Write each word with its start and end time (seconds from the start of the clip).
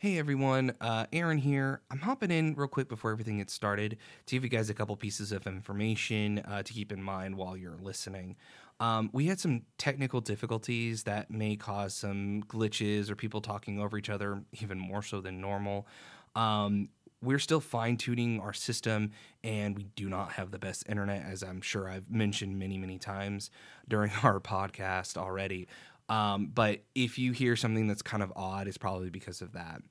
Hey 0.00 0.16
everyone, 0.16 0.74
uh, 0.80 1.06
Aaron 1.12 1.38
here. 1.38 1.80
I'm 1.90 1.98
hopping 1.98 2.30
in 2.30 2.54
real 2.54 2.68
quick 2.68 2.88
before 2.88 3.10
everything 3.10 3.38
gets 3.38 3.52
started 3.52 3.96
to 4.26 4.36
give 4.36 4.44
you 4.44 4.48
guys 4.48 4.70
a 4.70 4.74
couple 4.74 4.94
pieces 4.94 5.32
of 5.32 5.44
information 5.44 6.38
uh, 6.38 6.62
to 6.62 6.72
keep 6.72 6.92
in 6.92 7.02
mind 7.02 7.36
while 7.36 7.56
you're 7.56 7.76
listening. 7.82 8.36
Um, 8.78 9.10
we 9.12 9.26
had 9.26 9.40
some 9.40 9.62
technical 9.76 10.20
difficulties 10.20 11.02
that 11.02 11.32
may 11.32 11.56
cause 11.56 11.94
some 11.94 12.44
glitches 12.44 13.10
or 13.10 13.16
people 13.16 13.40
talking 13.40 13.80
over 13.80 13.98
each 13.98 14.08
other, 14.08 14.40
even 14.60 14.78
more 14.78 15.02
so 15.02 15.20
than 15.20 15.40
normal. 15.40 15.88
Um, 16.36 16.90
we're 17.20 17.40
still 17.40 17.60
fine 17.60 17.96
tuning 17.96 18.38
our 18.38 18.52
system 18.52 19.10
and 19.42 19.76
we 19.76 19.82
do 19.96 20.08
not 20.08 20.30
have 20.34 20.52
the 20.52 20.60
best 20.60 20.88
internet, 20.88 21.24
as 21.26 21.42
I'm 21.42 21.60
sure 21.60 21.88
I've 21.88 22.08
mentioned 22.08 22.56
many, 22.56 22.78
many 22.78 22.98
times 22.98 23.50
during 23.88 24.12
our 24.22 24.38
podcast 24.38 25.16
already. 25.16 25.66
Um, 26.08 26.50
but 26.54 26.80
if 26.94 27.18
you 27.18 27.32
hear 27.32 27.56
something 27.56 27.86
that's 27.86 28.02
kind 28.02 28.22
of 28.22 28.32
odd, 28.34 28.66
it's 28.66 28.78
probably 28.78 29.10
because 29.10 29.42
of 29.42 29.52
that. 29.52 29.82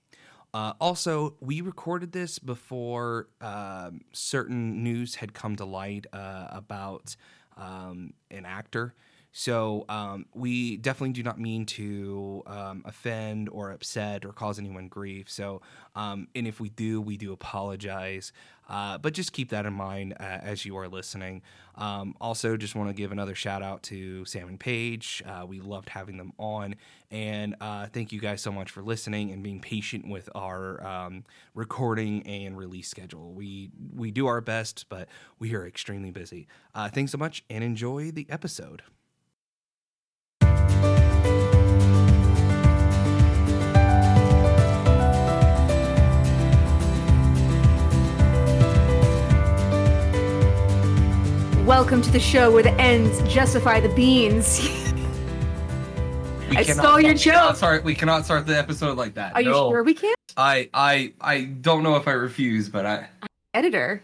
Uh, 0.54 0.74
also, 0.80 1.36
we 1.40 1.62
recorded 1.62 2.12
this 2.12 2.40
before 2.40 3.28
um, 3.42 4.02
certain 4.14 4.84
news 4.84 5.16
had 5.16 5.34
come 5.34 5.56
to 5.56 5.66
light 5.66 6.08
uh, 6.14 6.48
about 6.50 7.16
um, 7.58 8.14
an 8.32 8.46
actor. 8.46 8.96
So 9.40 9.86
um, 9.88 10.26
we 10.34 10.78
definitely 10.78 11.14
do 11.14 11.22
not 11.22 11.40
mean 11.40 11.68
to 11.68 12.42
um, 12.48 12.82
offend 12.86 13.50
or 13.50 13.70
upset 13.70 14.26
or 14.26 14.34
cause 14.34 14.58
anyone 14.58 14.88
grief. 14.88 15.30
So, 15.30 15.62
um, 15.96 16.28
and 16.34 16.48
if 16.48 16.60
we 16.60 16.70
do, 16.70 17.00
we 17.00 17.18
do 17.18 17.34
apologize. 17.34 18.32
Uh, 18.68 18.98
but 18.98 19.14
just 19.14 19.34
keep 19.34 19.50
that 19.52 19.68
in 19.68 19.74
mind 19.74 20.16
uh, 20.20 20.24
as 20.24 20.66
you 20.66 20.76
are 20.76 20.88
listening. 20.88 21.44
Um, 21.76 22.16
also, 22.20 22.58
just 22.58 22.74
want 22.74 22.90
to 22.90 22.96
give 22.96 23.12
another 23.12 23.36
shout 23.36 23.62
out 23.62 23.84
to 23.84 24.26
Sam 24.26 24.48
and 24.48 24.60
Paige. 24.60 25.22
Uh, 25.24 25.46
we 25.46 25.60
loved 25.60 25.90
having 25.90 26.18
them 26.18 26.34
on, 26.40 26.74
and 27.12 27.56
uh, 27.62 27.86
thank 27.94 28.12
you 28.12 28.20
guys 28.20 28.42
so 28.42 28.52
much 28.52 28.72
for 28.72 28.82
listening 28.82 29.32
and 29.32 29.44
being 29.44 29.60
patient 29.60 30.08
with 30.10 30.30
our 30.34 30.84
um, 30.84 31.24
recording 31.54 32.26
and 32.26 32.58
release 32.58 32.90
schedule. 32.90 33.34
We 33.34 33.70
we 33.96 34.10
do 34.10 34.26
our 34.26 34.42
best, 34.42 34.88
but 34.90 35.08
we 35.38 35.54
are 35.54 35.68
extremely 35.68 36.10
busy. 36.10 36.48
Uh, 36.74 36.90
thanks 36.90 37.12
so 37.12 37.20
much, 37.20 37.44
and 37.52 37.64
enjoy 37.64 38.10
the 38.10 38.26
episode. 38.32 38.82
Welcome 51.68 52.02
to 52.04 52.12
the 52.12 52.20
show 52.20 52.52
where 52.52 52.64
the 52.64 52.72
ends 52.80 53.22
justify 53.32 53.80
the 53.80 53.90
beans. 53.90 54.68
We 56.50 56.56
I 56.56 56.64
cannot- 56.64 56.82
stole 56.86 57.00
your 57.02 57.12
we 57.14 57.20
cannot 57.20 57.48
joke. 57.50 57.56
Start, 57.58 57.84
we 57.84 57.94
cannot 57.94 58.24
start 58.24 58.48
the 58.48 58.58
episode 58.58 58.98
like 58.98 59.16
that. 59.16 59.36
Are 59.36 59.42
you 59.42 59.50
No. 59.52 59.70
sure 59.70 59.84
we 59.84 59.94
can't? 59.94 60.16
I 60.38 60.70
I 60.74 61.12
I 61.20 61.42
don't 61.42 61.84
know 61.84 61.98
if 61.98 62.08
I 62.08 62.12
refuse, 62.14 62.70
but 62.70 62.86
I 62.86 63.10
Editor, 63.54 64.02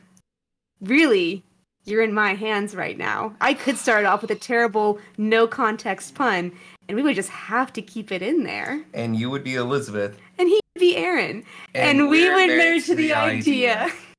really, 0.81 1.41
you're 1.86 2.03
in 2.03 2.14
my 2.14 2.34
hands 2.34 2.75
right 2.75 2.97
now. 2.97 3.34
I 3.39 3.53
could 3.53 3.78
start 3.78 4.03
off 4.03 4.22
with 4.23 4.31
a 4.31 4.36
terrible 4.36 5.00
no 5.17 5.47
context 5.47 6.16
pun, 6.16 6.52
and 6.89 6.97
we 6.97 7.02
would 7.02 7.16
just 7.16 7.30
have 7.30 7.72
to 7.73 7.81
keep 7.81 8.11
it 8.11 8.22
in 8.22 8.44
there. 8.44 8.84
and 8.94 9.16
you 9.16 9.30
would 9.30 9.45
be 9.45 9.56
Elizabeth, 9.56 10.17
And 10.38 10.50
he 10.50 10.59
would 10.75 10.81
be 10.81 10.97
Aaron. 10.97 11.45
And, 11.73 12.09
we 12.09 12.25
we're 12.28 12.36
would 12.36 12.47
married 12.58 12.84
to 12.86 12.95
the, 12.95 13.14
idea. 13.14 13.89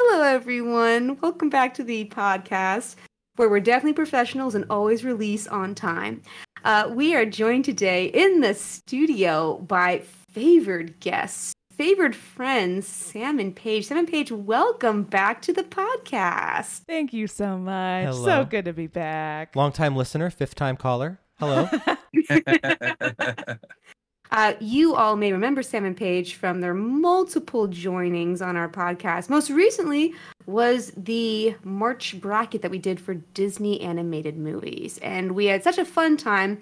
Hello, 0.00 0.22
everyone. 0.22 1.18
Welcome 1.20 1.50
back 1.50 1.74
to 1.74 1.82
the 1.82 2.04
podcast 2.04 2.94
where 3.34 3.48
we're 3.48 3.58
definitely 3.58 3.94
professionals 3.94 4.54
and 4.54 4.64
always 4.70 5.04
release 5.04 5.48
on 5.48 5.74
time. 5.74 6.22
Uh, 6.62 6.88
we 6.94 7.16
are 7.16 7.26
joined 7.26 7.64
today 7.64 8.04
in 8.04 8.40
the 8.40 8.54
studio 8.54 9.58
by 9.58 10.02
favored 10.30 11.00
guests, 11.00 11.52
favored 11.72 12.14
friends, 12.14 12.86
Sam 12.86 13.40
and 13.40 13.56
Paige. 13.56 13.86
Sam 13.88 13.98
and 13.98 14.06
Paige, 14.06 14.30
welcome 14.30 15.02
back 15.02 15.42
to 15.42 15.52
the 15.52 15.64
podcast. 15.64 16.82
Thank 16.86 17.12
you 17.12 17.26
so 17.26 17.58
much. 17.58 18.04
Hello. 18.04 18.24
So 18.24 18.44
good 18.44 18.66
to 18.66 18.72
be 18.72 18.86
back. 18.86 19.56
Long 19.56 19.72
time 19.72 19.96
listener, 19.96 20.30
fifth 20.30 20.54
time 20.54 20.76
caller. 20.76 21.18
Hello. 21.40 21.68
Uh, 24.30 24.54
you 24.60 24.94
all 24.94 25.16
may 25.16 25.32
remember 25.32 25.62
Sam 25.62 25.84
and 25.84 25.96
Paige 25.96 26.34
from 26.34 26.60
their 26.60 26.74
multiple 26.74 27.68
joinings 27.68 28.44
on 28.44 28.56
our 28.56 28.68
podcast. 28.68 29.30
Most 29.30 29.50
recently 29.50 30.14
was 30.46 30.92
the 30.96 31.54
March 31.64 32.20
bracket 32.20 32.62
that 32.62 32.70
we 32.70 32.78
did 32.78 33.00
for 33.00 33.14
Disney 33.14 33.80
animated 33.80 34.36
movies. 34.36 34.98
And 34.98 35.32
we 35.32 35.46
had 35.46 35.64
such 35.64 35.78
a 35.78 35.84
fun 35.84 36.16
time. 36.16 36.60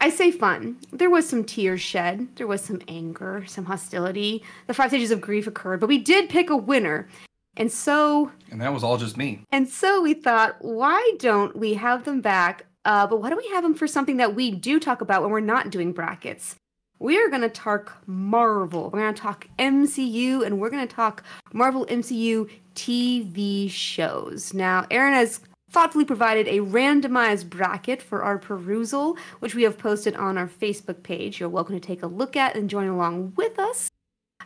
I 0.00 0.10
say 0.10 0.30
fun. 0.32 0.78
There 0.92 1.10
was 1.10 1.28
some 1.28 1.44
tears 1.44 1.80
shed, 1.80 2.26
there 2.36 2.46
was 2.46 2.60
some 2.60 2.80
anger, 2.88 3.44
some 3.46 3.66
hostility. 3.66 4.42
The 4.66 4.74
five 4.74 4.90
stages 4.90 5.12
of 5.12 5.20
grief 5.20 5.46
occurred, 5.46 5.80
but 5.80 5.88
we 5.88 5.98
did 5.98 6.28
pick 6.28 6.50
a 6.50 6.56
winner. 6.56 7.08
And 7.56 7.70
so 7.70 8.32
and 8.50 8.60
that 8.60 8.72
was 8.72 8.82
all 8.82 8.96
just 8.96 9.16
me. 9.16 9.44
and 9.52 9.68
so 9.68 10.00
we 10.00 10.14
thought, 10.14 10.56
why 10.60 11.12
don't 11.18 11.54
we 11.56 11.74
have 11.74 12.04
them 12.04 12.20
back? 12.20 12.66
Uh, 12.84 13.06
but 13.06 13.20
why 13.20 13.28
don't 13.28 13.38
we 13.38 13.50
have 13.50 13.62
them 13.62 13.74
for 13.74 13.86
something 13.86 14.16
that 14.16 14.34
we 14.34 14.50
do 14.50 14.80
talk 14.80 15.00
about 15.00 15.22
when 15.22 15.30
we're 15.30 15.38
not 15.40 15.70
doing 15.70 15.92
brackets? 15.92 16.56
We 17.02 17.18
are 17.18 17.28
going 17.28 17.42
to 17.42 17.48
talk 17.48 18.00
Marvel. 18.06 18.84
We're 18.84 19.00
going 19.00 19.12
to 19.12 19.20
talk 19.20 19.48
MCU, 19.58 20.46
and 20.46 20.60
we're 20.60 20.70
going 20.70 20.86
to 20.86 20.94
talk 20.94 21.24
Marvel 21.52 21.84
MCU 21.86 22.48
TV 22.76 23.68
shows. 23.68 24.54
Now, 24.54 24.86
Aaron 24.88 25.12
has 25.12 25.40
thoughtfully 25.68 26.04
provided 26.04 26.46
a 26.46 26.60
randomized 26.60 27.50
bracket 27.50 28.00
for 28.00 28.22
our 28.22 28.38
perusal, 28.38 29.18
which 29.40 29.56
we 29.56 29.64
have 29.64 29.78
posted 29.78 30.14
on 30.14 30.38
our 30.38 30.46
Facebook 30.46 31.02
page. 31.02 31.40
You're 31.40 31.48
welcome 31.48 31.74
to 31.74 31.84
take 31.84 32.04
a 32.04 32.06
look 32.06 32.36
at 32.36 32.54
and 32.54 32.70
join 32.70 32.86
along 32.86 33.32
with 33.34 33.58
us. 33.58 33.90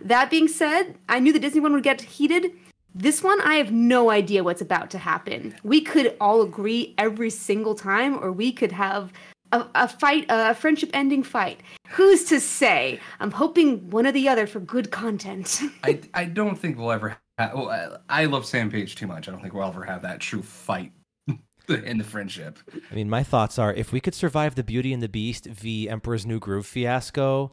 That 0.00 0.30
being 0.30 0.48
said, 0.48 0.96
I 1.10 1.20
knew 1.20 1.34
the 1.34 1.38
Disney 1.38 1.60
one 1.60 1.74
would 1.74 1.82
get 1.82 2.00
heated. 2.00 2.52
This 2.94 3.22
one, 3.22 3.38
I 3.42 3.56
have 3.56 3.70
no 3.70 4.08
idea 4.08 4.42
what's 4.42 4.62
about 4.62 4.88
to 4.92 4.98
happen. 4.98 5.54
We 5.62 5.82
could 5.82 6.16
all 6.22 6.40
agree 6.40 6.94
every 6.96 7.28
single 7.28 7.74
time, 7.74 8.18
or 8.18 8.32
we 8.32 8.50
could 8.50 8.72
have 8.72 9.12
a, 9.56 9.68
a 9.74 9.88
fight, 9.88 10.26
a 10.28 10.54
friendship 10.54 10.90
ending 10.92 11.22
fight. 11.22 11.60
Who's 11.88 12.24
to 12.24 12.40
say? 12.40 13.00
I'm 13.20 13.30
hoping 13.30 13.90
one 13.90 14.06
or 14.06 14.12
the 14.12 14.28
other 14.28 14.46
for 14.46 14.60
good 14.60 14.90
content. 14.90 15.60
I 15.84 16.00
I 16.14 16.24
don't 16.24 16.56
think 16.56 16.78
we'll 16.78 16.92
ever. 16.92 17.16
Ha- 17.38 17.52
well, 17.54 17.70
I, 17.70 18.22
I 18.22 18.24
love 18.26 18.46
Sam 18.46 18.70
Paige 18.70 18.94
too 18.96 19.06
much. 19.06 19.28
I 19.28 19.32
don't 19.32 19.40
think 19.40 19.54
we'll 19.54 19.68
ever 19.68 19.84
have 19.84 20.02
that 20.02 20.20
true 20.20 20.42
fight 20.42 20.92
in 21.68 21.98
the 21.98 22.04
friendship. 22.04 22.58
I 22.90 22.94
mean, 22.94 23.10
my 23.10 23.22
thoughts 23.22 23.58
are 23.58 23.72
if 23.72 23.92
we 23.92 24.00
could 24.00 24.14
survive 24.14 24.54
the 24.54 24.64
Beauty 24.64 24.92
and 24.92 25.02
the 25.02 25.08
Beast 25.08 25.46
v 25.46 25.88
Emperor's 25.88 26.26
New 26.26 26.38
Groove 26.38 26.66
fiasco 26.66 27.52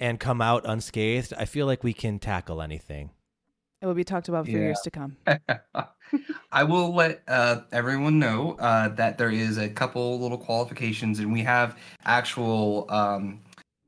and 0.00 0.20
come 0.20 0.40
out 0.40 0.62
unscathed, 0.64 1.32
I 1.36 1.44
feel 1.44 1.66
like 1.66 1.82
we 1.82 1.92
can 1.92 2.18
tackle 2.18 2.62
anything. 2.62 3.10
It 3.80 3.86
will 3.86 3.94
be 3.94 4.04
talked 4.04 4.28
about 4.28 4.46
for 4.46 4.52
Yeah. 4.52 4.58
years 4.58 4.80
to 4.82 4.90
come. 4.90 5.16
I 6.52 6.64
will 6.64 6.94
let 6.94 7.22
uh, 7.28 7.60
everyone 7.70 8.18
know 8.18 8.56
uh, 8.58 8.88
that 8.88 9.18
there 9.18 9.30
is 9.30 9.58
a 9.58 9.68
couple 9.68 10.18
little 10.20 10.38
qualifications, 10.38 11.18
and 11.18 11.32
we 11.32 11.42
have 11.42 11.78
actual 12.04 12.86
um, 12.88 13.40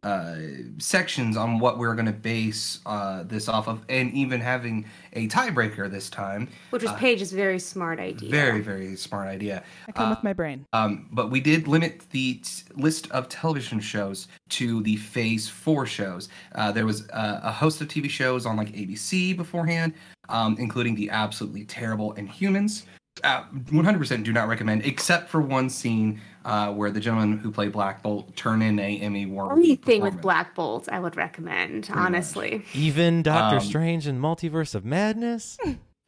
uh, 0.03 0.37
sections 0.79 1.37
on 1.37 1.59
what 1.59 1.79
we're 1.79 1.95
going 1.95 2.07
to 2.07 2.13
base 2.13 2.81
uh, 2.87 3.23
this 3.25 3.49
off 3.49 3.69
of, 3.69 3.83
and 3.89 4.13
even 4.15 4.41
having 4.41 4.87
a 5.13 5.29
tiebreaker 5.29 5.91
this 5.91 6.09
time. 6.09 6.49
Which 6.71 6.83
was 6.83 6.93
Uh, 6.93 6.97
Paige's 6.97 7.33
very 7.33 7.59
smart 7.59 7.99
idea. 8.01 8.31
Very, 8.31 8.61
very 8.61 8.97
smart 8.97 9.29
idea. 9.29 9.63
I 9.89 9.93
come 9.93 10.07
Uh, 10.07 10.11
with 10.11 10.25
my 10.25 10.33
brain. 10.33 10.65
Um, 10.73 11.07
but 11.13 11.31
we 11.31 11.41
did 11.41 11.69
limit 11.69 12.03
the 12.11 12.35
t- 12.35 12.63
list 12.77 13.11
of 13.11 13.29
television 13.29 13.81
shows 13.81 14.29
to 14.51 14.83
the 14.83 14.97
Phase 14.97 15.49
Four 15.49 15.85
shows. 15.87 16.29
Uh, 16.55 16.73
there 16.73 16.87
was 16.87 17.09
uh, 17.11 17.41
a 17.43 17.53
host 17.53 17.81
of 17.81 17.89
TV 17.89 18.09
shows 18.09 18.47
on 18.47 18.57
like 18.57 18.69
ABC 18.73 19.37
beforehand, 19.37 19.93
um, 20.29 20.57
including 20.59 20.95
the 20.95 21.11
absolutely 21.11 21.65
terrible 21.65 22.15
Inhumans. 22.15 22.85
Uh, 23.25 23.45
100% 23.53 24.25
do 24.25 24.33
not 24.33 24.49
recommend, 24.49 24.85
except 24.85 25.29
for 25.29 25.41
one 25.41 25.69
scene 25.71 26.21
uh, 26.45 26.73
where 26.73 26.91
the 26.91 27.01
gentleman 27.01 27.39
who 27.39 27.51
played 27.51 27.73
Black 27.73 28.03
Bolt 28.03 28.35
turned 28.37 28.63
in 28.63 28.79
a 28.79 28.99
Emmy 29.01 29.25
Award. 29.25 29.59
Anything 29.59 30.03
with. 30.03 30.21
Black 30.23 30.55
Bolt, 30.55 30.89
I 30.91 30.99
would 31.01 31.17
recommend, 31.17 31.91
honestly. 31.93 32.65
Even 32.75 33.23
Doctor 33.23 33.57
Um, 33.59 33.63
Strange 33.63 34.07
and 34.07 34.21
Multiverse 34.21 34.75
of 34.75 34.85
Madness? 34.85 35.59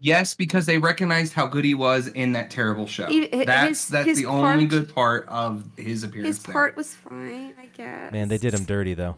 Yes, 0.01 0.35
because 0.35 0.67
they 0.67 0.79
recognized 0.79 1.33
how 1.33 1.47
good 1.47 1.65
he 1.65 1.75
was 1.75 2.09
in 2.09 2.33
that 2.33 2.51
terrible 2.51 2.87
show. 2.89 3.07
He- 3.07 3.29
hi- 3.33 3.45
that's 3.45 3.87
that's 3.87 4.07
his 4.09 4.19
the 4.19 4.27
only 4.27 4.67
good 4.67 4.93
part 4.93 5.29
of 5.29 5.65
his 5.77 6.03
appearance. 6.03 6.39
His 6.39 6.43
there. 6.45 6.53
part 6.53 6.77
was 6.77 6.95
fine, 6.95 7.55
I 7.61 7.67
guess. 7.67 8.11
Man, 8.11 8.27
they 8.29 8.39
did 8.39 8.53
him 8.53 8.65
dirty, 8.65 8.95
though. 8.95 9.15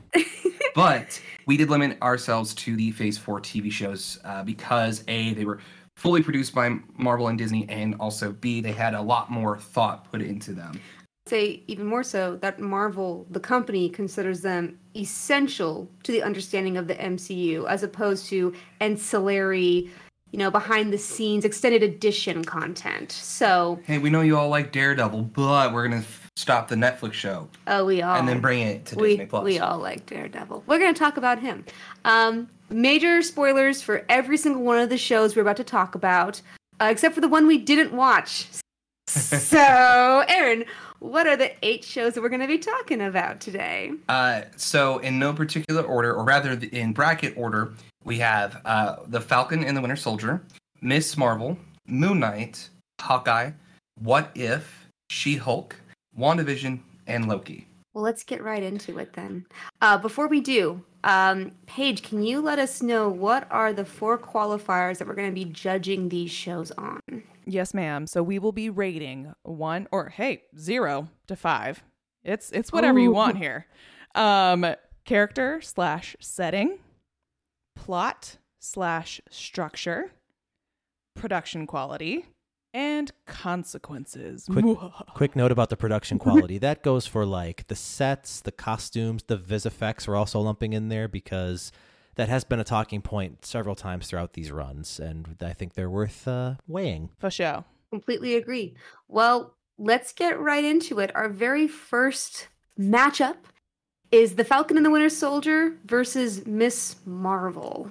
but 0.74 1.20
we 1.46 1.56
did 1.56 1.70
limit 1.70 2.00
ourselves 2.02 2.54
to 2.56 2.76
the 2.76 2.90
phase 2.90 3.16
4 3.16 3.40
tv 3.40 3.70
shows 3.72 4.18
uh, 4.24 4.42
because 4.42 5.04
a 5.08 5.32
they 5.34 5.44
were 5.46 5.60
fully 5.96 6.22
produced 6.22 6.54
by 6.54 6.76
marvel 6.96 7.28
and 7.28 7.38
disney 7.38 7.66
and 7.68 7.94
also 8.00 8.32
b 8.32 8.60
they 8.60 8.72
had 8.72 8.94
a 8.94 9.00
lot 9.00 9.30
more 9.30 9.58
thought 9.58 10.10
put 10.10 10.20
into 10.20 10.52
them 10.52 10.78
say 11.26 11.62
even 11.68 11.86
more 11.86 12.02
so 12.02 12.36
that 12.42 12.60
Marvel, 12.60 13.26
the 13.30 13.40
company, 13.40 13.88
considers 13.88 14.42
them 14.42 14.78
essential 14.94 15.88
to 16.02 16.12
the 16.12 16.22
understanding 16.22 16.76
of 16.76 16.86
the 16.86 16.94
MCU 16.96 17.66
as 17.66 17.82
opposed 17.82 18.26
to 18.26 18.52
ancillary, 18.80 19.90
you 20.32 20.38
know, 20.38 20.50
behind 20.50 20.92
the 20.92 20.98
scenes 20.98 21.46
extended 21.46 21.82
edition 21.82 22.44
content. 22.44 23.10
So 23.10 23.80
hey 23.84 23.96
we 23.96 24.10
know 24.10 24.20
you 24.20 24.36
all 24.36 24.50
like 24.50 24.70
daredevil 24.70 25.22
but 25.34 25.72
we're 25.72 25.84
gonna 25.84 26.02
f- 26.02 26.30
stop 26.36 26.68
the 26.68 26.74
Netflix 26.74 27.12
show 27.14 27.48
Oh, 27.66 27.84
we 27.84 28.02
all 28.02 28.16
and 28.16 28.28
then 28.28 28.40
bring 28.40 28.60
it 28.60 28.86
to 28.86 28.96
we, 28.96 29.10
Disney 29.10 29.26
Plus. 29.26 29.44
we 29.44 29.58
all 29.60 29.78
like 29.78 30.04
Daredevil. 30.06 30.64
We're 30.66 30.78
going 30.78 30.92
to 30.92 30.98
talk 30.98 31.16
about 31.16 31.38
him. 31.38 31.64
Um, 32.04 32.48
major 32.74 33.22
spoilers 33.22 33.80
for 33.80 34.04
every 34.08 34.36
single 34.36 34.62
one 34.62 34.78
of 34.78 34.88
the 34.90 34.98
shows 34.98 35.34
we're 35.34 35.42
about 35.42 35.56
to 35.56 35.64
talk 35.64 35.94
about, 35.94 36.42
uh, 36.80 36.88
except 36.90 37.14
for 37.14 37.20
the 37.20 37.28
one 37.28 37.46
we 37.46 37.58
didn't 37.58 37.92
watch. 37.92 38.48
so, 39.06 40.24
Aaron, 40.28 40.64
what 40.98 41.26
are 41.26 41.36
the 41.36 41.52
eight 41.64 41.84
shows 41.84 42.14
that 42.14 42.22
we're 42.22 42.28
going 42.28 42.40
to 42.40 42.46
be 42.46 42.58
talking 42.58 43.02
about 43.02 43.40
today? 43.40 43.92
Uh, 44.08 44.42
so, 44.56 44.98
in 44.98 45.18
no 45.18 45.32
particular 45.32 45.82
order, 45.82 46.12
or 46.12 46.24
rather 46.24 46.52
in 46.72 46.92
bracket 46.92 47.34
order, 47.36 47.72
we 48.04 48.18
have 48.18 48.60
uh, 48.64 48.96
The 49.08 49.20
Falcon 49.20 49.64
and 49.64 49.76
the 49.76 49.80
Winter 49.80 49.96
Soldier, 49.96 50.42
Miss 50.80 51.16
Marvel, 51.16 51.56
Moon 51.86 52.18
Knight, 52.20 52.68
Hawkeye, 53.00 53.52
What 54.00 54.30
If, 54.34 54.88
She 55.10 55.36
Hulk, 55.36 55.76
WandaVision, 56.18 56.80
and 57.06 57.28
Loki. 57.28 57.68
Well, 57.94 58.02
let's 58.02 58.24
get 58.24 58.42
right 58.42 58.62
into 58.62 58.98
it 58.98 59.12
then. 59.12 59.46
Uh, 59.80 59.96
before 59.98 60.26
we 60.26 60.40
do, 60.40 60.84
um, 61.04 61.52
Paige, 61.66 62.02
can 62.02 62.24
you 62.24 62.40
let 62.40 62.58
us 62.58 62.82
know 62.82 63.08
what 63.08 63.46
are 63.52 63.72
the 63.72 63.84
four 63.84 64.18
qualifiers 64.18 64.98
that 64.98 65.06
we're 65.06 65.14
going 65.14 65.30
to 65.30 65.34
be 65.34 65.44
judging 65.44 66.08
these 66.08 66.32
shows 66.32 66.72
on? 66.72 67.00
Yes, 67.46 67.72
ma'am. 67.72 68.08
So 68.08 68.22
we 68.22 68.40
will 68.40 68.52
be 68.52 68.68
rating 68.68 69.32
one 69.42 69.86
or 69.92 70.08
hey, 70.08 70.42
zero 70.58 71.08
to 71.28 71.36
five. 71.36 71.84
It's 72.24 72.50
it's 72.50 72.72
whatever 72.72 72.98
you 72.98 73.12
want 73.12 73.36
here. 73.36 73.66
Um, 74.14 74.74
character 75.04 75.60
slash 75.60 76.16
setting, 76.20 76.78
plot 77.76 78.38
slash 78.58 79.20
structure, 79.30 80.12
production 81.14 81.66
quality, 81.66 82.26
and 82.74 83.12
consequences. 83.24 84.46
Quick, 84.50 84.76
quick 85.14 85.36
note 85.36 85.52
about 85.52 85.70
the 85.70 85.76
production 85.76 86.18
quality. 86.18 86.58
that 86.58 86.82
goes 86.82 87.06
for 87.06 87.24
like 87.24 87.66
the 87.68 87.76
sets, 87.76 88.40
the 88.40 88.52
costumes, 88.52 89.22
the 89.28 89.36
vis 89.36 89.64
effects 89.64 90.08
are 90.08 90.16
also 90.16 90.40
lumping 90.40 90.72
in 90.72 90.88
there 90.88 91.06
because 91.08 91.72
that 92.16 92.28
has 92.28 92.44
been 92.44 92.60
a 92.60 92.64
talking 92.64 93.00
point 93.00 93.46
several 93.46 93.76
times 93.76 94.08
throughout 94.08 94.34
these 94.34 94.50
runs, 94.50 95.00
and 95.00 95.36
I 95.40 95.52
think 95.52 95.74
they're 95.74 95.90
worth 95.90 96.28
uh, 96.28 96.54
weighing. 96.66 97.10
For 97.18 97.30
sure. 97.30 97.64
Completely 97.90 98.34
agree. 98.34 98.74
Well, 99.08 99.54
let's 99.78 100.12
get 100.12 100.38
right 100.38 100.64
into 100.64 100.98
it. 100.98 101.14
Our 101.14 101.28
very 101.28 101.68
first 101.68 102.48
matchup 102.78 103.36
is 104.10 104.34
the 104.34 104.44
Falcon 104.44 104.76
and 104.76 104.86
the 104.86 104.90
Winter 104.90 105.08
Soldier 105.08 105.76
versus 105.84 106.44
Miss 106.46 106.96
Marvel. 107.04 107.90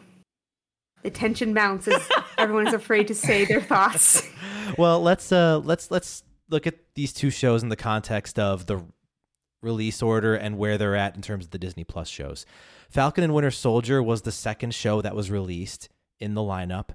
The 1.04 1.12
tension 1.12 1.54
mounts 1.54 1.88
as 1.88 2.10
everyone 2.38 2.68
is 2.68 2.74
afraid 2.74 3.08
to 3.10 3.16
say 3.16 3.46
their 3.46 3.62
thoughts. 3.62 4.28
well, 4.78 5.02
let's 5.02 5.32
uh 5.32 5.60
let's 5.60 5.92
let's 5.92 6.24
look 6.50 6.66
at 6.66 6.76
these 6.96 7.14
two 7.14 7.30
shows 7.30 7.64
in 7.64 7.70
the 7.70 7.76
context 7.76 8.40
of 8.40 8.66
the 8.66 8.84
release 9.62 10.02
order 10.02 10.36
and 10.36 10.58
where 10.58 10.78
they're 10.78 10.96
at 10.96 11.16
in 11.16 11.22
terms 11.22 11.46
of 11.46 11.52
the 11.52 11.58
Disney 11.58 11.84
Plus 11.84 12.10
shows. 12.10 12.46
Falcon 12.90 13.24
and 13.24 13.34
Winter 13.34 13.52
Soldier 13.52 14.02
was 14.04 14.22
the 14.22 14.32
second 14.32 14.74
show 14.74 15.02
that 15.02 15.16
was 15.16 15.32
released 15.32 15.90
in 16.20 16.34
the 16.34 16.42
lineup 16.42 16.90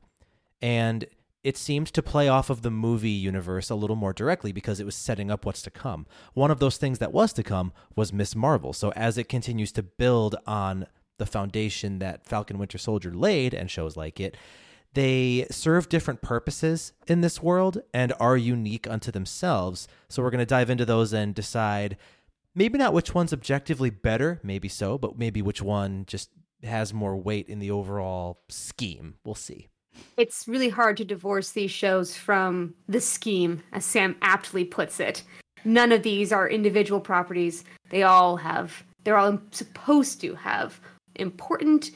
and 0.61 1.06
it 1.44 1.56
seemed 1.56 1.87
to 1.88 2.02
play 2.02 2.28
off 2.28 2.50
of 2.50 2.62
the 2.62 2.70
movie 2.70 3.11
universe 3.11 3.70
a 3.70 3.75
little 3.75 3.96
more 3.96 4.12
directly 4.12 4.52
because 4.52 4.81
it 4.81 4.87
was 4.87 4.96
setting 4.96 5.31
up 5.31 5.46
what's 5.46 5.62
to 5.62 5.70
come. 5.70 6.06
One 6.34 6.50
of 6.50 6.58
those 6.58 6.76
things 6.76 6.99
that 6.99 7.12
was 7.12 7.32
to 7.34 7.43
come 7.43 7.72
was 7.94 8.12
Miss 8.12 8.34
Marvel. 8.34 8.72
So 8.72 8.93
as 8.93 9.16
it 9.16 9.28
continues 9.28 9.72
to 9.72 9.82
build 9.82 10.34
on 10.46 10.87
the 11.18 11.26
foundation 11.26 11.98
that 11.98 12.26
Falcon 12.26 12.58
Winter 12.58 12.78
Soldier 12.78 13.12
laid 13.12 13.54
and 13.54 13.70
shows 13.70 13.96
like 13.96 14.18
it, 14.18 14.36
they 14.94 15.46
serve 15.50 15.88
different 15.88 16.22
purposes 16.22 16.92
in 17.06 17.20
this 17.20 17.42
world 17.42 17.82
and 17.92 18.12
are 18.18 18.36
unique 18.36 18.88
unto 18.88 19.10
themselves. 19.10 19.86
So 20.08 20.22
we're 20.22 20.30
going 20.30 20.38
to 20.38 20.46
dive 20.46 20.70
into 20.70 20.86
those 20.86 21.12
and 21.12 21.34
decide 21.34 21.96
maybe 22.54 22.78
not 22.78 22.94
which 22.94 23.14
one's 23.14 23.32
objectively 23.32 23.90
better, 23.90 24.40
maybe 24.42 24.68
so, 24.68 24.96
but 24.98 25.18
maybe 25.18 25.42
which 25.42 25.62
one 25.62 26.04
just 26.06 26.30
has 26.62 26.94
more 26.94 27.16
weight 27.16 27.48
in 27.48 27.58
the 27.58 27.70
overall 27.70 28.40
scheme. 28.48 29.14
We'll 29.24 29.34
see. 29.34 29.68
It's 30.16 30.48
really 30.48 30.68
hard 30.68 30.96
to 30.98 31.04
divorce 31.04 31.52
these 31.52 31.70
shows 31.70 32.16
from 32.16 32.74
the 32.88 33.00
scheme, 33.00 33.62
as 33.72 33.84
Sam 33.84 34.16
aptly 34.22 34.64
puts 34.64 35.00
it. 35.00 35.22
None 35.64 35.92
of 35.92 36.02
these 36.02 36.32
are 36.32 36.48
individual 36.48 37.00
properties. 37.00 37.64
They 37.90 38.04
all 38.04 38.36
have, 38.36 38.84
they're 39.04 39.16
all 39.16 39.38
supposed 39.50 40.20
to 40.22 40.34
have 40.36 40.80
important 41.18 41.90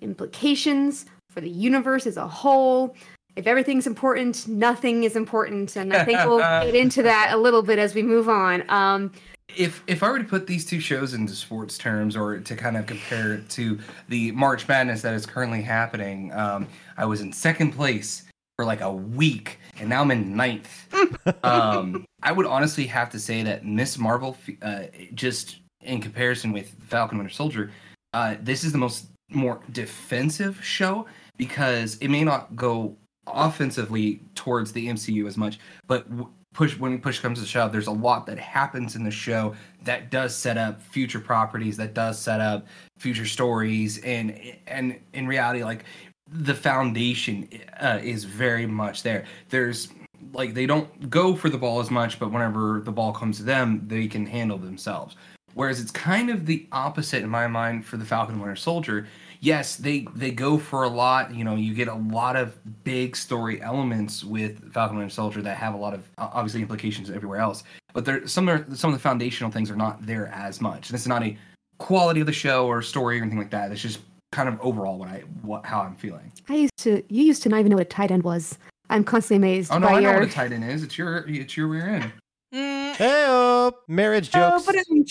implications 0.00 1.06
for 1.30 1.40
the 1.40 1.50
universe 1.50 2.06
as 2.06 2.16
a 2.16 2.26
whole. 2.26 2.96
If 3.36 3.46
everything's 3.46 3.86
important, 3.86 4.48
nothing 4.48 5.04
is 5.04 5.14
important. 5.14 5.76
And 5.76 5.94
I 5.94 6.04
think 6.04 6.18
we'll 6.24 6.38
get 6.38 6.74
into 6.82 7.02
that 7.04 7.30
a 7.32 7.36
little 7.36 7.62
bit 7.62 7.78
as 7.78 7.94
we 7.94 8.02
move 8.02 8.28
on. 8.28 8.68
Um, 8.68 9.12
if 9.56 9.82
if 9.86 10.02
I 10.02 10.10
were 10.10 10.18
to 10.18 10.24
put 10.24 10.46
these 10.46 10.66
two 10.66 10.80
shows 10.80 11.14
into 11.14 11.34
sports 11.34 11.78
terms, 11.78 12.16
or 12.16 12.38
to 12.38 12.56
kind 12.56 12.76
of 12.76 12.86
compare 12.86 13.34
it 13.34 13.48
to 13.50 13.78
the 14.08 14.32
March 14.32 14.68
Madness 14.68 15.02
that 15.02 15.14
is 15.14 15.24
currently 15.24 15.62
happening, 15.62 16.32
um, 16.32 16.68
I 16.96 17.06
was 17.06 17.20
in 17.20 17.32
second 17.32 17.72
place 17.72 18.24
for 18.56 18.64
like 18.64 18.80
a 18.80 18.92
week, 18.92 19.58
and 19.78 19.88
now 19.88 20.02
I'm 20.02 20.10
in 20.10 20.36
ninth. 20.36 20.92
um, 21.44 22.04
I 22.22 22.32
would 22.32 22.46
honestly 22.46 22.86
have 22.86 23.08
to 23.10 23.18
say 23.18 23.42
that 23.42 23.64
Miss 23.64 23.98
Marvel, 23.98 24.36
uh, 24.60 24.82
just 25.14 25.60
in 25.80 26.00
comparison 26.00 26.52
with 26.52 26.70
Falcon 26.88 27.18
Winter 27.18 27.32
Soldier, 27.32 27.70
uh, 28.12 28.36
this 28.40 28.64
is 28.64 28.72
the 28.72 28.78
most 28.78 29.06
more 29.30 29.60
defensive 29.72 30.62
show 30.64 31.06
because 31.36 31.96
it 31.98 32.08
may 32.08 32.24
not 32.24 32.56
go 32.56 32.96
offensively 33.26 34.20
towards 34.34 34.72
the 34.72 34.88
MCU 34.88 35.26
as 35.26 35.36
much, 35.36 35.58
but 35.86 36.06
push 36.54 36.78
when 36.78 36.98
push 37.00 37.20
comes 37.20 37.40
to 37.40 37.46
shove, 37.46 37.72
there's 37.72 37.86
a 37.86 37.92
lot 37.92 38.26
that 38.26 38.38
happens 38.38 38.96
in 38.96 39.04
the 39.04 39.10
show 39.10 39.54
that 39.84 40.10
does 40.10 40.34
set 40.34 40.56
up 40.56 40.82
future 40.82 41.20
properties, 41.20 41.76
that 41.76 41.94
does 41.94 42.18
set 42.18 42.40
up 42.40 42.66
future 42.98 43.26
stories, 43.26 43.98
and 43.98 44.40
and 44.66 44.98
in 45.12 45.26
reality, 45.26 45.62
like 45.62 45.84
the 46.30 46.54
foundation 46.54 47.48
uh, 47.80 48.00
is 48.02 48.24
very 48.24 48.66
much 48.66 49.02
there. 49.02 49.24
There's 49.50 49.88
like 50.32 50.54
they 50.54 50.66
don't 50.66 51.10
go 51.10 51.34
for 51.34 51.48
the 51.48 51.58
ball 51.58 51.80
as 51.80 51.90
much, 51.90 52.18
but 52.18 52.32
whenever 52.32 52.80
the 52.84 52.92
ball 52.92 53.12
comes 53.12 53.36
to 53.38 53.42
them, 53.44 53.82
they 53.86 54.08
can 54.08 54.26
handle 54.26 54.58
themselves. 54.58 55.16
Whereas 55.58 55.80
it's 55.80 55.90
kind 55.90 56.30
of 56.30 56.46
the 56.46 56.68
opposite 56.70 57.24
in 57.24 57.28
my 57.28 57.48
mind 57.48 57.84
for 57.84 57.96
the 57.96 58.04
Falcon 58.04 58.34
and 58.34 58.40
Winter 58.40 58.54
Soldier. 58.54 59.08
Yes, 59.40 59.74
they 59.74 60.06
they 60.14 60.30
go 60.30 60.56
for 60.56 60.84
a 60.84 60.88
lot. 60.88 61.34
You 61.34 61.42
know, 61.42 61.56
you 61.56 61.74
get 61.74 61.88
a 61.88 61.94
lot 61.94 62.36
of 62.36 62.56
big 62.84 63.16
story 63.16 63.60
elements 63.60 64.22
with 64.22 64.72
Falcon 64.72 64.90
and 64.94 64.98
Winter 64.98 65.12
Soldier 65.12 65.42
that 65.42 65.56
have 65.56 65.74
a 65.74 65.76
lot 65.76 65.94
of 65.94 66.08
obviously 66.16 66.62
implications 66.62 67.10
everywhere 67.10 67.40
else. 67.40 67.64
But 67.92 68.04
there 68.04 68.24
some 68.28 68.48
are, 68.48 68.64
some 68.72 68.92
of 68.92 68.96
the 68.96 69.02
foundational 69.02 69.50
things 69.50 69.68
are 69.68 69.74
not 69.74 70.06
there 70.06 70.28
as 70.28 70.60
much. 70.60 70.90
This 70.90 71.00
is 71.00 71.08
not 71.08 71.24
a 71.24 71.36
quality 71.78 72.20
of 72.20 72.26
the 72.26 72.32
show 72.32 72.68
or 72.68 72.80
story 72.80 73.18
or 73.18 73.22
anything 73.22 73.40
like 73.40 73.50
that. 73.50 73.72
It's 73.72 73.82
just 73.82 73.98
kind 74.30 74.48
of 74.48 74.60
overall 74.60 74.96
what 74.96 75.08
I 75.08 75.24
what 75.42 75.66
how 75.66 75.80
I'm 75.80 75.96
feeling. 75.96 76.30
I 76.48 76.54
used 76.54 76.76
to, 76.78 77.02
you 77.08 77.24
used 77.24 77.42
to 77.42 77.48
not 77.48 77.58
even 77.58 77.70
know 77.70 77.78
what 77.78 77.86
a 77.86 77.90
tight 77.90 78.12
end 78.12 78.22
was. 78.22 78.58
I'm 78.90 79.02
constantly 79.02 79.48
amazed 79.48 79.72
Oh 79.72 79.78
no, 79.78 79.88
I 79.88 79.94
know 79.94 80.10
your. 80.10 80.20
what 80.20 80.28
a 80.28 80.30
tight 80.30 80.52
end 80.52 80.62
is. 80.62 80.84
It's 80.84 80.96
your 80.96 81.24
it's 81.26 81.56
your 81.56 81.66
rear 81.66 81.88
end. 81.88 82.12
Mm, 82.52 82.94
Hey, 82.96 83.70
marriage 83.88 84.30
Oh, 84.34 84.50
jokes. 84.58 84.66
but, 84.66 84.76
um. 84.76 85.04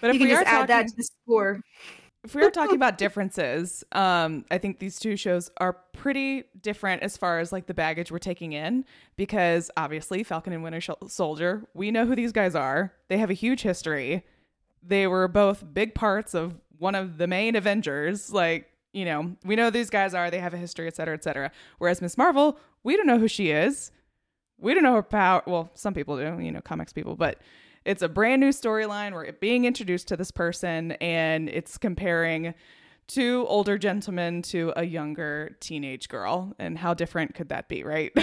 But 0.00 0.10
if 0.10 0.14
you 0.14 0.20
can 0.20 0.28
we 0.28 0.34
just 0.34 0.46
are 0.46 0.48
add 0.62 0.68
that 0.68 0.76
talking- 0.76 0.88
to 0.90 0.96
the 0.96 1.02
score. 1.04 1.60
if 2.24 2.34
we 2.34 2.42
are 2.42 2.50
talking 2.50 2.74
about 2.82 2.96
differences, 2.98 3.84
um, 3.92 4.44
I 4.50 4.58
think 4.58 4.78
these 4.78 4.98
two 4.98 5.16
shows 5.16 5.50
are 5.58 5.74
pretty 5.92 6.44
different 6.62 7.02
as 7.02 7.16
far 7.16 7.38
as 7.38 7.52
like 7.52 7.66
the 7.66 7.74
baggage 7.74 8.10
we're 8.10 8.18
taking 8.18 8.52
in 8.52 8.84
because 9.16 9.70
obviously 9.76 10.22
Falcon 10.22 10.52
and 10.54 10.62
Winter 10.62 10.80
Soldier, 11.08 11.64
we 11.74 11.90
know 11.90 12.06
who 12.06 12.16
these 12.16 12.32
guys 12.32 12.54
are. 12.54 12.92
They 13.08 13.18
have 13.18 13.30
a 13.30 13.34
huge 13.34 13.60
history. 13.62 14.24
They 14.82 15.06
were 15.06 15.28
both 15.28 15.64
big 15.74 15.94
parts 15.94 16.34
of 16.34 16.54
one 16.78 16.94
of 16.94 17.18
the 17.18 17.26
main 17.26 17.56
Avengers. 17.56 18.32
Like, 18.32 18.70
you 18.94 19.04
know, 19.04 19.36
we 19.44 19.54
know 19.54 19.66
who 19.66 19.70
these 19.72 19.90
guys 19.90 20.14
are. 20.14 20.30
They 20.30 20.40
have 20.40 20.54
a 20.54 20.58
history, 20.58 20.86
et 20.86 20.96
cetera, 20.96 21.14
et 21.14 21.22
cetera. 21.22 21.50
Whereas 21.78 22.00
Miss 22.00 22.16
Marvel, 22.16 22.58
we 22.82 22.96
don't 22.96 23.06
know 23.06 23.18
who 23.18 23.28
she 23.28 23.50
is. 23.50 23.92
We 24.60 24.74
don't 24.74 24.82
know 24.82 24.94
her 24.94 25.02
power. 25.02 25.42
Well, 25.46 25.70
some 25.74 25.94
people 25.94 26.16
do, 26.16 26.42
you 26.42 26.52
know, 26.52 26.60
comics 26.60 26.92
people, 26.92 27.16
but 27.16 27.38
it's 27.84 28.02
a 28.02 28.08
brand 28.08 28.40
new 28.40 28.50
storyline. 28.50 29.12
We're 29.12 29.32
being 29.32 29.64
introduced 29.64 30.08
to 30.08 30.16
this 30.16 30.30
person, 30.30 30.92
and 30.92 31.48
it's 31.48 31.78
comparing 31.78 32.54
two 33.06 33.44
older 33.48 33.78
gentlemen 33.78 34.42
to 34.42 34.72
a 34.76 34.84
younger 34.84 35.56
teenage 35.60 36.08
girl. 36.08 36.54
And 36.58 36.78
how 36.78 36.94
different 36.94 37.34
could 37.34 37.48
that 37.48 37.68
be, 37.68 37.82
right? 37.82 38.12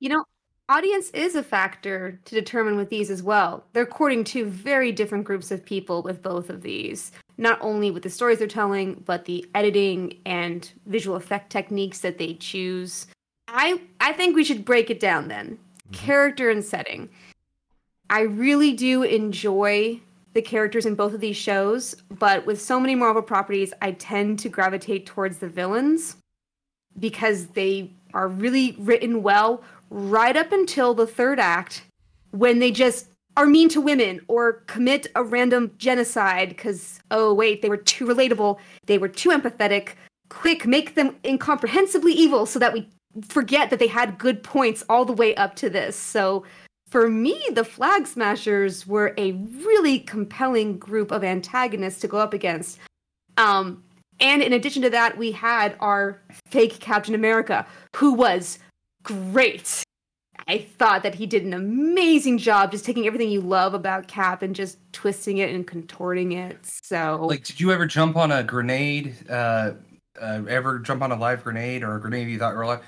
You 0.00 0.10
know, 0.10 0.24
audience 0.68 1.10
is 1.10 1.34
a 1.34 1.42
factor 1.42 2.20
to 2.24 2.34
determine 2.34 2.76
with 2.76 2.90
these 2.90 3.10
as 3.10 3.22
well. 3.22 3.64
They're 3.72 3.86
courting 3.86 4.24
two 4.24 4.46
very 4.46 4.92
different 4.92 5.24
groups 5.24 5.50
of 5.50 5.64
people 5.64 6.02
with 6.02 6.22
both 6.22 6.50
of 6.50 6.62
these. 6.62 7.12
Not 7.38 7.58
only 7.60 7.90
with 7.90 8.02
the 8.02 8.10
stories 8.10 8.38
they're 8.38 8.48
telling, 8.48 9.02
but 9.06 9.24
the 9.24 9.46
editing 9.54 10.20
and 10.26 10.70
visual 10.86 11.16
effect 11.16 11.50
techniques 11.50 12.00
that 12.00 12.18
they 12.18 12.34
choose. 12.34 13.06
I 13.48 13.80
I 14.00 14.12
think 14.12 14.34
we 14.34 14.44
should 14.44 14.64
break 14.64 14.90
it 14.90 15.00
down 15.00 15.28
then. 15.28 15.58
Mm-hmm. 15.90 16.04
Character 16.06 16.50
and 16.50 16.64
setting. 16.64 17.08
I 18.08 18.22
really 18.22 18.72
do 18.72 19.02
enjoy 19.02 20.00
the 20.34 20.42
characters 20.42 20.86
in 20.86 20.94
both 20.94 21.14
of 21.14 21.20
these 21.20 21.36
shows, 21.36 21.96
but 22.10 22.44
with 22.44 22.60
so 22.60 22.78
many 22.78 22.94
Marvel 22.94 23.22
properties, 23.22 23.72
I 23.80 23.92
tend 23.92 24.38
to 24.40 24.48
gravitate 24.48 25.06
towards 25.06 25.38
the 25.38 25.48
villains 25.48 26.16
because 26.98 27.46
they 27.48 27.90
are 28.14 28.28
really 28.28 28.76
written 28.78 29.22
well 29.22 29.62
right 29.90 30.36
up 30.36 30.52
until 30.52 30.94
the 30.94 31.06
third 31.06 31.38
act 31.40 31.84
when 32.30 32.58
they 32.58 32.70
just 32.70 33.08
are 33.36 33.46
mean 33.46 33.68
to 33.68 33.80
women 33.80 34.20
or 34.28 34.64
commit 34.66 35.06
a 35.14 35.22
random 35.22 35.70
genocide 35.78 36.48
because 36.48 37.00
oh 37.10 37.32
wait 37.32 37.62
they 37.62 37.68
were 37.68 37.76
too 37.76 38.06
relatable 38.06 38.58
they 38.86 38.98
were 38.98 39.08
too 39.08 39.28
empathetic 39.28 39.90
quick 40.30 40.66
make 40.66 40.94
them 40.94 41.14
incomprehensibly 41.22 42.12
evil 42.12 42.46
so 42.46 42.58
that 42.58 42.72
we 42.72 42.88
forget 43.22 43.70
that 43.70 43.78
they 43.78 43.86
had 43.86 44.18
good 44.18 44.42
points 44.42 44.84
all 44.88 45.04
the 45.04 45.12
way 45.12 45.34
up 45.36 45.54
to 45.56 45.70
this 45.70 45.96
so 45.96 46.44
for 46.88 47.08
me 47.08 47.40
the 47.52 47.64
flag 47.64 48.06
smashers 48.06 48.86
were 48.86 49.14
a 49.16 49.32
really 49.32 49.98
compelling 50.00 50.78
group 50.78 51.10
of 51.10 51.24
antagonists 51.24 52.00
to 52.00 52.08
go 52.08 52.18
up 52.18 52.34
against 52.34 52.78
um 53.36 53.82
and 54.20 54.42
in 54.42 54.52
addition 54.52 54.82
to 54.82 54.90
that 54.90 55.16
we 55.16 55.32
had 55.32 55.76
our 55.80 56.20
fake 56.46 56.78
captain 56.80 57.14
america 57.14 57.66
who 57.94 58.12
was 58.12 58.58
great 59.02 59.84
I 60.48 60.58
thought 60.58 61.02
that 61.02 61.14
he 61.14 61.26
did 61.26 61.44
an 61.44 61.54
amazing 61.54 62.38
job 62.38 62.70
just 62.70 62.84
taking 62.84 63.06
everything 63.06 63.30
you 63.30 63.40
love 63.40 63.74
about 63.74 64.06
Cap 64.06 64.42
and 64.42 64.54
just 64.54 64.78
twisting 64.92 65.38
it 65.38 65.52
and 65.52 65.66
contorting 65.66 66.32
it. 66.32 66.58
So, 66.62 67.26
Like, 67.28 67.42
did 67.42 67.58
you 67.58 67.72
ever 67.72 67.84
jump 67.84 68.16
on 68.16 68.30
a 68.30 68.44
grenade? 68.44 69.16
Uh, 69.28 69.72
uh, 70.20 70.42
ever 70.48 70.78
jump 70.78 71.02
on 71.02 71.10
a 71.10 71.16
live 71.16 71.42
grenade 71.42 71.82
or 71.82 71.96
a 71.96 72.00
grenade 72.00 72.28
you 72.28 72.38
thought 72.38 72.54
were 72.54 72.62
alive? 72.62 72.80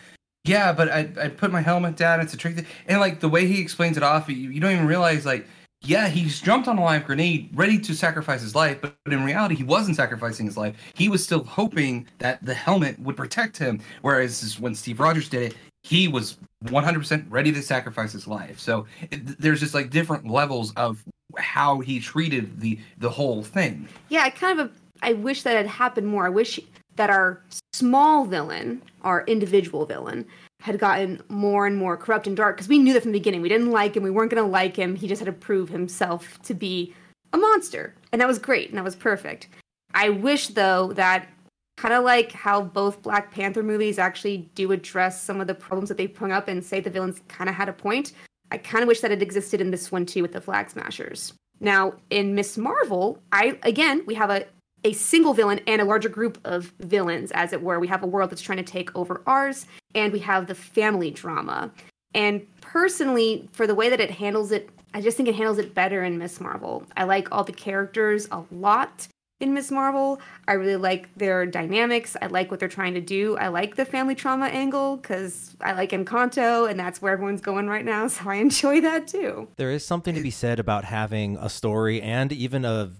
Yeah, 0.49 0.73
but 0.73 0.89
I 0.91 1.09
I 1.21 1.29
put 1.29 1.53
my 1.53 1.61
helmet 1.61 1.97
down. 1.97 2.21
It's 2.21 2.35
a 2.35 2.37
trick, 2.37 2.65
and 2.87 3.01
like 3.01 3.21
the 3.21 3.29
way 3.29 3.47
he 3.47 3.61
explains 3.61 3.97
it 3.97 4.03
off, 4.03 4.29
you, 4.29 4.35
you 4.35 4.61
don't 4.61 4.73
even 4.73 4.87
realize 4.87 5.27
like. 5.27 5.47
Yeah, 5.81 6.09
he's 6.09 6.41
jumped 6.41 6.67
on 6.67 6.77
a 6.77 6.83
live 6.83 7.05
grenade, 7.05 7.51
ready 7.55 7.79
to 7.79 7.95
sacrifice 7.95 8.43
his 8.43 8.57
life, 8.57 8.79
but, 8.81 8.97
but 9.05 9.13
in 9.13 9.23
reality, 9.23 9.55
he 9.55 9.63
wasn't 9.63 9.95
sacrificing 9.95 10.45
his 10.45 10.57
life. 10.57 10.75
He 10.95 11.09
was 11.09 11.23
still 11.23 11.45
hoping 11.45 12.09
that 12.19 12.45
the 12.45 12.53
helmet 12.53 12.99
would 12.99 13.17
protect 13.17 13.57
him. 13.57 13.81
Whereas 14.03 14.59
when 14.59 14.75
Steve 14.75 14.99
Rogers 14.99 15.29
did 15.29 15.53
it, 15.53 15.57
he 15.85 16.09
was 16.09 16.39
100% 16.65 17.27
ready 17.31 17.53
to 17.53 17.63
sacrifice 17.63 18.11
his 18.11 18.27
life. 18.27 18.59
So 18.59 18.87
it, 19.13 19.41
there's 19.41 19.61
just 19.61 19.73
like 19.73 19.91
different 19.91 20.29
levels 20.29 20.73
of 20.75 21.05
how 21.37 21.79
he 21.79 22.01
treated 22.01 22.61
the 22.61 22.81
the 22.99 23.11
whole 23.11 23.45
thing. 23.45 23.89
yeah, 24.09 24.23
I 24.23 24.31
kind 24.31 24.59
of 24.59 24.73
I 25.03 25.13
wish 25.13 25.45
that 25.45 25.57
had 25.57 25.67
happened 25.67 26.09
more. 26.09 26.27
I 26.27 26.31
wish 26.31 26.59
that 26.99 27.11
our 27.11 27.43
small 27.73 28.25
villain, 28.27 28.83
our 29.03 29.25
individual 29.25 29.87
villain, 29.87 30.27
had 30.61 30.79
gotten 30.79 31.23
more 31.29 31.67
and 31.67 31.77
more 31.77 31.97
corrupt 31.97 32.27
and 32.27 32.37
dark 32.37 32.57
because 32.57 32.69
we 32.69 32.79
knew 32.79 32.93
that 32.93 33.03
from 33.03 33.13
the 33.13 33.19
beginning. 33.19 33.41
We 33.41 33.49
didn't 33.49 33.71
like 33.71 33.97
him. 33.97 34.03
We 34.03 34.11
weren't 34.11 34.31
going 34.31 34.43
to 34.43 34.51
like 34.51 34.77
him. 34.77 34.97
He 34.97 35.09
just 35.09 35.21
had 35.21 35.27
to 35.27 35.33
prove 35.33 35.69
himself 35.69 36.43
to 36.43 36.55
be 36.55 36.95
a 37.33 37.39
monster, 37.39 37.95
and 38.13 38.21
that 38.21 38.29
was 38.29 38.39
great 38.39 38.69
and 38.69 38.77
that 38.77 38.85
was 38.85 38.97
perfect. 38.97 39.49
I 39.95 40.11
wish 40.11 40.49
though 40.49 40.93
that 40.95 41.29
kind 41.77 41.95
of 41.95 42.05
like 42.05 42.33
how 42.33 42.61
both 42.61 43.03
Black 43.03 43.31
Panther 43.31 43.63
movies 43.63 43.99
actually 43.99 44.51
do 44.55 44.73
address 44.73 45.23
some 45.23 45.41
of 45.41 45.47
the 45.47 45.55
problems 45.55 45.89
that 45.89 45.97
they 45.97 46.09
bring 46.09 46.33
up 46.33 46.49
and 46.49 46.65
say 46.65 46.81
the 46.81 46.91
villains 46.91 47.23
kind 47.29 47.49
of 47.49 47.55
had 47.55 47.69
a 47.69 47.73
point. 47.73 48.13
I 48.51 48.59
kind 48.59 48.83
of 48.83 48.89
wish 48.89 49.01
that 49.01 49.13
it 49.13 49.23
existed 49.23 49.61
in 49.61 49.71
this 49.71 49.93
one 49.93 50.05
too 50.05 50.23
with 50.23 50.33
the 50.33 50.41
Flag 50.41 50.71
Smashers. 50.71 51.35
Now, 51.61 51.95
in 52.11 52.35
Miss 52.35 52.59
Marvel, 52.59 53.21
I 53.31 53.59
again 53.63 54.03
we 54.07 54.15
have 54.15 54.31
a 54.31 54.47
a 54.85 54.93
single 54.93 55.35
villain 55.35 55.61
and 55.67 55.81
a 55.81 55.85
larger 55.85 56.09
group 56.09 56.39
of 56.45 56.73
villains, 56.81 57.31
as 57.33 57.53
it 57.53 57.63
were. 57.63 57.81
We 57.81 57.89
have 57.89 58.03
a 58.03 58.07
world 58.07 58.31
that's 58.31 58.43
trying 58.43 58.59
to 58.59 58.65
take 58.65 58.95
over 58.97 59.23
ours, 59.27 59.67
and 59.95 60.13
we 60.13 60.21
have 60.21 60.47
the 60.47 60.55
family 60.55 61.11
drama. 61.11 61.71
And 62.15 62.47
personally, 62.61 63.49
for 63.53 63.67
the 63.67 63.75
way 63.75 63.91
that 63.91 64.01
it 64.01 64.11
handles 64.11 64.53
it, 64.53 64.71
I 64.95 65.01
just 65.01 65.17
think 65.17 65.29
it 65.29 65.35
handles 65.35 65.59
it 65.59 65.75
better 65.75 66.03
in 66.03 66.19
Miss 66.19 66.41
Marvel. 66.41 66.85
I 66.97 67.05
like 67.05 67.31
all 67.31 67.45
the 67.45 67.53
characters 67.53 68.27
a 68.33 68.43
lot 68.51 69.09
in 69.41 69.55
Miss 69.55 69.71
Marvel. 69.71 70.21
I 70.49 70.55
really 70.55 70.77
like 70.77 71.15
their 71.15 71.47
dynamics. 71.47 72.17
I 72.21 72.27
like 72.27 72.51
what 72.51 72.59
they're 72.59 72.69
trying 72.69 72.95
to 72.95 73.01
do. 73.01 73.37
I 73.37 73.49
like 73.49 73.77
the 73.77 73.85
family 73.85 74.15
trauma 74.15 74.47
angle 74.47 74.97
because 74.97 75.55
I 75.61 75.73
like 75.73 75.91
Encanto, 75.91 76.69
and 76.69 76.79
that's 76.79 77.03
where 77.03 77.13
everyone's 77.13 77.41
going 77.41 77.69
right 77.69 77.85
now. 77.85 78.09
So 78.19 78.31
I 78.31 78.37
enjoy 78.37 78.81
that 78.81 79.07
too. 79.07 79.49
There 79.57 79.71
is 79.71 79.85
something 79.85 80.15
to 80.15 80.23
be 80.23 80.31
said 80.31 80.59
about 80.59 80.85
having 80.85 81.37
a 81.37 81.49
story 81.49 82.01
and 82.01 82.33
even 82.33 82.65
a 82.65 82.91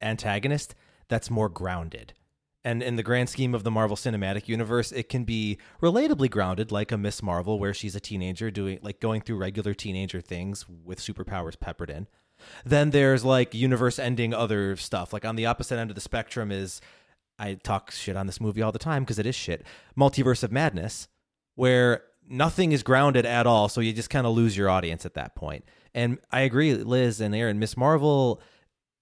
antagonist 0.00 0.74
that's 1.08 1.30
more 1.30 1.48
grounded. 1.48 2.12
And 2.64 2.82
in 2.82 2.96
the 2.96 3.04
grand 3.04 3.28
scheme 3.28 3.54
of 3.54 3.62
the 3.62 3.70
Marvel 3.70 3.96
Cinematic 3.96 4.48
Universe, 4.48 4.90
it 4.90 5.08
can 5.08 5.22
be 5.22 5.56
relatably 5.80 6.28
grounded, 6.28 6.72
like 6.72 6.90
a 6.90 6.98
Miss 6.98 7.22
Marvel, 7.22 7.60
where 7.60 7.72
she's 7.72 7.94
a 7.94 8.00
teenager 8.00 8.50
doing 8.50 8.80
like 8.82 8.98
going 8.98 9.20
through 9.20 9.36
regular 9.36 9.72
teenager 9.72 10.20
things 10.20 10.66
with 10.68 10.98
superpowers 10.98 11.58
peppered 11.58 11.90
in. 11.90 12.08
Then 12.64 12.90
there's 12.90 13.24
like 13.24 13.54
universe 13.54 14.00
ending 14.00 14.34
other 14.34 14.74
stuff. 14.76 15.12
Like 15.12 15.24
on 15.24 15.36
the 15.36 15.46
opposite 15.46 15.78
end 15.78 15.90
of 15.90 15.94
the 15.94 16.00
spectrum 16.00 16.50
is 16.50 16.80
I 17.38 17.54
talk 17.54 17.92
shit 17.92 18.16
on 18.16 18.26
this 18.26 18.40
movie 18.40 18.62
all 18.62 18.72
the 18.72 18.78
time 18.78 19.04
because 19.04 19.20
it 19.20 19.26
is 19.26 19.36
shit. 19.36 19.64
Multiverse 19.96 20.42
of 20.42 20.50
Madness, 20.50 21.06
where 21.54 22.02
nothing 22.28 22.72
is 22.72 22.82
grounded 22.82 23.26
at 23.26 23.46
all, 23.46 23.68
so 23.68 23.80
you 23.80 23.92
just 23.92 24.10
kind 24.10 24.26
of 24.26 24.34
lose 24.34 24.56
your 24.56 24.68
audience 24.68 25.06
at 25.06 25.14
that 25.14 25.34
point. 25.36 25.64
And 25.94 26.18
I 26.30 26.40
agree, 26.40 26.74
Liz 26.74 27.20
and 27.20 27.34
Aaron, 27.34 27.58
Miss 27.58 27.76
Marvel, 27.76 28.40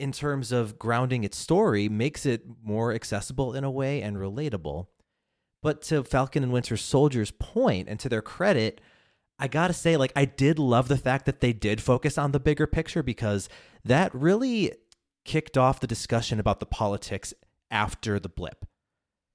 in 0.04 0.12
terms 0.12 0.52
of 0.52 0.78
grounding 0.78 1.25
its 1.25 1.38
story, 1.38 1.88
makes 1.88 2.26
it 2.26 2.42
more 2.62 2.92
accessible 2.92 3.54
in 3.54 3.64
a 3.64 3.70
way 3.70 4.02
and 4.02 4.18
relatable. 4.18 4.87
But 5.62 5.80
to 5.84 6.04
Falcon 6.04 6.42
and 6.42 6.52
Winter 6.52 6.76
Soldier's 6.76 7.30
point, 7.30 7.88
and 7.88 7.99
to 8.00 8.11
their 8.11 8.20
credit, 8.20 8.82
I 9.38 9.49
gotta 9.49 9.73
say, 9.73 9.96
like, 9.96 10.12
I 10.14 10.26
did 10.26 10.58
love 10.58 10.88
the 10.88 10.99
fact 10.99 11.25
that 11.25 11.40
they 11.40 11.54
did 11.54 11.80
focus 11.80 12.18
on 12.18 12.32
the 12.32 12.38
bigger 12.38 12.66
picture 12.66 13.02
because 13.02 13.49
that 13.82 14.14
really 14.14 14.73
kicked 15.25 15.56
off 15.56 15.80
the 15.80 15.87
discussion 15.87 16.38
about 16.38 16.61
the 16.61 16.66
politics 16.66 17.32
after 17.70 18.20
the 18.20 18.28
blip. 18.28 18.66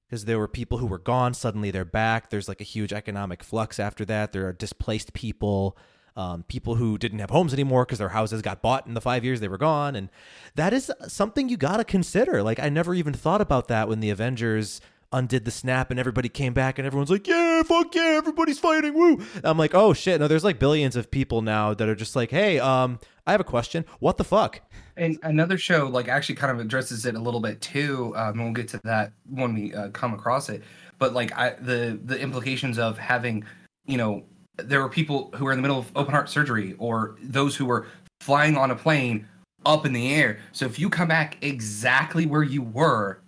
Because 0.07 0.25
there 0.25 0.38
were 0.38 0.47
people 0.47 0.77
who 0.77 0.85
were 0.85 0.99
gone, 0.99 1.33
suddenly 1.33 1.71
they're 1.71 1.83
back. 1.83 2.29
There's 2.29 2.47
like 2.47 2.61
a 2.61 2.63
huge 2.75 2.93
economic 2.93 3.43
flux 3.43 3.79
after 3.79 4.05
that. 4.05 4.33
There 4.33 4.47
are 4.47 4.53
displaced 4.53 5.13
people, 5.13 5.75
um, 6.19 6.43
people 6.49 6.75
who 6.75 6.97
didn't 6.97 7.19
have 7.19 7.29
homes 7.29 7.53
anymore 7.53 7.85
because 7.85 7.99
their 7.99 8.09
houses 8.09 8.41
got 8.41 8.61
bought 8.61 8.85
in 8.85 8.93
the 8.93 8.99
five 8.99 9.23
years 9.23 9.39
they 9.39 9.47
were 9.47 9.57
gone. 9.57 9.95
And 9.95 10.09
that 10.55 10.73
is 10.73 10.91
something 11.07 11.47
you 11.47 11.55
gotta 11.55 11.85
consider. 11.85 12.43
Like, 12.43 12.59
I 12.59 12.67
never 12.67 12.93
even 12.93 13.13
thought 13.13 13.39
about 13.39 13.69
that 13.69 13.88
when 13.88 14.01
the 14.01 14.09
Avengers 14.09 14.81
undid 15.13 15.45
the 15.45 15.51
snap 15.51 15.89
and 15.89 15.99
everybody 15.99 16.27
came 16.27 16.53
back 16.53 16.77
and 16.77 16.85
everyone's 16.85 17.09
like, 17.09 17.25
yeah, 17.25 17.63
fuck 17.63 17.95
yeah, 17.95 18.17
everybody's 18.17 18.59
fighting, 18.59 18.93
woo. 18.93 19.25
I'm 19.45 19.57
like, 19.57 19.73
oh 19.73 19.93
shit, 19.93 20.19
no, 20.19 20.27
there's 20.27 20.43
like 20.43 20.59
billions 20.59 20.97
of 20.97 21.09
people 21.09 21.41
now 21.41 21.73
that 21.73 21.88
are 21.88 21.95
just 21.95 22.17
like, 22.17 22.31
hey, 22.31 22.59
um, 22.59 22.99
I 23.25 23.31
have 23.31 23.39
a 23.39 23.45
question. 23.45 23.85
What 23.99 24.17
the 24.17 24.25
fuck? 24.25 24.59
And 24.97 25.17
another 25.23 25.57
show 25.57 25.88
like 25.88 26.09
actually 26.09 26.35
kind 26.35 26.51
of 26.51 26.59
addresses 26.59 27.05
it 27.05 27.15
a 27.15 27.19
little 27.19 27.39
bit 27.39 27.61
too. 27.61 28.13
Um, 28.17 28.33
and 28.33 28.43
we'll 28.43 28.53
get 28.53 28.67
to 28.69 28.81
that 28.83 29.13
when 29.29 29.53
we 29.53 29.73
uh, 29.73 29.89
come 29.91 30.13
across 30.13 30.49
it. 30.49 30.63
But 30.97 31.13
like 31.13 31.31
I, 31.38 31.51
the 31.51 31.97
the 32.03 32.19
implications 32.19 32.77
of 32.77 32.97
having, 32.97 33.45
you 33.85 33.97
know, 33.97 34.25
there 34.63 34.81
were 34.81 34.89
people 34.89 35.31
who 35.35 35.45
were 35.45 35.51
in 35.51 35.57
the 35.57 35.61
middle 35.61 35.79
of 35.79 35.91
open 35.95 36.13
heart 36.13 36.29
surgery, 36.29 36.75
or 36.77 37.15
those 37.21 37.55
who 37.55 37.65
were 37.65 37.87
flying 38.21 38.57
on 38.57 38.71
a 38.71 38.75
plane 38.75 39.27
up 39.65 39.85
in 39.85 39.93
the 39.93 40.13
air. 40.13 40.39
So 40.51 40.65
if 40.65 40.79
you 40.79 40.89
come 40.89 41.07
back 41.07 41.37
exactly 41.41 42.25
where 42.25 42.43
you 42.43 42.61
were, 42.61 43.21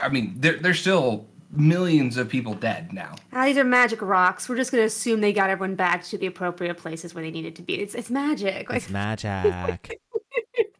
I 0.00 0.08
mean, 0.08 0.34
there, 0.36 0.56
there's 0.58 0.80
still 0.80 1.26
millions 1.50 2.16
of 2.16 2.28
people 2.28 2.54
dead 2.54 2.92
now. 2.92 3.16
Ah, 3.32 3.46
these 3.46 3.56
are 3.56 3.64
magic 3.64 4.02
rocks. 4.02 4.48
We're 4.48 4.56
just 4.56 4.70
going 4.70 4.82
to 4.82 4.86
assume 4.86 5.20
they 5.20 5.32
got 5.32 5.50
everyone 5.50 5.76
back 5.76 6.04
to 6.04 6.18
the 6.18 6.26
appropriate 6.26 6.76
places 6.76 7.14
where 7.14 7.24
they 7.24 7.30
needed 7.30 7.56
to 7.56 7.62
be. 7.62 7.74
It's 7.80 7.94
it's 7.94 8.10
magic. 8.10 8.68
Like, 8.68 8.78
It's 8.78 8.90
magic. 8.90 10.00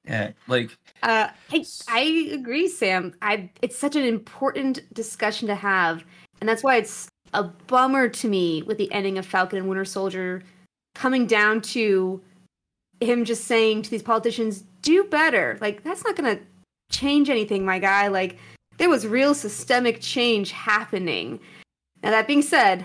Yeah, 0.08 0.30
like 0.46 0.70
uh, 1.02 1.28
I 1.52 1.64
I 1.86 2.00
agree, 2.32 2.66
Sam. 2.66 3.14
I 3.20 3.50
it's 3.60 3.76
such 3.76 3.94
an 3.94 4.04
important 4.04 4.80
discussion 4.94 5.48
to 5.48 5.54
have, 5.54 6.02
and 6.40 6.48
that's 6.48 6.64
why 6.64 6.76
it's 6.76 7.10
a 7.34 7.44
bummer 7.44 8.08
to 8.08 8.28
me 8.28 8.62
with 8.62 8.78
the 8.78 8.90
ending 8.92 9.18
of 9.18 9.26
Falcon 9.26 9.58
and 9.58 9.68
Winter 9.68 9.84
Soldier 9.84 10.42
coming 10.94 11.26
down 11.26 11.60
to 11.60 12.20
him 13.00 13.24
just 13.24 13.44
saying 13.44 13.82
to 13.82 13.90
these 13.90 14.02
politicians, 14.02 14.64
"Do 14.82 15.04
better." 15.04 15.58
Like 15.60 15.84
that's 15.84 16.04
not 16.04 16.16
going 16.16 16.36
to 16.36 16.42
change 16.90 17.30
anything, 17.30 17.64
my 17.64 17.78
guy. 17.78 18.08
Like 18.08 18.38
there 18.78 18.88
was 18.88 19.06
real 19.06 19.34
systemic 19.34 20.00
change 20.00 20.50
happening. 20.52 21.38
Now 22.02 22.10
that 22.10 22.26
being 22.26 22.42
said, 22.42 22.84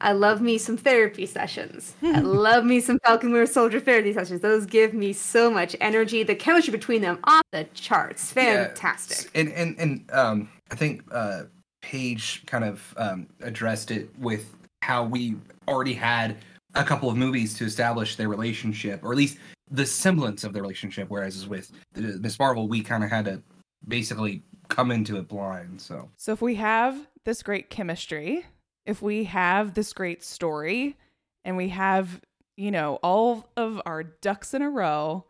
I 0.00 0.12
love 0.12 0.40
me 0.40 0.58
some 0.58 0.76
therapy 0.76 1.26
sessions. 1.26 1.94
I 2.02 2.20
love 2.20 2.64
me 2.64 2.80
some 2.80 2.98
Falcon 3.04 3.30
Winter 3.32 3.46
Soldier 3.46 3.78
therapy 3.80 4.12
sessions. 4.12 4.40
Those 4.40 4.66
give 4.66 4.94
me 4.94 5.12
so 5.12 5.50
much 5.50 5.76
energy. 5.80 6.22
The 6.24 6.34
chemistry 6.34 6.72
between 6.72 7.02
them 7.02 7.18
off 7.24 7.44
the 7.52 7.64
charts. 7.74 8.32
yeah, 8.36 8.66
Fantastic. 8.66 9.30
and 9.34 9.48
and 9.52 9.78
and 9.78 10.10
um, 10.12 10.48
I 10.70 10.74
think 10.74 11.02
uh, 11.12 11.44
Paige 11.82 12.42
kind 12.46 12.64
of 12.64 12.94
um, 12.96 13.26
addressed 13.40 13.90
it 13.90 14.10
with 14.18 14.54
how 14.82 15.04
we 15.04 15.36
already 15.68 15.92
had 15.92 16.38
a 16.74 16.84
couple 16.84 17.10
of 17.10 17.16
movies 17.16 17.54
to 17.54 17.64
establish 17.64 18.16
their 18.16 18.28
relationship, 18.28 19.02
or 19.04 19.12
at 19.12 19.18
least 19.18 19.38
the 19.70 19.84
semblance 19.84 20.44
of 20.44 20.52
the 20.52 20.62
relationship. 20.62 21.08
Whereas 21.08 21.46
with 21.46 21.70
Miss 21.94 22.38
Marvel, 22.38 22.68
we 22.68 22.82
kind 22.82 23.04
of 23.04 23.10
had 23.10 23.26
to 23.26 23.42
basically 23.86 24.42
come 24.68 24.90
into 24.90 25.16
it 25.16 25.28
blind. 25.28 25.80
So 25.80 26.08
So 26.16 26.32
if 26.32 26.40
we 26.40 26.54
have 26.56 26.96
this 27.24 27.42
great 27.42 27.68
chemistry, 27.68 28.46
if 28.86 29.02
we 29.02 29.24
have 29.24 29.74
this 29.74 29.92
great 29.92 30.24
story, 30.24 30.96
and 31.44 31.56
we 31.56 31.68
have, 31.70 32.20
you 32.56 32.70
know, 32.70 32.98
all 33.02 33.48
of 33.56 33.80
our 33.84 34.02
ducks 34.02 34.54
in 34.54 34.62
a 34.62 34.70
row, 34.70 35.24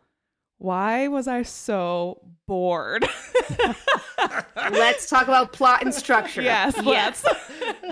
why 0.57 1.07
was 1.07 1.27
I 1.27 1.43
so 1.43 2.21
bored? 2.47 3.05
Let's 4.71 5.09
talk 5.09 5.23
about 5.23 5.53
plot 5.53 5.81
and 5.83 5.93
structure. 5.93 6.41
yes, 6.41 6.75
Yes. 6.83 7.25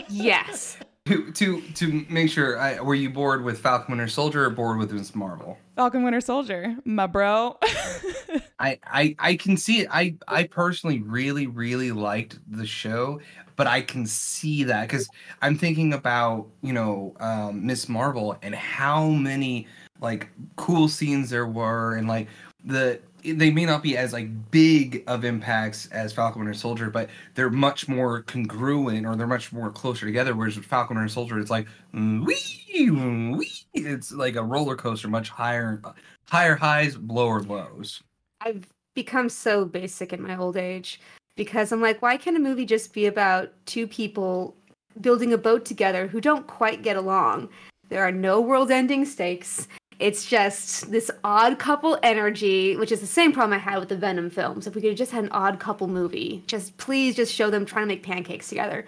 yes. 0.10 0.78
to 1.08 1.32
to 1.32 1.62
to 1.62 2.06
make 2.10 2.30
sure, 2.30 2.60
I, 2.60 2.80
were 2.80 2.96
you 2.96 3.10
bored 3.10 3.44
with 3.44 3.60
Falcon 3.60 3.92
Winter 3.98 4.08
Soldier 4.08 4.46
or 4.46 4.50
bored 4.50 4.78
with 4.78 4.92
Miss 4.92 5.16
Marvel? 5.16 5.58
Falcon 5.76 6.04
Winter 6.04 6.22
Soldier, 6.22 6.76
my 6.86 7.08
bro. 7.08 7.58
I, 8.60 8.80
I 8.86 9.16
I 9.18 9.36
can 9.36 9.58
see 9.58 9.82
it. 9.82 9.88
I 9.92 10.16
I 10.28 10.44
personally 10.44 11.02
really 11.02 11.48
really 11.48 11.92
liked 11.92 12.38
the 12.48 12.68
show, 12.68 13.20
but 13.56 13.66
I 13.66 13.82
can 13.82 14.06
see 14.06 14.64
that 14.66 14.88
because 14.88 15.10
I'm 15.42 15.58
thinking 15.58 15.94
about 15.94 16.48
you 16.62 16.74
know 16.74 17.16
um, 17.20 17.66
Miss 17.66 17.90
Marvel 17.90 18.38
and 18.44 18.54
how 18.54 19.08
many 19.08 19.68
like 20.00 20.30
cool 20.56 20.88
scenes 20.88 21.32
there 21.32 21.48
were 21.48 21.96
and 21.96 22.08
like 22.08 22.28
the 22.64 23.00
they 23.24 23.52
may 23.52 23.66
not 23.66 23.84
be 23.84 23.98
as 23.98 24.14
like 24.14 24.52
big 24.52 25.04
of 25.08 25.24
impacts 25.24 25.88
as 25.88 26.14
Falcon 26.14 26.42
Winter 26.42 26.54
Soldier, 26.54 26.90
but 26.90 27.10
they're 27.36 27.50
much 27.50 27.88
more 27.88 28.24
congruent 28.24 29.06
or 29.06 29.16
they're 29.16 29.28
much 29.28 29.52
more 29.52 29.72
closer 29.72 30.06
together. 30.06 30.36
Whereas 30.36 30.56
with 30.56 30.66
Falcon 30.66 30.98
Winter 30.98 31.12
Soldier, 31.12 31.40
it's 31.40 31.50
like 31.50 31.68
wee, 31.94 32.90
wee. 32.90 33.66
It's 33.74 34.12
like 34.12 34.36
a 34.36 34.44
roller 34.44 34.76
coaster, 34.76 35.08
much 35.08 35.30
higher, 35.30 35.82
higher 36.28 36.56
highs, 36.56 36.98
lower 36.98 37.42
lows. 37.42 38.02
I've 38.42 38.66
become 38.94 39.30
so 39.30 39.66
basic 39.66 40.14
in 40.14 40.22
my 40.22 40.36
old 40.36 40.58
age 40.58 41.00
because 41.36 41.72
I'm 41.72 41.82
like, 41.82 42.02
why 42.02 42.18
can't 42.18 42.38
a 42.38 42.40
movie 42.40 42.66
just 42.66 42.94
be 42.94 43.06
about 43.06 43.52
two 43.66 43.88
people 43.88 44.56
building 45.00 45.32
a 45.34 45.38
boat 45.38 45.64
together 45.64 46.08
who 46.08 46.20
don't 46.20 46.48
quite 46.48 46.84
get 46.84 46.98
along? 46.98 47.50
There 47.90 48.04
are 48.04 48.12
no 48.12 48.40
world 48.42 48.72
ending 48.72 49.06
stakes. 49.06 49.68
It's 50.02 50.26
just 50.26 50.90
this 50.90 51.12
odd 51.24 51.60
couple 51.60 51.96
energy, 52.02 52.76
which 52.76 52.92
is 52.92 53.02
the 53.02 53.08
same 53.08 53.32
problem 53.32 53.54
I 53.54 53.62
had 53.62 53.78
with 53.78 53.90
the 53.90 53.96
Venom 53.96 54.32
films. 54.32 54.66
If 54.66 54.74
we 54.74 54.82
could 54.82 54.90
have 54.90 54.98
just 54.98 55.12
had 55.12 55.26
an 55.26 55.32
odd 55.32 55.60
couple 55.60 55.88
movie, 55.88 56.44
just 56.48 56.76
please 56.78 57.16
just 57.16 57.32
show 57.32 57.52
them 57.52 57.68
trying 57.68 57.84
to 57.84 57.88
make 57.88 58.02
pancakes 58.02 58.50
together. 58.50 58.84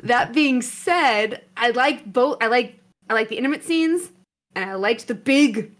That 0.00 0.32
being 0.32 0.62
said, 0.62 1.42
I 1.56 1.70
like 1.70 2.12
both. 2.12 2.40
I 2.40 2.46
like 2.46 2.78
I 3.10 3.14
like 3.14 3.30
the 3.30 3.36
intimate 3.36 3.64
scenes, 3.64 4.12
and 4.54 4.64
I 4.70 4.74
liked 4.74 5.08
the 5.08 5.16
big 5.16 5.72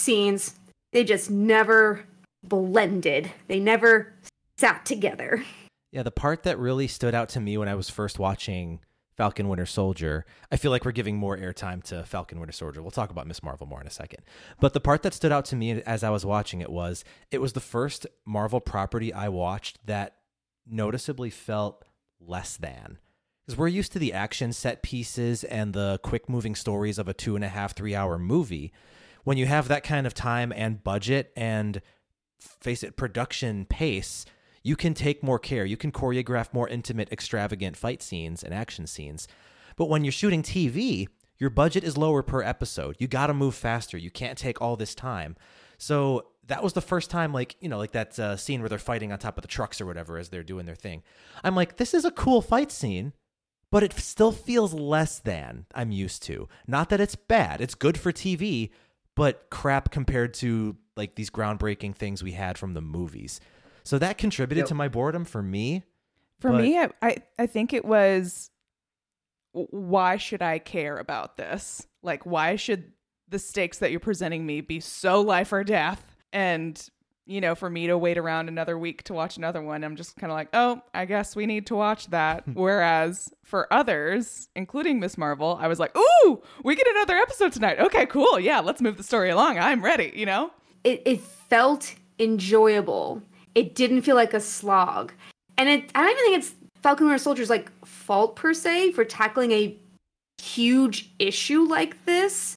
scenes. 0.00 0.56
They 0.92 1.04
just 1.04 1.30
never 1.30 2.04
blended. 2.42 3.30
They 3.46 3.60
never 3.60 4.12
sat 4.58 4.84
together. 4.84 5.44
Yeah, 5.92 6.02
the 6.02 6.10
part 6.10 6.42
that 6.42 6.58
really 6.58 6.88
stood 6.88 7.14
out 7.14 7.28
to 7.30 7.40
me 7.40 7.56
when 7.56 7.68
I 7.68 7.76
was 7.76 7.88
first 7.88 8.18
watching 8.18 8.80
Falcon 9.20 9.50
Winter 9.50 9.66
Soldier, 9.66 10.24
I 10.50 10.56
feel 10.56 10.70
like 10.70 10.86
we're 10.86 10.92
giving 10.92 11.18
more 11.18 11.36
airtime 11.36 11.82
to 11.82 12.04
Falcon 12.04 12.40
Winter 12.40 12.54
Soldier. 12.54 12.80
We'll 12.80 12.90
talk 12.90 13.10
about 13.10 13.26
Miss 13.26 13.42
Marvel 13.42 13.66
more 13.66 13.78
in 13.78 13.86
a 13.86 13.90
second. 13.90 14.22
But 14.60 14.72
the 14.72 14.80
part 14.80 15.02
that 15.02 15.12
stood 15.12 15.30
out 15.30 15.44
to 15.46 15.56
me 15.56 15.82
as 15.82 16.02
I 16.02 16.08
was 16.08 16.24
watching 16.24 16.62
it 16.62 16.70
was 16.70 17.04
it 17.30 17.38
was 17.38 17.52
the 17.52 17.60
first 17.60 18.06
Marvel 18.24 18.60
property 18.60 19.12
I 19.12 19.28
watched 19.28 19.86
that 19.86 20.16
noticeably 20.66 21.28
felt 21.28 21.84
less 22.18 22.56
than. 22.56 22.96
Because 23.44 23.58
we're 23.58 23.68
used 23.68 23.92
to 23.92 23.98
the 23.98 24.14
action 24.14 24.54
set 24.54 24.82
pieces 24.82 25.44
and 25.44 25.74
the 25.74 26.00
quick 26.02 26.30
moving 26.30 26.54
stories 26.54 26.98
of 26.98 27.06
a 27.06 27.12
two 27.12 27.36
and 27.36 27.44
a 27.44 27.48
half, 27.48 27.76
three 27.76 27.94
hour 27.94 28.18
movie. 28.18 28.72
When 29.24 29.36
you 29.36 29.44
have 29.44 29.68
that 29.68 29.84
kind 29.84 30.06
of 30.06 30.14
time 30.14 30.50
and 30.56 30.82
budget 30.82 31.30
and 31.36 31.82
face 32.38 32.82
it, 32.82 32.96
production 32.96 33.66
pace, 33.66 34.24
you 34.62 34.76
can 34.76 34.94
take 34.94 35.22
more 35.22 35.38
care. 35.38 35.64
You 35.64 35.76
can 35.76 35.92
choreograph 35.92 36.52
more 36.52 36.68
intimate, 36.68 37.10
extravagant 37.12 37.76
fight 37.76 38.02
scenes 38.02 38.42
and 38.42 38.52
action 38.52 38.86
scenes. 38.86 39.26
But 39.76 39.88
when 39.88 40.04
you're 40.04 40.12
shooting 40.12 40.42
TV, 40.42 41.08
your 41.38 41.50
budget 41.50 41.84
is 41.84 41.96
lower 41.96 42.22
per 42.22 42.42
episode. 42.42 42.96
You 42.98 43.08
got 43.08 43.28
to 43.28 43.34
move 43.34 43.54
faster. 43.54 43.96
You 43.96 44.10
can't 44.10 44.36
take 44.36 44.60
all 44.60 44.76
this 44.76 44.94
time. 44.94 45.36
So 45.78 46.26
that 46.48 46.62
was 46.62 46.74
the 46.74 46.82
first 46.82 47.10
time, 47.10 47.32
like, 47.32 47.56
you 47.60 47.68
know, 47.68 47.78
like 47.78 47.92
that 47.92 48.18
uh, 48.18 48.36
scene 48.36 48.60
where 48.60 48.68
they're 48.68 48.78
fighting 48.78 49.12
on 49.12 49.18
top 49.18 49.38
of 49.38 49.42
the 49.42 49.48
trucks 49.48 49.80
or 49.80 49.86
whatever 49.86 50.18
as 50.18 50.28
they're 50.28 50.42
doing 50.42 50.66
their 50.66 50.74
thing. 50.74 51.02
I'm 51.42 51.56
like, 51.56 51.76
this 51.76 51.94
is 51.94 52.04
a 52.04 52.10
cool 52.10 52.42
fight 52.42 52.70
scene, 52.70 53.14
but 53.70 53.82
it 53.82 53.94
still 53.94 54.32
feels 54.32 54.74
less 54.74 55.18
than 55.18 55.64
I'm 55.74 55.92
used 55.92 56.22
to. 56.24 56.48
Not 56.66 56.90
that 56.90 57.00
it's 57.00 57.16
bad, 57.16 57.60
it's 57.62 57.74
good 57.74 57.96
for 57.96 58.12
TV, 58.12 58.70
but 59.16 59.48
crap 59.48 59.90
compared 59.90 60.34
to 60.34 60.76
like 60.96 61.14
these 61.14 61.30
groundbreaking 61.30 61.94
things 61.94 62.22
we 62.22 62.32
had 62.32 62.58
from 62.58 62.74
the 62.74 62.82
movies. 62.82 63.40
So 63.90 63.98
that 63.98 64.18
contributed 64.18 64.62
Yep. 64.62 64.68
to 64.68 64.74
my 64.76 64.86
boredom 64.86 65.24
for 65.24 65.42
me. 65.42 65.82
For 66.38 66.52
But- 66.52 66.60
me, 66.62 66.78
I, 66.78 66.90
I 67.02 67.16
I 67.40 67.46
think 67.46 67.72
it 67.72 67.84
was 67.84 68.52
why 69.52 70.16
should 70.16 70.42
I 70.42 70.60
care 70.60 70.96
about 70.96 71.36
this? 71.36 71.88
Like 72.00 72.24
why 72.24 72.54
should 72.54 72.92
the 73.28 73.40
stakes 73.40 73.78
that 73.78 73.90
you're 73.90 73.98
presenting 73.98 74.46
me 74.46 74.60
be 74.60 74.78
so 74.78 75.20
life 75.20 75.52
or 75.52 75.64
death? 75.64 76.16
And 76.32 76.80
you 77.26 77.40
know, 77.40 77.56
for 77.56 77.68
me 77.68 77.88
to 77.88 77.98
wait 77.98 78.16
around 78.16 78.46
another 78.46 78.78
week 78.78 79.02
to 79.04 79.12
watch 79.12 79.36
another 79.36 79.60
one, 79.60 79.82
I'm 79.82 79.96
just 79.96 80.14
kind 80.16 80.30
of 80.30 80.36
like, 80.36 80.50
"Oh, 80.52 80.82
I 80.94 81.04
guess 81.04 81.34
we 81.34 81.46
need 81.46 81.66
to 81.66 81.74
watch 81.74 82.06
that." 82.10 82.44
Whereas 82.54 83.28
for 83.44 83.72
others, 83.72 84.48
including 84.54 85.00
Miss 85.00 85.18
Marvel, 85.18 85.58
I 85.60 85.66
was 85.66 85.80
like, 85.80 85.96
"Ooh, 85.96 86.42
we 86.62 86.76
get 86.76 86.86
another 86.86 87.16
episode 87.16 87.52
tonight. 87.52 87.80
Okay, 87.80 88.06
cool. 88.06 88.38
Yeah, 88.38 88.60
let's 88.60 88.80
move 88.80 88.96
the 88.96 89.02
story 89.02 89.30
along. 89.30 89.58
I'm 89.58 89.84
ready." 89.84 90.12
You 90.14 90.26
know? 90.26 90.52
it, 90.84 91.02
it 91.04 91.20
felt 91.20 91.94
enjoyable. 92.20 93.22
It 93.54 93.74
didn't 93.74 94.02
feel 94.02 94.16
like 94.16 94.34
a 94.34 94.40
slog. 94.40 95.12
And 95.58 95.68
it 95.68 95.90
I 95.94 96.02
don't 96.02 96.10
even 96.10 96.24
think 96.24 96.38
it's 96.38 96.54
Falcon 96.82 97.06
Winter 97.06 97.18
Soldier's 97.18 97.50
like 97.50 97.70
fault 97.84 98.36
per 98.36 98.54
se 98.54 98.92
for 98.92 99.04
tackling 99.04 99.52
a 99.52 99.76
huge 100.40 101.10
issue 101.18 101.62
like 101.62 102.04
this. 102.04 102.54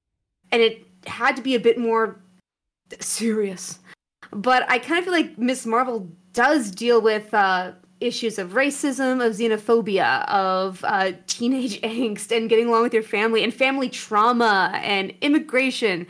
And 0.51 0.61
it 0.61 0.87
had 1.05 1.35
to 1.35 1.41
be 1.41 1.55
a 1.55 1.59
bit 1.59 1.77
more 1.77 2.19
serious. 2.99 3.79
But 4.31 4.69
I 4.69 4.79
kind 4.79 4.99
of 4.99 5.05
feel 5.05 5.13
like 5.13 5.37
Miss 5.37 5.65
Marvel 5.65 6.07
does 6.33 6.71
deal 6.71 7.01
with 7.01 7.33
uh, 7.33 7.73
issues 7.99 8.37
of 8.39 8.51
racism, 8.51 9.25
of 9.25 9.33
xenophobia, 9.33 10.27
of 10.27 10.83
uh, 10.85 11.13
teenage 11.27 11.81
angst, 11.83 12.35
and 12.35 12.49
getting 12.49 12.67
along 12.67 12.83
with 12.83 12.93
your 12.93 13.03
family, 13.03 13.43
and 13.43 13.53
family 13.53 13.89
trauma, 13.89 14.71
and 14.83 15.13
immigration. 15.21 16.07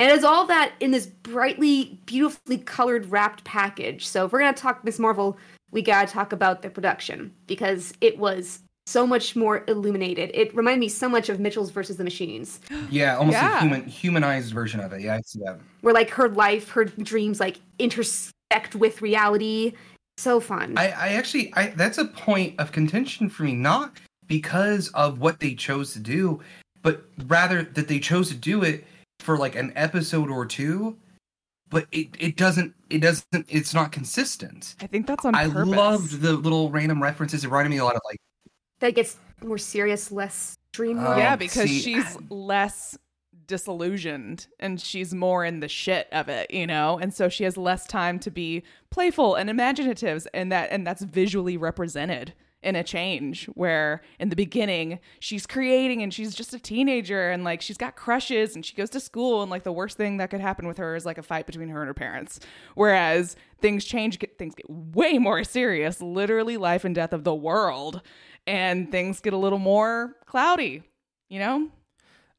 And 0.00 0.10
it's 0.10 0.24
all 0.24 0.46
that 0.46 0.72
in 0.80 0.92
this 0.92 1.06
brightly, 1.06 2.00
beautifully 2.06 2.56
colored 2.56 3.04
wrapped 3.10 3.44
package. 3.44 4.06
So 4.06 4.24
if 4.24 4.32
we're 4.32 4.38
gonna 4.40 4.54
talk 4.54 4.82
Miss 4.82 4.98
Marvel, 4.98 5.36
we 5.72 5.82
gotta 5.82 6.10
talk 6.10 6.32
about 6.32 6.62
the 6.62 6.70
production 6.70 7.32
because 7.46 7.92
it 8.00 8.18
was 8.18 8.60
so 8.86 9.06
much 9.06 9.36
more 9.36 9.62
illuminated. 9.68 10.30
It 10.32 10.56
reminded 10.56 10.80
me 10.80 10.88
so 10.88 11.06
much 11.06 11.28
of 11.28 11.38
Mitchells 11.38 11.70
versus 11.70 11.98
the 11.98 12.02
Machines, 12.04 12.60
Yeah, 12.90 13.18
almost 13.18 13.34
Yeah. 13.36 13.58
a 13.58 13.60
human 13.60 13.84
humanized 13.84 14.54
version 14.54 14.80
of 14.80 14.92
it. 14.94 15.02
Yeah, 15.02 15.16
I 15.16 15.20
see 15.20 15.38
that. 15.44 15.60
where 15.82 15.92
like 15.92 16.08
her 16.10 16.30
life, 16.30 16.70
her 16.70 16.86
dreams, 16.86 17.38
like 17.38 17.58
intersect 17.78 18.74
with 18.74 19.02
reality. 19.02 19.74
So 20.16 20.40
fun. 20.40 20.78
I, 20.78 20.88
I 20.88 21.08
actually 21.10 21.52
I 21.54 21.68
that's 21.76 21.98
a 21.98 22.06
point 22.06 22.58
of 22.58 22.72
contention 22.72 23.28
for 23.28 23.42
me, 23.42 23.52
not 23.54 23.92
because 24.28 24.88
of 24.94 25.18
what 25.20 25.40
they 25.40 25.54
chose 25.54 25.92
to 25.92 25.98
do, 25.98 26.40
but 26.82 27.04
rather 27.26 27.62
that 27.64 27.86
they 27.88 27.98
chose 27.98 28.28
to 28.30 28.34
do 28.34 28.62
it 28.62 28.84
for 29.20 29.36
like 29.38 29.54
an 29.56 29.72
episode 29.76 30.30
or 30.30 30.46
two, 30.46 30.96
but 31.68 31.86
it, 31.92 32.08
it 32.18 32.36
doesn't 32.36 32.74
it 32.88 32.98
doesn't 33.00 33.46
it's 33.48 33.74
not 33.74 33.92
consistent. 33.92 34.74
I 34.80 34.86
think 34.86 35.06
that's 35.06 35.24
on 35.24 35.34
I 35.34 35.48
purpose. 35.48 35.68
loved 35.68 36.20
the 36.20 36.32
little 36.32 36.70
random 36.70 37.02
references. 37.02 37.44
It 37.44 37.48
reminded 37.48 37.70
me 37.70 37.78
a 37.78 37.84
lot 37.84 37.96
of 37.96 38.02
like 38.08 38.18
that 38.80 38.94
gets 38.94 39.16
more 39.42 39.58
serious, 39.58 40.10
less 40.10 40.56
dreamlike. 40.72 41.18
yeah, 41.18 41.32
Um, 41.34 41.38
because 41.38 41.68
see, 41.68 41.80
she's 41.80 42.18
less 42.30 42.98
disillusioned 43.46 44.46
and 44.58 44.80
she's 44.80 45.12
more 45.12 45.44
in 45.44 45.60
the 45.60 45.68
shit 45.68 46.08
of 46.12 46.28
it, 46.28 46.50
you 46.50 46.66
know? 46.66 46.98
And 46.98 47.12
so 47.12 47.28
she 47.28 47.44
has 47.44 47.56
less 47.56 47.86
time 47.86 48.18
to 48.20 48.30
be 48.30 48.62
playful 48.90 49.34
and 49.34 49.50
imaginative 49.50 50.26
and 50.32 50.50
that 50.52 50.70
and 50.70 50.86
that's 50.86 51.02
visually 51.02 51.56
represented 51.56 52.32
in 52.62 52.76
a 52.76 52.84
change 52.84 53.46
where 53.54 54.02
in 54.18 54.28
the 54.28 54.36
beginning 54.36 54.98
she's 55.18 55.46
creating 55.46 56.02
and 56.02 56.12
she's 56.12 56.34
just 56.34 56.52
a 56.52 56.58
teenager 56.58 57.30
and 57.30 57.42
like 57.42 57.62
she's 57.62 57.78
got 57.78 57.96
crushes 57.96 58.54
and 58.54 58.66
she 58.66 58.74
goes 58.74 58.90
to 58.90 59.00
school 59.00 59.42
and 59.42 59.50
like 59.50 59.62
the 59.62 59.72
worst 59.72 59.96
thing 59.96 60.18
that 60.18 60.30
could 60.30 60.40
happen 60.40 60.66
with 60.66 60.76
her 60.76 60.94
is 60.94 61.06
like 61.06 61.18
a 61.18 61.22
fight 61.22 61.46
between 61.46 61.68
her 61.68 61.80
and 61.80 61.88
her 61.88 61.94
parents. 61.94 62.40
Whereas 62.74 63.36
things 63.60 63.84
change 63.84 64.18
get, 64.18 64.36
things 64.38 64.54
get 64.54 64.68
way 64.68 65.18
more 65.18 65.42
serious 65.44 66.00
literally 66.00 66.56
life 66.56 66.84
and 66.84 66.94
death 66.94 67.12
of 67.12 67.24
the 67.24 67.34
world 67.34 68.02
and 68.46 68.90
things 68.90 69.20
get 69.20 69.32
a 69.32 69.38
little 69.38 69.58
more 69.58 70.16
cloudy 70.26 70.82
you 71.30 71.38
know? 71.38 71.68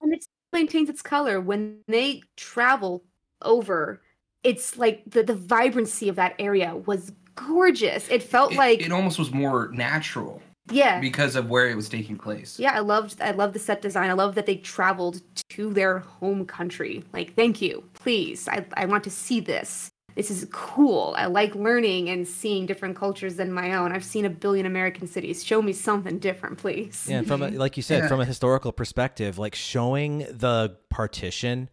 And 0.01 0.13
it 0.13 0.25
maintains 0.53 0.89
its 0.89 1.01
color. 1.01 1.41
When 1.41 1.79
they 1.87 2.21
travel 2.37 3.03
over 3.41 4.01
it's 4.43 4.75
like 4.77 5.03
the, 5.05 5.21
the 5.21 5.35
vibrancy 5.35 6.09
of 6.09 6.15
that 6.15 6.33
area 6.39 6.75
was 6.75 7.11
gorgeous. 7.47 8.07
It 8.09 8.23
felt 8.23 8.53
it, 8.53 8.57
like 8.57 8.81
it 8.81 8.91
almost 8.91 9.19
was 9.19 9.31
more 9.31 9.69
natural 9.73 10.41
yeah. 10.69 10.99
because 10.99 11.35
of 11.35 11.49
where 11.49 11.69
it 11.69 11.75
was 11.75 11.89
taking 11.89 12.17
place. 12.17 12.59
yeah 12.59 12.73
i 12.73 12.79
loved 12.79 13.21
i 13.21 13.31
loved 13.31 13.53
the 13.53 13.59
set 13.59 13.81
design. 13.81 14.09
I 14.09 14.13
love 14.13 14.35
that 14.35 14.45
they 14.45 14.55
traveled 14.57 15.21
to 15.49 15.73
their 15.73 15.99
home 15.99 16.45
country. 16.45 17.03
Like 17.13 17.35
thank 17.35 17.61
you. 17.61 17.83
Please. 17.93 18.47
I, 18.47 18.65
I 18.75 18.85
want 18.85 19.03
to 19.05 19.09
see 19.09 19.39
this. 19.39 19.89
This 20.15 20.29
is 20.29 20.45
cool. 20.51 21.15
I 21.17 21.27
like 21.27 21.55
learning 21.55 22.09
and 22.09 22.27
seeing 22.27 22.65
different 22.65 22.97
cultures 22.97 23.37
than 23.37 23.51
my 23.53 23.73
own. 23.75 23.93
I've 23.93 24.03
seen 24.03 24.25
a 24.25 24.29
billion 24.29 24.65
american 24.65 25.07
cities. 25.07 25.43
Show 25.43 25.61
me 25.61 25.73
something 25.73 26.19
different 26.19 26.57
please. 26.57 27.07
Yeah, 27.09 27.23
from 27.23 27.41
a, 27.41 27.49
like 27.65 27.77
you 27.77 27.83
said, 27.83 28.03
Yeah. 28.03 28.07
from 28.07 28.21
a 28.21 28.25
historical 28.25 28.71
perspective, 28.71 29.37
like 29.37 29.55
showing 29.55 30.19
the 30.29 30.77
partition 30.89 31.69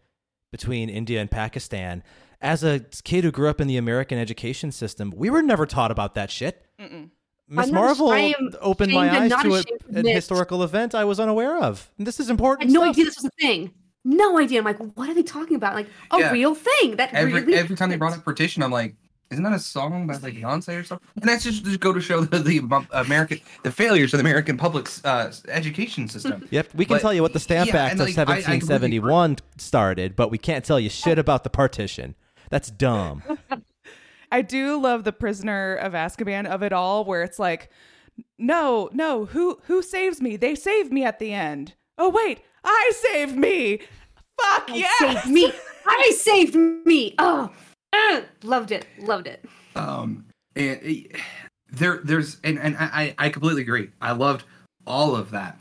between 0.51 0.89
India 0.89 1.21
and 1.21 1.29
Pakistan. 1.29 2.03
As 2.41 2.63
a 2.63 2.79
kid 3.03 3.23
who 3.25 3.31
grew 3.31 3.49
up 3.49 3.59
in 3.59 3.67
the 3.67 3.75
American 3.77 4.17
education 4.17 4.71
system, 4.71 5.13
we 5.15 5.29
were 5.29 5.41
never 5.41 5.65
taught 5.65 5.91
about 5.91 6.15
that 6.15 6.31
shit. 6.31 6.65
Mm-mm. 6.79 7.09
Miss 7.49 7.71
Marvel 7.71 8.11
ashamed- 8.13 8.35
I'm 8.55 8.59
opened 8.61 8.93
my 8.93 9.09
eyes 9.09 9.31
to 9.31 9.55
a, 9.55 9.59
ashamed 9.59 9.81
an 9.95 10.05
historical 10.05 10.63
event 10.63 10.93
I 10.95 11.03
was 11.03 11.19
unaware 11.19 11.57
of. 11.57 11.89
And 11.97 12.05
this 12.07 12.19
is 12.19 12.29
I 12.29 12.31
important. 12.31 12.69
had 12.69 12.73
no 12.73 12.81
stuff. 12.83 12.89
idea 12.95 13.05
this 13.05 13.15
was 13.17 13.25
a 13.25 13.29
thing. 13.41 13.71
No 14.05 14.37
idea. 14.39 14.59
I'm 14.59 14.65
like, 14.65 14.77
what 14.95 15.09
are 15.09 15.13
they 15.13 15.23
talking 15.23 15.55
about? 15.57 15.73
Like 15.75 15.87
a 16.11 16.19
Yeah. 16.19 16.31
real 16.31 16.55
thing 16.55 16.95
that 16.95 17.13
Every 17.13 17.33
really 17.33 17.55
every 17.55 17.75
time 17.75 17.89
they 17.89 17.97
brought 17.97 18.15
up 18.15 18.23
partition, 18.23 18.63
I'm 18.63 18.71
like, 18.71 18.95
isn't 19.31 19.43
that 19.43 19.53
a 19.53 19.59
song 19.59 20.07
by 20.07 20.13
like 20.17 20.35
Beyonce 20.35 20.79
or 20.79 20.83
something? 20.83 21.05
And 21.19 21.27
that's 21.29 21.43
just 21.43 21.65
just 21.65 21.79
go 21.81 21.91
to 21.91 21.99
show 21.99 22.21
the, 22.23 22.39
the 22.39 22.59
American 22.93 23.41
the 23.63 23.71
failures 23.71 24.13
of 24.13 24.19
the 24.19 24.23
American 24.23 24.55
public 24.55 24.87
uh, 25.03 25.31
education 25.49 26.07
system. 26.07 26.47
Yep, 26.51 26.69
we 26.75 26.85
can 26.85 26.95
But- 26.95 27.01
tell 27.01 27.13
you 27.13 27.21
what 27.23 27.33
the 27.33 27.39
Stamp 27.39 27.69
yeah, 27.73 27.83
Act 27.83 27.93
of 27.95 27.99
like, 28.07 28.17
I- 28.17 28.21
I 28.21 28.25
completely 28.25 28.59
1771 28.69 29.37
started, 29.57 30.15
but 30.15 30.31
we 30.31 30.37
can't 30.37 30.63
tell 30.63 30.79
you 30.79 30.89
shit 30.89 31.19
about 31.19 31.43
the 31.43 31.49
partition. 31.49 32.15
That's 32.49 32.71
dumb. 32.71 33.23
I 34.31 34.41
do 34.41 34.79
love 34.79 35.03
the 35.03 35.11
prisoner 35.11 35.75
of 35.75 35.93
Azkaban 35.93 36.45
of 36.45 36.61
it 36.61 36.73
all, 36.73 37.03
where 37.03 37.23
it's 37.23 37.39
like, 37.39 37.69
no, 38.37 38.89
no, 38.93 39.25
who 39.25 39.59
who 39.63 39.81
saves 39.81 40.21
me? 40.21 40.35
They 40.35 40.55
save 40.55 40.91
me 40.91 41.03
at 41.03 41.19
the 41.19 41.33
end. 41.33 41.73
Oh 41.97 42.09
wait, 42.09 42.41
I 42.63 42.91
saved 42.95 43.35
me. 43.35 43.79
Fuck 44.41 44.69
yes. 44.69 44.91
I 45.01 45.05
yes. 45.05 45.23
saved 45.23 45.33
me. 45.33 45.51
I 45.85 46.11
saved 46.15 46.55
me. 46.55 47.15
Oh, 47.17 47.51
uh, 47.93 48.21
loved 48.43 48.71
it. 48.71 48.85
Loved 48.99 49.27
it. 49.27 49.43
Um, 49.75 50.25
and 50.55 50.79
it, 50.81 51.15
there, 51.71 52.01
there's, 52.03 52.37
and 52.43 52.59
and 52.59 52.77
I, 52.77 53.15
I 53.17 53.29
completely 53.29 53.61
agree. 53.61 53.89
I 54.01 54.11
loved 54.11 54.45
all 54.85 55.15
of 55.15 55.31
that. 55.31 55.59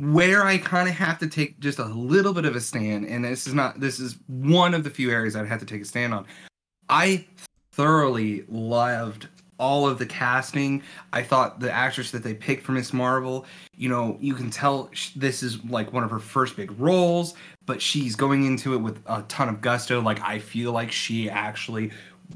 Where 0.00 0.44
I 0.44 0.58
kind 0.58 0.88
of 0.88 0.94
have 0.94 1.18
to 1.18 1.26
take 1.26 1.60
just 1.60 1.78
a 1.78 1.84
little 1.84 2.32
bit 2.32 2.44
of 2.46 2.56
a 2.56 2.60
stand, 2.60 3.06
and 3.06 3.24
this 3.24 3.46
is 3.46 3.54
not, 3.54 3.80
this 3.80 4.00
is 4.00 4.16
one 4.26 4.74
of 4.74 4.82
the 4.82 4.90
few 4.90 5.10
areas 5.10 5.36
I'd 5.36 5.46
have 5.46 5.60
to 5.60 5.66
take 5.66 5.82
a 5.82 5.84
stand 5.84 6.14
on. 6.14 6.26
I 6.88 7.26
thoroughly 7.72 8.44
loved 8.48 9.28
all 9.58 9.86
of 9.86 9.98
the 9.98 10.06
casting. 10.06 10.82
I 11.12 11.22
thought 11.22 11.60
the 11.60 11.70
actress 11.70 12.10
that 12.12 12.22
they 12.22 12.32
picked 12.32 12.64
for 12.64 12.72
Miss 12.72 12.94
Marvel, 12.94 13.44
you 13.76 13.90
know, 13.90 14.16
you 14.20 14.34
can 14.34 14.50
tell 14.50 14.88
sh- 14.92 15.10
this 15.14 15.42
is 15.42 15.62
like 15.66 15.92
one 15.92 16.02
of 16.02 16.10
her 16.10 16.18
first 16.18 16.56
big 16.56 16.72
roles, 16.80 17.34
but 17.66 17.80
she's 17.80 18.16
going 18.16 18.46
into 18.46 18.72
it 18.74 18.78
with 18.78 19.00
a 19.06 19.22
ton 19.28 19.50
of 19.50 19.60
gusto. 19.60 20.00
Like 20.00 20.20
I 20.22 20.38
feel 20.38 20.72
like 20.72 20.90
she 20.90 21.28
actually 21.28 21.90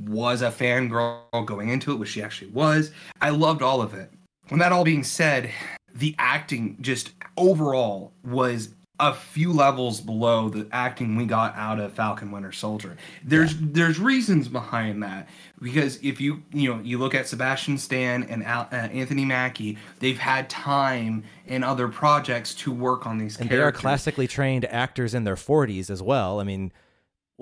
was 0.06 0.42
a 0.42 0.50
fangirl 0.50 1.46
going 1.46 1.70
into 1.70 1.92
it, 1.92 1.96
which 1.96 2.10
she 2.10 2.22
actually 2.22 2.50
was. 2.50 2.90
I 3.22 3.30
loved 3.30 3.62
all 3.62 3.80
of 3.80 3.94
it. 3.94 4.10
When 4.48 4.60
that 4.60 4.72
all 4.72 4.84
being 4.84 5.04
said, 5.04 5.50
the 5.94 6.14
acting 6.18 6.76
just 6.80 7.12
overall 7.36 8.12
was 8.24 8.70
a 9.00 9.12
few 9.12 9.52
levels 9.52 10.00
below 10.00 10.48
the 10.48 10.68
acting 10.70 11.16
we 11.16 11.24
got 11.24 11.54
out 11.56 11.80
of 11.80 11.92
Falcon 11.92 12.30
Winter 12.30 12.52
Soldier. 12.52 12.96
There's 13.24 13.56
there's 13.58 13.98
reasons 13.98 14.46
behind 14.48 15.02
that 15.02 15.28
because 15.60 15.98
if 16.02 16.20
you 16.20 16.42
you 16.52 16.72
know 16.72 16.80
you 16.80 16.98
look 16.98 17.14
at 17.14 17.26
Sebastian 17.26 17.76
Stan 17.76 18.22
and 18.24 18.44
Al, 18.44 18.68
uh, 18.70 18.76
Anthony 18.76 19.24
Mackie, 19.24 19.78
they've 19.98 20.18
had 20.18 20.48
time 20.48 21.24
in 21.46 21.64
other 21.64 21.88
projects 21.88 22.54
to 22.56 22.72
work 22.72 23.04
on 23.04 23.18
these 23.18 23.38
and 23.38 23.50
they 23.50 23.58
are 23.58 23.72
classically 23.72 24.28
trained 24.28 24.64
actors 24.66 25.12
in 25.12 25.24
their 25.24 25.36
40s 25.36 25.90
as 25.90 26.00
well. 26.00 26.38
I 26.38 26.44
mean, 26.44 26.72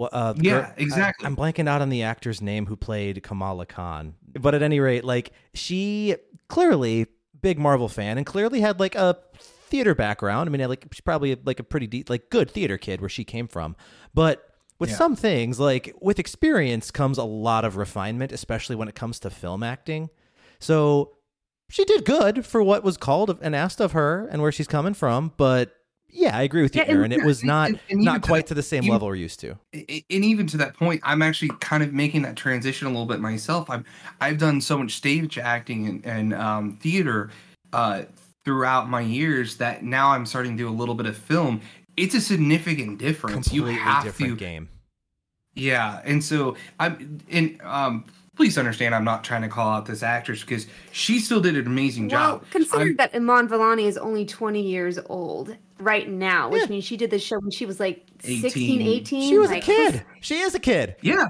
uh, 0.01 0.33
Yeah, 0.39 0.53
girl- 0.53 0.73
exactly. 0.79 1.27
I, 1.27 1.29
am 1.29 1.37
blanking 1.37 1.69
out 1.69 1.83
on 1.83 1.91
the 1.91 2.03
actor's 2.03 2.41
name 2.41 2.65
who 2.65 2.77
played 2.77 3.23
Kamala 3.23 3.67
Khan, 3.67 4.15
but 4.41 4.55
at 4.55 4.63
any 4.63 4.81
rate, 4.81 5.05
like 5.05 5.33
she 5.53 6.17
clearly 6.49 7.09
big 7.43 7.59
Marvel 7.59 7.89
fan 7.89 8.17
and 8.17 8.27
clearly 8.27 8.61
had 8.61 8.81
like 8.81 8.95
a 8.95 9.19
theater 9.39 9.95
background. 9.95 10.49
I 10.49 10.51
mean, 10.57 10.67
like 10.69 10.87
she's 10.93 11.01
probably 11.01 11.37
like 11.45 11.61
a 11.61 11.65
pretty 11.65 11.87
de- 11.87 12.05
like 12.09 12.31
good 12.31 12.51
theater 12.51 12.79
kid 12.79 13.01
where 13.01 13.11
she 13.11 13.25
came 13.25 13.49
from, 13.49 13.77
but. 14.15 14.49
With 14.79 14.91
Yeah. 14.91 14.97
some 14.97 15.15
things, 15.15 15.61
like 15.61 15.95
with 16.01 16.19
experience 16.19 16.91
comes 16.91 17.17
a 17.17 17.23
lot 17.23 17.65
of 17.65 17.77
refinement, 17.77 18.33
especially 18.33 18.75
when 18.75 18.89
it 18.89 18.97
comes 18.97 19.21
to 19.21 19.31
film 19.31 19.63
acting. 19.63 20.11
So 20.59 21.13
she 21.71 21.85
did 21.85 22.05
good 22.05 22.45
for 22.45 22.61
what 22.65 22.83
was 22.83 22.97
called 22.97 23.39
and 23.43 23.55
asked 23.55 23.81
of 23.81 23.93
her 23.93 24.27
and 24.33 24.43
where 24.43 24.51
she's 24.51 24.67
coming 24.67 24.95
from. 24.95 25.35
But 25.37 25.73
yeah, 26.13 26.37
I 26.37 26.43
agree 26.43 26.63
with 26.63 26.75
you, 26.77 26.83
Yeah, 26.83 26.89
and- 26.91 26.99
Aaron. 26.99 27.13
It 27.13 27.25
was 27.25 27.43
not 27.43 27.71
and- 27.71 27.81
and 27.91 28.01
not 28.03 28.23
quite 28.23 28.41
that- 28.47 28.49
to 28.49 28.55
the 28.55 28.63
same 28.63 28.85
even- 28.85 28.93
level 28.93 29.09
we're 29.09 29.17
used 29.17 29.41
to. 29.41 29.59
And 29.73 30.25
even 30.25 30.47
to 30.49 30.57
that 30.59 30.75
point 30.77 31.01
i'm 31.05 31.23
actually 31.23 31.51
kind 31.61 31.83
of 31.83 31.93
making 31.93 32.23
that 32.23 32.37
transition 32.37 32.87
a 32.87 32.91
little 32.91 33.07
bit 33.07 33.21
myself 33.21 33.69
i'm 33.71 33.85
i've 34.21 34.39
done 34.39 34.61
so 34.61 34.79
much 34.79 34.93
stage 34.95 35.39
acting 35.39 35.87
and, 35.89 36.07
and 36.07 36.35
um, 36.35 36.77
theater 36.83 37.31
uh, 37.73 38.03
throughout 38.45 38.89
my 38.91 39.01
years 39.01 39.57
that 39.57 39.83
now 39.83 40.11
i'm 40.11 40.27
starting 40.27 40.57
to 40.57 40.63
do 40.63 40.69
a 40.69 40.77
little 40.81 40.95
bit 40.95 41.07
of 41.07 41.17
film 41.17 41.61
it's 41.97 42.15
a 42.15 42.21
significant 42.21 42.99
difference 42.99 43.49
Completely 43.49 43.73
you 43.75 43.79
have 43.81 44.05
different 44.05 44.33
to 44.33 44.37
game. 44.37 44.69
yeah 45.55 46.01
and 46.05 46.23
so 46.23 46.57
i'm 46.81 47.21
and 47.31 47.61
um 47.63 48.05
please 48.37 48.57
understand 48.59 48.95
i'm 48.95 49.05
not 49.05 49.23
trying 49.25 49.43
to 49.43 49.49
call 49.49 49.71
out 49.71 49.87
this 49.87 50.03
actress 50.03 50.41
because 50.41 50.67
she 50.93 51.19
still 51.19 51.41
did 51.41 51.57
an 51.57 51.67
amazing 51.67 52.09
Well, 52.09 52.39
job 52.39 52.45
consider 52.51 52.83
I'm- 52.85 52.97
that 52.97 53.15
Iman 53.15 53.49
Vellani 53.49 53.87
is 53.87 53.97
only 53.99 54.25
20 54.25 54.61
years 54.63 54.99
old 55.07 55.57
right 55.83 56.09
now, 56.09 56.49
which 56.49 56.63
Yeah. 56.63 56.69
means 56.69 56.85
she 56.85 56.97
did 56.97 57.11
this 57.11 57.23
show 57.23 57.39
when 57.41 57.51
she 57.51 57.67
was 57.67 57.81
like 57.81 58.07
16, 58.21 58.81
18. 58.81 58.83
18. 58.83 59.29
She 59.29 59.39
was 59.39 59.51
a 59.51 59.55
like, 59.55 59.63
kid. 59.65 60.05
She 60.21 60.39
is 60.39 60.55
a 60.55 60.61
kid. 60.61 60.97
Yeah, 61.03 61.27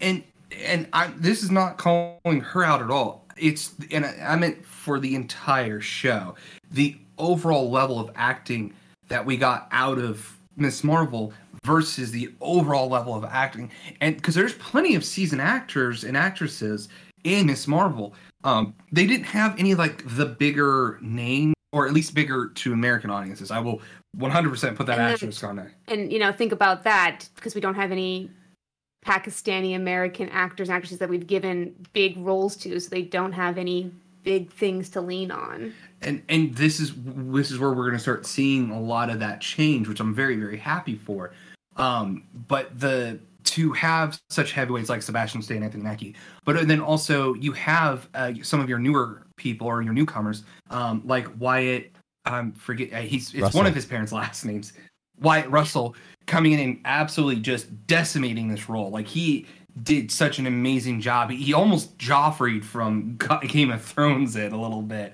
and 0.00 0.22
and 0.64 0.88
I 0.92 1.08
this 1.16 1.42
is 1.42 1.50
not 1.50 1.78
calling 1.78 2.40
her 2.40 2.64
out 2.64 2.82
at 2.82 2.90
all. 2.90 3.26
It's 3.36 3.74
and 3.90 4.04
I 4.04 4.16
I 4.20 4.36
meant 4.36 4.64
for 4.64 4.98
the 4.98 5.14
entire 5.14 5.80
show, 5.80 6.34
the 6.70 6.96
overall 7.18 7.70
level 7.70 7.98
of 8.00 8.10
acting 8.14 8.72
that 9.08 9.24
we 9.24 9.36
got 9.36 9.68
out 9.72 9.98
of 9.98 10.36
Miss 10.56 10.82
Marvel 10.84 11.32
versus 11.64 12.10
the 12.10 12.32
overall 12.40 12.88
level 12.88 13.14
of 13.14 13.24
acting, 13.24 13.70
and 14.00 14.16
because 14.16 14.34
there's 14.34 14.54
plenty 14.54 14.94
of 14.94 15.04
seasoned 15.04 15.42
actors 15.42 16.04
and 16.04 16.16
actresses 16.16 16.88
in 17.24 17.46
Miss 17.46 17.66
Marvel, 17.66 18.14
um, 18.44 18.74
they 18.92 19.06
didn't 19.06 19.26
have 19.26 19.58
any 19.58 19.74
like 19.74 20.02
the 20.16 20.26
bigger 20.26 20.98
name 21.02 21.52
or 21.72 21.86
at 21.86 21.92
least 21.92 22.14
bigger 22.14 22.48
to 22.54 22.72
American 22.72 23.10
audiences. 23.10 23.50
I 23.50 23.58
will 23.60 23.80
100% 24.16 24.76
put 24.76 24.86
that 24.86 24.98
And 24.98 25.06
then- 25.06 25.12
asterisk 25.12 25.44
on 25.44 25.56
there. 25.56 25.72
And, 25.86 26.12
you 26.12 26.18
know, 26.18 26.32
think 26.32 26.52
about 26.52 26.84
that 26.84 27.28
because 27.34 27.54
we 27.54 27.60
don't 27.60 27.74
have 27.74 27.92
any 27.92 28.30
Pakistani 29.04 29.76
American 29.76 30.28
actors 30.30 30.68
and 30.68 30.76
actresses 30.76 30.98
that 30.98 31.08
we've 31.08 31.26
given 31.26 31.74
big 31.92 32.16
roles 32.18 32.56
to, 32.58 32.78
so 32.80 32.88
they 32.90 33.02
don't 33.02 33.32
have 33.32 33.56
any 33.58 33.92
big 34.24 34.50
things 34.52 34.88
to 34.90 35.00
lean 35.00 35.30
on. 35.30 35.72
and 36.02 36.22
and 36.28 36.54
this 36.56 36.80
is 36.80 36.92
this 36.96 37.50
is 37.50 37.58
where 37.58 37.70
we're 37.70 37.84
going 37.84 37.92
to 37.94 37.98
start 37.98 38.26
seeing 38.26 38.70
a 38.70 38.78
lot 38.80 39.08
of 39.08 39.20
that 39.20 39.40
change 39.40 39.88
which 39.88 40.00
i'm 40.00 40.12
very 40.14 40.36
very 40.36 40.58
happy 40.58 40.94
for 40.96 41.32
um 41.76 42.22
but 42.46 42.78
the 42.78 43.18
to 43.58 43.72
have 43.72 44.20
such 44.30 44.52
heavyweights 44.52 44.88
like 44.88 45.02
sebastian 45.02 45.42
stan 45.42 45.58
and 45.58 45.66
anthony 45.66 45.82
mackie. 45.82 46.14
But 46.44 46.66
then 46.68 46.80
also 46.80 47.34
you 47.34 47.52
have 47.52 48.08
uh, 48.14 48.32
some 48.42 48.60
of 48.60 48.68
your 48.68 48.78
newer 48.78 49.26
people 49.36 49.66
or 49.66 49.82
your 49.82 49.92
newcomers 49.92 50.42
um 50.70 51.02
like 51.04 51.28
wyatt 51.38 51.92
um 52.24 52.52
forget 52.52 52.92
uh, 52.92 52.98
he's 52.98 53.32
it's 53.32 53.42
Russell. 53.42 53.58
one 53.58 53.66
of 53.66 53.74
his 53.74 53.86
parents 53.86 54.12
last 54.22 54.44
names. 54.44 54.72
Wyatt 55.20 55.50
russell 55.50 55.96
coming 56.26 56.52
in 56.52 56.60
and 56.60 56.80
absolutely 56.84 57.40
just 57.40 57.86
decimating 57.86 58.48
this 58.48 58.68
role. 58.68 58.90
Like 58.90 59.06
he 59.06 59.46
did 59.82 60.10
such 60.10 60.38
an 60.38 60.46
amazing 60.46 61.00
job. 61.00 61.30
He 61.30 61.52
almost 61.52 61.96
joffreyed 61.98 62.64
from 62.64 63.18
game 63.48 63.70
of 63.70 63.82
thrones 63.82 64.36
it 64.36 64.52
a 64.52 64.56
little 64.56 64.82
bit. 64.82 65.12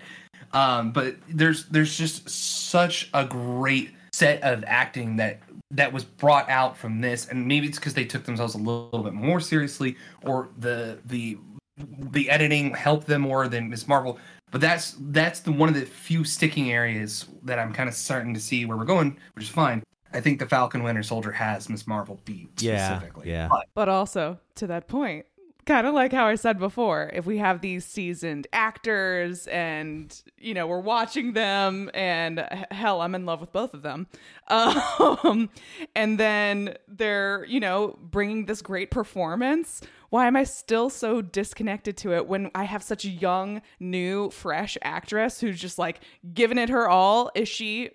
Um, 0.52 0.92
but 0.92 1.16
there's 1.28 1.66
there's 1.66 1.96
just 1.96 2.28
such 2.28 3.11
a 3.12 3.24
great 3.24 3.90
set 4.12 4.42
of 4.42 4.64
acting 4.66 5.16
that 5.16 5.40
that 5.74 5.92
was 5.92 6.04
brought 6.04 6.48
out 6.48 6.76
from 6.76 7.00
this, 7.00 7.28
and 7.28 7.46
maybe 7.46 7.66
it's 7.66 7.78
because 7.78 7.94
they 7.94 8.04
took 8.04 8.24
themselves 8.24 8.54
a 8.54 8.58
little, 8.58 8.87
little 8.92 9.04
bit 9.04 9.12
more 9.12 9.40
seriously, 9.40 9.96
or 10.24 10.48
the 10.58 11.00
the 11.04 11.38
the 11.76 12.30
editing 12.30 12.72
helped 12.74 13.06
them 13.06 13.22
more 13.22 13.48
than 13.48 13.68
Miss 13.68 13.87
Marvel. 13.87 14.18
But 14.50 14.60
that's 14.60 14.96
that's 15.10 15.40
the 15.40 15.52
one 15.52 15.68
of 15.68 15.74
the 15.74 15.84
few 15.84 16.24
sticking 16.24 16.70
areas 16.70 17.26
that 17.42 17.58
I'm 17.58 17.72
kind 17.72 17.88
of 17.88 17.94
starting 17.94 18.32
to 18.34 18.40
see 18.40 18.64
where 18.64 18.76
we're 18.76 18.84
going, 18.84 19.18
which 19.34 19.44
is 19.44 19.50
fine. 19.50 19.82
I 20.12 20.20
think 20.20 20.38
the 20.38 20.46
Falcon 20.46 20.84
Winter 20.84 21.02
Soldier 21.02 21.32
has 21.32 21.68
Miss 21.68 21.88
Marvel 21.88 22.20
beat 22.24 22.62
Yeah, 22.62 22.87
specifically. 22.96 23.28
yeah. 23.30 23.48
But 23.48 23.66
But 23.74 23.88
also, 23.88 24.38
to 24.54 24.68
that 24.68 24.87
point, 24.87 25.26
kind 25.66 25.87
of 25.87 25.94
like 25.94 26.12
how 26.12 26.27
I 26.27 26.35
said 26.35 26.59
before, 26.59 27.11
if 27.12 27.27
we 27.27 27.38
have 27.38 27.61
these 27.61 27.85
seasoned 27.85 28.46
actors 28.53 29.46
and, 29.48 30.22
you 30.38 30.55
know, 30.55 30.66
we're 30.66 30.81
watching 30.81 31.33
them 31.33 31.90
and 31.94 32.38
hell, 32.70 33.00
I'm 33.00 33.14
in 33.14 33.27
love 33.27 33.40
with 33.40 33.53
both 33.53 33.74
of 33.74 33.83
them. 33.83 34.07
Um, 34.50 35.48
and 35.96 36.20
then 36.20 36.77
they're, 36.87 37.44
you 37.46 37.59
know, 37.59 37.98
bringing 38.00 38.44
this 38.44 38.62
great 38.62 38.90
performance. 38.90 39.81
Why 40.11 40.27
am 40.27 40.37
I 40.37 40.44
still 40.44 40.90
so 40.90 41.22
disconnected 41.22 41.96
to 41.98 42.14
it 42.14 42.29
when 42.29 42.50
I 42.55 42.64
have 42.64 42.83
such 42.83 43.05
a 43.05 43.09
young, 43.09 43.62
new, 43.81 44.31
fresh 44.31 44.77
actress 44.83 45.40
who's 45.40 45.59
just 45.59 45.79
like 45.79 46.00
giving 46.33 46.59
it 46.59 46.68
her 46.68 46.88
all? 46.88 47.31
Is 47.35 47.48
she, 47.48 47.90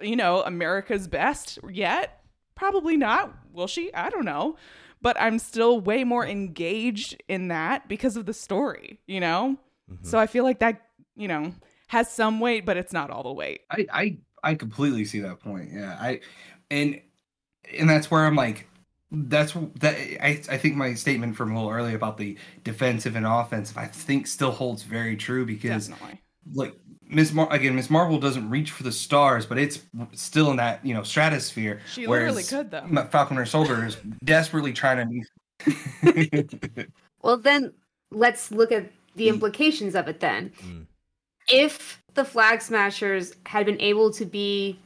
you 0.00 0.14
know, 0.14 0.42
America's 0.42 1.08
best 1.08 1.58
yet? 1.68 2.20
Probably 2.54 2.96
not. 2.96 3.34
Will 3.52 3.66
she? 3.66 3.92
I 3.92 4.10
don't 4.10 4.24
know. 4.24 4.56
But 5.04 5.20
I'm 5.20 5.38
still 5.38 5.80
way 5.80 6.02
more 6.02 6.26
engaged 6.26 7.22
in 7.28 7.48
that 7.48 7.88
because 7.88 8.16
of 8.16 8.26
the 8.26 8.34
story, 8.34 8.98
you 9.06 9.20
know? 9.20 9.56
Mm-hmm. 9.88 10.04
So 10.04 10.18
I 10.18 10.26
feel 10.26 10.42
like 10.42 10.58
that, 10.58 10.82
you 11.14 11.28
know, 11.28 11.54
has 11.86 12.10
some 12.10 12.40
weight, 12.40 12.66
but 12.66 12.76
it's 12.76 12.92
not 12.92 13.10
all 13.10 13.22
the 13.22 13.32
weight. 13.32 13.60
I, 13.70 13.86
I 13.92 14.18
I 14.42 14.54
completely 14.56 15.04
see 15.04 15.20
that 15.20 15.38
point. 15.40 15.70
Yeah, 15.72 15.96
I 16.00 16.20
and 16.70 17.00
and 17.78 17.88
that's 17.88 18.10
where 18.10 18.24
I'm 18.24 18.34
like, 18.34 18.66
that's 19.10 19.52
that 19.80 19.94
I, 19.94 20.40
I 20.50 20.58
think 20.58 20.76
my 20.76 20.94
statement 20.94 21.36
from 21.36 21.52
a 21.52 21.54
little 21.54 21.70
earlier 21.70 21.96
about 21.96 22.18
the 22.18 22.36
defensive 22.64 23.16
and 23.16 23.26
offensive 23.26 23.78
i 23.78 23.86
think 23.86 24.26
still 24.26 24.50
holds 24.50 24.82
very 24.82 25.16
true 25.16 25.46
because 25.46 25.88
Definitely. 25.88 26.20
like 26.52 26.76
miss 27.08 27.32
Mar- 27.32 27.52
again 27.52 27.74
miss 27.74 27.90
marvel 27.90 28.18
doesn't 28.18 28.48
reach 28.48 28.70
for 28.70 28.82
the 28.82 28.92
stars 28.92 29.46
but 29.46 29.58
it's 29.58 29.80
still 30.12 30.50
in 30.50 30.56
that 30.56 30.84
you 30.84 30.94
know 30.94 31.02
stratosphere 31.02 31.80
She 31.92 32.06
whereas 32.06 32.34
literally 32.34 32.64
could, 32.64 32.70
though. 32.70 32.86
Ma- 32.88 33.04
falcon 33.06 33.38
or 33.38 33.46
soldier 33.46 33.84
is 33.84 33.96
desperately 34.24 34.72
trying 34.72 35.08
to 35.08 35.24
Well, 37.24 37.38
then 37.38 37.72
let's 38.10 38.50
look 38.50 38.70
at 38.70 38.90
the 39.16 39.28
implications 39.28 39.94
of 39.94 40.08
it 40.08 40.20
then. 40.20 40.52
Mm. 40.62 40.86
If 41.48 42.02
the 42.14 42.24
Flag 42.24 42.60
Smashers 42.60 43.34
had 43.46 43.66
been 43.66 43.80
able 43.80 44.12
to 44.12 44.24
be 44.26 44.78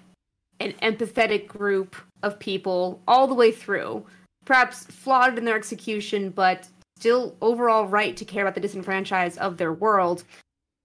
an 0.60 0.72
empathetic 0.82 1.46
group 1.46 1.96
of 2.22 2.38
people 2.38 3.00
all 3.08 3.26
the 3.26 3.34
way 3.34 3.52
through, 3.52 4.04
perhaps 4.44 4.84
flawed 4.84 5.36
in 5.36 5.44
their 5.44 5.56
execution, 5.56 6.30
but 6.30 6.68
still 6.96 7.36
overall 7.40 7.86
right 7.86 8.16
to 8.16 8.24
care 8.24 8.42
about 8.42 8.54
the 8.54 8.60
disenfranchised 8.60 9.38
of 9.38 9.56
their 9.56 9.72
world, 9.72 10.24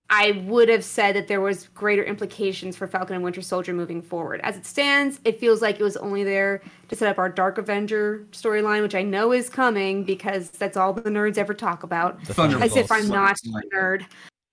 I 0.09 0.43
would 0.45 0.69
have 0.69 0.83
said 0.83 1.15
that 1.15 1.27
there 1.27 1.41
was 1.41 1.69
greater 1.69 2.03
implications 2.03 2.75
for 2.75 2.87
Falcon 2.87 3.15
and 3.15 3.23
Winter 3.23 3.41
Soldier 3.41 3.73
moving 3.73 4.01
forward. 4.01 4.41
As 4.43 4.55
it 4.55 4.65
stands, 4.65 5.19
it 5.25 5.39
feels 5.39 5.61
like 5.61 5.79
it 5.79 5.83
was 5.83 5.97
only 5.97 6.23
there 6.23 6.61
to 6.89 6.95
set 6.95 7.09
up 7.09 7.17
our 7.17 7.29
Dark 7.29 7.57
Avenger 7.57 8.27
storyline, 8.31 8.81
which 8.83 8.93
I 8.95 9.01
know 9.01 9.31
is 9.31 9.49
coming 9.49 10.03
because 10.03 10.51
that's 10.51 10.77
all 10.77 10.93
the 10.93 11.01
nerds 11.09 11.37
ever 11.37 11.53
talk 11.53 11.83
about. 11.83 12.23
The 12.25 12.59
As 12.61 12.75
if 12.75 12.91
I'm 12.91 13.07
not 13.07 13.37
a 13.43 13.75
nerd. 13.75 14.05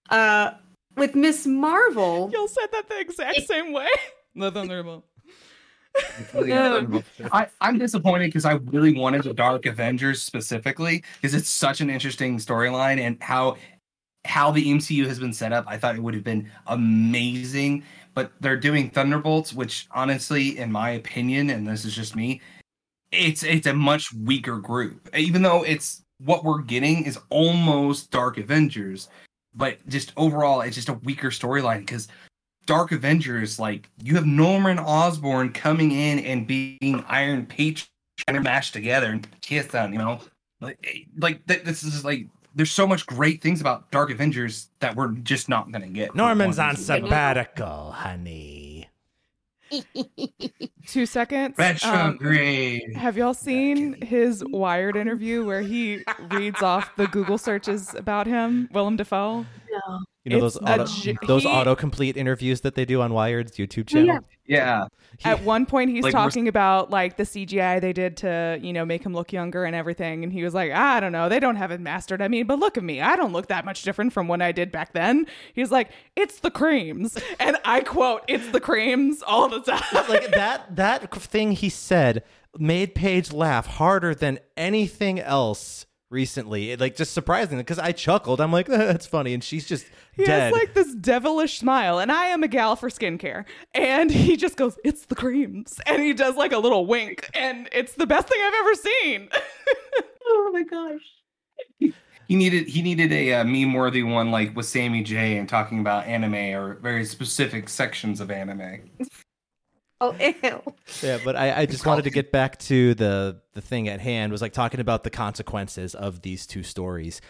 Uh, 0.08 0.52
with 0.96 1.14
Miss 1.14 1.46
Marvel, 1.46 2.30
Y'all 2.32 2.48
said 2.48 2.66
that 2.72 2.88
the 2.88 2.98
exact 2.98 3.38
It- 3.38 3.48
same 3.48 3.72
way. 3.72 3.88
The 4.36 4.52
Thunderbolt. 4.52 5.04
I, 7.32 7.48
I'm 7.60 7.76
disappointed 7.78 8.26
because 8.26 8.44
I 8.44 8.52
really 8.52 8.96
wanted 8.96 9.24
the 9.24 9.34
Dark 9.34 9.66
Avengers 9.66 10.22
specifically 10.22 11.02
because 11.20 11.34
it's 11.34 11.50
such 11.50 11.80
an 11.80 11.90
interesting 11.90 12.38
storyline 12.38 13.00
and 13.00 13.20
how 13.20 13.56
how 14.30 14.52
the 14.52 14.64
MCU 14.64 15.06
has 15.06 15.18
been 15.18 15.32
set 15.32 15.52
up. 15.52 15.64
I 15.66 15.76
thought 15.76 15.96
it 15.96 16.02
would 16.02 16.14
have 16.14 16.22
been 16.22 16.48
amazing, 16.68 17.82
but 18.14 18.30
they're 18.40 18.56
doing 18.56 18.88
Thunderbolts, 18.88 19.52
which 19.52 19.88
honestly, 19.90 20.56
in 20.56 20.70
my 20.70 20.90
opinion, 20.90 21.50
and 21.50 21.66
this 21.66 21.84
is 21.84 21.94
just 21.94 22.14
me, 22.14 22.40
it's 23.10 23.42
it's 23.42 23.66
a 23.66 23.74
much 23.74 24.12
weaker 24.14 24.58
group. 24.58 25.10
Even 25.16 25.42
though 25.42 25.64
it's 25.64 26.04
what 26.24 26.44
we're 26.44 26.62
getting 26.62 27.04
is 27.04 27.18
almost 27.28 28.12
Dark 28.12 28.38
Avengers, 28.38 29.08
but 29.54 29.76
just 29.88 30.12
overall, 30.16 30.60
it's 30.60 30.76
just 30.76 30.88
a 30.88 30.94
weaker 30.94 31.30
storyline 31.30 31.80
because 31.80 32.06
Dark 32.66 32.92
Avengers, 32.92 33.58
like 33.58 33.90
you 34.00 34.14
have 34.14 34.26
Norman 34.26 34.78
Osborn 34.78 35.52
coming 35.52 35.90
in 35.90 36.20
and 36.20 36.46
being 36.46 37.04
Iron 37.08 37.46
Patriot 37.46 37.88
mashed 38.28 38.74
together 38.74 39.06
and 39.08 39.26
kiss 39.40 39.66
them, 39.66 39.92
you 39.92 39.98
know, 39.98 40.20
like 40.60 41.08
like 41.18 41.44
this 41.46 41.82
is 41.82 42.04
like 42.04 42.28
there's 42.54 42.72
so 42.72 42.86
much 42.86 43.06
great 43.06 43.42
things 43.42 43.60
about 43.60 43.90
Dark 43.90 44.10
Avengers 44.10 44.68
that 44.80 44.96
we're 44.96 45.08
just 45.08 45.48
not 45.48 45.70
gonna 45.70 45.88
get. 45.88 46.14
Norman's 46.14 46.58
on 46.58 46.76
sabbatical, 46.76 47.92
honey. 47.92 48.88
Two 50.86 51.06
seconds. 51.06 51.54
Um, 51.58 51.64
Retrograde. 51.64 52.96
have 52.96 53.16
y'all 53.16 53.34
seen 53.34 54.00
his 54.02 54.42
Wired 54.48 54.96
interview 54.96 55.44
where 55.44 55.62
he 55.62 56.02
reads 56.30 56.60
off 56.60 56.90
the 56.96 57.06
Google 57.06 57.38
searches 57.38 57.94
about 57.94 58.26
him, 58.26 58.68
Willem 58.72 58.96
Dafoe? 58.96 59.46
You 60.24 60.37
know 60.37 60.44
It's 60.44 60.56
those 60.59 60.62
auto, 60.68 60.85
j- 60.85 61.16
those 61.26 61.42
he- 61.44 61.48
autocomplete 61.48 62.16
interviews 62.16 62.61
that 62.61 62.74
they 62.74 62.85
do 62.85 63.00
on 63.00 63.14
Wired's 63.14 63.52
YouTube 63.56 63.88
Oh, 63.94 63.98
yeah. 64.00 64.04
channel. 64.12 64.24
yeah, 64.44 64.87
At 65.24 65.42
one 65.44 65.64
point, 65.64 65.90
he's 65.90 66.04
Like, 66.04 66.12
talking 66.12 66.46
about 66.46 66.90
like 66.90 67.16
the 67.16 67.22
CGI 67.22 67.80
they 67.80 67.94
did 67.94 68.18
to, 68.18 68.59
you 68.61 68.74
know, 68.74 68.85
make 68.85 69.02
him 69.04 69.14
look 69.14 69.33
younger 69.33 69.64
and 69.64 69.74
everything. 69.74 70.22
And 70.22 70.30
he 70.30 70.42
was 70.44 70.52
like, 70.52 70.72
I 70.72 71.00
don't 71.00 71.12
know, 71.12 71.30
they 71.30 71.40
don't 71.40 71.56
have 71.56 71.70
it 71.70 71.80
mastered. 71.80 72.20
I 72.20 72.28
mean, 72.28 72.46
but 72.46 72.59
look 72.59 72.76
at 72.76 72.85
me, 72.85 73.00
I 73.00 73.16
don't 73.16 73.33
look 73.33 73.46
that 73.46 73.64
much 73.64 73.83
different 73.83 74.12
from 74.12 74.28
when 74.28 74.42
I 74.42 74.52
did 74.52 74.70
back 74.70 74.92
then. 74.92 75.24
He's 75.54 75.70
like, 75.70 75.88
it's 76.16 76.40
the 76.40 76.50
creams, 76.50 77.16
and 77.40 77.56
I 77.64 77.80
quote, 77.80 78.22
"It's 78.28 78.48
the 78.50 78.61
creams" 78.61 79.22
all 79.26 79.48
the 79.48 79.61
time. 79.61 79.83
like 80.11 80.30
that 80.33 80.76
that 80.76 81.11
thing 81.14 81.52
he 81.52 81.70
said 81.70 82.24
made 82.59 82.94
Paige 82.94 83.33
laugh 83.33 83.66
harder 83.66 84.14
than 84.14 84.38
anything 84.59 85.18
else 85.18 85.87
recently. 86.10 86.72
It 86.72 86.80
like 86.80 86.96
just 86.96 87.14
surprising 87.14 87.58
because 87.58 87.78
I 87.78 87.92
chuckled. 87.92 88.40
I'm 88.40 88.52
like, 88.52 88.66
that's 88.68 89.06
funny, 89.06 89.32
and 89.32 89.42
she's 89.42 89.66
just 89.66 89.86
He 90.12 90.24
dead. 90.24 90.52
has 90.52 90.52
like 90.52 90.74
this 90.74 90.94
devilish 90.94 91.58
smile, 91.58 91.98
and 91.98 92.12
I 92.12 92.26
am 92.26 92.42
a 92.42 92.48
gal 92.48 92.76
for 92.76 92.90
skincare. 92.90 93.44
And 93.74 94.10
he 94.26 94.36
just 94.36 94.56
goes, 94.56 94.78
"It's 94.84 95.06
the 95.06 95.14
creams," 95.14 95.80
and 95.86 96.02
he 96.02 96.12
does 96.12 96.36
like 96.36 96.52
a 96.52 96.58
little 96.58 96.86
wink, 96.86 97.30
and 97.34 97.68
it's 97.72 97.94
the 97.94 98.06
best 98.06 98.28
thing 98.28 98.38
I've 98.42 98.54
ever 98.54 98.74
seen. 98.74 99.28
oh 100.26 100.50
my 100.52 100.62
gosh. 100.64 101.92
he 102.28 102.36
needed 102.36 102.68
he 102.68 102.82
needed 102.82 103.12
a 103.12 103.34
uh, 103.34 103.44
meme 103.44 103.72
worthy 103.74 104.02
one 104.02 104.30
like 104.30 104.54
with 104.54 104.66
Sammy 104.66 105.02
J 105.02 105.38
and 105.38 105.48
talking 105.48 105.80
about 105.80 106.06
anime 106.06 106.34
or 106.60 106.74
very 106.80 107.04
specific 107.04 107.68
sections 107.68 108.20
of 108.20 108.30
anime. 108.30 108.90
Oh, 110.02 110.14
ew. 110.18 110.62
yeah, 111.02 111.18
but 111.22 111.36
I, 111.36 111.60
I 111.60 111.66
just 111.66 111.84
wanted 111.84 112.04
to 112.04 112.10
get 112.10 112.32
back 112.32 112.58
to 112.60 112.94
the 112.94 113.42
the 113.52 113.60
thing 113.60 113.86
at 113.86 114.00
hand. 114.00 114.32
Was 114.32 114.40
like 114.40 114.54
talking 114.54 114.80
about 114.80 115.04
the 115.04 115.10
consequences 115.10 115.94
of 115.94 116.22
these 116.22 116.46
two 116.46 116.62
stories. 116.62 117.20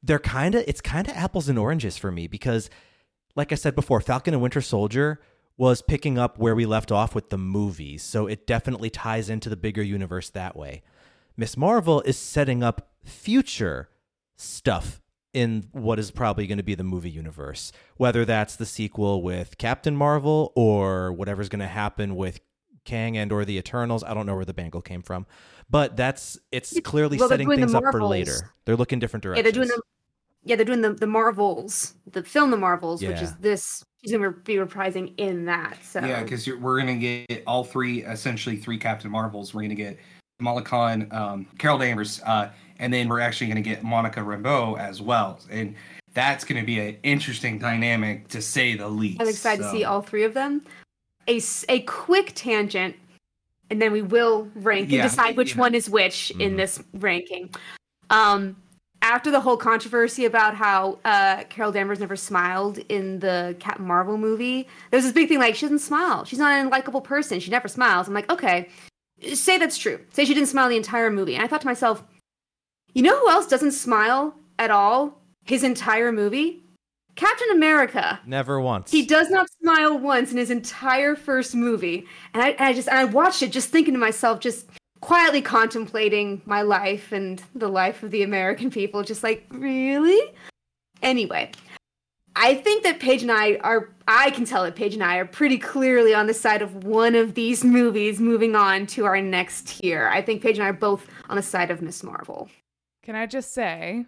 They're 0.00 0.20
kind 0.20 0.54
of 0.54 0.62
it's 0.68 0.80
kind 0.80 1.08
of 1.08 1.16
apples 1.16 1.48
and 1.48 1.58
oranges 1.58 1.96
for 1.96 2.12
me 2.12 2.28
because, 2.28 2.70
like 3.34 3.50
I 3.50 3.56
said 3.56 3.74
before, 3.74 4.00
Falcon 4.00 4.32
and 4.32 4.40
Winter 4.40 4.60
Soldier 4.60 5.20
was 5.56 5.82
picking 5.82 6.18
up 6.18 6.38
where 6.38 6.54
we 6.54 6.66
left 6.66 6.92
off 6.92 7.16
with 7.16 7.30
the 7.30 7.36
movies, 7.38 8.02
so 8.04 8.28
it 8.28 8.46
definitely 8.46 8.90
ties 8.90 9.28
into 9.28 9.48
the 9.48 9.56
bigger 9.56 9.82
universe 9.82 10.30
that 10.30 10.54
way. 10.54 10.82
Miss 11.36 11.56
Marvel 11.56 12.00
is 12.02 12.16
setting 12.16 12.62
up 12.62 12.90
future 13.04 13.88
stuff 14.36 14.99
in 15.32 15.68
what 15.72 15.98
is 15.98 16.10
probably 16.10 16.46
going 16.46 16.58
to 16.58 16.64
be 16.64 16.74
the 16.74 16.84
movie 16.84 17.10
universe, 17.10 17.72
whether 17.96 18.24
that's 18.24 18.56
the 18.56 18.66
sequel 18.66 19.22
with 19.22 19.58
Captain 19.58 19.94
Marvel 19.94 20.52
or 20.56 21.12
whatever's 21.12 21.48
going 21.48 21.60
to 21.60 21.66
happen 21.66 22.16
with 22.16 22.40
Kang 22.84 23.16
and 23.16 23.30
or 23.30 23.44
the 23.44 23.56
Eternals. 23.56 24.02
I 24.02 24.14
don't 24.14 24.26
know 24.26 24.34
where 24.34 24.44
the 24.44 24.54
bangle 24.54 24.80
came 24.80 25.02
from, 25.02 25.26
but 25.68 25.96
that's 25.96 26.38
it's 26.50 26.78
clearly 26.80 27.18
Well, 27.18 27.28
setting 27.28 27.48
things 27.48 27.74
up 27.74 27.84
for 27.90 28.02
later. 28.02 28.52
They're 28.64 28.76
looking 28.76 28.98
different 28.98 29.22
directions. 29.22 29.38
Yeah, 29.38 29.42
they're 29.42 29.64
doing 29.64 29.68
the 29.68 29.82
yeah, 30.42 30.56
they're 30.56 30.64
doing 30.64 30.80
the, 30.80 30.94
the 30.94 31.06
Marvels, 31.06 31.94
the 32.10 32.22
film 32.22 32.50
The 32.50 32.56
Marvels, 32.56 33.02
which 33.02 33.20
is 33.20 33.34
this. 33.36 33.84
She's 34.02 34.12
gonna 34.12 34.30
be 34.30 34.54
reprising 34.54 35.12
in 35.18 35.44
that. 35.44 35.84
So 35.84 36.00
Yeah, 36.00 36.22
because 36.22 36.48
we're 36.48 36.78
gonna 36.80 36.96
get 36.96 37.42
all 37.46 37.62
three, 37.62 38.04
essentially 38.04 38.56
three 38.56 38.78
Captain 38.78 39.10
Marvels. 39.10 39.52
We're 39.52 39.62
gonna 39.62 39.74
get 39.74 39.98
Kamala 40.40 40.62
Khan, 40.62 41.06
um, 41.10 41.46
Carol 41.58 41.76
Danvers, 41.76 42.22
uh, 42.24 42.48
and 42.78 42.90
then 42.94 43.10
we're 43.10 43.20
actually 43.20 43.46
gonna 43.48 43.60
get 43.60 43.84
Monica 43.84 44.20
Rambeau 44.20 44.78
as 44.78 45.02
well, 45.02 45.38
and 45.50 45.74
that's 46.14 46.44
gonna 46.44 46.64
be 46.64 46.80
an 46.80 46.96
interesting 47.02 47.58
dynamic 47.58 48.26
to 48.28 48.40
say 48.40 48.74
the 48.74 48.88
least. 48.88 49.20
I'm 49.20 49.28
excited 49.28 49.62
to 49.62 49.70
see 49.70 49.84
all 49.84 50.00
three 50.00 50.24
of 50.24 50.32
them. 50.32 50.62
A, 51.28 51.42
a 51.68 51.80
quick 51.82 52.32
tangent, 52.34 52.96
and 53.68 53.82
then 53.82 53.92
we 53.92 54.00
will 54.00 54.48
rank 54.54 54.90
Yeah, 54.90 55.02
and 55.02 55.10
decide 55.10 55.36
which 55.36 55.56
yeah. 55.56 55.60
one 55.60 55.74
is 55.74 55.90
which 55.90 56.30
in 56.38 56.54
Mhm. 56.54 56.56
this 56.56 56.82
ranking. 56.94 57.50
Um, 58.08 58.56
after 59.02 59.30
the 59.30 59.40
whole 59.40 59.58
controversy 59.58 60.24
about 60.24 60.54
how 60.54 60.98
uh, 61.04 61.44
Carol 61.50 61.70
Danvers 61.70 62.00
never 62.00 62.16
smiled 62.16 62.78
in 62.88 63.18
the 63.18 63.54
Captain 63.60 63.86
Marvel 63.86 64.16
movie, 64.16 64.66
there's 64.90 65.04
this 65.04 65.12
big 65.12 65.28
thing 65.28 65.38
like 65.38 65.54
she 65.54 65.66
doesn't 65.66 65.78
smile. 65.80 66.24
She's 66.24 66.38
not 66.38 66.52
an 66.52 66.70
unlikable 66.70 67.04
person. 67.04 67.40
She 67.40 67.50
never 67.50 67.68
smiles. 67.68 68.08
I'm 68.08 68.14
like, 68.14 68.30
okay, 68.32 68.68
say 69.34 69.58
that's 69.58 69.78
true. 69.78 70.00
Say 70.12 70.24
she 70.24 70.34
didn't 70.34 70.48
smile 70.48 70.68
the 70.68 70.76
entire 70.76 71.10
movie. 71.10 71.34
And 71.34 71.44
I 71.44 71.46
thought 71.46 71.60
to 71.62 71.66
myself, 71.66 72.02
you 72.94 73.02
know 73.02 73.18
who 73.18 73.30
else 73.30 73.46
doesn't 73.46 73.72
smile 73.72 74.34
at 74.58 74.70
all? 74.70 75.20
His 75.44 75.64
entire 75.64 76.12
movie, 76.12 76.62
Captain 77.16 77.50
America. 77.50 78.20
Never 78.26 78.60
once. 78.60 78.90
He 78.90 79.04
does 79.04 79.30
not 79.30 79.48
smile 79.62 79.98
once 79.98 80.32
in 80.32 80.38
his 80.38 80.50
entire 80.50 81.14
first 81.16 81.54
movie, 81.54 82.06
and 82.34 82.42
I, 82.42 82.50
and 82.50 82.60
I 82.60 82.72
just 82.72 82.88
and 82.88 82.98
I 82.98 83.04
watched 83.04 83.42
it 83.42 83.52
just 83.52 83.70
thinking 83.70 83.94
to 83.94 84.00
myself, 84.00 84.40
just 84.40 84.66
quietly 85.00 85.42
contemplating 85.42 86.42
my 86.44 86.62
life 86.62 87.12
and 87.12 87.42
the 87.54 87.68
life 87.68 88.02
of 88.02 88.10
the 88.10 88.22
American 88.22 88.70
people, 88.70 89.02
just 89.02 89.22
like 89.22 89.46
really. 89.50 90.20
Anyway, 91.02 91.50
I 92.42 92.54
think 92.54 92.84
that 92.84 93.00
Paige 93.00 93.20
and 93.20 93.30
I 93.30 93.56
are. 93.56 93.90
I 94.08 94.30
can 94.30 94.46
tell 94.46 94.64
that 94.64 94.74
Paige 94.74 94.94
and 94.94 95.04
I 95.04 95.18
are 95.18 95.26
pretty 95.26 95.58
clearly 95.58 96.14
on 96.14 96.26
the 96.26 96.32
side 96.32 96.62
of 96.62 96.84
one 96.84 97.14
of 97.14 97.34
these 97.34 97.62
movies. 97.62 98.18
Moving 98.18 98.56
on 98.56 98.86
to 98.88 99.04
our 99.04 99.20
next 99.20 99.68
tier, 99.68 100.08
I 100.08 100.22
think 100.22 100.42
Paige 100.42 100.56
and 100.56 100.64
I 100.64 100.70
are 100.70 100.72
both 100.72 101.06
on 101.28 101.36
the 101.36 101.42
side 101.42 101.70
of 101.70 101.82
Miss 101.82 102.02
Marvel. 102.02 102.48
Can 103.02 103.14
I 103.14 103.26
just 103.26 103.52
say, 103.52 104.06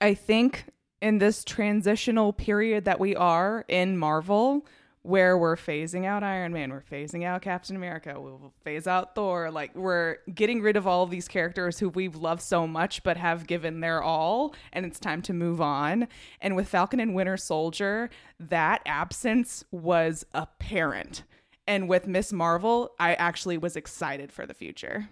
I 0.00 0.12
think 0.14 0.64
in 1.00 1.18
this 1.18 1.44
transitional 1.44 2.32
period 2.32 2.84
that 2.86 2.98
we 2.98 3.14
are 3.14 3.64
in 3.68 3.96
Marvel, 3.96 4.66
where 5.02 5.38
we're 5.38 5.56
phasing 5.56 6.04
out 6.04 6.22
Iron 6.22 6.52
Man, 6.52 6.70
we're 6.70 6.82
phasing 6.82 7.24
out 7.24 7.40
Captain 7.40 7.74
America, 7.74 8.20
we'll 8.20 8.52
phase 8.62 8.86
out 8.86 9.14
Thor, 9.14 9.50
like 9.50 9.74
we're 9.74 10.18
getting 10.34 10.60
rid 10.60 10.76
of 10.76 10.86
all 10.86 11.04
of 11.04 11.10
these 11.10 11.26
characters 11.26 11.78
who 11.78 11.88
we've 11.88 12.16
loved 12.16 12.42
so 12.42 12.66
much 12.66 13.02
but 13.02 13.16
have 13.16 13.46
given 13.46 13.80
their 13.80 14.02
all, 14.02 14.54
and 14.72 14.84
it's 14.84 15.00
time 15.00 15.22
to 15.22 15.32
move 15.32 15.60
on. 15.60 16.06
And 16.40 16.54
with 16.54 16.68
Falcon 16.68 17.00
and 17.00 17.14
Winter 17.14 17.38
Soldier, 17.38 18.10
that 18.38 18.82
absence 18.84 19.64
was 19.70 20.26
apparent. 20.34 21.22
And 21.66 21.88
with 21.88 22.06
Miss 22.06 22.32
Marvel, 22.32 22.90
I 22.98 23.14
actually 23.14 23.56
was 23.56 23.76
excited 23.76 24.32
for 24.32 24.44
the 24.44 24.54
future. 24.54 25.08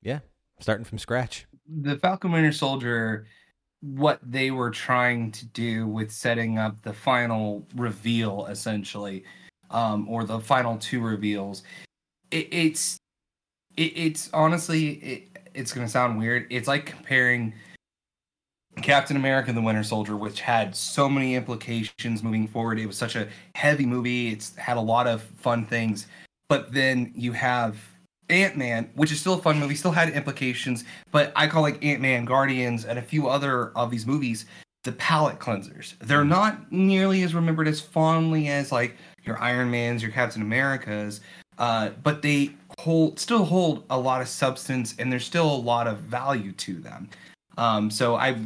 Yeah, 0.00 0.20
starting 0.60 0.84
from 0.84 0.98
scratch. 0.98 1.46
The 1.68 1.98
Falcon 1.98 2.32
Winter 2.32 2.52
Soldier, 2.52 3.26
what 3.82 4.20
they 4.22 4.50
were 4.50 4.70
trying 4.70 5.32
to 5.32 5.44
do 5.46 5.86
with 5.86 6.10
setting 6.10 6.56
up 6.56 6.80
the 6.82 6.92
final 6.92 7.66
reveal, 7.76 8.46
essentially, 8.46 9.24
um, 9.70 10.08
or 10.08 10.24
the 10.24 10.38
final 10.40 10.78
two 10.78 11.00
reveals, 11.00 11.64
it, 12.30 12.48
it's 12.50 12.96
it, 13.76 13.92
it's 13.96 14.30
honestly 14.32 14.90
it, 14.94 15.28
it's 15.54 15.72
gonna 15.72 15.88
sound 15.88 16.18
weird. 16.18 16.46
It's 16.48 16.68
like 16.68 16.86
comparing 16.86 17.52
Captain 18.80 19.16
America 19.16 19.52
the 19.52 19.60
Winter 19.60 19.82
Soldier, 19.82 20.16
which 20.16 20.40
had 20.40 20.74
so 20.74 21.08
many 21.08 21.34
implications 21.34 22.22
moving 22.22 22.46
forward. 22.46 22.78
It 22.78 22.86
was 22.86 22.96
such 22.96 23.16
a 23.16 23.28
heavy 23.54 23.84
movie. 23.84 24.28
It's 24.28 24.54
had 24.56 24.76
a 24.76 24.80
lot 24.80 25.06
of 25.06 25.22
fun 25.22 25.66
things. 25.66 26.06
But 26.48 26.72
then 26.72 27.12
you 27.14 27.32
have 27.32 27.76
Ant 28.30 28.56
Man, 28.56 28.90
which 28.94 29.12
is 29.12 29.20
still 29.20 29.34
a 29.34 29.38
fun 29.38 29.58
movie, 29.58 29.74
still 29.74 29.92
had 29.92 30.08
implications, 30.10 30.84
but 31.10 31.32
I 31.36 31.46
call 31.46 31.62
like 31.62 31.84
Ant 31.84 32.00
Man, 32.00 32.24
Guardians, 32.24 32.84
and 32.84 32.98
a 32.98 33.02
few 33.02 33.28
other 33.28 33.70
of 33.76 33.90
these 33.90 34.06
movies 34.06 34.46
the 34.84 34.92
palate 34.92 35.38
cleansers. 35.38 35.94
They're 36.00 36.24
not 36.24 36.72
nearly 36.72 37.22
as 37.22 37.34
remembered 37.34 37.68
as 37.68 37.80
fondly 37.80 38.48
as 38.48 38.72
like 38.72 38.96
your 39.22 39.38
Iron 39.40 39.70
Mans, 39.70 40.02
your 40.02 40.10
Captain 40.10 40.42
Americas, 40.42 41.20
uh, 41.58 41.90
but 42.02 42.22
they 42.22 42.50
hold 42.78 43.18
still 43.18 43.44
hold 43.44 43.84
a 43.90 43.98
lot 43.98 44.20
of 44.20 44.28
substance 44.28 44.94
and 44.98 45.12
there's 45.12 45.24
still 45.24 45.54
a 45.54 45.56
lot 45.56 45.86
of 45.86 45.98
value 45.98 46.52
to 46.52 46.74
them. 46.74 47.08
Um, 47.58 47.90
so 47.90 48.16
I, 48.16 48.36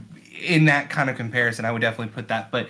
in 0.43 0.65
that 0.67 0.91
kind 0.91 1.09
of 1.09 1.17
comparison, 1.17 1.65
I 1.65 1.73
would 1.73 1.81
definitely 1.81 2.12
put 2.12 2.29
that. 2.29 2.51
But 2.51 2.69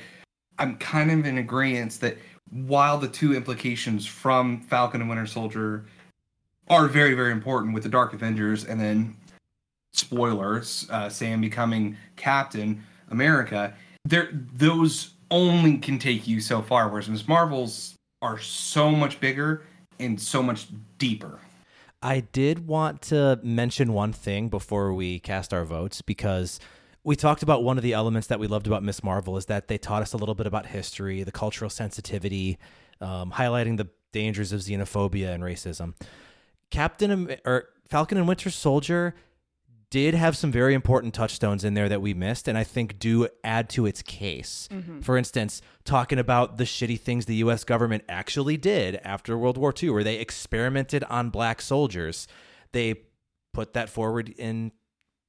I'm 0.58 0.76
kind 0.76 1.10
of 1.10 1.26
in 1.26 1.38
agreement 1.38 1.98
that 2.00 2.18
while 2.50 2.98
the 2.98 3.08
two 3.08 3.34
implications 3.34 4.06
from 4.06 4.60
Falcon 4.60 5.00
and 5.00 5.10
Winter 5.10 5.26
Soldier 5.26 5.86
are 6.68 6.88
very, 6.88 7.14
very 7.14 7.32
important 7.32 7.74
with 7.74 7.82
the 7.82 7.88
Dark 7.88 8.12
Avengers, 8.12 8.64
and 8.64 8.80
then 8.80 9.16
spoilers, 9.92 10.86
uh, 10.90 11.08
Sam 11.08 11.40
becoming 11.40 11.96
Captain 12.16 12.82
America, 13.10 13.74
there 14.04 14.28
those 14.32 15.14
only 15.30 15.78
can 15.78 15.98
take 15.98 16.26
you 16.26 16.40
so 16.40 16.62
far. 16.62 16.88
Whereas 16.88 17.08
Ms. 17.08 17.26
Marvels 17.26 17.94
are 18.22 18.38
so 18.38 18.90
much 18.90 19.20
bigger 19.20 19.62
and 19.98 20.20
so 20.20 20.42
much 20.42 20.68
deeper. 20.98 21.40
I 22.02 22.20
did 22.20 22.66
want 22.66 23.02
to 23.02 23.40
mention 23.42 23.92
one 23.92 24.12
thing 24.12 24.48
before 24.48 24.92
we 24.92 25.18
cast 25.18 25.52
our 25.52 25.64
votes 25.64 26.02
because 26.02 26.60
we 27.02 27.16
talked 27.16 27.42
about 27.42 27.64
one 27.64 27.78
of 27.78 27.82
the 27.82 27.94
elements 27.94 28.26
that 28.28 28.38
we 28.38 28.46
loved 28.46 28.66
about 28.66 28.82
Miss 28.82 29.02
Marvel 29.02 29.36
is 29.36 29.46
that 29.46 29.68
they 29.68 29.78
taught 29.78 30.02
us 30.02 30.12
a 30.12 30.16
little 30.16 30.34
bit 30.34 30.46
about 30.46 30.66
history, 30.66 31.22
the 31.22 31.32
cultural 31.32 31.70
sensitivity, 31.70 32.58
um, 33.00 33.32
highlighting 33.32 33.76
the 33.76 33.88
dangers 34.12 34.52
of 34.52 34.60
xenophobia 34.60 35.32
and 35.32 35.42
racism. 35.42 35.94
Captain 36.70 37.36
or 37.44 37.68
Falcon 37.88 38.18
and 38.18 38.28
Winter 38.28 38.50
Soldier 38.50 39.14
did 39.90 40.14
have 40.14 40.36
some 40.36 40.50
very 40.50 40.74
important 40.74 41.14
touchstones 41.14 41.64
in 41.64 41.74
there 41.74 41.88
that 41.88 42.02
we 42.02 42.12
missed 42.12 42.48
and 42.48 42.58
I 42.58 42.64
think 42.64 42.98
do 42.98 43.28
add 43.44 43.68
to 43.70 43.86
its 43.86 44.02
case. 44.02 44.68
Mm-hmm. 44.72 45.00
For 45.00 45.16
instance, 45.16 45.62
talking 45.84 46.18
about 46.18 46.56
the 46.56 46.64
shitty 46.64 46.98
things 46.98 47.26
the 47.26 47.36
US 47.36 47.62
government 47.62 48.04
actually 48.08 48.56
did 48.56 48.96
after 49.04 49.38
World 49.38 49.56
War 49.56 49.72
II 49.80 49.90
where 49.90 50.04
they 50.04 50.16
experimented 50.16 51.04
on 51.04 51.30
black 51.30 51.60
soldiers. 51.60 52.26
They 52.72 53.02
put 53.54 53.74
that 53.74 53.88
forward 53.88 54.28
in 54.28 54.72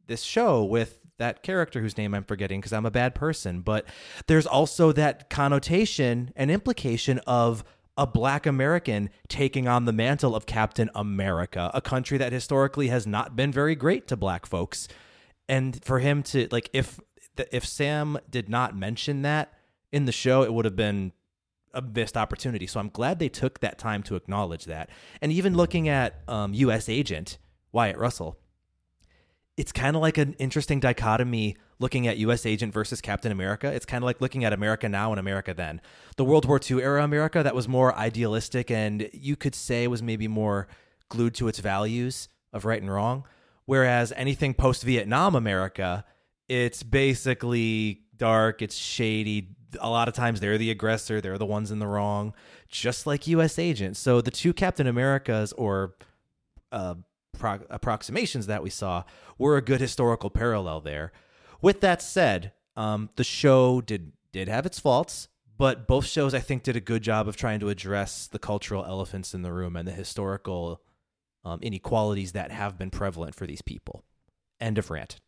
this 0.07 0.23
show 0.23 0.63
with 0.63 0.99
that 1.19 1.43
character 1.43 1.81
whose 1.81 1.97
name 1.97 2.13
I'm 2.13 2.23
forgetting 2.23 2.59
because 2.59 2.73
I'm 2.73 2.85
a 2.85 2.91
bad 2.91 3.15
person, 3.15 3.61
but 3.61 3.85
there's 4.27 4.45
also 4.45 4.91
that 4.93 5.29
connotation 5.29 6.31
and 6.35 6.51
implication 6.51 7.19
of 7.25 7.63
a 7.97 8.05
black 8.05 8.45
American 8.45 9.09
taking 9.27 9.67
on 9.67 9.85
the 9.85 9.93
mantle 9.93 10.35
of 10.35 10.45
Captain 10.45 10.89
America, 10.93 11.71
a 11.73 11.81
country 11.81 12.17
that 12.17 12.31
historically 12.31 12.89
has 12.89 13.07
not 13.07 13.35
been 13.35 13.51
very 13.51 13.75
great 13.75 14.07
to 14.07 14.15
black 14.15 14.45
folks. 14.45 14.87
And 15.49 15.83
for 15.83 15.99
him 15.99 16.23
to 16.23 16.47
like 16.51 16.69
if 16.73 16.99
if 17.51 17.65
Sam 17.65 18.17
did 18.29 18.49
not 18.49 18.75
mention 18.75 19.21
that 19.23 19.53
in 19.91 20.05
the 20.05 20.11
show, 20.11 20.43
it 20.43 20.53
would 20.53 20.65
have 20.65 20.75
been 20.75 21.13
a 21.73 21.81
missed 21.81 22.17
opportunity. 22.17 22.67
So 22.67 22.79
I'm 22.79 22.89
glad 22.89 23.19
they 23.19 23.29
took 23.29 23.59
that 23.59 23.77
time 23.77 24.03
to 24.03 24.15
acknowledge 24.15 24.65
that. 24.65 24.89
And 25.21 25.31
even 25.31 25.55
looking 25.55 25.87
at 25.87 26.21
um, 26.27 26.53
U.S. 26.53 26.89
Agent 26.89 27.37
Wyatt 27.71 27.97
Russell, 27.97 28.39
it's 29.57 29.71
kind 29.71 29.95
of 29.95 30.01
like 30.03 30.19
an 30.19 30.33
interesting 30.33 30.79
dichotomy 30.79 31.57
looking 31.79 32.07
at 32.07 32.17
US 32.17 32.45
Agent 32.45 32.73
versus 32.73 33.01
Captain 33.01 33.31
America. 33.31 33.71
It's 33.73 33.85
kind 33.85 34.03
of 34.03 34.05
like 34.05 34.21
looking 34.21 34.45
at 34.45 34.53
America 34.53 34.87
now 34.87 35.11
and 35.11 35.19
America 35.19 35.53
then. 35.53 35.81
The 36.15 36.23
World 36.23 36.45
War 36.45 36.59
II 36.63 36.81
era 36.81 37.03
America 37.03 37.41
that 37.43 37.55
was 37.55 37.67
more 37.67 37.95
idealistic 37.95 38.69
and 38.69 39.09
you 39.11 39.35
could 39.35 39.55
say 39.55 39.87
was 39.87 40.03
maybe 40.03 40.27
more 40.27 40.67
glued 41.09 41.33
to 41.35 41.47
its 41.47 41.59
values 41.59 42.29
of 42.53 42.65
right 42.65 42.81
and 42.81 42.91
wrong. 42.91 43.25
Whereas 43.65 44.13
anything 44.15 44.53
post 44.53 44.83
Vietnam 44.83 45.35
America, 45.35 46.05
it's 46.47 46.83
basically 46.83 48.03
dark, 48.15 48.61
it's 48.61 48.75
shady. 48.75 49.55
A 49.81 49.89
lot 49.89 50.07
of 50.07 50.13
times 50.13 50.39
they're 50.39 50.57
the 50.57 50.71
aggressor, 50.71 51.19
they're 51.19 51.37
the 51.37 51.45
ones 51.45 51.71
in 51.71 51.79
the 51.79 51.87
wrong, 51.87 52.33
just 52.69 53.07
like 53.07 53.27
US 53.27 53.57
Agent. 53.57 53.97
So 53.97 54.21
the 54.21 54.31
two 54.31 54.53
Captain 54.53 54.87
Americas 54.87 55.51
or 55.53 55.95
uh, 56.71 56.95
pro- 57.37 57.59
approximations 57.69 58.47
that 58.47 58.63
we 58.63 58.69
saw 58.69 59.03
were 59.37 59.57
a 59.57 59.61
good 59.61 59.81
historical 59.81 60.29
parallel 60.29 60.81
there. 60.81 61.11
With 61.61 61.81
that 61.81 62.01
said, 62.01 62.51
um, 62.75 63.09
the 63.15 63.23
show 63.23 63.81
did 63.81 64.11
did 64.31 64.47
have 64.47 64.65
its 64.65 64.79
faults, 64.79 65.29
but 65.57 65.87
both 65.87 66.05
shows 66.05 66.33
I 66.33 66.39
think 66.39 66.63
did 66.63 66.75
a 66.75 66.81
good 66.81 67.01
job 67.01 67.27
of 67.27 67.35
trying 67.35 67.59
to 67.61 67.69
address 67.69 68.27
the 68.27 68.39
cultural 68.39 68.85
elephants 68.85 69.33
in 69.33 69.41
the 69.41 69.53
room 69.53 69.75
and 69.75 69.87
the 69.87 69.93
historical 69.93 70.81
um, 71.43 71.59
inequalities 71.61 72.33
that 72.33 72.51
have 72.51 72.77
been 72.77 72.91
prevalent 72.91 73.33
for 73.33 73.47
these 73.47 73.61
people. 73.61 74.03
End 74.59 74.77
of 74.77 74.91
rant. 74.91 75.19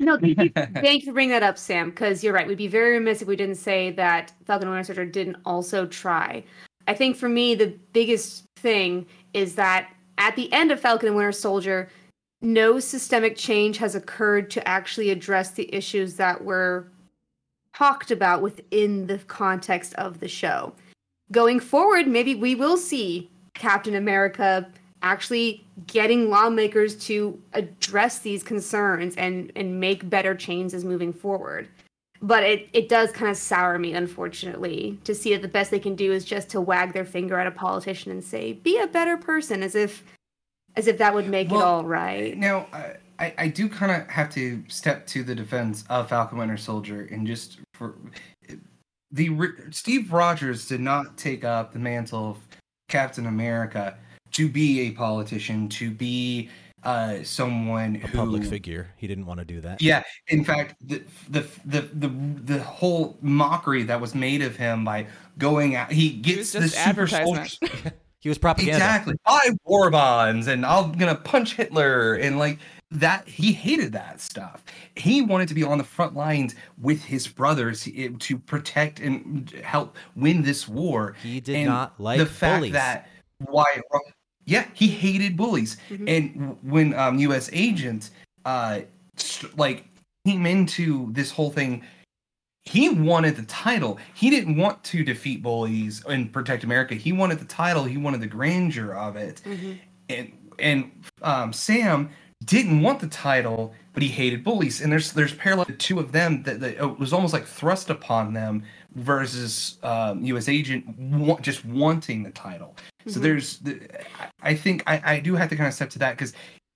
No, 0.00 0.18
thank 0.18 0.38
you, 0.38 0.50
thank 0.54 1.02
you 1.02 1.10
for 1.10 1.12
bringing 1.12 1.32
that 1.32 1.42
up, 1.42 1.58
Sam. 1.58 1.90
Because 1.90 2.24
you're 2.24 2.32
right. 2.32 2.48
We'd 2.48 2.58
be 2.58 2.68
very 2.68 2.92
remiss 2.92 3.22
if 3.22 3.28
we 3.28 3.36
didn't 3.36 3.56
say 3.56 3.90
that 3.92 4.32
Falcon 4.46 4.66
and 4.66 4.74
Winter 4.74 4.94
Soldier 4.94 5.04
didn't 5.04 5.36
also 5.44 5.86
try. 5.86 6.42
I 6.88 6.94
think 6.94 7.16
for 7.16 7.28
me, 7.28 7.54
the 7.54 7.78
biggest 7.92 8.46
thing 8.56 9.06
is 9.34 9.54
that 9.56 9.92
at 10.20 10.36
the 10.36 10.52
end 10.52 10.70
of 10.70 10.78
Falcon 10.78 11.08
and 11.08 11.16
Winter 11.16 11.32
Soldier, 11.32 11.88
no 12.42 12.78
systemic 12.78 13.36
change 13.36 13.78
has 13.78 13.94
occurred 13.94 14.50
to 14.50 14.68
actually 14.68 15.10
address 15.10 15.50
the 15.50 15.74
issues 15.74 16.16
that 16.16 16.44
were 16.44 16.86
talked 17.74 18.10
about 18.10 18.42
within 18.42 19.06
the 19.06 19.18
context 19.18 19.94
of 19.94 20.20
the 20.20 20.28
show. 20.28 20.74
Going 21.32 21.58
forward, 21.58 22.06
maybe 22.06 22.34
we 22.34 22.54
will 22.54 22.76
see 22.76 23.30
Captain 23.54 23.94
America 23.94 24.70
actually 25.02 25.64
getting 25.86 26.28
lawmakers 26.28 26.96
to 27.06 27.40
address 27.54 28.18
these 28.18 28.42
concerns 28.42 29.16
and, 29.16 29.50
and 29.56 29.80
make 29.80 30.10
better 30.10 30.34
changes 30.34 30.84
moving 30.84 31.14
forward. 31.14 31.66
But 32.22 32.42
it, 32.42 32.68
it 32.72 32.88
does 32.88 33.12
kind 33.12 33.30
of 33.30 33.36
sour 33.36 33.78
me, 33.78 33.94
unfortunately, 33.94 34.98
to 35.04 35.14
see 35.14 35.32
that 35.32 35.42
the 35.42 35.48
best 35.48 35.70
they 35.70 35.78
can 35.78 35.94
do 35.94 36.12
is 36.12 36.24
just 36.24 36.50
to 36.50 36.60
wag 36.60 36.92
their 36.92 37.06
finger 37.06 37.38
at 37.38 37.46
a 37.46 37.50
politician 37.50 38.12
and 38.12 38.22
say, 38.22 38.52
be 38.52 38.78
a 38.78 38.86
better 38.86 39.16
person, 39.16 39.62
as 39.62 39.74
if 39.74 40.04
as 40.76 40.86
if 40.86 40.98
that 40.98 41.14
would 41.14 41.28
make 41.28 41.50
well, 41.50 41.60
it 41.60 41.64
all 41.64 41.84
right. 41.84 42.36
Now, 42.36 42.66
I, 43.18 43.34
I 43.38 43.48
do 43.48 43.68
kind 43.68 43.90
of 43.90 44.08
have 44.08 44.30
to 44.34 44.62
step 44.68 45.06
to 45.08 45.22
the 45.22 45.34
defense 45.34 45.84
of 45.90 46.08
Falcon 46.08 46.38
Winter 46.38 46.56
Soldier 46.56 47.08
and 47.10 47.26
just 47.26 47.58
for 47.74 47.96
the 49.10 49.30
Steve 49.70 50.12
Rogers 50.12 50.68
did 50.68 50.80
not 50.80 51.16
take 51.16 51.44
up 51.44 51.72
the 51.72 51.78
mantle 51.78 52.30
of 52.30 52.36
Captain 52.88 53.26
America 53.26 53.96
to 54.32 54.48
be 54.48 54.80
a 54.82 54.92
politician, 54.92 55.68
to 55.70 55.90
be 55.90 56.48
uh, 56.82 57.22
someone 57.22 57.96
a 57.96 58.06
who, 58.06 58.18
public 58.18 58.44
figure. 58.44 58.88
He 58.96 59.06
didn't 59.06 59.26
want 59.26 59.40
to 59.40 59.44
do 59.44 59.60
that. 59.60 59.82
Yeah, 59.82 60.02
in 60.28 60.44
fact, 60.44 60.76
the, 60.86 61.02
the 61.28 61.46
the 61.64 61.80
the 61.92 62.08
the 62.08 62.62
whole 62.62 63.18
mockery 63.20 63.82
that 63.84 64.00
was 64.00 64.14
made 64.14 64.42
of 64.42 64.56
him 64.56 64.84
by 64.84 65.06
going 65.38 65.76
out, 65.76 65.92
he 65.92 66.10
gets 66.10 66.52
he 66.52 66.60
the 66.60 66.68
super 66.68 67.06
soldiers. 67.06 67.58
he 68.20 68.28
was 68.28 68.38
propaganda. 68.38 68.76
Exactly. 68.76 69.14
Buy 69.24 69.50
war 69.64 69.90
bonds, 69.90 70.46
and 70.46 70.64
I'm 70.64 70.92
gonna 70.92 71.14
punch 71.14 71.54
Hitler, 71.54 72.14
and 72.14 72.38
like 72.38 72.58
that. 72.90 73.28
He 73.28 73.52
hated 73.52 73.92
that 73.92 74.20
stuff. 74.20 74.64
He 74.96 75.22
wanted 75.22 75.48
to 75.48 75.54
be 75.54 75.62
on 75.62 75.78
the 75.78 75.84
front 75.84 76.14
lines 76.14 76.54
with 76.80 77.02
his 77.04 77.28
brothers 77.28 77.88
to 78.18 78.38
protect 78.38 79.00
and 79.00 79.50
help 79.62 79.96
win 80.16 80.42
this 80.42 80.66
war. 80.66 81.14
He 81.22 81.40
did 81.40 81.56
and 81.56 81.66
not 81.66 82.00
like 82.00 82.18
the 82.18 82.26
fact 82.26 82.60
bullies. 82.60 82.72
that 82.72 83.08
Wyatt 83.40 83.82
yeah, 84.50 84.66
he 84.74 84.88
hated 84.88 85.36
bullies. 85.36 85.76
Mm-hmm. 85.88 86.08
And 86.08 86.58
when 86.62 86.92
um, 86.94 87.18
U.S. 87.20 87.48
agent 87.52 88.10
uh, 88.44 88.80
like 89.56 89.84
came 90.26 90.44
into 90.44 91.12
this 91.12 91.30
whole 91.30 91.50
thing, 91.50 91.84
he 92.64 92.88
wanted 92.88 93.36
the 93.36 93.44
title. 93.44 93.98
He 94.14 94.28
didn't 94.28 94.56
want 94.56 94.82
to 94.84 95.04
defeat 95.04 95.40
bullies 95.40 96.04
and 96.04 96.32
protect 96.32 96.64
America. 96.64 96.96
He 96.96 97.12
wanted 97.12 97.38
the 97.38 97.44
title. 97.44 97.84
He 97.84 97.96
wanted 97.96 98.20
the 98.20 98.26
grandeur 98.26 98.92
of 98.92 99.14
it. 99.14 99.40
Mm-hmm. 99.44 99.72
And 100.08 100.32
and 100.58 100.90
um, 101.22 101.52
Sam 101.52 102.10
didn't 102.44 102.82
want 102.82 102.98
the 102.98 103.06
title, 103.06 103.72
but 103.92 104.02
he 104.02 104.08
hated 104.08 104.42
bullies. 104.42 104.80
And 104.80 104.90
there's 104.90 105.12
there's 105.12 105.34
parallel 105.34 105.66
to 105.66 105.74
two 105.74 106.00
of 106.00 106.10
them 106.10 106.42
that, 106.42 106.58
that 106.58 106.76
it 106.76 106.98
was 106.98 107.12
almost 107.12 107.32
like 107.32 107.46
thrust 107.46 107.88
upon 107.88 108.34
them 108.34 108.64
versus 108.94 109.78
um, 109.82 110.22
U.S. 110.24 110.48
agent 110.48 110.84
wa- 110.98 111.40
just 111.40 111.64
wanting 111.64 112.22
the 112.22 112.30
title. 112.30 112.74
Mm-hmm. 113.02 113.10
So 113.10 113.20
there's, 113.20 113.58
the, 113.58 113.80
I 114.42 114.54
think 114.54 114.82
I, 114.86 115.14
I 115.16 115.20
do 115.20 115.34
have 115.36 115.48
to 115.50 115.56
kind 115.56 115.68
of 115.68 115.74
step 115.74 115.90
to 115.90 115.98
that 116.00 116.12
because 116.16 116.32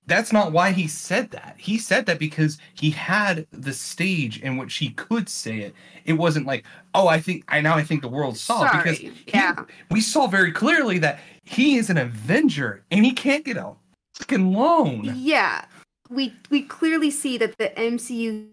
that's 0.06 0.32
not 0.32 0.52
why 0.52 0.70
he 0.72 0.86
said 0.86 1.30
that. 1.30 1.54
He 1.58 1.78
said 1.78 2.04
that 2.06 2.18
because 2.18 2.58
he 2.74 2.90
had 2.90 3.46
the 3.52 3.72
stage 3.72 4.40
in 4.42 4.56
which 4.58 4.76
he 4.76 4.90
could 4.90 5.28
say 5.28 5.58
it. 5.60 5.74
It 6.04 6.12
wasn't 6.14 6.46
like, 6.46 6.64
oh, 6.94 7.08
I 7.08 7.18
think 7.20 7.44
I 7.48 7.60
now 7.62 7.74
I 7.74 7.82
think 7.82 8.02
the 8.02 8.08
world 8.08 8.36
saw 8.36 8.68
Sorry. 8.68 8.76
because 8.82 8.98
he- 8.98 9.12
Yeah. 9.28 9.54
we 9.90 10.00
saw 10.02 10.26
very 10.26 10.52
clearly 10.52 10.98
that 10.98 11.20
he 11.44 11.76
is 11.76 11.88
an 11.90 11.96
Avenger 11.98 12.84
and 12.90 13.04
he 13.04 13.12
can't 13.12 13.44
get 13.44 13.56
a 13.56 13.72
fucking 14.14 14.52
loan. 14.52 15.10
Yeah, 15.16 15.64
we 16.10 16.34
we 16.50 16.62
clearly 16.62 17.10
see 17.10 17.38
that 17.38 17.56
the 17.58 17.70
MCU 17.70 18.48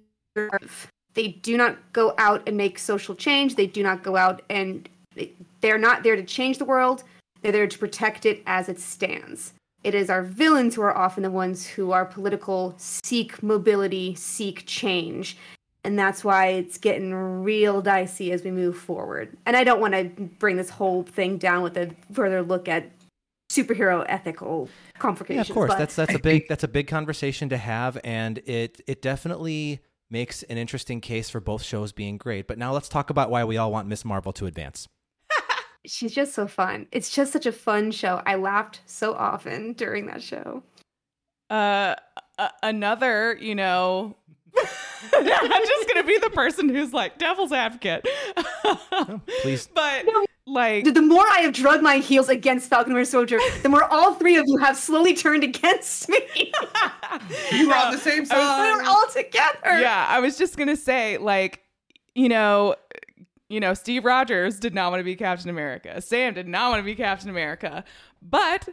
they 1.14 1.30
do 1.30 1.58
not 1.58 1.78
go 1.94 2.14
out 2.18 2.44
and 2.48 2.56
make 2.58 2.80
social 2.80 3.16
change. 3.16 3.56
They 3.56 3.68
do 3.68 3.84
not 3.84 4.04
go 4.04 4.16
out 4.16 4.42
and 4.50 4.88
they're 5.62 5.78
not 5.78 6.04
there 6.04 6.16
to 6.16 6.24
change 6.24 6.58
the 6.58 6.66
world. 6.66 7.04
They're 7.42 7.52
there 7.52 7.68
to 7.68 7.78
protect 7.78 8.26
it 8.26 8.44
as 8.46 8.70
it 8.70 8.80
stands. 8.80 9.54
It 9.84 9.96
is 9.96 10.10
our 10.10 10.22
villains 10.22 10.76
who 10.76 10.82
are 10.84 10.96
often 10.96 11.24
the 11.24 11.32
ones 11.32 11.66
who 11.66 11.92
are 11.92 12.06
political, 12.06 12.76
seek 12.78 13.42
mobility, 13.42 14.14
seek 14.16 14.64
change. 14.68 15.38
And 15.84 15.98
that's 15.98 16.24
why 16.24 16.48
it's 16.50 16.78
getting 16.78 17.14
real 17.44 17.82
dicey 17.82 18.32
as 18.32 18.44
we 18.44 18.52
move 18.52 18.78
forward. 18.78 19.36
And 19.48 19.58
I 19.58 19.64
don't 19.64 19.82
want 19.82 19.96
to 19.96 20.04
bring 20.38 20.56
this 20.56 20.70
whole 20.70 21.02
thing 21.02 21.38
down 21.38 21.64
with 21.64 21.76
a 21.78 21.90
further 22.14 22.44
look 22.44 22.68
at 22.70 22.92
superhero 23.52 24.06
ethical 24.08 24.70
complications. 25.00 25.50
Yeah, 25.50 25.52
of 25.52 25.56
course. 25.56 25.70
but- 25.70 25.80
That's 25.80 25.96
that's 25.96 26.12
I 26.12 26.16
a 26.16 26.20
big 26.20 26.48
that's 26.48 26.64
a 26.64 26.68
big 26.68 26.88
conversation 26.88 27.50
to 27.50 27.58
have, 27.58 27.98
and 28.04 28.38
it 28.46 28.82
it 28.88 29.02
definitely 29.02 29.80
makes 30.12 30.44
an 30.44 30.58
interesting 30.58 31.02
case 31.02 31.30
for 31.30 31.40
both 31.40 31.64
shows 31.64 31.92
being 31.92 32.18
great. 32.18 32.48
But 32.48 32.58
now 32.58 32.74
let's 32.74 32.90
talk 32.90 33.10
about 33.10 33.30
why 33.30 33.44
we 33.44 33.58
all 33.58 33.72
want 33.72 33.88
Miss 33.88 34.04
Marvel 34.06 34.34
to 34.34 34.46
advance. 34.46 34.88
she's 35.86 36.14
just 36.14 36.34
so 36.34 36.48
fun. 36.48 36.88
It's 36.92 37.10
just 37.10 37.32
such 37.34 37.46
a 37.46 37.52
fun 37.52 37.92
show. 37.92 38.22
I 38.26 38.36
laughed 38.36 38.82
so 38.86 39.14
often 39.14 39.74
during 39.74 40.08
that 40.08 40.22
show. 40.22 40.64
uh, 41.50 41.96
a- 42.38 42.52
another, 42.64 43.38
you 43.40 43.56
know, 43.56 44.16
I'm 44.58 45.26
just 45.66 45.88
gonna 45.88 46.04
be 46.06 46.18
the 46.20 46.30
person 46.32 46.68
who's 46.70 46.92
like 46.94 47.18
devil's 47.18 47.52
advocate. 47.54 48.06
please. 49.42 49.68
but 49.74 50.06
No. 50.06 50.26
Like, 50.48 50.86
The 50.86 51.02
more 51.02 51.26
I 51.28 51.42
have 51.42 51.54
drugged 51.54 51.84
my 51.84 51.98
heels 51.98 52.30
against 52.30 52.70
Falcon 52.70 52.94
Winter 52.94 53.10
Soldier, 53.10 53.40
the 53.62 53.70
more 53.70 53.84
all 53.86 54.16
three 54.16 54.38
of 54.38 54.46
you 54.48 54.58
have 54.58 54.78
slowly 54.78 55.14
turned 55.14 55.44
against 55.44 56.10
me. 56.10 56.20
You 57.52 57.68
were 57.68 57.76
on 57.76 57.92
the 57.92 57.98
same 57.98 58.22
um, 58.22 58.26
side. 58.26 58.72
we 58.72 58.78
were 58.78 58.88
all 58.88 59.06
together. 59.14 59.82
yeah, 59.82 60.06
I 60.08 60.22
was 60.22 60.38
just 60.38 60.58
gonna 60.58 60.78
say, 60.78 61.18
like, 61.18 61.62
you 62.16 62.30
know, 62.30 62.76
you 63.50 63.60
know, 63.60 63.74
Steve 63.74 64.06
Rogers 64.06 64.60
did 64.60 64.74
not 64.74 64.92
want 64.92 65.02
to 65.02 65.04
be 65.04 65.18
Captain 65.18 65.50
America. 65.50 66.00
Sam 66.02 66.34
did 66.34 66.48
not 66.48 66.72
want 66.72 66.80
to 66.80 66.86
be 66.86 66.96
Captain 66.96 67.30
America. 67.30 67.84
But 68.22 68.70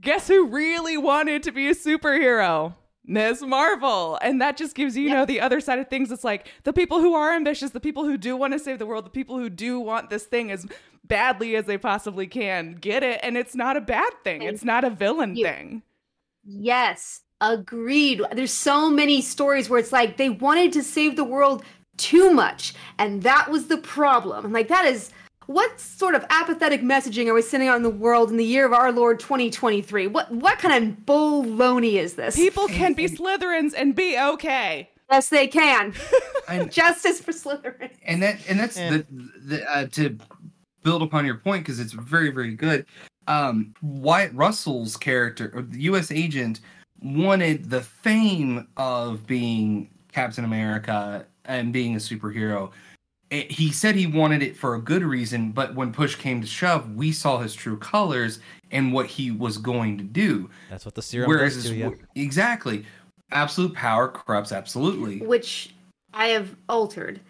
guess 0.00 0.28
who 0.28 0.48
really 0.48 0.98
wanted 0.98 1.42
to 1.44 1.52
be 1.52 1.68
a 1.68 1.74
superhero? 1.74 2.74
Ms. 3.04 3.42
Marvel. 3.42 4.18
And 4.22 4.40
that 4.40 4.56
just 4.56 4.74
gives 4.76 4.96
you, 4.96 5.04
you 5.04 5.10
know, 5.10 5.24
the 5.24 5.40
other 5.40 5.60
side 5.60 5.78
of 5.78 5.88
things. 5.88 6.12
It's 6.12 6.24
like 6.24 6.48
the 6.64 6.72
people 6.72 7.00
who 7.00 7.14
are 7.14 7.32
ambitious, 7.32 7.70
the 7.70 7.80
people 7.80 8.04
who 8.04 8.16
do 8.16 8.36
want 8.36 8.52
to 8.52 8.58
save 8.58 8.78
the 8.78 8.86
world, 8.86 9.06
the 9.06 9.10
people 9.10 9.38
who 9.38 9.50
do 9.50 9.80
want 9.80 10.10
this 10.10 10.24
thing 10.24 10.50
as 10.50 10.66
badly 11.04 11.56
as 11.56 11.64
they 11.64 11.78
possibly 11.78 12.26
can 12.26 12.74
get 12.74 13.02
it. 13.02 13.20
And 13.22 13.36
it's 13.36 13.54
not 13.54 13.76
a 13.76 13.80
bad 13.80 14.12
thing. 14.22 14.42
It's 14.42 14.64
not 14.64 14.84
a 14.84 14.90
villain 14.90 15.34
you. 15.36 15.44
thing. 15.44 15.82
Yes, 16.44 17.22
agreed. 17.40 18.22
There's 18.32 18.52
so 18.52 18.90
many 18.90 19.20
stories 19.22 19.68
where 19.68 19.80
it's 19.80 19.92
like 19.92 20.16
they 20.16 20.30
wanted 20.30 20.72
to 20.74 20.82
save 20.82 21.16
the 21.16 21.24
world 21.24 21.64
too 21.96 22.32
much, 22.32 22.74
and 22.98 23.22
that 23.24 23.50
was 23.50 23.66
the 23.66 23.76
problem. 23.76 24.46
I'm 24.46 24.52
like, 24.52 24.68
that 24.68 24.86
is 24.86 25.10
what 25.50 25.80
sort 25.80 26.14
of 26.14 26.24
apathetic 26.30 26.80
messaging 26.80 27.26
are 27.26 27.34
we 27.34 27.42
sending 27.42 27.68
out 27.68 27.76
in 27.76 27.82
the 27.82 27.90
world 27.90 28.30
in 28.30 28.36
the 28.36 28.44
year 28.44 28.64
of 28.64 28.72
our 28.72 28.92
Lord 28.92 29.18
2023? 29.18 30.06
What 30.06 30.30
what 30.30 30.58
kind 30.60 30.84
of 30.84 31.04
baloney 31.06 31.94
is 31.94 32.14
this? 32.14 32.36
People 32.36 32.68
can 32.68 32.92
be 32.92 33.06
Slytherins 33.08 33.72
and 33.76 33.94
be 33.96 34.16
okay. 34.16 34.88
yes, 35.10 35.28
they 35.28 35.46
can. 35.48 35.92
And, 36.48 36.72
Justice 36.72 37.20
for 37.20 37.30
Slytherin. 37.30 37.90
and 38.04 38.20
that 38.22 38.40
and 38.48 38.58
that's 38.58 38.76
And- 38.76 39.06
the, 39.06 39.56
the 39.56 39.70
uh, 39.70 39.86
to 39.88 40.18
build 40.82 41.02
upon 41.02 41.24
your 41.24 41.36
point 41.36 41.64
because 41.64 41.78
it's 41.78 41.92
very 41.92 42.30
very 42.30 42.54
good. 42.54 42.86
Um, 43.28 43.74
Wyatt 43.82 44.32
Russell's 44.34 44.96
character, 44.96 45.52
or 45.54 45.62
the 45.62 45.80
U.S. 45.82 46.10
agent, 46.10 46.60
wanted 47.02 47.70
the 47.70 47.82
fame 47.82 48.66
of 48.76 49.26
being 49.28 49.90
Captain 50.12 50.44
America 50.44 51.24
and 51.44 51.72
being 51.72 51.94
a 51.94 51.98
superhero. 51.98 52.72
It- 53.30 53.50
he 53.50 53.70
said 53.70 53.94
he 53.94 54.06
wanted 54.06 54.42
it 54.42 54.56
for 54.56 54.74
a 54.74 54.80
good 54.80 55.02
reason, 55.04 55.52
but 55.52 55.74
when 55.74 55.92
push 55.92 56.16
came 56.16 56.40
to 56.40 56.46
shove, 56.46 56.94
we 56.94 57.12
saw 57.12 57.38
his 57.38 57.54
true 57.54 57.76
colors 57.76 58.40
and 58.72 58.92
what 58.92 59.06
he 59.06 59.30
was 59.30 59.56
going 59.58 59.96
to 59.98 60.04
do. 60.04 60.50
That's 60.68 60.84
what 60.84 60.94
the 60.94 61.02
serum 61.02 61.28
Whereas 61.28 61.54
does 61.54 61.64
to 61.66 61.76
you. 61.76 61.98
exactly, 62.16 62.84
absolute 63.32 63.74
power 63.74 64.08
corrupts 64.08 64.52
absolutely. 64.52 65.20
which 65.20 65.70
I 66.12 66.28
have 66.28 66.56
altered. 66.68 67.20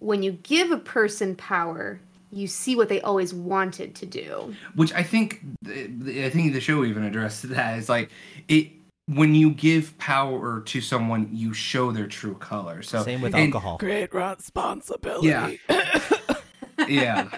When 0.00 0.22
you 0.22 0.32
give 0.42 0.70
a 0.72 0.76
person 0.76 1.36
power, 1.36 2.00
you 2.32 2.48
see 2.48 2.74
what 2.74 2.88
they 2.88 3.00
always 3.02 3.32
wanted 3.32 3.94
to 3.94 4.06
do. 4.06 4.54
which 4.74 4.92
I 4.92 5.04
think 5.04 5.40
I 5.66 6.30
think 6.30 6.52
the 6.52 6.60
show 6.60 6.84
even 6.84 7.04
addressed 7.04 7.48
that. 7.50 7.78
It's 7.78 7.88
like 7.88 8.10
it 8.48 8.70
when 9.06 9.34
you 9.34 9.50
give 9.50 9.96
power 9.98 10.60
to 10.62 10.80
someone, 10.80 11.28
you 11.32 11.52
show 11.52 11.92
their 11.92 12.06
true 12.06 12.34
color. 12.36 12.82
So 12.82 13.02
Same 13.02 13.20
with 13.20 13.34
and- 13.34 13.52
alcohol. 13.54 13.78
Great 13.78 14.12
responsibility. 14.14 15.28
Yeah. 15.28 15.50
Yeah. 16.88 17.28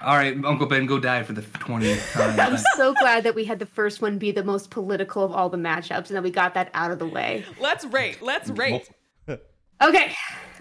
All 0.00 0.16
right, 0.16 0.36
Uncle 0.44 0.66
Ben, 0.66 0.86
go 0.86 1.00
die 1.00 1.22
for 1.24 1.32
the 1.32 1.42
twentieth 1.42 2.12
time. 2.12 2.38
I'm 2.38 2.56
so 2.76 2.94
glad 2.94 3.24
that 3.24 3.34
we 3.34 3.44
had 3.44 3.58
the 3.58 3.66
first 3.66 4.00
one 4.00 4.16
be 4.16 4.30
the 4.30 4.44
most 4.44 4.70
political 4.70 5.24
of 5.24 5.32
all 5.32 5.48
the 5.48 5.56
matchups 5.56 6.06
and 6.06 6.16
that 6.16 6.22
we 6.22 6.30
got 6.30 6.54
that 6.54 6.70
out 6.72 6.92
of 6.92 6.98
the 7.00 7.06
way. 7.06 7.44
Let's 7.60 7.84
rate. 7.86 8.22
Let's 8.22 8.48
rate. 8.50 8.88
Okay. 9.82 10.14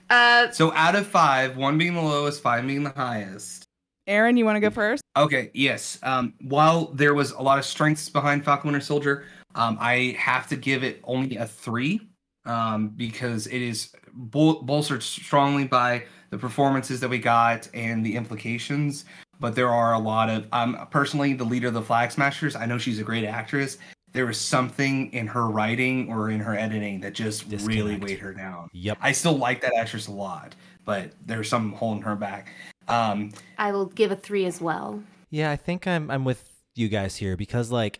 Uh 0.09 0.49
so 0.51 0.73
out 0.73 0.95
of 0.95 1.05
five, 1.07 1.55
one 1.55 1.77
being 1.77 1.93
the 1.93 2.01
lowest, 2.01 2.41
five 2.41 2.65
being 2.65 2.83
the 2.83 2.89
highest. 2.89 3.63
Aaron, 4.07 4.37
you 4.37 4.43
want 4.43 4.55
to 4.57 4.59
go 4.59 4.69
first? 4.69 5.01
Okay, 5.15 5.51
yes. 5.53 5.97
Um, 6.03 6.33
while 6.41 6.87
there 6.87 7.13
was 7.13 7.31
a 7.31 7.41
lot 7.41 7.57
of 7.57 7.65
strengths 7.65 8.09
behind 8.09 8.43
Falcon 8.43 8.71
Winter 8.71 8.83
Soldier, 8.85 9.25
um, 9.55 9.77
I 9.79 10.15
have 10.19 10.47
to 10.49 10.55
give 10.55 10.83
it 10.83 10.99
only 11.05 11.37
a 11.37 11.47
three 11.47 12.01
um, 12.45 12.89
because 12.89 13.47
it 13.47 13.61
is 13.61 13.91
bol- 14.13 14.61
bolstered 14.61 15.01
strongly 15.01 15.65
by 15.65 16.03
the 16.29 16.37
performances 16.37 16.99
that 16.99 17.09
we 17.09 17.17
got 17.17 17.67
and 17.73 18.05
the 18.05 18.15
implications. 18.15 19.05
But 19.39 19.55
there 19.55 19.69
are 19.69 19.93
a 19.93 19.99
lot 19.99 20.29
of, 20.29 20.47
um, 20.51 20.87
personally, 20.91 21.33
the 21.33 21.43
leader 21.43 21.67
of 21.67 21.73
the 21.73 21.81
Flag 21.81 22.11
Smashers, 22.11 22.55
I 22.55 22.65
know 22.65 22.77
she's 22.77 22.99
a 22.99 23.03
great 23.03 23.25
actress. 23.25 23.77
There 24.13 24.25
was 24.25 24.39
something 24.39 25.11
in 25.11 25.27
her 25.27 25.47
writing 25.47 26.09
or 26.09 26.29
in 26.29 26.39
her 26.39 26.55
editing 26.55 27.01
that 27.01 27.13
just 27.13 27.45
really 27.63 27.97
weighed 27.97 28.19
her 28.19 28.33
down. 28.33 28.69
Yep. 28.71 28.97
I 29.01 29.11
still 29.11 29.37
like 29.37 29.59
that 29.61 29.73
actress 29.75 30.07
a 30.07 30.11
lot, 30.11 30.55
but 30.85 31.11
there's 31.25 31.49
something 31.49 31.77
holding 31.77 32.03
her 32.03 32.15
back. 32.15 32.49
Um, 32.87 33.31
I 33.57 33.71
will 33.73 33.87
give 33.87 34.11
a 34.11 34.15
3 34.15 34.45
as 34.45 34.61
well. 34.61 35.03
Yeah, 35.31 35.51
I 35.51 35.57
think 35.57 35.85
I'm 35.85 36.09
I'm 36.09 36.23
with 36.23 36.49
you 36.75 36.87
guys 36.87 37.17
here 37.17 37.35
because 37.35 37.71
like 37.71 37.99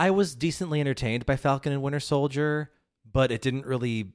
I 0.00 0.12
was 0.12 0.34
decently 0.34 0.80
entertained 0.80 1.26
by 1.26 1.36
Falcon 1.36 1.74
and 1.74 1.82
Winter 1.82 2.00
Soldier, 2.00 2.70
but 3.04 3.30
it 3.30 3.42
didn't 3.42 3.66
really 3.66 4.14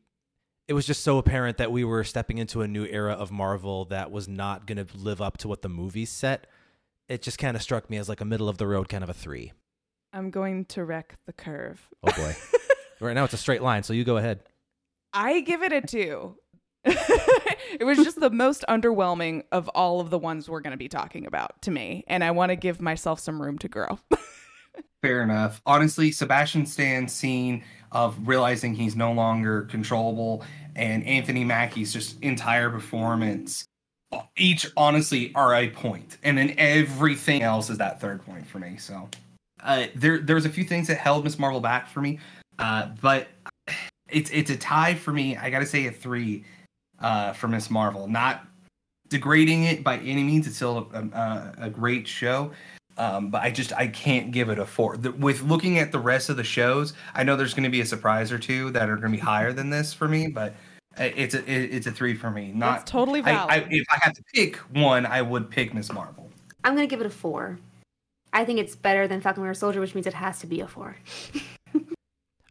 it 0.67 0.73
was 0.73 0.88
just 0.88 1.03
so 1.03 1.19
apparent 1.19 1.57
that 1.57 1.71
we 1.71 1.83
were 1.83 2.03
stepping 2.03 2.39
into 2.39 2.63
a 2.63 2.67
new 2.67 2.86
era 2.86 3.13
of 3.13 3.31
Marvel 3.31 3.86
that 3.86 4.09
was 4.09 4.27
not 4.27 4.65
going 4.65 4.83
to 4.83 4.97
live 4.97 5.21
up 5.21 5.38
to 5.38 5.47
what 5.47 5.61
the 5.61 5.69
movies 5.69 6.09
set. 6.09 6.47
It 7.07 7.21
just 7.21 7.38
kind 7.38 7.55
of 7.55 7.61
struck 7.61 7.88
me 7.88 7.97
as 7.97 8.09
like 8.09 8.19
a 8.19 8.25
middle 8.25 8.49
of 8.49 8.57
the 8.57 8.65
road 8.65 8.89
kind 8.89 9.03
of 9.03 9.11
a 9.11 9.13
3. 9.13 9.51
I'm 10.11 10.31
going 10.31 10.65
to 10.65 10.83
wreck 10.83 11.17
the 11.27 11.33
curve. 11.33 11.88
Oh 12.01 12.11
boy. 12.11 12.36
right 12.99 13.13
now 13.13 13.25
it's 13.25 13.36
a 13.36 13.38
straight 13.38 13.61
line, 13.61 13.83
so 13.83 13.93
you 13.93 14.03
go 14.03 14.17
ahead. 14.17 14.39
I 15.13 15.41
give 15.41 15.61
it 15.61 15.71
a 15.71 15.81
two. 15.81 16.36
it 16.83 17.86
was 17.86 17.99
just 17.99 18.19
the 18.19 18.31
most 18.31 18.65
underwhelming 18.67 19.43
of 19.51 19.69
all 19.69 19.99
of 19.99 20.09
the 20.09 20.17
ones 20.17 20.49
we're 20.49 20.61
going 20.61 20.71
to 20.71 20.77
be 20.77 20.89
talking 20.89 21.27
about 21.27 21.61
to 21.61 21.69
me. 21.69 22.03
And 22.07 22.23
I 22.23 22.31
want 22.31 22.49
to 22.49 22.55
give 22.55 22.81
myself 22.81 23.19
some 23.19 23.39
room 23.39 23.59
to 23.59 23.67
grow. 23.67 23.99
Fair 25.06 25.22
enough. 25.22 25.62
Honestly, 25.68 26.12
Sebastian 26.12 26.66
Stan's 26.66 27.14
scene 27.14 27.64
of 27.91 28.28
realizing 28.28 28.74
he's 28.74 28.95
no 28.95 29.12
longer 29.12 29.64
controllable 29.64 30.43
and 30.76 31.06
Anthony 31.06 31.43
Mackie's 31.43 31.93
just 31.93 32.20
entire 32.22 32.72
performance, 32.72 33.66
each 34.36 34.68
honestly 34.76 35.32
are 35.36 35.53
a 35.56 35.70
point, 35.70 36.18
and 36.24 36.36
then 36.36 36.56
everything 36.58 37.43
else 37.43 37.70
is 37.70 37.78
that 37.78 38.01
third 38.01 38.26
point 38.26 38.47
for 38.47 38.60
me. 38.60 38.78
So 38.78 39.08
uh, 39.64 39.86
there, 39.93 40.18
there 40.18 40.36
was 40.36 40.45
a 40.45 40.49
few 40.49 40.64
things 40.64 40.88
that 40.88 40.97
held 40.97 41.24
Miss 41.24 41.38
Marvel 41.38 41.60
back 41.60 41.88
for 41.88 42.01
me, 42.01 42.20
uh, 42.60 42.89
but 42.99 43.28
it's 44.10 44.30
it's 44.32 44.49
a 44.49 44.58
tie 44.58 44.95
for 44.95 45.14
me. 45.14 45.38
I 45.38 45.49
got 45.49 45.60
to 45.60 45.66
say 45.66 45.88
a 45.88 45.91
three 45.91 46.43
uh, 46.99 47.34
for 47.34 47.47
Miss 47.47 47.70
Marvel. 47.70 48.08
Not 48.08 48.45
degrading 49.10 49.66
it 49.66 49.84
by 49.84 49.97
any 49.99 50.24
means. 50.24 50.47
It's 50.47 50.56
still 50.56 50.89
a, 50.93 50.99
a, 50.99 51.53
a 51.66 51.70
great 51.70 52.08
show. 52.08 52.51
Um, 52.98 53.30
but 53.30 53.41
I 53.41 53.52
just 53.52 53.74
I 53.74 53.88
can't 53.88 54.32
give 54.32 54.50
it 54.50 54.58
a 54.58 54.66
four. 54.66 54.96
The, 54.98 55.12
with 55.12 55.41
looking 55.43 55.80
at 55.80 55.91
the 55.91 56.00
rest 56.00 56.30
of 56.30 56.38
the 56.38 56.43
shows, 56.43 56.93
I 57.14 57.24
know 57.24 57.36
there's 57.36 57.54
going 57.54 57.66
to 57.66 57.70
be 57.70 57.82
a 57.82 57.86
surprise 57.86 58.32
or 58.32 58.39
two 58.39 58.72
that 58.72 58.89
are 58.89 58.96
going 58.96 59.12
to 59.12 59.18
be 59.18 59.24
higher 59.24 59.52
than 59.52 59.70
this 59.70 59.93
for 59.93 60.08
me, 60.08 60.28
but 60.28 60.54
uh, 60.98 61.10
it's 61.16 61.36
a 61.36 61.39
it, 61.39 61.74
it's 61.74 61.88
a 61.88 61.91
three 61.91 62.16
for 62.16 62.32
me. 62.32 62.52
Not 62.54 62.80
That's 62.80 62.91
totally 62.91 63.20
I, 63.20 63.24
valid. 63.24 63.52
I, 63.52 63.68
if 63.70 63.86
I 63.91 63.98
had 64.02 64.16
to 64.16 64.24
pick 64.34 64.56
one, 64.74 65.06
I 65.06 65.22
would 65.22 65.50
pick 65.50 65.74
Miss 65.74 65.91
Marvel. 65.91 66.30
I'm 66.64 66.76
going 66.76 66.88
to 66.88 66.89
give 66.89 67.00
it 67.00 67.06
a 67.06 67.12
4. 67.12 67.60
I 68.34 68.43
think 68.43 68.60
it's 68.60 68.76
better 68.76 69.08
than 69.08 69.22
Falcon 69.22 69.43
Winter 69.43 69.54
Soldier, 69.54 69.80
which 69.80 69.93
means 69.93 70.08
it 70.08 70.16
has 70.16 70.39
to 70.39 70.48
be 70.48 70.62
a 70.62 70.68
4. 70.68 70.96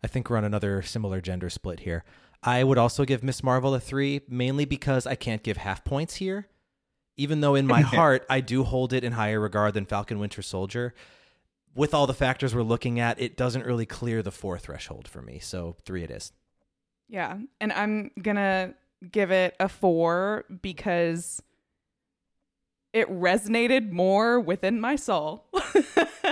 I 0.05 0.07
think 0.07 0.31
we're 0.31 0.37
on 0.37 0.45
another 0.45 0.83
similar 0.83 1.21
gender 1.21 1.51
split 1.51 1.81
here. 1.81 2.05
I 2.43 2.63
would 2.63 2.79
also 2.79 3.05
give 3.05 3.25
Miss 3.25 3.43
Marvel 3.43 3.75
a 3.75 3.81
three, 3.81 4.21
mainly 4.29 4.67
because 4.67 5.07
I 5.07 5.15
can't 5.15 5.43
give 5.43 5.57
half 5.57 5.83
points 5.83 6.17
here. 6.17 6.47
Even 7.17 7.41
though 7.41 7.55
in 7.55 7.67
my 7.67 7.81
heart 7.81 8.27
I 8.29 8.41
do 8.41 8.65
hold 8.65 8.93
it 8.93 9.05
in 9.05 9.13
higher 9.13 9.41
regard 9.41 9.75
than 9.75 9.87
Falcon 9.87 10.19
Winter 10.19 10.43
Soldier, 10.43 10.95
with 11.75 11.95
all 11.95 12.07
the 12.07 12.15
factors 12.15 12.55
we're 12.55 12.63
looking 12.63 13.01
at, 13.01 13.21
it 13.21 13.37
doesn't 13.37 13.67
really 13.67 13.87
clear 13.87 14.23
the 14.23 14.31
four 14.31 14.59
threshold 14.59 15.09
for 15.09 15.23
me. 15.23 15.39
So 15.39 15.77
three 15.85 16.05
it 16.05 16.11
is. 16.11 16.33
Yeah. 17.09 17.39
And 17.61 17.73
I'm 17.73 18.11
going 18.21 18.37
to 18.37 18.75
give 19.11 19.31
it 19.31 19.55
a 19.61 19.69
four 19.69 20.45
because 20.63 21.43
it 22.93 23.09
resonated 23.11 23.91
more 23.91 24.39
within 24.39 24.81
my 24.81 24.95
soul 24.97 25.47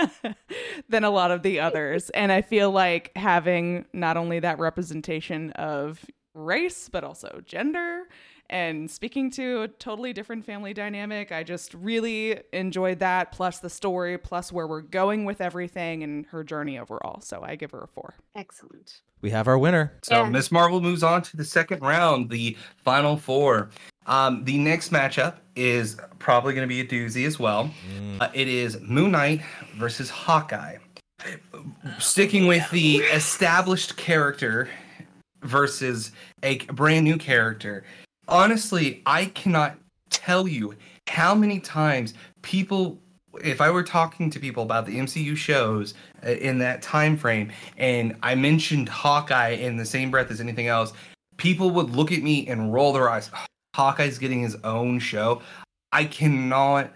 than 0.89 1.03
a 1.03 1.09
lot 1.09 1.29
of 1.29 1.43
the 1.43 1.59
others. 1.59 2.09
And 2.11 2.31
I 2.31 2.41
feel 2.41 2.71
like 2.71 3.11
having 3.17 3.85
not 3.91 4.15
only 4.15 4.39
that 4.39 4.59
representation 4.59 5.51
of 5.51 6.03
race, 6.33 6.89
but 6.89 7.03
also 7.03 7.41
gender 7.45 7.92
and 8.53 8.89
speaking 8.89 9.31
to 9.31 9.63
a 9.63 9.67
totally 9.67 10.13
different 10.13 10.45
family 10.45 10.75
dynamic. 10.75 11.31
I 11.31 11.41
just 11.41 11.73
really 11.73 12.39
enjoyed 12.53 12.99
that, 12.99 13.31
plus 13.31 13.57
the 13.57 13.69
story, 13.69 14.15
plus 14.19 14.51
where 14.51 14.67
we're 14.67 14.81
going 14.81 15.25
with 15.25 15.41
everything 15.41 16.03
and 16.03 16.27
her 16.27 16.43
journey 16.43 16.77
overall. 16.77 17.19
So 17.21 17.41
I 17.43 17.55
give 17.55 17.71
her 17.71 17.81
a 17.81 17.87
four. 17.87 18.13
Excellent. 18.35 19.01
We 19.21 19.31
have 19.31 19.47
our 19.47 19.57
winner. 19.57 19.93
So 20.03 20.21
Yeah. 20.21 20.29
Miss 20.29 20.51
Marvel 20.51 20.81
moves 20.81 21.01
on 21.01 21.23
to 21.23 21.35
the 21.37 21.43
second 21.43 21.81
round, 21.81 22.29
the 22.29 22.55
final 22.77 23.17
four. 23.17 23.71
Um, 24.05 24.43
the 24.45 24.59
next 24.59 24.91
matchup 24.91 25.37
is 25.55 25.97
probably 26.19 26.53
going 26.53 26.67
to 26.67 26.73
be 26.73 26.81
a 26.81 26.85
doozy 26.85 27.25
as 27.25 27.39
well. 27.39 27.71
Uh, 28.19 28.29
it 28.35 28.47
is 28.47 28.79
Moon 28.81 29.11
Knight 29.11 29.41
versus 29.77 30.11
Hawkeye. 30.11 30.77
Sticking 31.97 32.45
with 32.45 32.69
the 32.69 32.97
established 32.97 33.97
character 33.97 34.69
versus 35.41 36.11
a 36.43 36.57
brand 36.65 37.05
new 37.05 37.17
character. 37.17 37.83
Honestly, 38.27 39.01
I 39.05 39.25
cannot 39.25 39.77
tell 40.09 40.47
you 40.47 40.75
how 41.07 41.35
many 41.35 41.59
times 41.59 42.13
people 42.41 42.99
if 43.41 43.61
I 43.61 43.71
were 43.71 43.83
talking 43.83 44.29
to 44.29 44.39
people 44.39 44.61
about 44.61 44.85
the 44.85 44.97
MCU 44.97 45.35
shows 45.35 45.95
uh, 46.23 46.29
in 46.29 46.59
that 46.59 46.83
time 46.83 47.17
frame 47.17 47.51
and 47.77 48.15
I 48.21 48.35
mentioned 48.35 48.87
Hawkeye 48.87 49.49
in 49.49 49.75
the 49.75 49.85
same 49.85 50.11
breath 50.11 50.29
as 50.29 50.39
anything 50.39 50.67
else, 50.67 50.93
people 51.37 51.71
would 51.71 51.89
look 51.89 52.11
at 52.11 52.21
me 52.21 52.47
and 52.47 52.71
roll 52.71 52.93
their 52.93 53.09
eyes. 53.09 53.31
Hawkeye's 53.75 54.19
getting 54.19 54.41
his 54.43 54.55
own 54.63 54.99
show. 54.99 55.41
I 55.91 56.05
cannot 56.05 56.91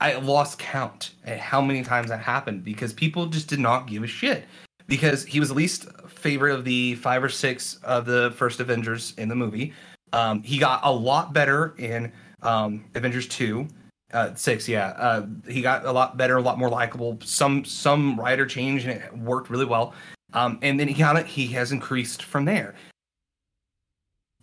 I 0.00 0.14
lost 0.14 0.58
count 0.58 1.12
at 1.26 1.38
how 1.38 1.60
many 1.60 1.82
times 1.82 2.08
that 2.08 2.20
happened 2.20 2.64
because 2.64 2.92
people 2.92 3.26
just 3.26 3.48
did 3.48 3.60
not 3.60 3.86
give 3.86 4.02
a 4.02 4.06
shit. 4.06 4.46
Because 4.86 5.24
he 5.24 5.38
was 5.38 5.50
the 5.50 5.54
least 5.54 5.86
favorite 6.08 6.54
of 6.54 6.64
the 6.64 6.94
five 6.96 7.22
or 7.22 7.28
six 7.28 7.76
of 7.84 8.06
the 8.06 8.32
first 8.36 8.60
Avengers 8.60 9.12
in 9.18 9.28
the 9.28 9.36
movie. 9.36 9.72
Um, 10.12 10.42
he 10.42 10.58
got 10.58 10.80
a 10.84 10.90
lot 10.90 11.32
better 11.32 11.74
in 11.78 12.12
um, 12.42 12.84
Avengers 12.94 13.28
2. 13.28 13.66
Uh, 14.12 14.34
six, 14.34 14.68
yeah. 14.68 14.88
Uh, 14.98 15.26
he 15.48 15.62
got 15.62 15.84
a 15.84 15.92
lot 15.92 16.16
better, 16.16 16.36
a 16.36 16.42
lot 16.42 16.58
more 16.58 16.68
likable. 16.68 17.16
Some 17.22 17.64
some 17.64 18.18
writer 18.18 18.44
change 18.44 18.84
and 18.84 19.00
it 19.00 19.16
worked 19.16 19.50
really 19.50 19.64
well. 19.64 19.94
Um, 20.32 20.58
and 20.62 20.80
then 20.80 20.88
he 20.88 20.94
got 20.94 21.16
it. 21.16 21.26
He 21.26 21.46
has 21.48 21.70
increased 21.70 22.24
from 22.24 22.44
there. 22.44 22.74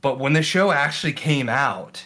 But 0.01 0.19
when 0.19 0.33
the 0.33 0.41
show 0.41 0.71
actually 0.71 1.13
came 1.13 1.49
out, 1.49 2.05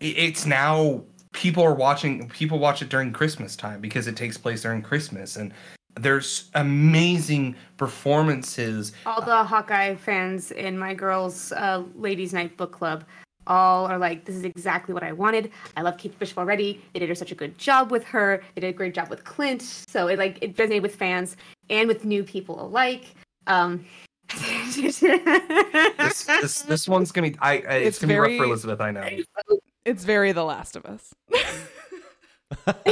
it, 0.00 0.18
it's 0.18 0.44
now 0.44 1.04
people 1.32 1.62
are 1.62 1.74
watching. 1.74 2.28
People 2.28 2.58
watch 2.58 2.82
it 2.82 2.90
during 2.90 3.12
Christmas 3.12 3.56
time 3.56 3.80
because 3.80 4.06
it 4.06 4.16
takes 4.16 4.36
place 4.36 4.62
during 4.62 4.82
Christmas, 4.82 5.36
and 5.36 5.52
there's 5.96 6.50
amazing 6.54 7.56
performances. 7.76 8.92
All 9.06 9.22
the 9.22 9.44
Hawkeye 9.44 9.94
fans 9.94 10.50
in 10.50 10.78
my 10.78 10.94
girls' 10.94 11.52
uh, 11.52 11.84
ladies' 11.96 12.32
night 12.32 12.56
book 12.56 12.72
club 12.72 13.04
all 13.46 13.86
are 13.86 13.98
like, 13.98 14.24
"This 14.24 14.36
is 14.36 14.44
exactly 14.44 14.94
what 14.94 15.02
I 15.02 15.12
wanted. 15.12 15.50
I 15.76 15.82
love 15.82 15.98
Kate 15.98 16.18
Bishop 16.18 16.38
already. 16.38 16.82
They 16.92 17.00
did 17.00 17.08
her 17.08 17.14
such 17.14 17.32
a 17.32 17.34
good 17.34 17.56
job 17.58 17.90
with 17.90 18.04
her. 18.04 18.42
They 18.54 18.62
did 18.62 18.68
a 18.68 18.72
great 18.72 18.94
job 18.94 19.10
with 19.10 19.24
Clint. 19.24 19.62
So 19.62 20.08
it 20.08 20.18
like 20.18 20.38
it 20.40 20.56
resonated 20.56 20.82
with 20.82 20.96
fans 20.96 21.36
and 21.70 21.88
with 21.88 22.04
new 22.04 22.24
people 22.24 22.64
alike." 22.64 23.14
Um, 23.46 23.84
This 24.74 26.24
this 26.24 26.62
this 26.62 26.88
one's 26.88 27.12
gonna 27.12 27.30
be. 27.30 27.36
I, 27.40 27.52
I 27.52 27.56
it's, 27.56 27.88
It's 27.88 27.98
gonna 27.98 28.14
be 28.14 28.18
rough 28.18 28.36
for 28.36 28.44
Elizabeth. 28.44 28.80
I 28.80 28.90
know. 28.90 29.08
It's 29.84 30.04
very 30.04 30.32
The 30.32 30.44
Last 30.44 30.76
of 30.76 30.86
Us. 30.86 31.12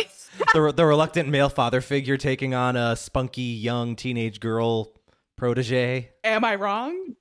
the, 0.54 0.72
the 0.74 0.86
reluctant 0.86 1.28
male 1.28 1.48
father 1.48 1.80
figure 1.80 2.16
taking 2.16 2.54
on 2.54 2.76
a 2.76 2.96
spunky 2.96 3.42
young 3.42 3.96
teenage 3.96 4.40
girl 4.40 4.92
protege. 5.36 6.10
Am 6.24 6.44
I 6.44 6.54
wrong? 6.54 7.14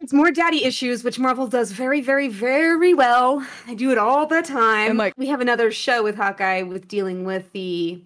It's 0.00 0.12
more 0.12 0.30
daddy 0.30 0.64
issues, 0.64 1.02
which 1.02 1.18
Marvel 1.18 1.48
does 1.48 1.72
very, 1.72 2.00
very, 2.00 2.28
very 2.28 2.94
well. 2.94 3.44
They 3.66 3.74
do 3.74 3.90
it 3.90 3.98
all 3.98 4.26
the 4.26 4.42
time. 4.42 4.90
And, 4.90 4.98
like- 4.98 5.14
we 5.16 5.26
have 5.26 5.40
another 5.40 5.72
show 5.72 6.02
with 6.04 6.16
Hawkeye 6.16 6.62
with 6.62 6.86
dealing 6.86 7.24
with 7.24 7.50
the 7.52 8.00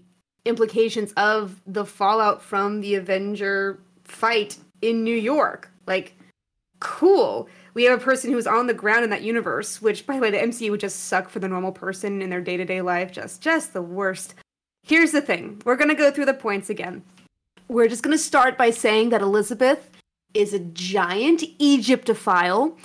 implications 0.44 1.12
of 1.16 1.60
the 1.66 1.84
fallout 1.84 2.42
from 2.42 2.80
the 2.80 2.94
Avenger 2.94 3.78
fight 4.04 4.56
in 4.80 5.04
New 5.04 5.14
York. 5.16 5.70
Like, 5.86 6.16
cool. 6.80 7.48
We 7.74 7.84
have 7.84 8.00
a 8.00 8.02
person 8.04 8.32
who's 8.32 8.46
on 8.46 8.66
the 8.66 8.74
ground 8.74 9.04
in 9.04 9.10
that 9.10 9.22
universe, 9.22 9.80
which, 9.80 10.06
by 10.06 10.16
the 10.16 10.20
way, 10.20 10.30
the 10.30 10.38
MCU 10.38 10.70
would 10.70 10.80
just 10.80 11.04
suck 11.04 11.28
for 11.28 11.38
the 11.38 11.48
normal 11.48 11.72
person 11.72 12.20
in 12.22 12.30
their 12.30 12.40
day 12.40 12.56
to 12.56 12.64
day 12.64 12.80
life. 12.80 13.12
Just, 13.12 13.40
just 13.40 13.72
the 13.72 13.82
worst. 13.82 14.34
Here's 14.84 15.12
the 15.12 15.22
thing. 15.22 15.62
We're 15.64 15.76
gonna 15.76 15.94
go 15.94 16.10
through 16.10 16.26
the 16.26 16.34
points 16.34 16.68
again. 16.68 17.02
We're 17.68 17.88
just 17.88 18.02
gonna 18.02 18.18
start 18.18 18.58
by 18.58 18.70
saying 18.70 19.10
that 19.10 19.22
Elizabeth 19.22 19.90
is 20.34 20.52
a 20.52 20.58
giant 20.58 21.42
Egyptophile. 21.58 22.76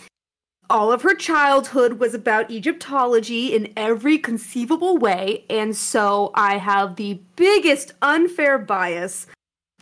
All 0.69 0.91
of 0.91 1.01
her 1.01 1.15
childhood 1.15 1.93
was 1.93 2.13
about 2.13 2.51
Egyptology 2.51 3.55
in 3.55 3.71
every 3.77 4.17
conceivable 4.17 4.97
way, 4.97 5.45
and 5.49 5.75
so 5.75 6.31
I 6.35 6.57
have 6.57 6.97
the 6.97 7.21
biggest 7.35 7.93
unfair 8.01 8.57
bias. 8.57 9.27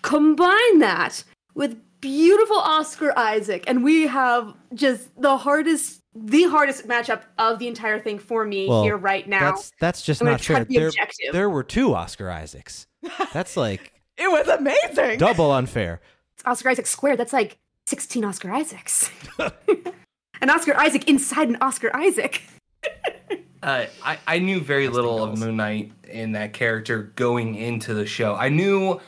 Combine 0.03 0.79
that 0.79 1.23
with 1.55 1.81
beautiful 2.01 2.57
Oscar 2.57 3.17
Isaac, 3.17 3.63
and 3.65 3.83
we 3.83 4.05
have 4.05 4.53
just 4.75 5.09
the 5.19 5.37
hardest, 5.37 6.01
the 6.15 6.43
hardest 6.43 6.87
matchup 6.87 7.23
of 7.37 7.59
the 7.59 7.67
entire 7.67 7.99
thing 7.99 8.17
for 8.19 8.45
me 8.45 8.67
Well, 8.67 8.83
here 8.83 8.95
right 8.97 9.27
now. 9.27 9.51
That's 9.51 9.71
that's 9.79 10.01
just 10.01 10.21
I'm 10.21 10.25
gonna 10.25 10.33
not 10.35 10.41
try 10.41 10.55
fair. 10.57 10.63
to 10.63 10.69
be 10.69 10.77
There, 10.77 10.87
objective. 10.87 11.33
there 11.33 11.49
were 11.49 11.63
two 11.63 11.93
Oscar 11.93 12.31
Isaacs. 12.31 12.87
That's 13.33 13.57
like 13.65 13.93
It 14.17 14.29
was 14.31 14.47
amazing. 14.47 15.19
double 15.19 15.51
unfair. 15.51 15.99
Oscar 16.45 16.69
Isaac 16.69 16.87
squared. 16.87 17.19
That's 17.19 17.33
like 17.33 17.57
16 17.87 18.23
Oscar 18.25 18.51
Isaacs. 18.51 19.09
an 20.41 20.49
Oscar 20.49 20.75
Isaac 20.77 21.07
inside 21.09 21.49
an 21.49 21.57
Oscar 21.61 21.95
Isaac. 21.95 22.41
Uh, 23.63 23.87
I, 24.03 24.19
I 24.27 24.37
knew 24.37 24.59
very 24.61 24.89
little 24.89 25.23
of 25.23 25.39
Moon 25.39 25.57
Knight 25.57 25.91
in 26.07 26.33
that 26.33 26.53
character 26.53 27.11
going 27.15 27.55
into 27.55 27.95
the 27.95 28.05
show. 28.05 28.35
I 28.35 28.47
knew 28.47 29.01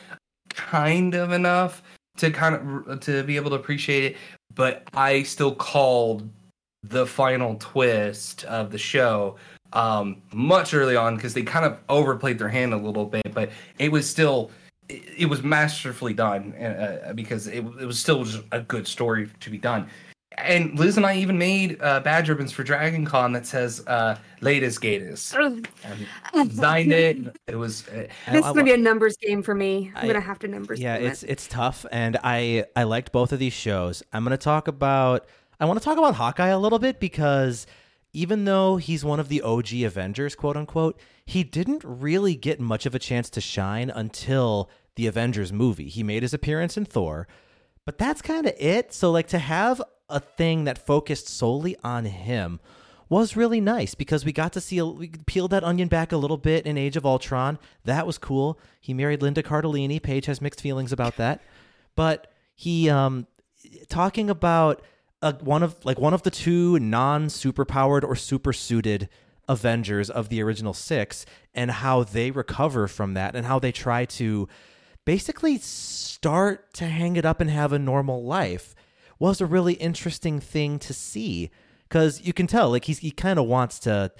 kind 0.48 1.14
of 1.14 1.30
enough 1.30 1.80
to 2.16 2.32
kind 2.32 2.56
of 2.88 2.98
to 3.00 3.22
be 3.22 3.36
able 3.36 3.50
to 3.50 3.56
appreciate 3.56 4.02
it, 4.02 4.16
but 4.56 4.82
I 4.94 5.22
still 5.22 5.54
called 5.54 6.28
the 6.88 7.06
final 7.06 7.56
twist 7.58 8.44
of 8.44 8.70
the 8.70 8.78
show 8.78 9.36
um, 9.72 10.22
much 10.32 10.72
early 10.74 10.96
on 10.96 11.16
because 11.16 11.34
they 11.34 11.42
kind 11.42 11.64
of 11.66 11.78
overplayed 11.88 12.38
their 12.38 12.48
hand 12.48 12.72
a 12.72 12.76
little 12.76 13.04
bit, 13.04 13.34
but 13.34 13.50
it 13.78 13.92
was 13.92 14.08
still 14.08 14.50
it, 14.88 15.02
it 15.18 15.26
was 15.26 15.42
masterfully 15.42 16.14
done 16.14 16.54
uh, 16.54 17.12
because 17.14 17.46
it, 17.46 17.58
it 17.58 17.86
was 17.86 17.98
still 17.98 18.24
just 18.24 18.42
a 18.52 18.60
good 18.60 18.86
story 18.86 19.28
to 19.40 19.50
be 19.50 19.58
done. 19.58 19.86
And 20.38 20.78
Liz 20.78 20.96
and 20.96 21.04
I 21.04 21.16
even 21.16 21.36
made 21.36 21.82
uh, 21.82 21.98
badge 22.00 22.28
ribbons 22.28 22.52
for 22.52 22.62
Dragon 22.62 23.04
Con 23.04 23.32
that 23.32 23.44
says 23.44 23.84
uh, 23.88 24.16
"Latest 24.40 24.80
Gators." 24.80 25.34
And 25.34 25.66
designed 26.48 26.92
it. 26.92 27.36
It 27.48 27.56
was 27.56 27.88
uh, 27.88 28.06
This 28.30 28.36
is 28.46 28.52
gonna 28.52 28.62
be 28.62 28.72
a 28.72 28.76
numbers 28.76 29.16
game 29.16 29.42
for 29.42 29.54
me. 29.54 29.90
I'm 29.96 30.04
I- 30.04 30.06
gonna 30.06 30.20
have 30.20 30.38
to 30.40 30.48
numbers. 30.48 30.78
Yeah, 30.80 30.94
it's 30.94 31.24
it. 31.24 31.30
it's 31.30 31.48
tough, 31.48 31.84
and 31.90 32.18
I 32.22 32.66
I 32.76 32.84
liked 32.84 33.10
both 33.10 33.32
of 33.32 33.40
these 33.40 33.52
shows. 33.52 34.02
I'm 34.12 34.22
gonna 34.22 34.36
talk 34.36 34.68
about 34.68 35.26
I 35.60 35.64
want 35.64 35.78
to 35.78 35.84
talk 35.84 35.98
about 35.98 36.14
Hawkeye 36.14 36.48
a 36.48 36.58
little 36.58 36.78
bit 36.78 37.00
because 37.00 37.66
even 38.12 38.44
though 38.44 38.76
he's 38.76 39.04
one 39.04 39.20
of 39.20 39.28
the 39.28 39.42
OG 39.42 39.72
Avengers, 39.82 40.34
quote 40.34 40.56
unquote, 40.56 40.98
he 41.26 41.42
didn't 41.44 41.82
really 41.84 42.36
get 42.36 42.60
much 42.60 42.86
of 42.86 42.94
a 42.94 42.98
chance 42.98 43.28
to 43.30 43.40
shine 43.40 43.90
until 43.90 44.70
the 44.94 45.06
Avengers 45.06 45.52
movie. 45.52 45.88
He 45.88 46.02
made 46.02 46.22
his 46.22 46.34
appearance 46.34 46.76
in 46.76 46.84
Thor, 46.84 47.28
but 47.84 47.98
that's 47.98 48.22
kind 48.22 48.46
of 48.46 48.54
it. 48.58 48.92
So 48.92 49.10
like 49.10 49.28
to 49.28 49.38
have 49.38 49.82
a 50.08 50.20
thing 50.20 50.64
that 50.64 50.84
focused 50.84 51.28
solely 51.28 51.76
on 51.84 52.06
him 52.06 52.60
was 53.08 53.36
really 53.36 53.60
nice 53.60 53.94
because 53.94 54.24
we 54.24 54.32
got 54.32 54.52
to 54.52 54.60
see 54.60 54.80
we 54.82 55.08
peeled 55.26 55.50
that 55.50 55.64
onion 55.64 55.88
back 55.88 56.12
a 56.12 56.16
little 56.16 56.36
bit 56.36 56.66
in 56.66 56.76
Age 56.76 56.96
of 56.96 57.06
Ultron. 57.06 57.58
That 57.84 58.06
was 58.06 58.18
cool. 58.18 58.58
He 58.80 58.94
married 58.94 59.22
Linda 59.22 59.42
Cardellini. 59.42 60.02
Paige 60.02 60.26
has 60.26 60.40
mixed 60.40 60.60
feelings 60.60 60.92
about 60.92 61.16
that, 61.16 61.40
but 61.94 62.30
he 62.54 62.90
um 62.90 63.26
talking 63.88 64.30
about 64.30 64.82
uh, 65.22 65.32
one 65.40 65.62
of 65.62 65.84
like 65.84 65.98
one 65.98 66.14
of 66.14 66.22
the 66.22 66.30
two 66.30 66.78
non 66.78 67.26
superpowered 67.26 68.04
or 68.04 68.14
super 68.16 68.52
suited 68.52 69.08
Avengers 69.48 70.10
of 70.10 70.28
the 70.28 70.42
original 70.42 70.74
six 70.74 71.24
and 71.54 71.70
how 71.70 72.04
they 72.04 72.30
recover 72.30 72.86
from 72.86 73.14
that 73.14 73.34
and 73.34 73.46
how 73.46 73.58
they 73.58 73.72
try 73.72 74.04
to 74.04 74.46
basically 75.06 75.56
start 75.58 76.72
to 76.74 76.86
hang 76.86 77.16
it 77.16 77.24
up 77.24 77.40
and 77.40 77.50
have 77.50 77.72
a 77.72 77.78
normal 77.78 78.22
life 78.22 78.74
was 79.18 79.40
a 79.40 79.46
really 79.46 79.74
interesting 79.74 80.38
thing 80.38 80.78
to 80.78 80.92
see. 80.92 81.50
Because 81.88 82.20
you 82.20 82.34
can 82.34 82.46
tell 82.46 82.70
like 82.70 82.84
he's 82.84 82.98
he 82.98 83.10
kind 83.10 83.38
of 83.38 83.46
wants 83.46 83.78
to 83.80 84.12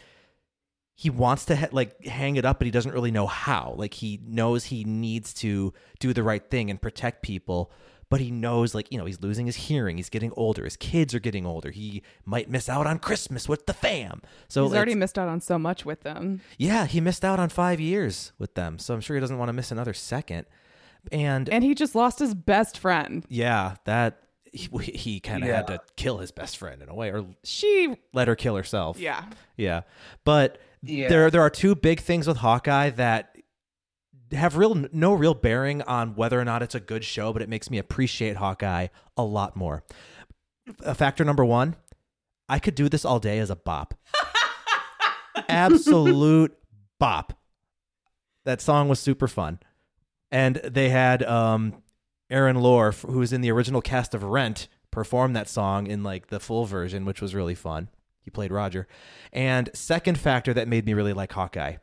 he 0.95 1.11
wants 1.11 1.45
to 1.45 1.57
ha- 1.57 1.69
like 1.71 2.05
hang 2.07 2.37
it 2.37 2.45
up 2.47 2.59
but 2.59 2.67
he 2.67 2.71
doesn't 2.71 2.93
really 2.93 3.11
know 3.11 3.27
how. 3.27 3.75
Like 3.77 3.95
he 3.95 4.19
knows 4.25 4.65
he 4.65 4.83
needs 4.85 5.35
to 5.35 5.75
do 6.01 6.15
the 6.15 6.23
right 6.23 6.49
thing 6.51 6.71
and 6.71 6.81
protect 6.81 7.23
people 7.23 7.71
but 8.11 8.21
he 8.21 8.31
knows 8.31 8.75
like 8.75 8.91
you 8.91 8.99
know 8.99 9.05
he's 9.05 9.21
losing 9.21 9.47
his 9.47 9.57
hearing 9.57 9.97
he's 9.97 10.09
getting 10.09 10.33
older 10.37 10.65
his 10.65 10.77
kids 10.77 11.15
are 11.15 11.21
getting 11.21 11.45
older 11.47 11.71
he 11.71 12.03
might 12.25 12.49
miss 12.49 12.69
out 12.69 12.87
on 12.87 12.99
christmas 12.99 13.49
with 13.49 13.67
the 13.67 13.73
fam 13.75 14.23
so 14.49 14.65
He's 14.65 14.75
already 14.75 14.95
missed 14.95 15.19
out 15.19 15.29
on 15.29 15.41
so 15.41 15.59
much 15.59 15.85
with 15.85 16.01
them. 16.03 16.41
yeah 16.59 16.87
he 16.87 17.01
missed 17.01 17.25
out 17.25 17.39
on 17.39 17.49
five 17.49 17.81
years 17.81 18.33
with 18.39 18.55
them 18.55 18.79
so 18.79 18.95
i'm 18.95 19.01
sure 19.01 19.17
he 19.17 19.21
doesn't 19.21 19.39
want 19.39 19.49
to 19.51 19.53
miss 19.53 19.71
another 19.71 19.93
second 19.95 20.47
and 21.13 21.49
And 21.49 21.63
he 21.65 21.75
just 21.75 21.95
lost 21.95 22.19
his 22.19 22.35
best 22.35 22.79
friend. 22.79 23.25
yeah 23.29 23.77
that 23.85 24.21
he, 24.53 24.69
he 24.83 25.21
kind 25.21 25.45
of 25.45 25.51
had 25.51 25.67
to 25.67 25.81
kill 25.97 26.19
his 26.19 26.31
best 26.31 26.57
friend 26.57 26.81
in 26.83 26.89
a 26.89 26.95
way 26.95 27.11
or 27.13 27.27
She, 27.45 27.95
let 28.15 28.29
her 28.29 28.35
kill 28.37 28.57
herself 28.57 28.99
yeah. 28.99 29.25
yeah 29.57 29.83
but 30.25 30.59
Yeah. 30.83 31.09
there 31.09 31.31
there 31.31 31.43
are 31.43 31.51
two 31.51 31.75
big 31.75 32.01
things 32.01 32.27
with 32.27 32.39
hawkeye 32.39 32.91
that 32.91 33.37
have 34.33 34.57
real 34.57 34.75
no 34.93 35.15
real 35.15 35.35
bearing 35.35 35.83
on 35.83 36.15
whether 36.15 36.41
or 36.41 36.45
not 36.45 36.63
it's 36.63 36.75
a 36.75 36.81
good 36.81 37.05
show 37.05 37.33
but 37.33 37.43
it 37.43 37.49
makes 37.49 37.71
me 37.71 37.79
appreciate 37.79 38.37
hawkeye 38.37 38.89
a 39.17 39.23
lot 39.23 39.57
more. 39.57 39.85
Factor 40.95 41.25
number 41.25 41.45
one 41.45 41.77
i 42.49 42.59
could 42.59 42.75
do 42.75 42.89
this 42.89 43.05
all 43.05 43.19
day 43.19 43.39
as 43.39 43.51
a 43.51 43.57
bop. 43.57 43.95
Absolute 45.49 46.57
bop. 46.99 47.35
That 48.45 48.61
song 48.61 48.89
was 48.89 48.99
super 48.99 49.29
fun. 49.29 49.61
And 50.31 50.57
they 50.57 50.89
had 50.89 51.23
um 51.23 51.83
aaron 52.31 52.57
Lohr, 52.57 52.93
who 52.93 53.19
was 53.19 53.33
in 53.33 53.41
the 53.41 53.51
original 53.51 53.81
cast 53.81 54.15
of 54.15 54.23
rent 54.23 54.69
perform 54.91 55.35
that 55.35 55.49
song 55.49 55.87
in 55.87 56.03
like 56.03 56.29
the 56.29 56.41
full 56.41 56.65
version 56.65 57.05
which 57.05 57.21
was 57.21 57.35
really 57.35 57.55
fun. 57.55 57.89
He 58.23 58.31
played 58.31 58.53
roger. 58.53 58.87
And 59.33 59.71
second 59.75 60.19
factor 60.19 60.53
that 60.53 60.69
made 60.69 60.85
me 60.85 60.93
really 60.93 61.13
like 61.13 61.33
hawkeye 61.33 61.77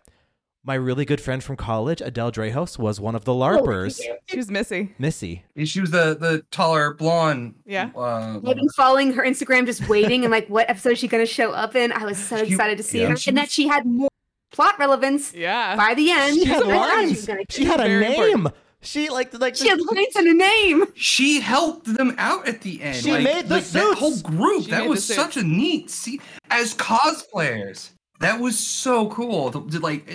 my 0.66 0.74
really 0.74 1.05
good 1.05 1.22
friend 1.22 1.43
from 1.43 1.55
college 1.55 2.01
adele 2.01 2.32
dreyhos 2.32 2.78
was 2.80 2.99
one 2.99 3.16
of 3.16 3.24
the 3.26 3.32
larpers 3.32 4.01
She 4.28 4.38
was 4.38 4.49
Missy. 4.49 4.93
missy 4.97 5.43
She 5.63 5.80
was 5.82 5.91
the 5.91 6.18
the 6.20 6.43
taller 6.51 6.93
blonde. 6.95 7.55
Yeah. 7.66 7.91
Uh, 7.95 8.38
I've 8.38 8.55
been 8.55 8.70
following 8.70 9.13
her 9.13 9.24
Instagram, 9.24 9.66
just 9.66 9.88
waiting 9.88 10.24
and 10.26 10.32
like, 10.32 10.47
what 10.47 10.70
episode 10.70 10.93
is 10.93 10.99
she 10.99 11.07
going 11.07 11.26
to 11.26 11.32
show 11.32 11.51
up 11.51 11.76
in? 11.76 11.91
I 11.91 12.05
was 12.05 12.18
so 12.18 12.43
She- 12.43 12.51
excited 12.53 12.78
to 12.78 12.84
see 12.84 13.01
yeah. 13.01 13.09
her, 13.09 13.18
and 13.28 13.38
that 13.38 13.49
she 13.51 13.68
had 13.68 13.86
more 13.86 14.09
plot 14.51 14.78
relevance 14.80 15.34
Yeah. 15.34 15.76
by 15.76 15.93
the 15.93 16.09
end. 16.11 16.36
she 16.36 16.45
had 16.45 16.63
I 16.63 16.76
lines 16.78 17.11
was 17.11 17.26
gonna 17.28 17.41
she 17.49 17.66
had 17.66 17.80
a 17.80 17.84
Very 17.84 17.99
name 18.07 18.32
important. 18.34 18.55
she 18.82 19.09
like 19.09 19.34
like 19.39 19.55
she 19.55 19.68
had 19.68 19.80
lines 19.80 20.16
and 20.16 20.28
a 20.28 20.34
name. 20.34 20.86
she 20.95 21.39
helped 21.41 21.95
them 21.97 22.16
out 22.18 22.47
at 22.47 22.61
the 22.61 22.82
end. 22.82 22.95
She 22.97 23.11
like, 23.11 23.24
made 23.24 23.45
the 23.47 23.55
like, 23.55 23.66
that 23.66 23.97
whole 23.97 24.18
group. 24.22 24.63
She 24.66 24.72
that 24.72 24.88
was 24.88 25.05
such 25.05 25.38
a 25.38 25.43
neat 25.43 25.89
see 25.89 26.20
as 26.49 26.74
cosplayers. 26.74 27.91
That 28.20 28.39
was 28.39 28.57
so 28.57 29.09
cool. 29.09 29.51
Like 29.51 30.09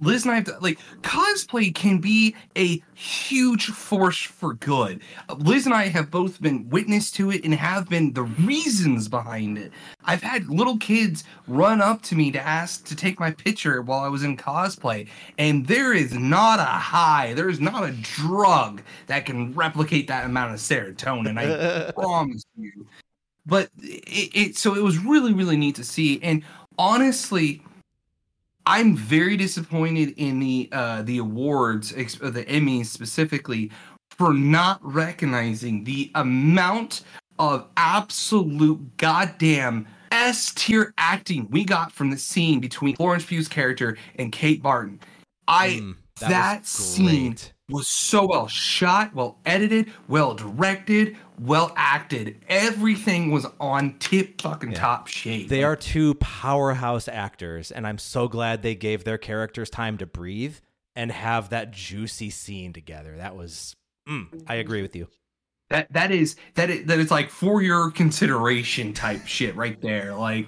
Liz 0.00 0.24
and 0.24 0.32
I 0.32 0.34
have 0.36 0.44
to, 0.44 0.58
like 0.60 0.80
cosplay 1.02 1.72
can 1.72 1.98
be 1.98 2.34
a 2.56 2.82
huge 2.94 3.66
force 3.66 4.18
for 4.18 4.54
good. 4.54 5.00
Liz 5.38 5.64
and 5.64 5.74
I 5.74 5.86
have 5.86 6.10
both 6.10 6.42
been 6.42 6.68
witness 6.68 7.12
to 7.12 7.30
it 7.30 7.44
and 7.44 7.54
have 7.54 7.88
been 7.88 8.12
the 8.12 8.24
reasons 8.24 9.08
behind 9.08 9.56
it. 9.56 9.70
I've 10.04 10.22
had 10.22 10.48
little 10.48 10.78
kids 10.78 11.22
run 11.46 11.80
up 11.80 12.02
to 12.02 12.16
me 12.16 12.32
to 12.32 12.40
ask 12.40 12.84
to 12.86 12.96
take 12.96 13.20
my 13.20 13.30
picture 13.30 13.82
while 13.82 14.00
I 14.00 14.08
was 14.08 14.24
in 14.24 14.36
cosplay, 14.36 15.06
and 15.38 15.64
there 15.64 15.92
is 15.92 16.14
not 16.14 16.58
a 16.58 16.64
high, 16.64 17.34
there 17.34 17.48
is 17.48 17.60
not 17.60 17.88
a 17.88 17.92
drug 17.92 18.82
that 19.06 19.26
can 19.26 19.54
replicate 19.54 20.08
that 20.08 20.24
amount 20.24 20.54
of 20.54 20.60
serotonin. 20.60 21.38
I 21.38 21.92
promise 21.96 22.44
you. 22.56 22.86
But 23.46 23.70
it, 23.78 24.30
it 24.34 24.56
so 24.56 24.74
it 24.74 24.82
was 24.82 24.98
really 24.98 25.32
really 25.32 25.56
neat 25.56 25.76
to 25.76 25.84
see, 25.84 26.20
and 26.22 26.42
honestly, 26.78 27.62
I'm 28.66 28.96
very 28.96 29.36
disappointed 29.36 30.14
in 30.16 30.38
the 30.38 30.68
uh, 30.72 31.02
the 31.02 31.18
awards, 31.18 31.92
uh, 31.92 32.30
the 32.30 32.44
Emmys 32.44 32.86
specifically, 32.86 33.70
for 34.10 34.32
not 34.32 34.78
recognizing 34.82 35.84
the 35.84 36.10
amount 36.14 37.02
of 37.38 37.66
absolute 37.76 38.96
goddamn 38.96 39.86
S 40.12 40.52
tier 40.54 40.92
acting 40.98 41.48
we 41.50 41.64
got 41.64 41.92
from 41.92 42.10
the 42.10 42.18
scene 42.18 42.60
between 42.60 42.96
Florence 42.96 43.24
Pugh's 43.24 43.48
character 43.48 43.96
and 44.16 44.32
Kate 44.32 44.62
Barton. 44.62 45.00
I 45.46 45.80
Mm, 45.80 45.96
that, 46.20 46.60
was 46.60 46.68
scene 46.68 47.36
was 47.68 47.88
so 47.88 48.26
well 48.26 48.48
shot, 48.48 49.14
well 49.14 49.38
edited, 49.46 49.92
well 50.08 50.34
directed, 50.34 51.16
well 51.40 51.72
acted. 51.76 52.42
Everything 52.48 53.30
was 53.30 53.46
on 53.60 53.98
tip 53.98 54.40
fucking 54.40 54.72
Yeah. 54.72 54.78
top 54.80 55.06
shape. 55.06 55.48
They 55.48 55.58
Like, 55.58 55.66
are 55.66 55.76
two 55.76 56.14
powerhouse 56.14 57.08
actors, 57.08 57.70
and 57.70 57.86
I'm 57.86 57.98
so 57.98 58.28
glad 58.28 58.62
they 58.62 58.74
gave 58.74 59.04
their 59.04 59.18
characters 59.18 59.70
time 59.70 59.98
to 59.98 60.06
breathe 60.06 60.56
and 60.96 61.12
have 61.12 61.50
that 61.50 61.70
juicy 61.70 62.30
scene 62.30 62.72
together. 62.72 63.16
That 63.16 63.36
was, 63.36 63.76
mm, 64.08 64.26
I 64.46 64.56
agree 64.56 64.82
with 64.82 64.96
you. 64.96 65.08
that 65.70 65.92
that 65.92 66.10
is 66.10 66.34
that 66.54 66.70
is, 66.70 66.86
that 66.86 66.98
is 66.98 67.10
like 67.10 67.28
for 67.30 67.60
your 67.62 67.90
consideration 67.90 68.92
type 68.94 69.26
shit 69.26 69.54
right 69.54 69.80
there. 69.82 70.14
Like, 70.14 70.46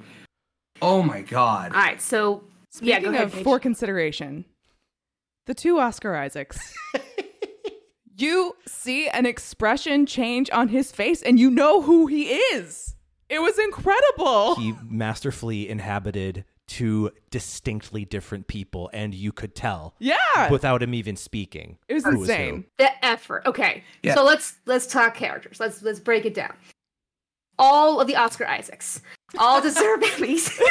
oh 0.82 1.03
my 1.03 1.20
god. 1.22 1.72
All 1.72 1.78
right, 1.80 2.01
so 2.01 2.45
Speaking 2.70 2.88
yeah, 2.88 3.01
go 3.01 3.11
ahead. 3.11 3.22
of 3.26 3.32
Paige. 3.34 3.45
for 3.45 3.59
consideration, 3.61 4.45
the 5.47 5.55
two 5.55 5.78
Oscar 5.78 6.16
Isaacs. 6.16 6.74
you 8.21 8.57
see 8.66 9.09
an 9.09 9.27
expression 9.27 10.07
change 10.07 10.51
on 10.53 10.68
his 10.68 10.93
face 10.93 11.23
and 11.23 11.39
you 11.39 11.51
know 11.51 11.83
who 11.83 12.07
he 12.07 12.29
is. 12.29 12.95
It 13.29 13.41
was 13.41 13.59
incredible. 13.59 14.57
He 14.57 14.75
masterfully 14.83 15.68
inhabited 15.68 16.45
two 16.66 17.11
distinctly 17.31 18.05
different 18.05 18.47
people, 18.47 18.91
and 18.93 19.12
you 19.12 19.33
could 19.33 19.55
tell 19.55 19.95
yeah. 19.99 20.51
without 20.51 20.83
him 20.83 20.95
even 20.95 21.16
speaking. 21.16 21.79
it 21.89 21.95
was 21.95 22.05
who 22.05 22.12
who. 22.12 22.21
insane. 22.23 22.64
the 22.79 23.05
effort. 23.05 23.45
Okay, 23.47 23.83
Yeah. 24.03 24.14
so 24.14 24.25
let's 24.25 24.55
let's 24.66 24.87
talk 24.87 25.14
characters. 25.14 25.59
Let's 25.61 25.83
let's 25.83 26.01
break 26.01 26.25
it 26.25 26.35
down. 26.35 26.55
All 27.59 28.01
of 28.01 28.07
the 28.07 28.16
Oscar 28.16 28.47
Isaacs, 28.47 29.03
all 29.39 29.61
deserve 29.68 30.01
Emmys. 30.01 30.59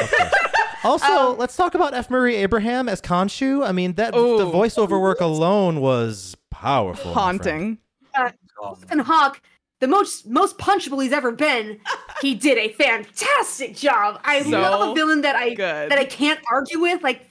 Also, 0.81 1.31
Um, 1.31 1.37
let's 1.37 1.57
talk 1.57 1.75
about 1.75 1.93
F. 1.93 2.09
Murray 2.09 2.35
Abraham 2.37 2.87
as 2.87 3.01
Khonshu. 3.01 3.67
I 3.67 3.73
mean, 3.73 3.95
that 3.95 4.13
the 4.13 4.19
voiceover 4.45 4.99
work 5.01 5.19
alone 5.19 5.81
was 5.81 6.37
powerful. 6.59 7.13
my 7.13 7.37
friend. 7.37 7.77
Haunting. 8.15 8.85
and 8.91 9.01
Hawk, 9.01 9.41
the 9.79 9.87
most 9.87 10.27
most 10.27 10.57
punchable 10.57 11.01
he's 11.01 11.13
ever 11.13 11.31
been, 11.31 11.79
he 12.21 12.35
did 12.35 12.57
a 12.57 12.69
fantastic 12.73 13.75
job. 13.75 14.19
I 14.23 14.43
So 14.43 14.49
love 14.51 14.89
a 14.91 14.93
villain 14.95 15.21
that 15.21 15.35
I 15.35 15.49
good. 15.53 15.91
that 15.91 15.97
I 15.99 16.05
can't 16.05 16.39
argue 16.51 16.79
with. 16.79 17.01
Like, 17.03 17.27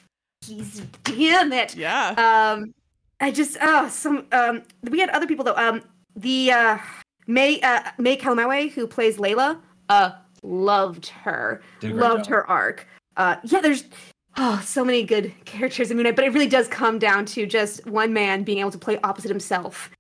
he's 0.47 0.81
damn 1.05 1.53
it. 1.53 1.77
Yeah. 1.77 2.11
Um, 2.57 2.73
I 3.21 3.31
just 3.31 3.57
oh 3.61 3.89
some 3.89 4.27
um 4.33 4.63
we 4.91 5.01
had 5.01 5.11
other 5.11 5.27
people 5.27 5.45
though. 5.45 5.57
Um, 5.57 5.83
the 6.17 6.51
uh 6.53 6.79
May 7.27 7.61
uh 7.61 7.83
May 7.99 8.17
Calamawy 8.17 8.71
who 8.71 8.87
plays 8.87 9.19
Layla 9.19 9.61
uh 9.91 10.13
loved 10.43 11.09
her, 11.09 11.61
Did 11.81 11.91
a 11.91 11.93
great 11.95 12.03
loved 12.03 12.25
job. 12.25 12.31
her 12.33 12.49
arc. 12.51 12.87
Uh, 13.17 13.35
yeah, 13.43 13.61
there's 13.61 13.83
oh 14.39 14.63
so 14.65 14.85
many 14.85 15.03
good 15.03 15.33
characters 15.45 15.91
in 15.91 15.97
Moon 15.97 16.05
Knight, 16.05 16.17
but 16.17 16.25
it 16.25 16.33
really 16.33 16.47
does 16.49 16.69
come 16.69 16.99
down 16.99 17.27
to 17.27 17.47
just 17.47 17.85
one 17.87 18.13
man 18.13 18.45
being 18.45 18.59
able 18.59 18.71
to 18.71 18.79
play 18.79 18.99
opposite 19.05 19.29
himself, 19.29 19.91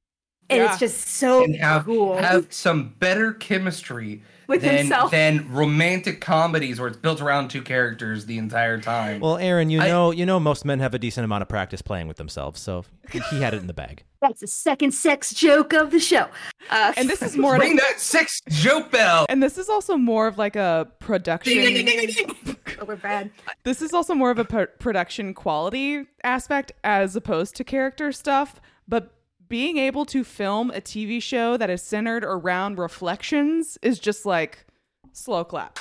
and 0.48 0.62
Yeah. 0.62 0.70
it's 0.70 0.78
just 0.78 1.08
so 1.08 1.44
and 1.44 1.56
have 1.56 1.84
cool 1.84 2.16
have 2.16 2.46
some 2.50 2.94
better 2.98 3.32
chemistry 3.34 4.22
with 4.48 4.62
than 4.62 4.76
himself. 4.78 5.10
than 5.10 5.46
romantic 5.52 6.20
comedies 6.20 6.80
where 6.80 6.88
it's 6.88 6.96
built 6.96 7.20
around 7.20 7.48
two 7.48 7.62
characters 7.62 8.26
the 8.26 8.38
entire 8.38 8.80
time. 8.80 9.20
Well, 9.20 9.36
Aaron, 9.36 9.70
you 9.70 9.80
I- 9.80 9.88
know, 9.88 10.10
you 10.10 10.26
know, 10.26 10.40
most 10.40 10.64
men 10.64 10.80
have 10.80 10.94
a 10.94 10.98
decent 10.98 11.24
amount 11.24 11.42
of 11.42 11.48
practice 11.48 11.82
playing 11.82 12.08
with 12.08 12.16
themselves, 12.16 12.60
so 12.60 12.84
he 13.10 13.40
had 13.40 13.54
it 13.54 13.58
in 13.60 13.66
the 13.66 13.74
bag. 13.74 14.02
That's 14.20 14.40
the 14.40 14.46
second 14.48 14.92
sex 14.92 15.32
joke 15.32 15.72
of 15.72 15.92
the 15.92 16.00
show. 16.00 16.26
Uh, 16.70 16.92
And 16.96 17.08
this 17.08 17.22
is 17.22 17.36
more 17.36 17.56
Ring 17.56 17.76
like, 17.76 17.80
that 17.82 18.00
sex 18.00 18.40
joke 18.48 18.90
bell. 18.90 19.26
and 19.28 19.40
this 19.40 19.56
is 19.58 19.68
also 19.68 19.96
more 19.96 20.26
of 20.26 20.38
like 20.38 20.56
a 20.56 20.88
production 20.98 21.52
oh, 22.80 22.84
we're 22.84 22.96
bad. 22.96 23.30
this 23.64 23.80
is 23.82 23.92
also 23.92 24.14
more 24.14 24.30
of 24.32 24.38
a 24.38 24.44
pro- 24.44 24.66
production 24.66 25.34
quality 25.34 26.04
aspect 26.24 26.72
as 26.82 27.14
opposed 27.14 27.54
to 27.56 27.64
character 27.64 28.10
stuff 28.10 28.60
but 28.88 29.12
being 29.48 29.78
able 29.78 30.04
to 30.04 30.24
film 30.24 30.70
a 30.70 30.80
tv 30.80 31.22
show 31.22 31.56
that 31.56 31.70
is 31.70 31.82
centered 31.82 32.24
around 32.24 32.78
reflections 32.78 33.78
is 33.82 33.98
just 33.98 34.24
like 34.26 34.66
slow 35.12 35.44
clap 35.44 35.78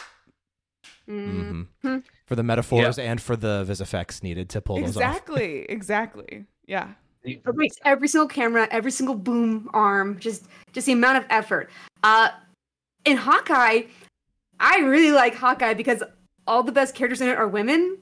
Mm. 1.07 1.67
hmm 1.81 1.97
For 2.25 2.35
the 2.35 2.43
metaphors 2.43 2.99
and 2.99 3.21
for 3.21 3.37
the 3.37 3.63
vis 3.63 3.79
effects 3.79 4.21
needed 4.23 4.49
to 4.49 4.59
pull 4.59 4.75
those 4.81 4.97
off. 4.97 5.03
exactly 5.03 5.61
exactly 5.69 6.45
yeah 6.65 6.89
every 7.85 8.07
single 8.07 8.27
camera, 8.27 8.67
every 8.71 8.91
single 8.91 9.15
boom 9.15 9.69
arm, 9.73 10.19
just 10.19 10.45
just 10.73 10.85
the 10.87 10.93
amount 10.93 11.17
of 11.17 11.25
effort. 11.29 11.69
Uh, 12.03 12.29
in 13.05 13.17
Hawkeye, 13.17 13.83
I 14.59 14.79
really 14.79 15.11
like 15.11 15.35
Hawkeye 15.35 15.73
because 15.73 16.03
all 16.45 16.63
the 16.63 16.71
best 16.71 16.95
characters 16.95 17.21
in 17.21 17.27
it 17.27 17.37
are 17.37 17.47
women, 17.47 17.97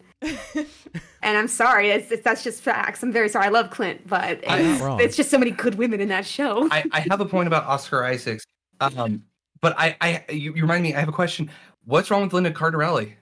and 0.56 1.38
I'm 1.38 1.48
sorry, 1.48 1.90
it's, 1.90 2.12
it's, 2.12 2.24
that's 2.24 2.44
just 2.44 2.62
facts. 2.62 3.04
I'm 3.04 3.12
very 3.12 3.30
sorry. 3.30 3.46
I 3.46 3.50
love 3.50 3.70
Clint, 3.70 4.08
but 4.08 4.40
it's, 4.44 4.82
it's 5.04 5.18
just 5.18 5.30
so 5.30 5.38
many 5.38 5.52
good 5.52 5.76
women 5.76 6.02
in 6.02 6.10
that 6.10 6.26
show. 6.26 6.68
I, 6.72 6.84
I 6.92 7.00
have 7.10 7.22
a 7.22 7.26
point 7.26 7.48
about 7.48 7.66
Oscar 7.66 8.04
Isaacs. 8.04 8.46
Um, 8.80 9.24
but 9.62 9.76
I, 9.78 9.96
I 10.02 10.26
you, 10.32 10.54
you 10.54 10.62
remind 10.62 10.84
me, 10.84 10.94
I 10.94 11.00
have 11.00 11.10
a 11.10 11.14
question. 11.14 11.50
What's 11.86 12.12
wrong 12.12 12.24
with 12.24 12.34
Linda 12.34 12.52
Cardellini 12.52 13.14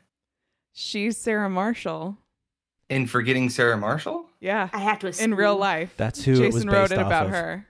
She's 0.73 1.17
Sarah 1.17 1.49
Marshall. 1.49 2.17
in 2.89 3.07
forgetting 3.07 3.49
Sarah 3.49 3.77
Marshall? 3.77 4.25
Yeah. 4.39 4.69
I 4.73 4.79
have 4.79 4.99
to 4.99 5.07
assume. 5.07 5.33
In 5.33 5.35
real 5.37 5.55
life. 5.55 5.93
That's 5.97 6.23
who 6.23 6.33
it 6.33 6.45
was 6.47 6.55
Jason 6.55 6.69
wrote 6.69 6.91
it 6.91 6.99
about 6.99 7.27
of. 7.27 7.31
her. 7.31 7.67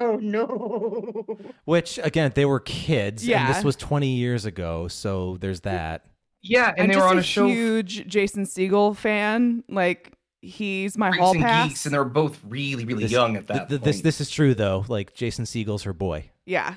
Oh 0.00 0.16
no. 0.16 1.24
Which 1.64 1.98
again, 2.02 2.32
they 2.34 2.44
were 2.44 2.60
kids, 2.60 3.26
and 3.28 3.54
this 3.54 3.64
was 3.64 3.76
20 3.76 4.08
years 4.08 4.44
ago, 4.44 4.88
so 4.88 5.38
there's 5.40 5.60
that. 5.60 6.04
Yeah, 6.48 6.70
and 6.76 6.80
I'm 6.82 6.88
they 6.88 6.94
just 6.94 7.04
were 7.04 7.10
on 7.10 7.16
a, 7.16 7.20
a, 7.20 7.22
show. 7.22 7.46
huge 7.46 8.06
Jason 8.06 8.44
Segel 8.44 8.96
fan. 8.96 9.64
Like 9.68 10.12
he's 10.42 10.96
my 10.96 11.14
hall 11.14 11.32
Freaks 11.32 11.42
and 11.42 11.44
pass. 11.44 11.68
Geeks, 11.68 11.86
and 11.86 11.94
they're 11.94 12.04
both 12.04 12.40
really, 12.48 12.84
really 12.84 13.04
This- 13.04 13.12
young 13.12 13.36
at 13.36 13.46
th- 13.46 13.58
that 13.58 13.68
th- 13.68 13.80
point. 13.80 13.84
this 13.84 14.00
this 14.02 14.20
is 14.20 14.30
true 14.30 14.54
though. 14.54 14.84
Like 14.88 15.14
Jason 15.14 15.44
Segel's 15.44 15.82
her 15.84 15.92
boy. 15.92 16.30
Yeah. 16.44 16.74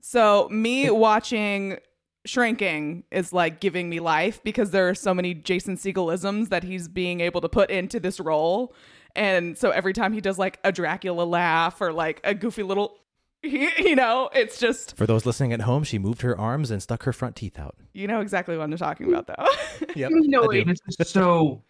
So 0.00 0.48
me 0.50 0.90
watching 0.90 1.78
Shrinking 2.24 3.04
is 3.10 3.32
like 3.32 3.60
giving 3.60 3.88
me 3.88 4.00
life 4.00 4.42
because 4.44 4.70
there 4.70 4.88
are 4.88 4.94
so 4.94 5.12
many 5.12 5.34
Jason 5.34 5.76
Segelisms 5.76 6.48
that 6.50 6.62
he's 6.64 6.88
being 6.88 7.20
able 7.20 7.40
to 7.40 7.48
put 7.48 7.70
into 7.70 7.98
this 8.00 8.20
role. 8.20 8.74
And 9.14 9.58
so 9.58 9.70
every 9.70 9.92
time 9.92 10.12
he 10.12 10.20
does 10.20 10.38
like 10.38 10.58
a 10.64 10.72
Dracula 10.72 11.22
laugh 11.24 11.80
or 11.80 11.92
like 11.92 12.20
a 12.24 12.34
goofy 12.34 12.62
little, 12.62 12.96
you 13.78 13.96
know, 13.96 14.30
it's 14.34 14.58
just, 14.58 14.96
For 14.96 15.06
those 15.06 15.26
listening 15.26 15.52
at 15.52 15.62
home, 15.62 15.82
she 15.84 15.98
moved 15.98 16.22
her 16.22 16.38
arms 16.38 16.70
and 16.70 16.82
stuck 16.82 17.02
her 17.04 17.12
front 17.12 17.36
teeth 17.36 17.58
out. 17.58 17.76
you 17.92 18.06
know 18.06 18.20
exactly 18.20 18.56
what 18.56 18.64
I'm 18.64 18.76
talking 18.76 19.08
about 19.08 19.26
though. 19.26 19.46
Yep. 19.96 20.10
No, 20.14 20.50
I 20.50 20.62
do. 20.62 20.74
It's 20.98 21.10
so 21.10 21.62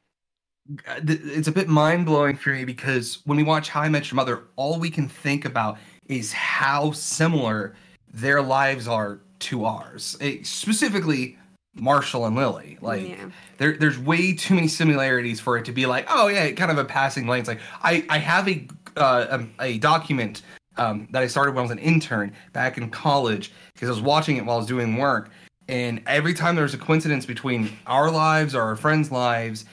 uh, 0.89 1.01
it's 1.07 1.49
a 1.49 1.53
bit 1.53 1.68
mind 1.68 2.07
blowing 2.07 2.37
for 2.37 2.51
me 2.51 2.64
because 2.64 3.18
when 3.25 3.37
we 3.37 3.43
watch 3.43 3.68
How 3.68 3.81
I 3.81 3.89
Met 3.89 4.11
Your 4.11 4.16
Mother, 4.16 4.45
all 4.57 4.79
we 4.79 4.91
can 4.91 5.09
think 5.09 5.45
about 5.45 5.79
is 6.07 6.33
how 6.33 6.93
similar 6.93 7.75
their 8.12 8.43
lives 8.43 8.87
are 8.87 9.20
to 9.41 9.64
ours. 9.64 10.16
Eh, 10.20 10.39
specifically, 10.43 11.37
Marshall 11.75 12.27
and 12.27 12.37
Lily. 12.37 12.79
Like 12.83 13.09
Yeah. 13.09 13.31
there, 13.59 13.77
there's 13.79 13.99
way 13.99 14.35
too 14.35 14.55
many 14.55 14.68
similarities 14.68 15.41
for 15.41 15.57
it 15.57 15.64
to 15.64 15.73
be 15.73 15.87
like, 15.87 16.07
oh 16.11 16.29
yeah, 16.29 16.51
kind 16.53 16.70
of 16.70 16.79
a 16.79 16.85
passing 16.85 17.25
glance. 17.27 17.49
Like 17.49 17.61
I, 17.83 18.05
I 18.09 18.18
have 18.18 18.47
a 18.49 18.66
uh, 18.97 19.27
um, 19.31 19.53
a 19.59 19.79
document 19.79 20.43
um, 20.77 21.09
that 21.11 21.23
I 21.23 21.27
started 21.27 21.53
when 21.53 21.61
I 21.61 21.62
was 21.62 21.70
an 21.70 21.79
intern 21.79 22.33
back 22.53 22.79
in 22.79 22.91
college 22.91 23.53
because 23.75 23.89
I 23.89 23.93
was 23.93 24.01
watching 24.01 24.37
it 24.37 24.45
while 24.45 24.57
I 24.57 24.59
was 24.59 24.66
doing 24.66 24.97
work, 24.97 25.31
and 25.68 26.03
every 26.07 26.35
time 26.35 26.55
there 26.55 26.64
was 26.64 26.75
a 26.75 26.79
coincidence 26.79 27.27
between 27.27 27.70
our 27.87 28.11
lives 28.11 28.55
or 28.55 28.62
our 28.62 28.77
friends' 28.77 29.11
lives, 29.11 29.64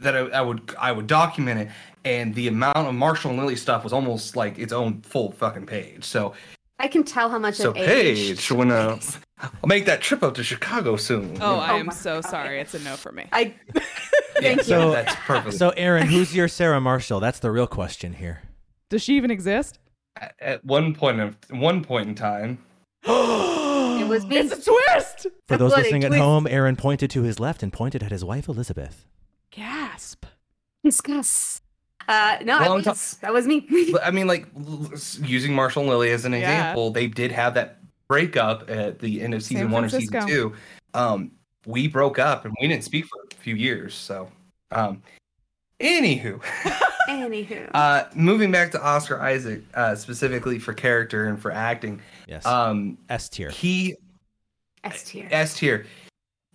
that 0.00 0.14
I, 0.16 0.20
I 0.20 0.40
would 0.42 0.74
I 0.78 0.92
would 0.92 1.06
document 1.06 1.60
it, 1.60 1.68
and 2.04 2.34
the 2.34 2.48
amount 2.48 2.76
of 2.76 2.94
Marshall 2.94 3.30
and 3.30 3.38
Lily 3.40 3.56
stuff 3.56 3.84
was 3.84 3.92
almost 3.92 4.36
like 4.36 4.58
its 4.58 4.72
own 4.72 5.00
full 5.02 5.32
fucking 5.32 5.66
page. 5.66 6.04
So 6.04 6.34
I 6.78 6.88
can 6.88 7.04
tell 7.04 7.30
how 7.30 7.38
much 7.38 7.54
so 7.54 7.70
I've 7.70 7.76
aged. 7.78 8.38
Paige, 8.40 8.52
when 8.52 8.70
uh, 8.70 8.98
I'll 9.40 9.50
make 9.66 9.86
that 9.86 10.00
trip 10.00 10.22
up 10.22 10.34
to 10.34 10.42
Chicago 10.44 10.96
soon. 10.96 11.38
oh, 11.40 11.54
You 11.54 11.60
I 11.60 11.70
Oh 11.72 11.76
am 11.78 11.86
my 11.86 11.92
so 11.92 12.20
God. 12.20 12.30
soray. 12.30 12.60
It's 12.60 12.74
a 12.74 12.80
no 12.80 12.96
for 12.96 13.12
me. 13.12 13.26
I 13.32 13.44
know? 13.74 13.80
thank 14.36 14.58
you. 14.58 14.64
So- 14.64 14.90
that's 14.92 15.14
perfect. 15.26 15.56
So, 15.56 15.70
Aaron, 15.70 16.06
who's 16.08 16.34
your 16.34 16.48
Sarah 16.48 16.80
Marshall? 16.80 17.20
That's 17.20 17.38
the 17.38 17.50
real 17.50 17.66
question 17.68 18.14
here. 18.14 18.42
Does 18.90 19.02
she 19.02 19.16
even 19.16 19.30
exist? 19.30 19.78
At, 20.16 20.34
at 20.40 20.64
one 20.64 20.94
point 20.94 21.20
of 21.20 21.36
one 21.50 21.82
point 21.84 22.08
in 22.08 22.14
time, 22.14 22.58
it 23.04 24.08
was 24.08 24.26
me. 24.26 24.38
It's 24.38 24.52
a 24.52 24.70
twist. 24.70 25.26
For 25.48 25.56
those 25.56 25.70
What 25.72 25.80
a 25.80 25.82
listening 25.82 26.04
at 26.04 26.12
home, 26.12 26.46
Aaron 26.46 26.76
pointed 26.76 27.10
to 27.10 27.22
his 27.22 27.38
left 27.40 27.62
and 27.62 27.72
pointed 27.72 28.02
at 28.02 28.10
his 28.12 28.24
wife 28.24 28.48
Elizabeth. 28.48 29.06
Gasp. 29.50 30.24
Discuss. 30.82 31.60
Uh, 32.06 32.36
no, 32.44 32.58
Well, 32.60 32.72
I 32.72 32.76
I'm 32.76 32.82
ta- 32.82 32.96
that 33.22 33.32
was 33.32 33.46
me. 33.46 33.66
I 34.02 34.10
mean, 34.10 34.26
like 34.26 34.46
using 35.22 35.54
Marshall 35.54 35.82
and 35.82 35.90
Lily 35.90 36.10
as 36.10 36.24
an 36.24 36.32
Yeah. 36.32 36.38
example, 36.38 36.90
they 36.90 37.06
did 37.06 37.32
have 37.32 37.54
that 37.54 37.78
breakup 38.08 38.68
at 38.70 38.98
the 38.98 39.22
end 39.22 39.32
of 39.32 39.42
season 39.42 39.70
one 39.70 39.84
or 39.84 39.88
season 39.88 40.26
two. 40.26 40.52
Um, 40.92 41.30
we 41.66 41.88
broke 41.88 42.18
up 42.18 42.44
and 42.44 42.54
we 42.60 42.68
didn't 42.68 42.84
speak 42.84 43.06
for 43.06 43.18
a 43.32 43.34
few 43.36 43.54
years. 43.54 43.94
So, 43.94 44.28
um, 44.70 45.02
anywho, 45.80 46.40
Anywho, 47.08 47.70
uh, 47.74 48.04
moving 48.14 48.50
back 48.50 48.70
to 48.72 48.82
Oscar 48.82 49.20
Isaac, 49.20 49.62
uh, 49.74 49.94
specifically 49.94 50.58
for 50.58 50.72
character 50.72 51.26
and 51.26 51.40
for 51.40 51.50
acting, 51.50 52.00
Yes. 52.26 52.44
um, 52.46 52.96
S 53.08 53.28
tier. 53.28 53.50
he 53.50 53.96
S 54.84 55.04
tier. 55.04 55.28
S 55.30 55.56
tier. 55.56 55.86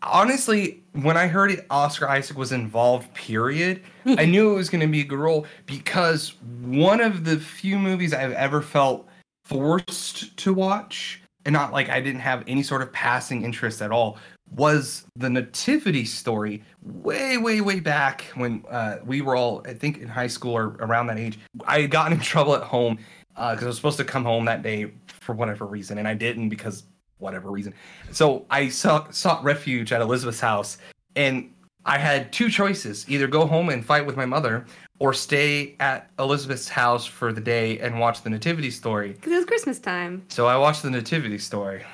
Honestly, 0.01 0.81
when 0.93 1.17
I 1.17 1.27
heard 1.27 1.51
it, 1.51 1.65
Oscar 1.69 2.07
Isaac 2.07 2.37
was 2.37 2.53
involved, 2.53 3.13
period, 3.13 3.81
I 4.05 4.23
knew 4.25 4.51
it 4.51 4.55
was 4.55 4.69
going 4.69 4.79
to 4.81 4.87
be 4.87 5.01
a 5.01 5.03
good 5.03 5.19
role 5.19 5.45
because 5.65 6.35
one 6.61 7.01
of 7.01 7.25
the 7.25 7.37
few 7.37 7.77
movies 7.77 8.13
I've 8.13 8.31
ever 8.31 8.61
felt 8.61 9.07
forced 9.43 10.37
to 10.37 10.53
watch, 10.53 11.21
and 11.45 11.51
not 11.51 11.73
like 11.73 11.89
I 11.89 11.99
didn't 11.99 12.21
have 12.21 12.43
any 12.47 12.63
sort 12.63 12.81
of 12.81 12.93
passing 12.93 13.43
interest 13.43 13.81
at 13.81 13.91
all, 13.91 14.17
was 14.51 15.05
the 15.15 15.29
Nativity 15.29 16.05
story 16.05 16.63
way, 16.81 17.37
way, 17.37 17.61
way 17.61 17.79
back 17.79 18.23
when 18.35 18.63
uh, 18.69 18.97
we 19.05 19.21
were 19.21 19.35
all, 19.35 19.61
I 19.65 19.73
think, 19.73 19.99
in 19.99 20.07
high 20.07 20.27
school 20.27 20.53
or 20.53 20.75
around 20.79 21.07
that 21.07 21.19
age. 21.19 21.39
I 21.65 21.81
had 21.81 21.91
gotten 21.91 22.13
in 22.13 22.19
trouble 22.23 22.55
at 22.55 22.63
home 22.63 22.99
because 23.29 23.63
I 23.63 23.67
was 23.67 23.75
supposed 23.75 23.97
to 23.97 24.03
come 24.03 24.23
home 24.23 24.45
that 24.45 24.63
day 24.63 24.91
for 25.07 25.33
whatever 25.33 25.65
reason, 25.65 25.97
and 25.97 26.07
I 26.07 26.13
didn't 26.13 26.49
because 26.49 26.83
whatever 27.19 27.51
reason. 27.51 27.73
So 28.11 28.45
I 28.49 28.69
sought, 28.69 29.15
sought 29.15 29.43
refuge 29.43 29.91
at 29.91 30.01
Elizabeth's 30.01 30.39
house, 30.39 30.77
and 31.15 31.53
I 31.85 31.97
had 31.97 32.33
two 32.33 32.49
choices: 32.49 33.05
either 33.09 33.27
go 33.27 33.45
home 33.45 33.69
and 33.69 33.85
fight 33.85 34.05
with 34.05 34.17
my 34.17 34.25
mother, 34.25 34.65
or 34.99 35.13
stay 35.13 35.75
at 35.79 36.09
Elizabeth's 36.19 36.67
house 36.67 37.05
for 37.05 37.31
the 37.31 37.41
day 37.41 37.79
and 37.79 37.99
watch 37.99 38.21
the 38.23 38.29
Nativity 38.29 38.71
story. 38.71 39.13
Because 39.13 39.31
it 39.31 39.35
was 39.37 39.45
Christmas 39.45 39.79
time. 39.79 40.25
So 40.27 40.47
I 40.47 40.57
watched 40.57 40.83
the 40.83 40.89
Nativity 40.89 41.37
story. 41.37 41.85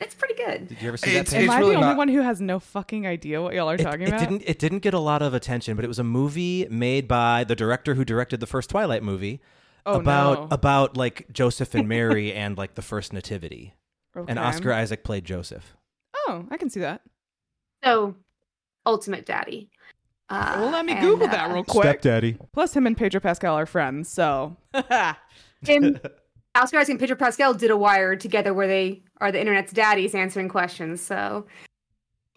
It's 0.00 0.14
pretty 0.14 0.34
good. 0.34 0.68
Did 0.68 0.80
you 0.82 0.88
ever 0.88 0.96
see 0.96 1.10
It's- 1.10 1.30
that? 1.30 1.36
Am 1.38 1.44
it's 1.44 1.52
I 1.52 1.58
really 1.58 1.70
the 1.72 1.76
only 1.76 1.88
not- 1.88 1.96
one 1.96 2.08
who 2.08 2.20
has 2.22 2.40
no 2.40 2.58
fucking 2.60 3.06
idea 3.06 3.40
what 3.42 3.54
y'all 3.54 3.68
are 3.70 3.74
It, 3.74 3.78
talking 3.82 4.02
it 4.02 4.08
about? 4.08 4.20
didn't. 4.20 4.42
It 4.46 4.58
didn't 4.58 4.80
get 4.80 4.94
a 4.94 4.98
lot 4.98 5.22
of 5.22 5.34
attention, 5.34 5.76
but 5.76 5.84
it 5.84 5.88
was 5.88 5.98
a 5.98 6.04
movie 6.04 6.66
made 6.70 7.08
by 7.08 7.44
the 7.44 7.56
director 7.56 7.94
who 7.94 8.04
directed 8.04 8.40
the 8.40 8.46
first 8.46 8.70
Twilight 8.70 9.02
movie 9.02 9.40
oh, 9.86 9.98
about 10.00 10.40
no. 10.40 10.48
about 10.54 10.96
like 10.96 11.26
Joseph 11.32 11.74
and 11.74 11.88
Mary 11.88 12.32
and 12.32 12.56
like 12.58 12.74
the 12.74 12.82
first 12.82 13.12
nativity. 13.12 13.74
And 14.14 14.30
Okay. 14.30 14.38
Oscar 14.40 14.72
Isaac 14.72 15.04
played 15.04 15.24
Joseph. 15.24 15.76
Oh, 16.16 16.44
I 16.50 16.56
can 16.56 16.70
see 16.70 16.80
that. 16.80 17.02
So, 17.84 18.16
Ultimate 18.84 19.24
Daddy. 19.26 19.70
Uh, 20.28 20.54
Well, 20.58 20.70
let 20.72 20.84
me 20.84 20.92
and, 20.92 21.00
Google 21.00 21.28
uh, 21.28 21.30
that 21.30 21.52
real 21.52 21.62
quick. 21.64 21.84
Stepdaddy. 21.84 22.36
Plus, 22.52 22.74
him 22.74 22.86
and 22.86 22.96
Pedro 22.96 23.20
Pascal 23.20 23.54
are 23.54 23.64
friends, 23.66 24.08
so. 24.08 24.56
Jim, 25.64 25.98
Oscar 26.54 26.78
Isaac 26.78 26.90
and 26.94 27.00
Pedro 27.00 27.16
Pascal 27.16 27.54
did 27.54 27.70
a 27.70 27.76
wire 27.76 28.16
together 28.16 28.52
where 28.52 28.66
they 28.66 29.02
are 29.20 29.32
the 29.32 29.40
internet's 29.40 29.72
daddies 29.72 30.14
answering 30.14 30.48
questions. 30.48 31.00
So, 31.00 31.46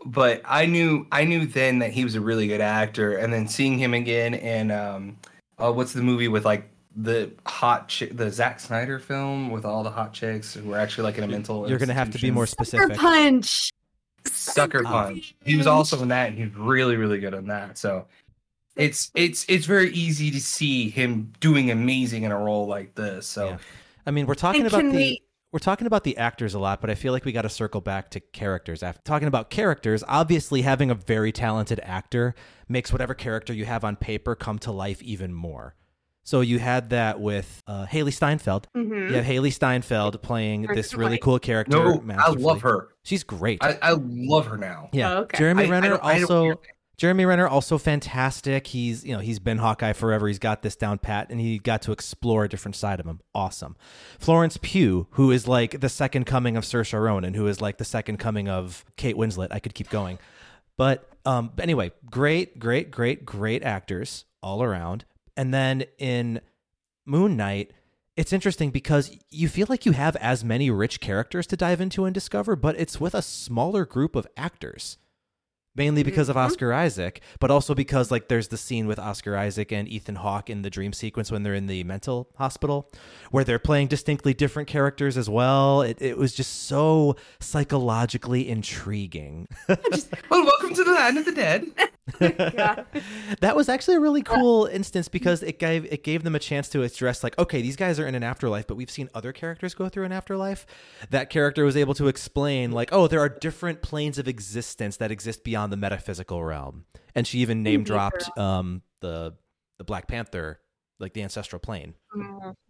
But 0.05 0.41
I 0.45 0.65
knew 0.65 1.05
I 1.11 1.25
knew 1.25 1.45
then 1.45 1.79
that 1.79 1.91
he 1.91 2.03
was 2.03 2.15
a 2.15 2.21
really 2.21 2.47
good 2.47 2.61
actor, 2.61 3.17
and 3.17 3.32
then 3.32 3.47
seeing 3.47 3.77
him 3.77 3.93
again 3.93 4.34
in 4.34 4.71
um, 4.71 5.17
uh, 5.59 5.71
what's 5.71 5.93
the 5.93 6.01
movie 6.01 6.27
with 6.27 6.45
like 6.45 6.67
the 6.95 7.32
hot 7.45 7.88
chick, 7.88 8.17
the 8.17 8.29
Zack 8.32 8.59
Snyder 8.59 8.99
film 8.99 9.49
with 9.51 9.63
all 9.63 9.84
the 9.84 9.91
hot 9.91 10.11
chicks 10.13 10.53
who 10.53 10.69
were 10.69 10.77
actually 10.77 11.03
like 11.03 11.17
in 11.17 11.23
a 11.23 11.27
mental. 11.27 11.69
You're 11.69 11.79
gonna 11.79 11.93
have 11.93 12.11
to 12.11 12.19
be 12.19 12.32
more 12.32 12.43
institution. 12.43 12.79
Sucker 12.79 12.93
specific. 12.95 13.01
Punch. 13.01 13.71
Sucker 14.25 14.84
Punch. 14.84 15.36
He 15.45 15.55
was 15.55 15.67
also 15.67 16.01
in 16.01 16.09
that, 16.09 16.29
and 16.29 16.38
he's 16.38 16.55
really, 16.55 16.95
really 16.95 17.19
good 17.19 17.34
in 17.34 17.47
that. 17.47 17.77
So 17.77 18.05
it's 18.75 19.11
it's 19.15 19.45
it's 19.47 19.65
very 19.65 19.91
easy 19.93 20.32
to 20.32 20.39
see 20.39 20.89
him 20.89 21.32
doing 21.39 21.71
amazing 21.71 22.23
in 22.23 22.32
a 22.32 22.38
role 22.38 22.67
like 22.67 22.95
this. 22.95 23.27
So 23.27 23.49
Yeah. 23.49 23.57
I 24.05 24.11
mean, 24.11 24.25
we're 24.25 24.36
talking 24.36 24.61
And 24.61 24.67
about 24.67 24.84
the 24.84 24.89
we- 24.91 25.21
we're 25.52 25.60
talking 25.60 25.86
about 25.88 26.04
the 26.04 26.18
actors 26.18 26.54
a 26.54 26.60
lot, 26.60 26.80
but 26.82 26.89
I 26.89 26.95
feel 26.95 27.12
like 27.12 27.26
we 27.26 27.32
got 27.32 27.41
to 27.41 27.49
circle 27.49 27.82
back 27.82 28.10
to 28.12 28.20
characters. 28.20 28.84
After 28.84 29.02
talking 29.04 29.28
about 29.28 29.49
characters, 29.49 30.04
obviously 30.08 30.62
having 30.62 30.89
a 30.89 30.95
very 30.95 31.32
talented 31.32 31.80
actor 31.84 32.34
makes 32.70 32.91
whatever 32.91 33.14
character 33.14 33.52
you 33.54 33.66
have 33.66 33.84
on 33.84 33.95
paper 33.97 34.34
come 34.36 34.60
to 34.60 34.72
life 34.72 35.02
even 35.04 35.34
more. 35.34 35.76
So 36.24 36.41
you 36.41 36.60
had 36.60 36.91
that 36.91 37.20
with 37.20 37.62
uh, 37.68 37.86
Hailee 37.88 38.14
Steinfeld. 38.14 38.68
Mhm. 38.78 39.10
You 39.10 39.16
have 39.16 39.26
Hailee 39.26 39.52
Steinfeld 39.52 40.22
playing 40.22 40.68
this 40.68 40.93
really 40.93 41.18
cool 41.18 41.39
character. 41.39 41.78
no, 41.78 42.04
I 42.18 42.30
love 42.30 42.62
her. 42.62 42.89
She's 43.04 43.24
great. 43.24 43.58
I, 43.64 43.78
I 43.82 43.91
love 43.99 44.45
her 44.45 44.58
now. 44.58 44.89
yeah, 44.93 45.14
Oh, 45.14 45.18
okay. 45.24 45.38
Jeremy 45.39 45.64
I- 45.64 45.66
I 45.66 45.70
Renner 45.70 45.99
I 46.02 46.22
also. 46.22 46.62
Jeremy 47.02 47.26
Renner 47.26 47.47
also 47.47 47.80
fantastic. 47.80 48.68
He's 48.68 49.04
you 49.04 49.12
know 49.12 49.22
he's 49.22 49.39
been 49.39 49.58
Hawkeye 49.58 49.93
forever. 49.93 50.28
He's 50.28 50.38
got 50.38 50.62
this 50.62 50.76
down 50.76 50.99
pat, 50.99 51.32
and 51.32 51.41
he 51.41 51.58
got 51.58 51.82
to 51.82 51.91
explore 51.91 52.43
a 52.43 52.47
different 52.47 52.76
side 52.76 52.99
of 52.99 53.08
him. 53.08 53.22
Awesome. 53.34 53.76
Florence 54.20 54.58
Pugh, 54.62 55.08
who 55.14 55.32
is 55.32 55.47
like 55.47 55.80
the 55.80 55.89
second 55.89 56.26
coming 56.26 56.56
of 56.56 56.64
Saoirse 56.64 56.93
Ronan, 56.93 57.34
who 57.34 57.47
is 57.47 57.60
like 57.60 57.80
the 57.80 57.86
second 57.86 58.18
coming 58.18 58.47
of 58.47 58.86
Kate 58.97 59.16
Winslet. 59.16 59.47
I 59.49 59.58
could 59.58 59.74
keep 59.74 59.89
going, 59.89 60.20
but 60.78 61.10
um, 61.26 61.54
anyway, 61.58 61.91
great, 62.12 62.60
great, 62.60 62.91
great, 62.91 63.26
great 63.26 63.64
actors 63.64 64.26
all 64.43 64.62
around. 64.62 65.04
And 65.36 65.52
then 65.52 65.86
in 65.97 66.39
Moon 67.08 67.36
Knight, 67.36 67.74
it's 68.16 68.32
interesting 68.32 68.70
because 68.70 69.18
you 69.32 69.49
feel 69.49 69.66
like 69.70 69.88
you 69.88 69.93
have 69.93 70.16
as 70.18 70.43
many 70.43 70.70
rich 70.70 70.99
characters 70.99 71.47
to 71.47 71.58
dive 71.58 71.82
into 71.82 72.06
and 72.06 72.14
discover, 72.14 72.56
but 72.56 72.80
it's 72.80 73.02
with 73.02 73.16
a 73.16 73.24
smaller 73.24 73.86
group 73.86 74.16
of 74.16 74.28
actors. 74.38 74.99
Mainly 75.76 76.03
because 76.03 76.30
of 76.30 76.36
Mhm. 76.36 76.39
Oscar 76.45 76.74
Isaac, 76.74 77.22
but 77.39 77.49
also 77.51 77.74
because 77.74 78.11
like 78.11 78.28
there's 78.28 78.49
the 78.49 78.57
scene 78.57 78.88
with 78.88 78.99
Oscar 78.99 79.38
Isaac 79.38 79.72
and 79.72 79.88
Ethan 79.88 80.15
Hawke 80.15 80.49
in 80.49 80.61
the 80.63 80.69
dream 80.69 80.93
sequence 80.93 81.32
when 81.32 81.43
they're 81.43 81.53
in 81.53 81.67
the 81.67 81.84
mental 81.84 82.28
hospital, 82.36 82.89
where 83.32 83.43
they're 83.43 83.59
playing 83.59 83.88
distinctly 83.88 84.34
different 84.34 84.67
characters 84.67 85.17
as 85.17 85.30
well. 85.30 85.82
It, 85.82 86.01
it 86.01 86.17
was 86.17 86.34
just 86.34 86.67
so 86.67 87.15
psychologically 87.39 88.47
intriguing. 88.49 89.47
Well, 90.30 90.45
welcome 90.45 90.74
to 90.74 90.84
the 90.84 90.91
land 90.93 91.17
of 91.17 91.26
the 91.26 91.32
dead. 91.34 91.65
Yeah. 92.20 92.84
that 93.41 93.56
was 93.56 93.70
actually 93.70 93.95
a 93.95 93.99
really 93.99 94.22
cool 94.22 94.66
instance 94.66 95.08
because 95.08 95.43
it 95.43 95.60
gave 95.60 95.86
it 95.86 96.04
gave 96.04 96.24
them 96.24 96.36
a 96.36 96.39
chance 96.39 96.68
to 96.70 96.82
address 96.84 97.24
like 97.24 97.38
okay 97.39 97.62
these 97.62 97.76
guys 97.76 97.99
are 97.99 98.08
in 98.08 98.16
an 98.16 98.24
afterlife 98.24 98.66
but 98.68 98.76
we've 98.76 98.89
seen 98.89 99.10
other 99.14 99.32
characters 99.32 99.74
go 99.74 99.88
through 99.89 100.06
an 100.06 100.12
afterlife. 100.12 100.66
That 101.10 101.30
character 101.30 101.64
was 101.64 101.78
able 101.78 101.93
to 101.95 102.08
explain 102.08 102.72
like 102.72 102.89
oh 102.91 103.08
there 103.08 103.20
are 103.20 103.30
different 103.30 103.82
planes 103.82 104.18
of 104.18 104.28
existence 104.28 104.97
that 104.97 105.12
exist 105.12 105.43
beyond 105.43 105.72
the 105.72 105.78
metaphysical 105.78 106.43
realm. 106.43 106.86
And 107.16 107.28
she 107.28 107.39
even 107.39 107.64
name 107.64 107.84
dropped 107.84 108.36
um 108.38 108.82
the 109.02 109.36
the 109.78 109.84
black 109.84 110.08
panther 110.08 110.60
like 110.99 111.14
the 111.14 111.24
ancestral 111.24 111.60
plane. 111.60 111.95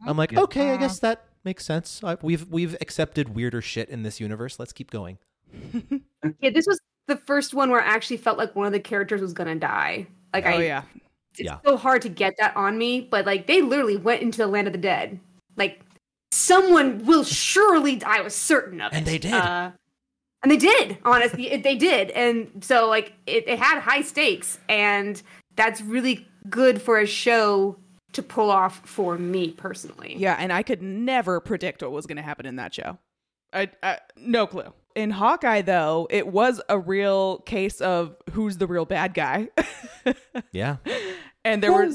I'm 0.06 0.18
like 0.18 0.32
Yeah. 0.32 0.42
okay 0.42 0.72
i 0.72 0.78
guess 0.78 1.00
that 1.00 1.26
makes 1.44 1.66
sense. 1.66 2.02
I, 2.04 2.18
we've 2.22 2.48
we've 2.48 2.76
accepted 2.82 3.34
weirder 3.36 3.62
shit 3.62 3.90
in 3.90 4.04
this 4.04 4.20
universe. 4.20 4.60
Let's 4.60 4.74
keep 4.74 4.92
going. 4.92 5.18
Yeah, 6.40 6.52
this 6.52 6.68
was 6.68 6.80
the 7.12 7.18
first 7.26 7.53
one 7.53 7.70
where 7.70 7.82
I 7.82 7.86
actually 7.86 8.18
felt 8.18 8.38
like 8.38 8.55
one 8.55 8.66
of 8.66 8.74
the 8.74 8.80
characters 8.80 9.22
was 9.22 9.34
gonna 9.34 9.55
die. 9.55 10.07
Like 10.34 10.45
I 10.45 10.53
oh 10.55 10.59
yeah. 10.59 10.84
it's 11.32 11.41
Yeah. 11.41 11.57
so 11.66 11.76
hard 11.78 12.01
to 12.03 12.09
get 12.09 12.36
that 12.39 12.55
on 12.55 12.78
me, 12.78 13.01
but 13.01 13.26
like 13.26 13.47
they 13.47 13.62
literally 13.62 13.97
went 13.97 14.22
into 14.22 14.38
the 14.38 14.47
land 14.47 14.68
of 14.68 14.74
the 14.74 14.80
dead. 14.80 15.20
Like 15.57 15.82
someone 16.32 17.05
will 17.05 17.24
surely 17.26 17.97
die. 17.97 18.20
I 18.20 18.22
was 18.22 18.34
certain 18.36 18.80
of 18.82 18.93
it. 18.93 18.97
And 18.97 19.05
they 19.05 19.18
did. 19.18 19.34
Uh, 19.34 19.72
and 20.43 20.51
they 20.51 20.57
did, 20.57 20.97
honestly. 21.03 21.51
it- 21.51 21.64
they 21.64 21.76
did. 21.76 22.12
And 22.12 22.64
so 22.64 22.88
like 22.88 23.14
it, 23.28 23.47
it 23.47 23.59
had 23.59 23.80
high 23.82 24.01
stakes 24.01 24.57
and 24.70 25.22
that's 25.55 25.82
really 25.82 26.26
good 26.49 26.82
for 26.82 26.97
a 26.99 27.05
show 27.05 27.76
to 28.14 28.24
pull 28.24 28.49
off 28.49 28.82
for 28.86 29.18
me 29.18 29.51
personally. 29.51 30.16
Yeah, 30.18 30.36
and 30.39 30.51
I 30.51 30.64
could 30.64 30.82
never 30.82 31.39
predict 31.39 31.82
what 31.82 31.91
was 31.91 32.05
going 32.05 32.18
to 32.18 32.22
happen 32.24 32.45
in 32.45 32.55
that 32.57 32.74
show. 32.74 32.97
I, 33.53 33.70
I 33.84 33.99
no 34.18 34.47
clue. 34.47 34.74
In 34.96 35.12
Hawkeye 35.12 35.62
though, 35.62 36.08
it 36.10 36.28
was 36.28 36.62
a 36.70 36.78
real 36.80 37.39
case 37.39 37.80
of 37.82 38.16
who's 38.32 38.58
the 38.58 38.68
real 38.68 38.86
bad 38.86 39.14
guy. 39.14 39.50
yeah 40.52 40.78
and 41.44 41.62
there 41.64 41.72
were 41.72 41.89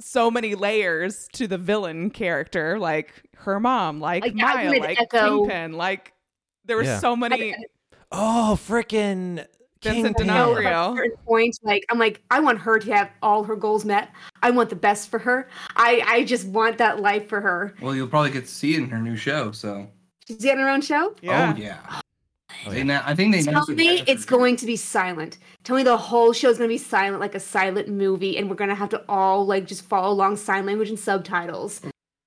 so 0.00 0.30
many 0.30 0.54
layers 0.54 1.28
to 1.32 1.46
the 1.48 1.58
villain 1.58 2.10
character, 2.10 2.78
like 2.78 3.12
her 3.38 3.58
mom, 3.58 4.00
like, 4.00 4.22
Like, 4.22 4.34
Maya, 4.34 4.70
like 4.80 5.00
echo- 5.00 5.40
Kingpin, 5.40 5.72
like 5.72 6.12
there 6.64 6.76
were 6.76 6.84
Yeah. 6.84 6.98
so 7.00 7.16
many. 7.16 7.54
oh 8.12 8.56
freaking 8.68 9.44
Vincent 9.82 10.16
D'Onofrio. 10.16 10.68
at 10.68 10.92
a 10.92 10.96
certain 10.96 11.16
point, 11.26 11.58
like 11.64 11.84
I'm 11.90 11.98
like, 11.98 12.22
I 12.30 12.38
want 12.38 12.60
her 12.60 12.78
to 12.78 12.94
have 12.94 13.10
all 13.20 13.42
her 13.42 13.56
goals 13.56 13.84
met. 13.84 14.10
I 14.40 14.50
want 14.52 14.70
the 14.70 14.76
best 14.76 15.10
for 15.10 15.18
her. 15.18 15.48
I 15.74 16.02
I 16.06 16.24
just 16.24 16.46
want 16.46 16.78
that 16.78 17.00
life 17.00 17.28
for 17.28 17.40
her. 17.40 17.74
Well, 17.82 17.94
you'll 17.96 18.06
probably 18.06 18.30
get 18.30 18.44
to 18.44 18.50
see 18.50 18.74
it 18.74 18.78
in 18.78 18.90
her 18.90 19.00
new 19.00 19.16
show. 19.16 19.50
So, 19.50 19.88
She's 20.28 20.36
getting 20.36 20.60
her 20.60 20.70
own 20.70 20.82
show. 20.82 21.14
Yeah. 21.20 21.52
oh 21.56 21.60
yeah. 21.60 22.00
Oh, 22.66 22.72
yeah. 22.72 22.82
na- 22.82 23.02
I 23.04 23.14
think 23.14 23.34
they 23.34 23.42
Tell 23.42 23.64
me 23.68 24.02
it's 24.06 24.24
going 24.24 24.56
to 24.56 24.66
be 24.66 24.76
silent. 24.76 25.38
Tell 25.64 25.76
me 25.76 25.82
the 25.82 25.96
whole 25.96 26.32
show 26.32 26.48
is 26.48 26.58
going 26.58 26.68
to 26.68 26.72
be 26.74 26.78
silent, 26.78 27.20
like 27.20 27.34
a 27.34 27.40
silent 27.40 27.88
movie, 27.88 28.36
and 28.38 28.48
we're 28.48 28.56
going 28.56 28.70
to 28.70 28.74
have 28.76 28.88
to 28.90 29.02
all 29.08 29.44
like 29.46 29.66
just 29.66 29.82
follow 29.82 30.12
along 30.12 30.36
sign 30.36 30.66
language 30.66 30.88
and 30.88 30.98
subtitles. 30.98 31.80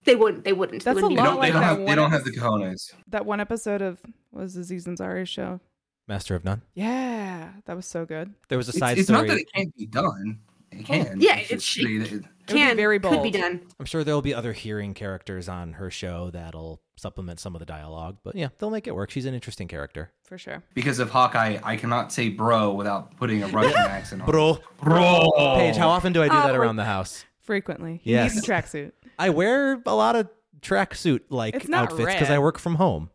They 0.03 0.15
wouldn't. 0.15 0.43
They 0.43 0.53
wouldn't. 0.53 0.83
That's 0.83 0.99
a 0.99 1.01
wouldn't 1.01 1.11
They 1.11 1.15
be 1.15 1.27
lot 1.27 1.31
don't, 1.33 1.39
like 1.39 1.47
they 1.47 1.51
don't 1.53 1.61
that 1.61 1.67
have. 1.67 1.77
They 1.77 1.83
one 1.85 1.97
don't 1.97 2.11
have 2.11 2.23
the 2.25 2.31
episode- 2.31 2.61
cojones. 2.61 2.93
That 3.07 3.25
one 3.25 3.39
episode 3.39 3.81
of 3.81 3.99
what 4.31 4.43
was 4.43 4.55
Aziz 4.55 4.85
Ansari's 4.85 5.29
show? 5.29 5.59
Master 6.07 6.35
of 6.35 6.43
None. 6.45 6.61
Yeah, 6.75 7.49
that 7.65 7.75
was 7.75 7.87
so 7.87 8.05
good. 8.05 8.33
There 8.49 8.57
was 8.59 8.67
a 8.67 8.71
It's, 8.71 8.77
side 8.79 8.97
it's 8.99 9.07
story. 9.07 9.27
not 9.27 9.27
that 9.33 9.39
it 9.41 9.51
can't 9.53 9.75
be 9.75 9.87
done. 9.87 10.39
It 10.71 10.85
can. 10.85 11.19
Yeah, 11.19 11.37
It's 11.37 11.51
it's- 11.51 11.63
just 11.63 11.87
they- 11.87 11.97
they- 11.97 12.05
It 12.05 12.11
would 12.13 12.27
can 12.47 12.75
be 12.75 12.81
very 12.83 12.99
could 12.99 13.23
be 13.23 13.31
done. 13.31 13.61
I'm 13.79 13.85
sure 13.87 14.03
there'll 14.03 14.21
be 14.21 14.33
other 14.35 14.53
hearing 14.53 14.93
characters 14.93 15.49
on 15.49 15.73
her 15.73 15.89
show 15.89 16.29
that'll 16.31 16.81
supplement 16.97 17.39
some 17.39 17.55
of 17.55 17.59
the 17.59 17.65
dialogue. 17.65 18.17
But 18.23 18.35
yeah, 18.35 18.49
they'll 18.57 18.69
make 18.69 18.87
it 18.87 18.95
work. 18.95 19.09
She's 19.11 19.25
an 19.25 19.33
interesting 19.33 19.67
character. 19.67 20.11
For 20.23 20.37
sure. 20.37 20.63
because 20.73 20.99
of 20.99 21.09
Hawkeye, 21.11 21.59
I 21.63 21.75
cannot 21.75 22.11
say 22.11 22.29
bro 22.29 22.73
without 22.73 23.15
putting 23.17 23.43
a 23.43 23.47
Russian 23.47 23.77
accent 23.77 24.21
on. 24.23 24.29
Bro. 24.29 24.59
bro. 24.81 25.31
Paige, 25.57 25.75
how 25.75 25.89
often 25.89 26.13
do 26.13 26.21
I 26.23 26.27
do 26.27 26.33
that 26.33 26.55
Oh. 26.55 26.59
around 26.59 26.77
the 26.77 26.85
house? 26.85 27.25
Frequently. 27.41 28.01
He 28.03 28.11
Yes. 28.11 28.33
needs 28.33 28.47
a 28.47 28.51
tracksuit. 28.51 28.91
I 29.19 29.29
wear 29.29 29.81
a 29.85 29.93
lot 29.95 30.15
of 30.15 30.29
tracksuit 30.61 31.21
like 31.29 31.53
It's 31.55 31.67
not 31.67 31.91
outfits 31.91 32.13
because 32.13 32.29
I 32.29 32.33
red. 32.33 32.39
work 32.39 32.57
from 32.57 32.75
home. 32.75 33.09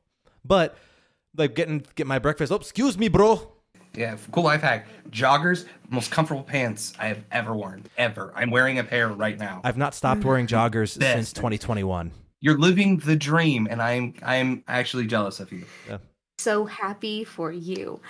But 0.44 0.76
like 1.36 1.54
getting 1.56 1.84
get 1.96 2.06
my 2.06 2.18
breakfast. 2.18 2.52
Oh, 2.52 2.56
excuse 2.56 2.96
me, 2.96 3.08
bro. 3.08 3.50
Yeah, 3.96 4.16
cool 4.30 4.44
life 4.44 4.60
hack. 4.62 4.86
Joggers, 5.10 5.64
most 5.88 6.12
comfortable 6.12 6.44
pants 6.44 6.92
I 6.96 7.08
have 7.08 7.24
ever 7.32 7.52
worn. 7.54 7.82
Ever. 7.98 8.32
I'm 8.36 8.50
wearing 8.52 8.78
a 8.78 8.84
pair 8.84 9.08
right 9.08 9.36
now. 9.36 9.60
I've 9.64 9.76
not 9.76 9.94
stopped 9.96 10.24
wearing 10.24 10.46
joggers 10.46 10.90
since 10.90 11.32
2021. 11.32 12.12
You're 12.40 12.58
living 12.58 12.98
the 12.98 13.16
dream, 13.16 13.66
and 13.70 13.82
I'm 13.82 14.14
I'm 14.22 14.64
actually 14.68 15.06
jealous 15.06 15.40
of 15.40 15.52
you. 15.52 15.64
Yeah. 15.88 15.98
So 16.38 16.64
happy 16.64 17.22
for 17.24 17.52
you. 17.52 18.00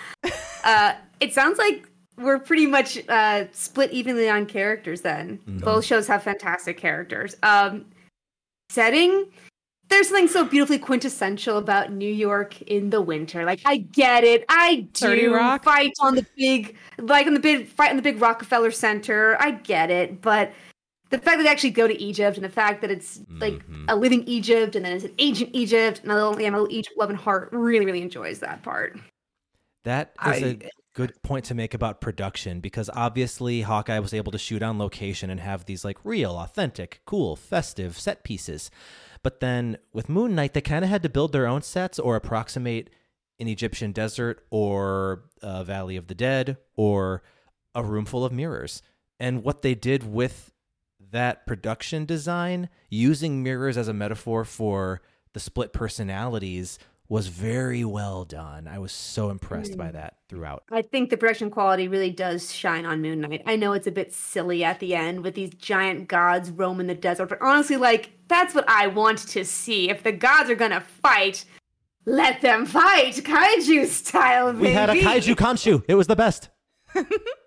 uh, 0.65 0.95
it 1.21 1.35
sounds 1.35 1.59
like 1.59 1.89
we're 2.17 2.39
pretty 2.39 2.67
much 2.67 2.99
uh, 3.09 3.47
split 3.53 3.91
evenly 3.93 4.29
on 4.29 4.47
characters. 4.47 5.01
Then 5.01 5.39
Mhm. 5.49 5.61
both 5.63 5.85
shows 5.85 6.07
have 6.07 6.23
fantastic 6.23 6.79
characters. 6.79 7.35
Um, 7.43 7.87
setting. 8.71 9.27
There's 9.89 10.07
something 10.07 10.29
so 10.29 10.45
beautifully 10.45 10.79
quintessential 10.79 11.59
about 11.59 11.91
New 11.91 12.13
York 12.13 12.63
in 12.63 12.91
the 12.91 13.01
winter. 13.03 13.45
Like 13.45 13.61
I 13.65 13.79
get 13.79 14.23
it, 14.23 14.45
I 14.49 14.87
30 14.95 15.23
do 15.23 15.35
Rock? 15.35 15.65
fight 15.65 15.91
on 15.99 16.15
the 16.15 16.25
big, 16.37 16.77
like 16.99 17.27
on 17.27 17.35
the 17.35 17.41
big 17.41 17.67
fight 17.67 17.91
on 17.91 17.97
the 17.97 18.03
big 18.03 18.21
Rockefeller 18.21 18.71
Center. 18.71 19.37
I 19.41 19.51
get 19.51 19.91
it, 19.91 20.23
but 20.23 20.53
the 21.11 21.19
fact 21.19 21.39
that 21.39 21.43
they 21.45 21.49
actually 21.49 21.71
go 21.71 21.87
to 21.87 22.01
Egypt 22.01 22.37
and 22.37 22.45
the 22.45 22.49
fact 22.51 22.81
that 22.81 22.91
it's 22.91 23.21
like 23.29 23.67
Mhm. 23.69 23.85
a 23.89 23.97
living 23.97 24.25
Egypt 24.25 24.75
and 24.77 24.85
then 24.85 24.93
it's 24.97 25.05
an 25.05 25.15
ancient 25.19 25.51
Egypt 25.53 26.01
and 26.03 26.11
a 26.11 26.15
little, 26.15 26.41
yeah, 26.41 26.51
my 26.51 26.59
little 26.59 26.75
Egypt 26.75 26.97
loving 26.97 27.17
heart 27.17 27.49
really, 27.53 27.85
really 27.85 28.03
enjoys 28.03 28.39
that 28.41 28.63
part. 28.63 28.99
That 29.85 30.13
is 30.27 30.43
a 30.43 30.47
I- 30.51 30.71
good 30.95 31.21
point 31.23 31.45
to 31.47 31.55
make 31.55 31.73
about 31.73 32.01
production 32.01 32.61
because 32.61 32.91
obviously 32.95 33.63
Hawkeye 33.63 33.99
was 34.01 34.13
able 34.13 34.33
to 34.33 34.39
shoot 34.39 34.63
on 34.63 34.79
location 34.79 35.31
and 35.31 35.41
have 35.41 35.65
these 35.65 35.85
like 35.85 35.99
real, 36.05 36.33
authentic, 36.37 37.01
cool, 37.07 37.37
festive 37.37 37.99
set 37.99 38.23
pieces. 38.25 38.71
But 39.23 39.41
then 39.41 39.79
with 39.93 40.09
Moon 40.09 40.35
Knight, 40.35 40.55
they 40.55 40.61
kind 40.61 40.85
of 40.85 40.91
had 40.91 41.03
to 41.03 41.09
build 41.09 41.33
their 41.33 41.47
own 41.47 41.63
sets 41.63 41.99
or 41.99 42.17
approximate 42.17 42.91
an 43.39 43.49
Egyptian 43.49 43.93
desert 43.93 44.45
or 44.51 45.25
a 45.43 45.65
Valley 45.65 45.97
of 45.97 46.09
the 46.09 46.15
Dead 46.15 46.59
or 46.77 47.23
a 47.75 47.83
room 47.83 48.05
full 48.05 48.25
of 48.25 48.33
mirrors. 48.33 48.83
And 49.19 49.43
what 49.43 49.63
they 49.63 49.75
did 49.75 50.03
with 50.13 50.53
that 51.11 51.47
production 51.47 52.05
design, 52.05 52.69
using 52.89 53.43
mirrors 53.43 53.77
as 53.77 53.89
a 53.89 53.93
metaphor 53.93 54.45
for 54.45 55.01
the 55.33 55.41
split 55.41 55.73
personalities, 55.73 56.79
was 57.11 57.27
very 57.27 57.85
well 57.85 58.25
done. 58.25 58.69
I 58.69 58.79
was 58.79 58.93
so 58.93 59.31
impressed 59.31 59.77
by 59.77 59.89
hmm. 59.89 59.95
that 59.95 60.19
throughout. 60.29 60.63
I 60.71 60.83
think 60.83 61.11
the 61.11 61.17
production 61.17 61.51
quality 61.51 61.89
really 61.89 62.11
does 62.11 62.55
shine 62.55 62.87
on 62.87 63.03
Moon 63.03 63.21
Knight. 63.21 63.43
I 63.47 63.57
know 63.57 63.73
it's 63.73 63.89
a 63.89 63.93
bit 63.93 64.15
silly 64.15 64.63
at 64.63 64.79
the 64.79 64.95
end 64.95 65.25
with 65.25 65.35
these 65.35 65.51
giant 65.51 66.07
gods 66.07 66.51
roaming 66.51 66.87
the 66.87 66.95
desert, 66.95 67.27
but 67.27 67.43
honestly, 67.43 67.77
like, 67.77 68.13
that's 68.29 68.55
what 68.55 68.65
I 68.69 68.87
want 68.87 69.19
to 69.19 69.45
see. 69.45 69.91
If 69.91 70.05
the 70.05 70.13
gods 70.13 70.49
are 70.51 70.55
gonna 70.55 70.81
fight, 70.81 71.45
let 72.07 72.41
them 72.43 72.65
fight, 72.65 73.15
kaiju 73.15 73.87
style. 73.87 74.53
Baby. 74.53 74.67
We 74.67 74.73
had 74.73 74.91
a 74.91 74.95
kaiju 74.95 75.35
Khonshu. 75.35 75.83
It 75.89 75.97
was 75.97 76.07
the 76.07 76.17
best. 76.17 76.49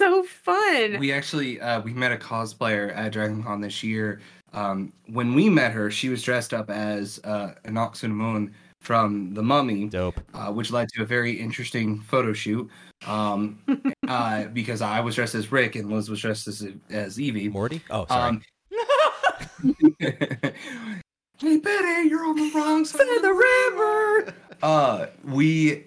So 0.00 0.22
fun. 0.22 0.98
We 0.98 1.12
actually 1.12 1.60
uh, 1.60 1.82
we 1.82 1.92
met 1.92 2.10
a 2.10 2.16
cosplayer 2.16 2.96
at 2.96 3.12
DragonCon 3.12 3.60
this 3.60 3.82
year. 3.82 4.22
Um, 4.54 4.94
when 5.08 5.34
we 5.34 5.50
met 5.50 5.72
her, 5.72 5.90
she 5.90 6.08
was 6.08 6.22
dressed 6.22 6.54
up 6.54 6.70
as 6.70 7.20
uh, 7.22 7.52
Moon 7.68 8.54
from 8.80 9.34
The 9.34 9.42
Mummy, 9.42 9.90
Dope. 9.90 10.18
uh, 10.32 10.50
which 10.52 10.70
led 10.70 10.88
to 10.94 11.02
a 11.02 11.04
very 11.04 11.32
interesting 11.32 12.00
photo 12.00 12.32
shoot. 12.32 12.66
Um, 13.06 13.58
uh, 14.08 14.44
because 14.44 14.80
I 14.80 15.00
was 15.00 15.16
dressed 15.16 15.34
as 15.34 15.52
Rick 15.52 15.76
and 15.76 15.90
Liz 15.90 16.08
was 16.08 16.22
dressed 16.22 16.48
as 16.48 16.66
as 16.88 17.20
Evie. 17.20 17.50
Morty? 17.50 17.82
Oh, 17.90 18.06
sorry. 18.06 18.28
Um, 18.30 18.42
hey 19.98 21.58
Betty, 21.58 22.08
you're 22.08 22.24
on 22.24 22.36
the 22.36 22.50
wrong 22.54 22.86
side 22.86 23.06
of 23.06 23.20
the 23.20 23.34
river. 23.34 24.34
Uh, 24.62 25.06
we 25.24 25.84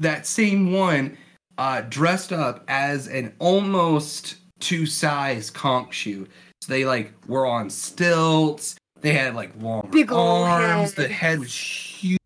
that 0.00 0.26
same 0.26 0.70
one 0.70 1.16
uh 1.58 1.82
dressed 1.82 2.32
up 2.32 2.64
as 2.68 3.08
an 3.08 3.34
almost 3.38 4.36
two 4.60 4.86
size 4.86 5.50
Khonshu. 5.50 6.26
So 6.62 6.72
they 6.72 6.84
like 6.84 7.12
were 7.26 7.46
on 7.46 7.70
stilts. 7.70 8.76
They 9.00 9.12
had 9.12 9.34
like 9.34 9.52
long 9.60 9.88
Big 9.92 10.10
arms. 10.12 10.94
The 10.94 11.02
head. 11.02 11.10
head 11.10 11.38
was 11.40 11.54
huge. 11.54 12.18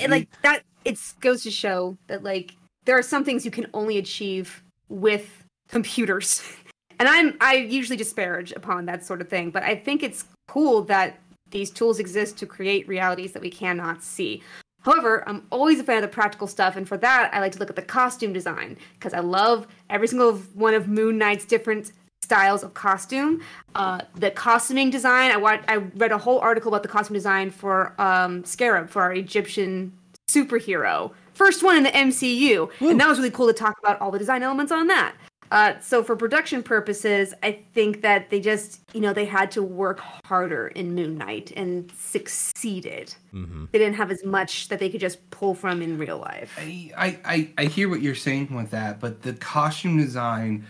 and 0.00 0.10
like 0.10 0.28
that 0.42 0.62
it 0.84 0.98
goes 1.20 1.42
to 1.44 1.50
show 1.50 1.96
that 2.08 2.22
like 2.22 2.54
there 2.84 2.98
are 2.98 3.02
some 3.02 3.24
things 3.24 3.44
you 3.44 3.50
can 3.50 3.66
only 3.72 3.98
achieve 3.98 4.62
with 4.88 5.44
computers 5.68 6.42
and 6.98 7.08
i'm 7.08 7.34
i 7.40 7.54
usually 7.54 7.96
disparage 7.96 8.52
upon 8.52 8.84
that 8.84 9.04
sort 9.04 9.20
of 9.20 9.28
thing 9.28 9.50
but 9.50 9.62
i 9.62 9.74
think 9.74 10.02
it's 10.02 10.26
cool 10.46 10.82
that 10.82 11.18
these 11.50 11.70
tools 11.70 11.98
exist 11.98 12.36
to 12.36 12.46
create 12.46 12.86
realities 12.86 13.32
that 13.32 13.40
we 13.40 13.50
cannot 13.50 14.02
see 14.02 14.42
However, 14.84 15.24
I'm 15.26 15.46
always 15.50 15.80
a 15.80 15.84
fan 15.84 15.96
of 15.96 16.02
the 16.02 16.08
practical 16.08 16.46
stuff, 16.46 16.76
and 16.76 16.86
for 16.86 16.96
that, 16.98 17.30
I 17.32 17.40
like 17.40 17.52
to 17.52 17.58
look 17.58 17.70
at 17.70 17.76
the 17.76 17.82
costume 17.82 18.32
design 18.32 18.76
because 18.98 19.14
I 19.14 19.20
love 19.20 19.66
every 19.88 20.08
single 20.08 20.34
one 20.52 20.74
of 20.74 20.88
Moon 20.88 21.16
Knight's 21.16 21.44
different 21.44 21.92
styles 22.22 22.62
of 22.62 22.74
costume. 22.74 23.42
Uh, 23.74 24.00
the 24.14 24.30
costuming 24.30 24.90
design, 24.90 25.30
I 25.30 25.36
watched, 25.36 25.64
I 25.68 25.76
read 25.76 26.12
a 26.12 26.18
whole 26.18 26.38
article 26.40 26.68
about 26.68 26.82
the 26.82 26.88
costume 26.88 27.14
design 27.14 27.50
for 27.50 27.98
um, 28.00 28.44
Scarab, 28.44 28.90
for 28.90 29.02
our 29.02 29.12
Egyptian 29.12 29.92
superhero, 30.28 31.12
first 31.32 31.62
one 31.62 31.76
in 31.76 31.82
the 31.82 31.90
MCU, 31.90 32.70
and 32.80 33.00
that 33.00 33.08
was 33.08 33.18
really 33.18 33.30
cool 33.30 33.46
to 33.46 33.52
talk 33.52 33.76
about 33.82 34.00
all 34.00 34.10
the 34.10 34.18
design 34.18 34.42
elements 34.42 34.72
on 34.72 34.86
that. 34.88 35.14
Uh, 35.50 35.78
so 35.80 36.02
for 36.02 36.16
production 36.16 36.62
purposes, 36.62 37.32
I 37.42 37.60
think 37.74 38.02
that 38.02 38.30
they 38.30 38.40
just, 38.40 38.80
you 38.92 39.00
know, 39.00 39.12
they 39.12 39.24
had 39.24 39.50
to 39.52 39.62
work 39.62 40.00
harder 40.24 40.68
in 40.68 40.94
Moon 40.94 41.16
Knight 41.16 41.52
and 41.56 41.92
succeeded. 41.96 43.14
Mm-hmm. 43.32 43.66
They 43.70 43.78
didn't 43.78 43.94
have 43.96 44.10
as 44.10 44.24
much 44.24 44.68
that 44.68 44.78
they 44.80 44.88
could 44.88 45.00
just 45.00 45.30
pull 45.30 45.54
from 45.54 45.82
in 45.82 45.98
real 45.98 46.18
life. 46.18 46.56
I, 46.58 46.90
I, 46.96 47.18
I, 47.24 47.50
I 47.58 47.64
hear 47.66 47.88
what 47.88 48.02
you're 48.02 48.14
saying 48.14 48.54
with 48.54 48.70
that, 48.70 49.00
but 49.00 49.22
the 49.22 49.34
costume 49.34 49.98
design 49.98 50.66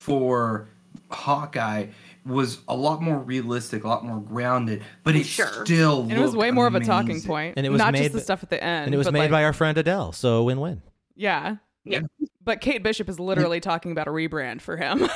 for 0.00 0.68
Hawkeye 1.10 1.86
was 2.24 2.60
a 2.68 2.76
lot 2.76 3.02
more 3.02 3.18
realistic, 3.18 3.84
a 3.84 3.88
lot 3.88 4.04
more 4.04 4.20
grounded, 4.20 4.82
but 5.02 5.16
it 5.16 5.26
Sure. 5.26 5.64
still 5.64 6.02
And 6.02 6.12
it 6.12 6.20
was 6.20 6.36
way 6.36 6.50
more 6.50 6.66
of 6.66 6.74
a 6.74 6.80
talking 6.80 7.20
And 7.28 7.66
it 7.66 7.70
was 7.70 7.78
not 7.78 7.92
made 7.92 8.02
just 8.02 8.14
the 8.14 8.20
stuff 8.20 8.42
at 8.42 8.50
the 8.50 8.62
end. 8.62 8.86
and 8.86 8.94
it 8.94 8.98
was 8.98 9.08
but, 9.08 9.14
made 9.14 9.20
like, 9.22 9.30
by 9.30 9.44
our 9.44 9.52
friend 9.52 9.76
Adele, 9.76 10.12
so 10.12 10.44
win-win. 10.44 10.82
Yeah. 11.16 11.56
Yeah. 11.84 12.00
But 12.44 12.60
Kate 12.60 12.82
Bishop 12.82 13.08
is 13.08 13.20
literally 13.20 13.60
talking 13.60 13.92
about 13.92 14.08
a 14.08 14.10
rebrand 14.10 14.60
for 14.60 14.76
him. 14.76 15.08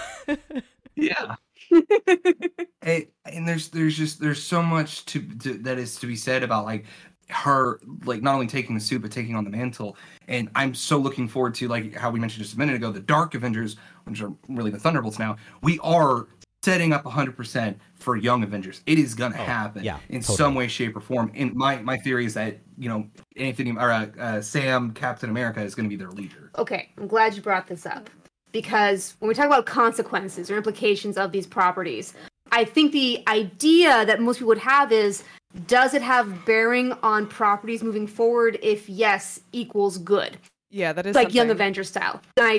Yeah. 0.96 1.36
and, 2.82 3.06
and 3.26 3.46
there's 3.46 3.68
there's 3.68 3.96
just 3.96 4.20
there's 4.20 4.42
so 4.42 4.62
much 4.62 5.04
to, 5.06 5.20
to 5.38 5.54
that 5.58 5.78
is 5.78 5.96
to 5.96 6.06
be 6.06 6.16
said 6.16 6.42
about 6.42 6.64
like 6.64 6.86
her 7.28 7.80
like 8.04 8.22
not 8.22 8.34
only 8.34 8.46
taking 8.46 8.74
the 8.74 8.80
suit 8.80 9.02
but 9.02 9.10
taking 9.10 9.34
on 9.34 9.42
the 9.42 9.50
mantle 9.50 9.96
and 10.28 10.48
i'm 10.54 10.72
so 10.72 10.96
looking 10.96 11.26
forward 11.26 11.52
to 11.56 11.66
like 11.66 11.92
how 11.92 12.08
we 12.08 12.20
mentioned 12.20 12.40
just 12.40 12.54
a 12.54 12.58
minute 12.58 12.76
ago 12.76 12.92
the 12.92 13.00
dark 13.00 13.34
avengers 13.34 13.76
which 14.04 14.22
are 14.22 14.32
really 14.48 14.70
the 14.70 14.78
thunderbolts 14.78 15.18
now 15.18 15.34
we 15.60 15.76
are 15.80 16.28
setting 16.66 16.92
up 16.92 17.04
100% 17.04 17.76
for 17.94 18.16
young 18.16 18.42
avengers 18.42 18.82
it 18.86 18.98
is 18.98 19.14
gonna 19.14 19.36
happen 19.36 19.84
yeah, 19.84 19.98
in 20.08 20.20
totally. 20.20 20.36
some 20.36 20.54
way 20.54 20.66
shape 20.66 20.96
or 20.96 21.00
form 21.00 21.30
and 21.34 21.54
my 21.54 21.76
my 21.82 21.96
theory 21.96 22.24
is 22.26 22.34
that 22.34 22.58
you 22.76 22.88
know 22.88 23.06
anthony 23.36 23.70
or 23.70 23.90
uh, 23.90 24.06
uh, 24.18 24.40
sam 24.40 24.90
captain 24.92 25.30
america 25.30 25.62
is 25.62 25.74
gonna 25.76 25.88
be 25.88 25.96
their 25.96 26.10
leader 26.10 26.46
Okay, 26.58 26.90
I'm 26.96 27.06
glad 27.06 27.34
you 27.34 27.42
brought 27.42 27.66
this 27.66 27.84
up 27.84 28.08
because 28.52 29.14
when 29.18 29.28
we 29.28 29.34
talk 29.34 29.46
about 29.46 29.66
consequences 29.66 30.50
or 30.50 30.56
implications 30.56 31.18
of 31.18 31.32
these 31.32 31.46
properties, 31.46 32.14
I 32.50 32.64
think 32.64 32.92
the 32.92 33.22
idea 33.28 34.06
that 34.06 34.20
most 34.20 34.38
people 34.38 34.48
would 34.48 34.58
have 34.58 34.90
is 34.90 35.22
does 35.66 35.94
it 35.94 36.02
have 36.02 36.44
bearing 36.46 36.92
on 37.02 37.26
properties 37.26 37.82
moving 37.82 38.06
forward 38.06 38.58
if 38.62 38.88
yes 38.88 39.40
equals 39.52 39.98
good? 39.98 40.38
yeah, 40.70 40.92
that 40.92 41.06
is 41.06 41.14
like 41.14 41.32
Young 41.32 41.50
Avengers 41.50 41.88
style. 41.88 42.20
And 42.36 42.46
I 42.46 42.58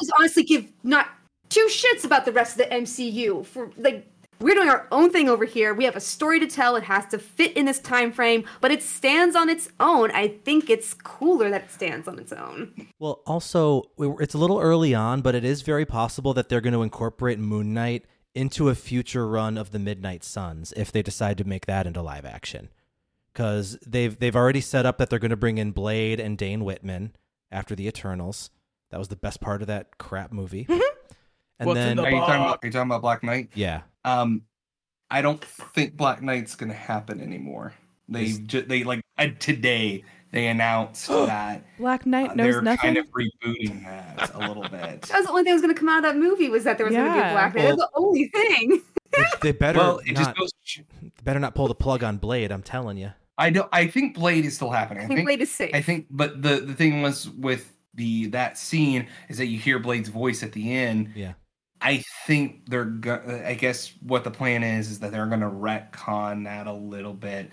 just 0.00 0.12
honestly 0.18 0.42
give 0.42 0.66
not 0.82 1.08
two 1.54 1.68
shits 1.68 2.04
about 2.04 2.24
the 2.24 2.32
rest 2.32 2.58
of 2.58 2.68
the 2.68 2.74
MCU. 2.74 3.46
For 3.46 3.70
like 3.76 4.08
we're 4.40 4.54
doing 4.54 4.68
our 4.68 4.88
own 4.90 5.10
thing 5.10 5.28
over 5.28 5.44
here. 5.44 5.72
We 5.72 5.84
have 5.84 5.94
a 5.94 6.00
story 6.00 6.40
to 6.40 6.46
tell. 6.46 6.74
It 6.76 6.82
has 6.84 7.06
to 7.06 7.18
fit 7.18 7.56
in 7.56 7.66
this 7.66 7.78
time 7.78 8.12
frame, 8.12 8.44
but 8.60 8.72
it 8.72 8.82
stands 8.82 9.36
on 9.36 9.48
its 9.48 9.68
own. 9.78 10.10
I 10.10 10.28
think 10.28 10.68
it's 10.68 10.92
cooler 10.92 11.50
that 11.50 11.64
it 11.64 11.70
stands 11.70 12.08
on 12.08 12.18
its 12.18 12.32
own. 12.32 12.88
Well, 12.98 13.22
also, 13.26 13.84
it's 13.98 14.34
a 14.34 14.38
little 14.38 14.60
early 14.60 14.94
on, 14.94 15.20
but 15.20 15.34
it 15.34 15.44
is 15.44 15.62
very 15.62 15.86
possible 15.86 16.34
that 16.34 16.48
they're 16.48 16.60
going 16.60 16.74
to 16.74 16.82
incorporate 16.82 17.38
Moon 17.38 17.72
Knight 17.72 18.06
into 18.34 18.68
a 18.68 18.74
future 18.74 19.28
run 19.28 19.56
of 19.56 19.70
the 19.70 19.78
Midnight 19.78 20.24
Suns 20.24 20.72
if 20.76 20.90
they 20.90 21.02
decide 21.02 21.38
to 21.38 21.44
make 21.44 21.66
that 21.66 21.86
into 21.86 22.02
live 22.02 22.24
action. 22.24 22.70
Because 23.32 23.78
they've 23.86 24.18
they've 24.18 24.36
already 24.36 24.60
set 24.60 24.86
up 24.86 24.98
that 24.98 25.10
they're 25.10 25.18
going 25.18 25.30
to 25.30 25.36
bring 25.36 25.58
in 25.58 25.70
Blade 25.70 26.20
and 26.20 26.36
Dane 26.36 26.64
Whitman 26.64 27.14
after 27.50 27.74
the 27.74 27.86
Eternals. 27.86 28.50
That 28.90 28.98
was 28.98 29.08
the 29.08 29.16
best 29.16 29.40
part 29.40 29.60
of 29.60 29.68
that 29.68 29.98
crap 29.98 30.32
movie. 30.32 30.66
Mm-hmm. 30.66 30.93
And 31.58 31.66
What's 31.68 31.78
in 31.78 31.86
then, 31.86 31.96
the 31.96 32.02
are 32.04 32.10
you 32.10 32.18
talking 32.18 32.34
about 32.34 32.58
are 32.62 32.66
you 32.66 32.72
talking 32.72 32.88
about 32.90 33.02
black 33.02 33.22
knight 33.22 33.50
yeah, 33.54 33.82
Um, 34.04 34.42
I 35.10 35.22
don't 35.22 35.42
think 35.44 35.96
Black 35.96 36.22
Knight's 36.22 36.56
gonna 36.56 36.72
happen 36.74 37.20
anymore. 37.20 37.72
They 38.08 38.24
Is- 38.24 38.38
ju- 38.40 38.62
they 38.62 38.82
like 38.84 39.00
uh, 39.18 39.28
today 39.38 40.02
they 40.32 40.48
announced 40.48 41.06
that 41.08 41.64
Black 41.78 42.04
Knight 42.06 42.30
uh, 42.30 42.34
knows 42.34 42.54
they're 42.54 42.62
nothing. 42.62 42.94
kind 42.94 42.96
of 42.98 43.06
rebooting 43.12 43.84
that 43.84 44.34
a 44.34 44.38
little 44.48 44.64
bit. 44.68 45.02
That 45.08 45.18
was 45.18 45.26
the 45.26 45.30
only 45.30 45.44
thing 45.44 45.50
that 45.50 45.52
was 45.54 45.62
going 45.62 45.74
to 45.74 45.78
come 45.78 45.88
out 45.88 45.98
of 45.98 46.02
that 46.04 46.16
movie 46.16 46.48
was 46.48 46.64
that 46.64 46.76
there 46.78 46.86
was 46.86 46.94
going 46.96 47.06
to 47.06 47.12
be 47.12 47.18
a 47.18 47.22
Yeah. 47.22 47.32
black 47.32 47.54
man. 47.54 47.64
That's 47.66 47.76
the 47.76 47.90
only 47.94 48.28
thing. 48.28 48.82
they, 49.12 49.24
they 49.42 49.52
better 49.52 49.78
well, 49.78 49.98
it 49.98 50.16
just 50.16 50.30
not 50.30 50.36
goes. 50.36 50.50
better 51.22 51.38
not 51.38 51.54
pull 51.54 51.68
the 51.68 51.74
plug 51.76 52.02
on 52.02 52.16
Blade. 52.16 52.50
I'm 52.50 52.62
telling 52.62 52.96
you. 52.96 53.12
I 53.38 53.50
don't. 53.50 53.68
I 53.72 53.86
think 53.86 54.14
Blade 54.16 54.44
is 54.44 54.56
still 54.56 54.70
happening. 54.70 55.04
I 55.04 55.06
think 55.06 55.24
Blade 55.24 55.40
is 55.40 55.50
safe. 55.52 55.70
I 55.74 55.80
think, 55.82 56.06
but 56.10 56.42
the 56.42 56.56
the 56.60 56.74
thing 56.74 57.02
was 57.02 57.28
with 57.30 57.72
the 57.94 58.26
that 58.28 58.58
scene 58.58 59.06
is 59.28 59.38
that 59.38 59.46
you 59.46 59.58
hear 59.58 59.78
Blade's 59.78 60.08
voice 60.08 60.42
at 60.42 60.50
the 60.52 60.72
end. 60.74 61.12
Yeah. 61.14 61.34
I 61.80 62.04
think 62.26 62.66
they're. 62.68 62.84
Go- 62.84 63.42
I 63.46 63.54
guess 63.54 63.92
what 64.00 64.24
the 64.24 64.30
plan 64.30 64.62
is 64.62 64.90
is 64.90 65.00
that 65.00 65.12
they're 65.12 65.26
going 65.26 65.40
to 65.40 65.46
retcon 65.46 66.44
that 66.44 66.66
a 66.66 66.72
little 66.72 67.12
bit, 67.12 67.50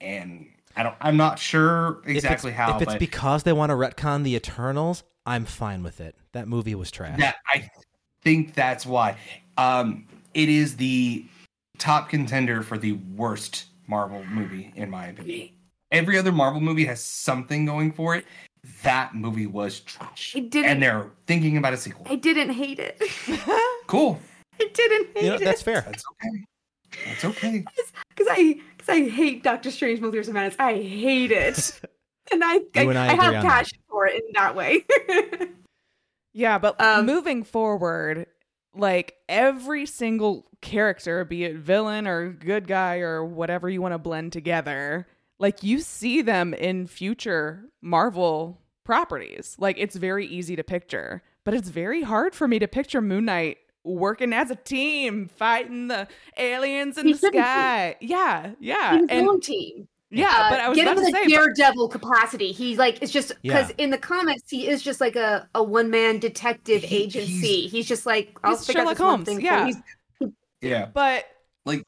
and 0.00 0.46
I 0.76 0.82
don't. 0.82 0.94
I'm 1.00 1.16
not 1.16 1.38
sure 1.38 2.02
exactly 2.04 2.50
if 2.50 2.56
how. 2.56 2.76
If 2.76 2.82
it's 2.82 2.94
because 2.96 3.42
they 3.42 3.52
want 3.52 3.70
to 3.70 3.74
retcon 3.74 4.22
the 4.22 4.34
Eternals, 4.36 5.02
I'm 5.26 5.44
fine 5.44 5.82
with 5.82 6.00
it. 6.00 6.14
That 6.32 6.48
movie 6.48 6.74
was 6.74 6.90
trash. 6.90 7.18
Yeah, 7.18 7.32
I 7.48 7.68
think 8.22 8.54
that's 8.54 8.86
why. 8.86 9.16
Um, 9.58 10.06
it 10.34 10.48
is 10.48 10.76
the 10.76 11.24
top 11.78 12.08
contender 12.08 12.62
for 12.62 12.78
the 12.78 12.92
worst 13.16 13.66
Marvel 13.88 14.24
movie, 14.24 14.72
in 14.76 14.90
my 14.90 15.08
opinion. 15.08 15.50
Every 15.90 16.16
other 16.16 16.30
Marvel 16.30 16.60
movie 16.60 16.84
has 16.84 17.02
something 17.02 17.66
going 17.66 17.92
for 17.92 18.14
it. 18.14 18.24
That 18.82 19.14
movie 19.14 19.46
was 19.46 19.80
trash, 19.80 20.34
I 20.36 20.40
didn't- 20.40 20.70
and 20.70 20.82
they're 20.82 21.10
thinking 21.26 21.56
about 21.56 21.72
a 21.74 21.76
sequel. 21.76 22.06
I 22.08 22.16
didn't 22.16 22.50
hate 22.50 22.78
it. 22.78 23.00
Cool. 23.86 24.20
I 24.60 24.70
didn't 24.72 25.08
hate 25.16 25.24
you 25.24 25.30
know, 25.30 25.34
it. 25.34 25.42
that's 25.44 25.62
fair. 25.62 25.80
That's 25.80 26.04
okay. 26.12 26.44
That's 27.06 27.24
okay. 27.24 27.64
because 28.08 28.28
I 28.30 28.60
because 28.76 28.88
I 28.88 29.08
hate 29.08 29.42
Doctor 29.42 29.70
Strange 29.72 29.98
Multiverse 30.00 30.28
of 30.28 30.34
Madness. 30.34 30.54
I 30.60 30.74
hate 30.74 31.32
it, 31.32 31.80
and 32.32 32.44
I 32.44 32.54
I, 32.54 32.62
and 32.76 32.96
I 32.98 33.08
I, 33.08 33.14
have 33.14 33.20
on 33.20 33.32
that. 33.32 33.42
passion 33.44 33.78
for 33.88 34.06
it 34.06 34.14
in 34.24 34.32
that 34.34 34.54
way. 34.54 34.84
Yeah, 36.32 36.58
but 36.58 36.80
Um, 36.80 37.06
moving 37.06 37.42
forward, 37.42 38.26
like 38.74 39.14
every 39.28 39.86
single 39.86 40.46
character, 40.60 41.24
be 41.24 41.42
it 41.44 41.56
villain 41.56 42.06
or 42.06 42.28
good 42.30 42.68
guy 42.68 42.98
or 43.00 43.24
whatever 43.24 43.68
you 43.68 43.82
want 43.82 43.94
to 43.94 43.98
blend 43.98 44.32
together, 44.32 45.08
like 45.40 45.64
you 45.64 45.80
see 45.80 46.22
them 46.22 46.54
in 46.54 46.86
future 46.86 47.64
Marvel 47.82 48.59
properties. 48.84 49.56
Like 49.58 49.76
it's 49.78 49.96
very 49.96 50.26
easy 50.26 50.56
to 50.56 50.64
picture, 50.64 51.22
but 51.44 51.54
it's 51.54 51.68
very 51.68 52.02
hard 52.02 52.34
for 52.34 52.46
me 52.48 52.58
to 52.58 52.68
picture 52.68 53.00
Moon 53.00 53.24
Knight 53.26 53.58
working 53.84 54.32
as 54.32 54.50
a 54.50 54.56
team, 54.56 55.28
fighting 55.28 55.88
the 55.88 56.06
aliens 56.36 56.98
in 56.98 57.06
He 57.06 57.12
the 57.12 57.18
shouldn't 57.18 57.34
be. 57.34 57.38
sky. 57.40 57.96
Yeah, 58.00 58.52
yeah, 58.60 58.98
He's 58.98 59.06
and 59.08 59.26
own 59.28 59.40
team. 59.40 59.88
yeah. 60.10 60.26
Uh, 60.28 60.50
but 60.50 60.60
I 60.60 60.68
was 60.68 60.76
get 60.76 60.82
about 60.84 60.98
him 60.98 61.02
to 61.04 61.08
in 61.08 61.14
say, 61.14 61.24
the 61.28 61.34
but- 61.36 61.42
daredevil 61.56 61.88
capacity. 61.88 62.52
He's 62.52 62.78
like 62.78 62.98
it's 63.02 63.12
just 63.12 63.28
because 63.42 63.68
Yeah. 63.70 63.74
in 63.78 63.90
the 63.90 63.98
comics 63.98 64.50
he 64.50 64.68
is 64.68 64.82
just 64.82 65.00
like 65.00 65.16
a, 65.16 65.48
a 65.54 65.62
one 65.62 65.88
man 65.90 66.18
detective 66.18 66.82
He- 66.82 67.04
agency. 67.04 67.68
He's, 67.68 67.86
just 67.86 68.04
like 68.06 68.38
I'll 68.44 68.56
He's 68.56 68.66
figure 68.66 68.82
out 68.82 68.84
Sherlock 68.84 68.96
this 68.98 69.00
one 69.02 69.10
Holmes, 69.10 69.24
thing. 69.28 69.40
yeah. 69.40 69.64
He's- 69.66 70.30
Yeah. 70.60 70.86
But 70.92 71.24
Like- 71.64 71.84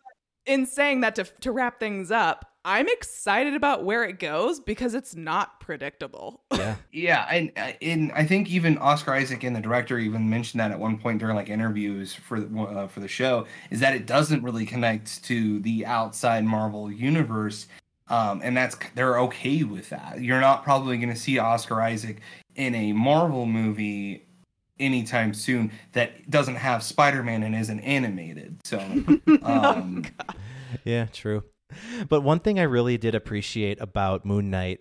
in 0.46 0.64
saying 0.66 1.02
that 1.02 1.14
to 1.16 1.24
to 1.40 1.52
wrap 1.52 1.78
things 1.78 2.10
up, 2.10 2.46
I'm 2.64 2.88
excited 2.88 3.54
about 3.54 3.84
where 3.84 4.04
it 4.04 4.20
goes 4.20 4.60
because 4.60 4.94
it's 4.94 5.14
not 5.14 5.60
predictable. 5.60 6.40
Yeah. 6.62 6.76
Yeah, 6.92 7.26
and 7.28 7.50
uh, 7.56 7.72
and 7.82 8.12
I 8.12 8.24
think 8.24 8.48
even 8.48 8.78
Oscar 8.78 9.14
Isaac 9.14 9.42
and 9.42 9.56
the 9.56 9.60
director 9.60 9.98
even 9.98 10.30
mentioned 10.30 10.60
that 10.60 10.70
at 10.70 10.78
one 10.78 10.96
point 10.96 11.18
during 11.18 11.34
like 11.34 11.48
interviews 11.48 12.14
for 12.14 12.38
the 12.38 12.60
uh, 12.60 12.86
for 12.86 13.00
the 13.00 13.08
show 13.08 13.46
is 13.70 13.80
that 13.80 13.96
it 13.96 14.06
doesn't 14.06 14.44
really 14.44 14.64
connect 14.64 15.24
to 15.24 15.58
the 15.60 15.84
outside 15.86 16.44
Marvel 16.44 16.92
universe, 16.92 17.66
um, 18.08 18.42
and 18.44 18.56
that's 18.56 18.76
they're 18.94 19.18
okay 19.20 19.64
with 19.64 19.88
that. 19.88 20.20
You're 20.20 20.40
not 20.40 20.62
probably 20.62 20.98
going 20.98 21.12
to 21.12 21.18
see 21.18 21.38
Oscar 21.38 21.82
Isaac 21.82 22.20
in 22.54 22.76
a 22.76 22.92
Marvel 22.92 23.46
movie 23.46 24.24
anytime 24.78 25.34
soon 25.34 25.72
that 25.92 26.30
doesn't 26.30 26.56
have 26.56 26.82
Spider-Man 26.82 27.42
and 27.42 27.56
isn't 27.56 27.80
animated. 27.80 28.58
So, 28.64 28.78
um, 29.42 30.04
Yeah, 30.84 31.06
true. 31.06 31.42
But 32.08 32.22
one 32.22 32.40
thing 32.40 32.58
I 32.58 32.64
really 32.64 32.98
did 32.98 33.14
appreciate 33.14 33.80
about 33.80 34.24
Moon 34.24 34.50
Knight 34.50 34.80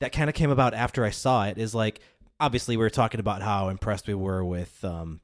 that 0.00 0.12
kind 0.12 0.28
of 0.28 0.34
came 0.34 0.50
about 0.50 0.74
after 0.74 1.04
I 1.04 1.10
saw 1.10 1.46
it 1.46 1.58
is 1.58 1.74
like 1.74 2.00
obviously 2.40 2.76
we 2.76 2.82
were 2.82 2.90
talking 2.90 3.20
about 3.20 3.40
how 3.40 3.68
impressed 3.68 4.08
we 4.08 4.14
were 4.14 4.44
with 4.44 4.84
um, 4.84 5.20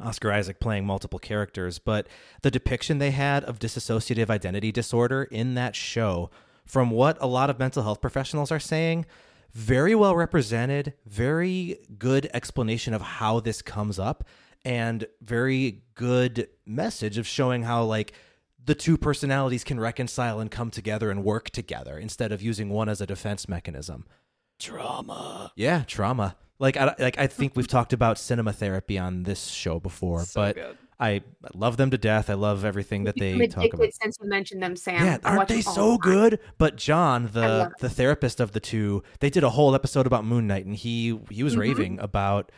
Oscar 0.00 0.30
Isaac 0.32 0.60
playing 0.60 0.84
multiple 0.84 1.18
characters, 1.18 1.78
but 1.78 2.06
the 2.42 2.50
depiction 2.50 2.98
they 2.98 3.10
had 3.10 3.42
of 3.44 3.58
dissociative 3.58 4.28
identity 4.28 4.70
disorder 4.70 5.24
in 5.24 5.54
that 5.54 5.74
show, 5.74 6.30
from 6.66 6.90
what 6.90 7.16
a 7.20 7.26
lot 7.26 7.48
of 7.48 7.58
mental 7.58 7.82
health 7.82 8.02
professionals 8.02 8.52
are 8.52 8.60
saying, 8.60 9.06
very 9.52 9.94
well 9.94 10.14
represented, 10.14 10.92
very 11.06 11.78
good 11.98 12.28
explanation 12.34 12.92
of 12.92 13.00
how 13.00 13.40
this 13.40 13.62
comes 13.62 13.98
up, 13.98 14.24
and 14.64 15.06
very 15.22 15.84
good 15.94 16.48
message 16.66 17.16
of 17.16 17.26
showing 17.26 17.62
how 17.62 17.82
like 17.84 18.12
the 18.66 18.74
two 18.74 18.96
personalities 18.98 19.64
can 19.64 19.80
reconcile 19.80 20.38
and 20.40 20.50
come 20.50 20.70
together 20.70 21.10
and 21.10 21.24
work 21.24 21.50
together 21.50 21.98
instead 21.98 22.32
of 22.32 22.42
using 22.42 22.68
one 22.68 22.88
as 22.88 23.00
a 23.00 23.06
defense 23.06 23.48
mechanism. 23.48 24.04
Trauma. 24.58 25.52
Yeah, 25.56 25.84
trauma. 25.86 26.36
Like 26.58 26.76
I 26.76 26.94
like 26.98 27.18
I 27.18 27.26
think 27.26 27.52
we've 27.54 27.68
talked 27.68 27.92
about 27.92 28.18
cinema 28.18 28.52
therapy 28.52 28.98
on 28.98 29.24
this 29.24 29.46
show 29.48 29.78
before, 29.78 30.24
So 30.24 30.40
but 30.40 30.54
good. 30.56 30.78
I 30.98 31.20
love 31.54 31.76
them 31.76 31.90
to 31.90 31.98
death. 31.98 32.30
I 32.30 32.34
love 32.34 32.64
everything 32.64 33.04
that 33.04 33.16
I'm 33.20 33.38
they 33.38 33.46
talk 33.46 33.70
about. 33.74 33.92
since 34.02 34.16
you 34.22 34.26
mentioned 34.28 34.62
them, 34.62 34.74
Sam. 34.76 35.04
Yeah, 35.04 35.18
aren't 35.22 35.48
they 35.48 35.60
so 35.60 35.92
the 35.92 35.98
good? 35.98 36.40
But 36.56 36.76
John, 36.76 37.28
the 37.34 37.70
the 37.80 37.90
therapist 37.90 38.40
of 38.40 38.52
the 38.52 38.60
two, 38.60 39.02
they 39.20 39.28
did 39.28 39.44
a 39.44 39.50
whole 39.50 39.74
episode 39.74 40.06
about 40.06 40.24
Moon 40.24 40.46
Knight, 40.46 40.64
and 40.64 40.74
he 40.74 41.20
he 41.30 41.42
was 41.42 41.54
Mhm. 41.56 41.58
raving 41.60 42.00
about 42.00 42.50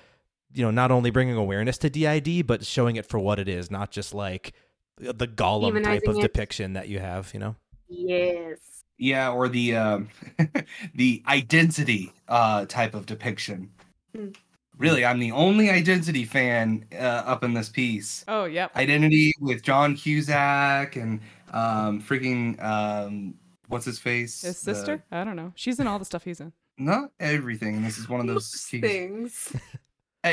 you 0.55 0.63
know 0.63 0.71
not 0.71 0.93
only 0.93 1.11
bringing 1.11 1.35
awareness 1.35 1.77
to 1.79 1.91
DID, 1.91 2.43
but 2.47 2.65
showing 2.65 2.95
it 2.95 3.05
for 3.07 3.19
what 3.19 3.41
it 3.41 3.49
is, 3.49 3.69
not 3.73 3.91
just 3.91 4.15
like 4.15 4.53
the 5.01 5.27
Gollum 5.29 5.83
type 5.83 6.03
of 6.07 6.19
it. 6.19 6.23
depiction 6.23 6.73
that 6.75 6.89
you 6.89 6.99
have. 6.99 7.31
You 7.35 7.41
know, 7.41 7.57
Yes. 7.89 8.59
Yeah, 8.99 9.31
or 9.31 9.49
the 9.49 9.77
um, 9.77 10.09
the 10.95 11.23
identity 11.29 12.13
uh, 12.29 12.67
type 12.67 12.95
of 12.95 13.07
depiction. 13.07 13.71
Mm. 14.17 14.35
Really, 14.77 15.05
I'm 15.05 15.19
the 15.19 15.33
only 15.33 15.71
identity 15.71 16.25
fan 16.25 16.85
uh, 16.93 16.97
up 17.27 17.43
in 17.45 17.53
this 17.55 17.69
piece. 17.69 18.25
Oh, 18.29 18.45
yep. 18.45 18.75
Identity 18.77 19.33
with 19.41 19.63
John 19.63 19.97
Cusack 19.97 20.95
and 20.97 21.21
um, 21.53 22.01
freaking 22.03 22.63
um, 22.63 23.35
what's 23.69 23.85
his 23.85 23.99
face? 23.99 24.43
His 24.43 24.61
The- 24.63 24.75
sister? 24.75 25.05
I 25.11 25.25
don't 25.25 25.37
know. 25.37 25.53
She's 25.57 25.81
in 25.81 25.87
all 25.89 25.99
the 25.99 26.05
stuff 26.05 26.25
he's 26.25 26.41
in. 26.41 26.53
not 26.77 27.11
everything. 27.19 27.83
This 27.83 27.99
is 27.99 28.09
one 28.09 28.21
of 28.21 28.27
those 28.27 28.53
things. 28.71 29.53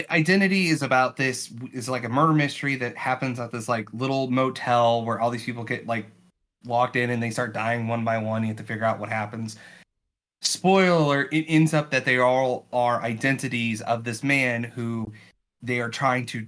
Identity 0.09 0.67
is 0.67 0.81
about 0.81 1.17
this 1.17 1.51
is 1.73 1.89
like 1.89 2.03
a 2.03 2.09
murder 2.09 2.33
mystery 2.33 2.75
that 2.77 2.97
happens 2.97 3.39
at 3.39 3.51
this 3.51 3.69
like 3.69 3.93
little 3.93 4.29
motel 4.29 5.03
where 5.03 5.19
all 5.19 5.29
these 5.29 5.43
people 5.43 5.63
get 5.63 5.87
like 5.87 6.07
locked 6.65 6.95
in 6.95 7.09
and 7.09 7.21
they 7.21 7.29
start 7.29 7.53
dying 7.53 7.87
one 7.87 8.03
by 8.03 8.17
one. 8.17 8.41
You 8.41 8.49
have 8.49 8.57
to 8.57 8.63
figure 8.63 8.85
out 8.85 8.99
what 8.99 9.09
happens. 9.09 9.57
Spoiler 10.41 11.23
it 11.31 11.45
ends 11.47 11.73
up 11.73 11.91
that 11.91 12.05
they 12.05 12.19
all 12.19 12.67
are 12.71 13.01
identities 13.01 13.81
of 13.81 14.03
this 14.03 14.23
man 14.23 14.63
who 14.63 15.11
they 15.61 15.79
are 15.79 15.89
trying 15.89 16.25
to 16.27 16.45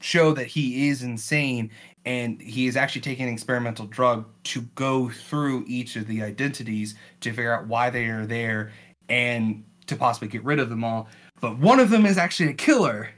show 0.00 0.32
that 0.32 0.46
he 0.46 0.88
is 0.88 1.02
insane 1.02 1.70
and 2.04 2.40
he 2.40 2.66
is 2.66 2.76
actually 2.76 3.00
taking 3.00 3.26
an 3.26 3.32
experimental 3.32 3.86
drug 3.86 4.26
to 4.44 4.62
go 4.74 5.08
through 5.08 5.64
each 5.66 5.96
of 5.96 6.06
the 6.06 6.22
identities 6.22 6.94
to 7.20 7.30
figure 7.30 7.52
out 7.52 7.66
why 7.66 7.90
they 7.90 8.06
are 8.06 8.26
there 8.26 8.72
and 9.08 9.64
to 9.86 9.96
possibly 9.96 10.28
get 10.28 10.44
rid 10.44 10.58
of 10.58 10.68
them 10.68 10.84
all 10.84 11.08
but 11.40 11.58
one 11.58 11.80
of 11.80 11.90
them 11.90 12.06
is 12.06 12.18
actually 12.18 12.50
a 12.50 12.54
killer. 12.54 13.10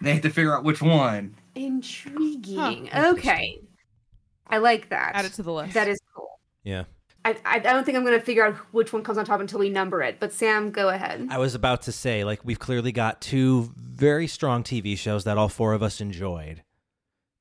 They 0.00 0.12
have 0.12 0.22
to 0.22 0.30
figure 0.30 0.54
out 0.54 0.64
which 0.64 0.82
one. 0.82 1.34
Intriguing. 1.54 2.86
Huh. 2.92 3.12
Okay. 3.14 3.60
I 4.48 4.58
like 4.58 4.90
that. 4.90 5.12
Add 5.14 5.24
it 5.24 5.32
to 5.34 5.42
the 5.42 5.52
list. 5.52 5.74
That 5.74 5.88
is 5.88 5.98
cool. 6.14 6.38
yeah. 6.64 6.84
I, 7.24 7.30
I, 7.44 7.56
I 7.56 7.58
don't 7.58 7.84
think 7.84 7.96
I'm 7.96 8.04
going 8.04 8.16
to 8.18 8.24
figure 8.24 8.46
out 8.46 8.54
which 8.72 8.92
one 8.92 9.02
comes 9.02 9.18
on 9.18 9.24
top 9.24 9.40
until 9.40 9.58
we 9.58 9.68
number 9.68 10.00
it. 10.00 10.20
But 10.20 10.32
Sam, 10.32 10.70
go 10.70 10.90
ahead. 10.90 11.26
I 11.28 11.38
was 11.38 11.56
about 11.56 11.82
to 11.82 11.92
say, 11.92 12.22
like, 12.22 12.44
we've 12.44 12.58
clearly 12.60 12.92
got 12.92 13.20
two 13.20 13.72
very 13.76 14.28
strong 14.28 14.62
TV 14.62 14.96
shows 14.96 15.24
that 15.24 15.36
all 15.36 15.48
four 15.48 15.72
of 15.72 15.82
us 15.82 16.00
enjoyed. 16.00 16.62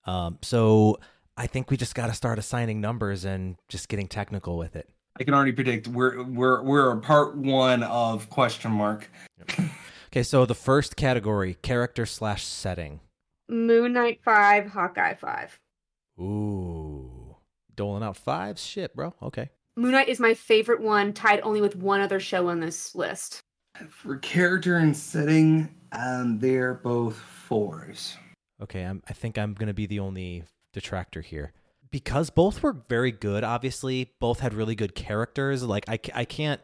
Um, 0.06 0.40
so 0.42 0.98
I 1.38 1.46
think 1.46 1.70
we 1.70 1.78
just 1.78 1.94
got 1.94 2.08
to 2.08 2.14
start 2.14 2.40
assigning 2.40 2.82
numbers 2.82 3.26
and 3.26 3.58
just 3.68 3.88
getting 3.88 4.08
technical 4.08 4.58
with 4.58 4.76
it. 4.76 4.90
I 5.20 5.24
can 5.24 5.34
already 5.34 5.54
predict 5.54 5.88
we're 5.88 6.24
we're 6.24 6.62
we're 6.62 6.92
a 6.92 6.98
part 7.00 7.38
one 7.38 7.84
of 7.84 8.30
question 8.30 8.72
mark. 8.72 9.10
Okay, 10.16 10.24
so 10.24 10.46
the 10.46 10.56
first 10.56 10.96
category, 10.96 11.58
character 11.62 12.06
slash 12.06 12.46
setting. 12.46 13.02
Moon 13.50 13.92
Knight 13.92 14.22
5, 14.24 14.68
Hawkeye 14.68 15.16
5. 15.16 15.60
Ooh, 16.22 17.36
doling 17.76 18.02
out 18.02 18.16
fives. 18.16 18.64
Shit, 18.64 18.96
bro. 18.96 19.14
Okay. 19.22 19.50
Moon 19.76 19.92
Knight 19.92 20.08
is 20.08 20.22
my 20.22 20.34
favorite 20.34 20.80
one, 20.80 21.12
tied 21.12 21.42
only 21.42 21.60
with 21.60 21.76
one 21.76 22.00
other 22.00 22.22
show 22.22 22.48
on 22.48 22.62
this 22.62 22.96
list. 22.96 23.42
For 23.90 24.16
character 24.20 24.78
and 24.78 24.96
setting, 24.96 25.68
um, 25.92 26.40
they're 26.40 26.76
both 26.76 27.18
fours. 27.18 28.16
Okay, 28.64 28.84
I'm, 28.84 29.04
I 29.10 29.12
think 29.12 29.38
I'm 29.38 29.54
going 29.54 29.68
to 29.68 29.74
be 29.74 29.86
the 29.86 30.00
only 30.00 30.46
detractor 30.72 31.20
here. 31.20 31.52
Because 31.92 32.30
both 32.30 32.64
were 32.64 32.78
very 32.88 33.12
good, 33.12 33.44
obviously, 33.44 34.14
both 34.22 34.40
had 34.40 34.54
really 34.54 34.76
good 34.76 34.96
characters. 34.96 35.62
Like 35.62 35.90
I, 35.90 36.00
I 36.14 36.24
can't 36.24 36.62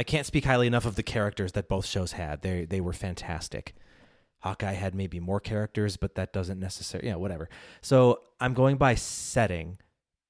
I 0.00 0.02
can't 0.02 0.24
speak 0.24 0.46
highly 0.46 0.66
enough 0.66 0.86
of 0.86 0.94
the 0.94 1.02
characters 1.02 1.52
that 1.52 1.68
both 1.68 1.84
shows 1.84 2.12
had. 2.12 2.40
They 2.40 2.64
they 2.64 2.80
were 2.80 2.94
fantastic. 2.94 3.74
Hawkeye 4.38 4.72
had 4.72 4.94
maybe 4.94 5.20
more 5.20 5.40
characters, 5.40 5.98
but 5.98 6.14
that 6.14 6.32
doesn't 6.32 6.58
necessarily, 6.58 7.08
yeah, 7.10 7.16
whatever. 7.16 7.50
So, 7.82 8.22
I'm 8.40 8.54
going 8.54 8.78
by 8.78 8.94
setting. 8.94 9.76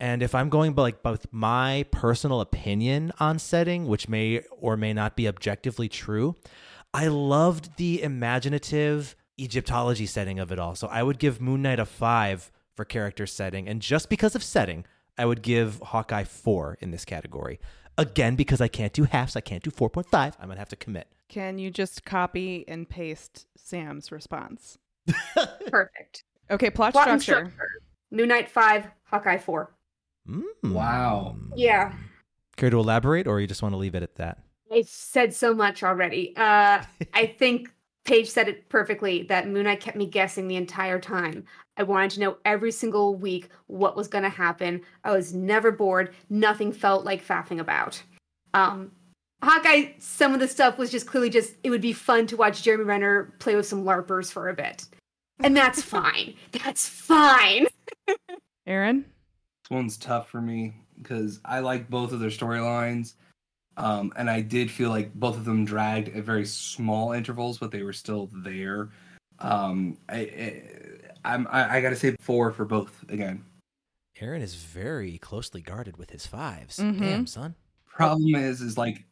And 0.01 0.25
if 0.25 0.35
I'm 0.35 0.49
going 0.49 0.73
by 0.73 0.83
like 0.83 1.05
both 1.05 1.29
my 1.31 1.87
personal 1.93 2.41
opinion 2.41 3.12
on 3.21 3.39
setting, 3.39 3.87
which 3.87 4.09
may 4.09 4.43
or 4.51 4.77
may 4.77 4.93
not 4.93 5.14
be 5.14 5.29
objectively 5.29 5.89
true, 5.89 6.35
I 6.93 7.07
loved 7.07 7.77
the 7.77 8.03
imaginative 8.03 9.14
Egyptology 9.39 10.07
setting 10.07 10.41
of 10.41 10.51
it 10.51 10.59
all. 10.59 10.75
So 10.75 10.89
I 10.89 11.05
would 11.05 11.21
give 11.21 11.41
Moon 11.41 11.62
Knight 11.62 11.79
a 11.79 11.87
five 11.87 12.51
for 12.75 12.85
character 12.85 13.25
setting. 13.25 13.68
And 13.68 13.81
just 13.81 14.09
because 14.09 14.35
of 14.35 14.43
setting, 14.43 14.85
I 15.16 15.27
would 15.27 15.43
give 15.43 15.79
Hawkeye 15.79 16.25
four 16.25 16.77
in 16.81 16.91
this 16.91 17.05
category. 17.05 17.61
Again, 17.99 18.34
because 18.36 18.61
I 18.61 18.68
can't 18.68 18.93
do 18.93 19.05
halves, 19.05 19.36
I 19.36 19.41
can't 19.41 19.62
do 19.62 19.70
4.5. 19.70 20.07
I'm 20.14 20.47
going 20.47 20.51
to 20.57 20.59
have 20.59 20.68
to 20.70 20.76
commit. 20.76 21.09
Can 21.28 21.59
you 21.59 21.70
just 21.70 22.05
copy 22.05 22.64
and 22.66 22.88
paste 22.88 23.47
Sam's 23.57 24.11
response? 24.11 24.78
Perfect. 25.68 26.24
Okay, 26.51 26.70
plot, 26.70 26.93
Plot 26.93 27.09
and 27.09 27.22
structure. 27.22 27.47
structure. 27.51 27.68
Moon 28.11 28.28
Knight 28.28 28.49
5, 28.49 28.86
Hawkeye 29.05 29.38
4. 29.38 29.70
Mm. 30.28 30.43
Wow. 30.64 31.36
Yeah. 31.55 31.93
Care 32.57 32.70
to 32.70 32.78
elaborate, 32.78 33.26
or 33.26 33.41
you 33.41 33.47
just 33.47 33.62
want 33.62 33.72
to 33.72 33.76
leave 33.76 33.95
it 33.95 34.03
at 34.03 34.16
that? 34.16 34.38
I 34.72 34.82
said 34.82 35.34
so 35.34 35.55
much 35.55 35.82
already. 35.82 36.34
Uh, 36.36 36.82
I 37.14 37.26
think 37.38 37.70
Paige 38.05 38.30
said 38.30 38.48
it 38.48 38.68
perfectly 38.68 39.22
that 39.24 39.48
Moon 39.48 39.64
Knight 39.64 39.80
kept 39.80 39.96
me 39.96 40.07
guessing 40.07 40.48
the 40.48 40.57
entire 40.57 40.98
time. 40.98 41.44
I 41.76 41.82
wanted 41.82 42.11
to 42.12 42.20
know 42.20 42.36
every 42.44 42.72
single 42.72 43.14
week 43.14 43.48
what 43.66 43.96
was 43.96 44.09
going 44.09 44.24
to 44.24 44.30
happen. 44.30 44.80
I 45.05 45.12
was 45.12 45.34
never 45.34 45.70
bored. 45.70 46.14
Nothing 46.28 46.72
felt 46.72 47.05
like 47.05 47.24
faffing 47.24 47.61
about. 47.61 48.03
Um, 48.55 48.90
Hawkeye, 49.42 49.92
some 49.98 50.34
of 50.34 50.40
the 50.40 50.48
stuff 50.48 50.76
was 50.76 50.90
just 50.90 51.07
clearly 51.07 51.30
just, 51.30 51.55
it 51.62 51.70
would 51.70 51.80
be 51.80 51.92
fun 51.92 52.26
to 52.28 52.36
watch 52.36 52.62
Jeremy 52.62 52.84
Renner 52.84 53.34
play 53.38 53.57
with 53.57 53.66
some 53.66 53.84
LARPers 53.84 54.30
for 54.30 54.48
a 54.48 54.55
bit. 54.55 54.84
And 55.38 55.57
that's 55.57 55.82
fine. 55.82 56.34
That's 56.53 56.88
fine. 56.88 57.66
Aaron? 58.66 59.05
This 59.64 59.70
one's 59.70 59.96
tough 59.96 60.28
for 60.28 60.40
me 60.40 60.74
because 61.01 61.40
I 61.44 61.61
like 61.61 61.88
both 61.88 62.12
of 62.12 62.20
their 62.20 62.30
storylines. 62.30 63.14
Um, 63.81 64.12
and 64.16 64.28
I 64.28 64.41
did 64.43 64.70
feel 64.70 64.91
like 64.91 65.12
both 65.14 65.37
of 65.37 65.45
them 65.45 65.64
dragged 65.64 66.14
at 66.14 66.22
very 66.24 66.45
small 66.47 67.12
intervals, 67.12 67.59
but 67.59 67.70
they 67.70 67.83
were 67.83 67.93
still 67.93 68.28
there. 68.33 68.91
Um, 69.39 69.97
I, 70.09 70.16
I, 70.18 70.62
I'm, 71.24 71.47
I, 71.51 71.76
I 71.76 71.81
got 71.81 71.91
to 71.91 71.97
say 71.97 72.14
four 72.20 72.53
for 72.53 72.64
both 72.64 73.05
again. 73.09 73.45
Aaron 74.20 74.43
is 74.43 74.55
very 74.55 75.16
closely 75.18 75.62
guarded 75.62 75.97
with 75.97 76.11
his 76.11 76.26
5s 76.26 76.76
Mhm. 76.78 76.99
Damn, 77.01 77.26
son. 77.26 77.55
Problem 77.87 78.35
is, 78.35 78.61
is 78.61 78.76
like 78.76 79.05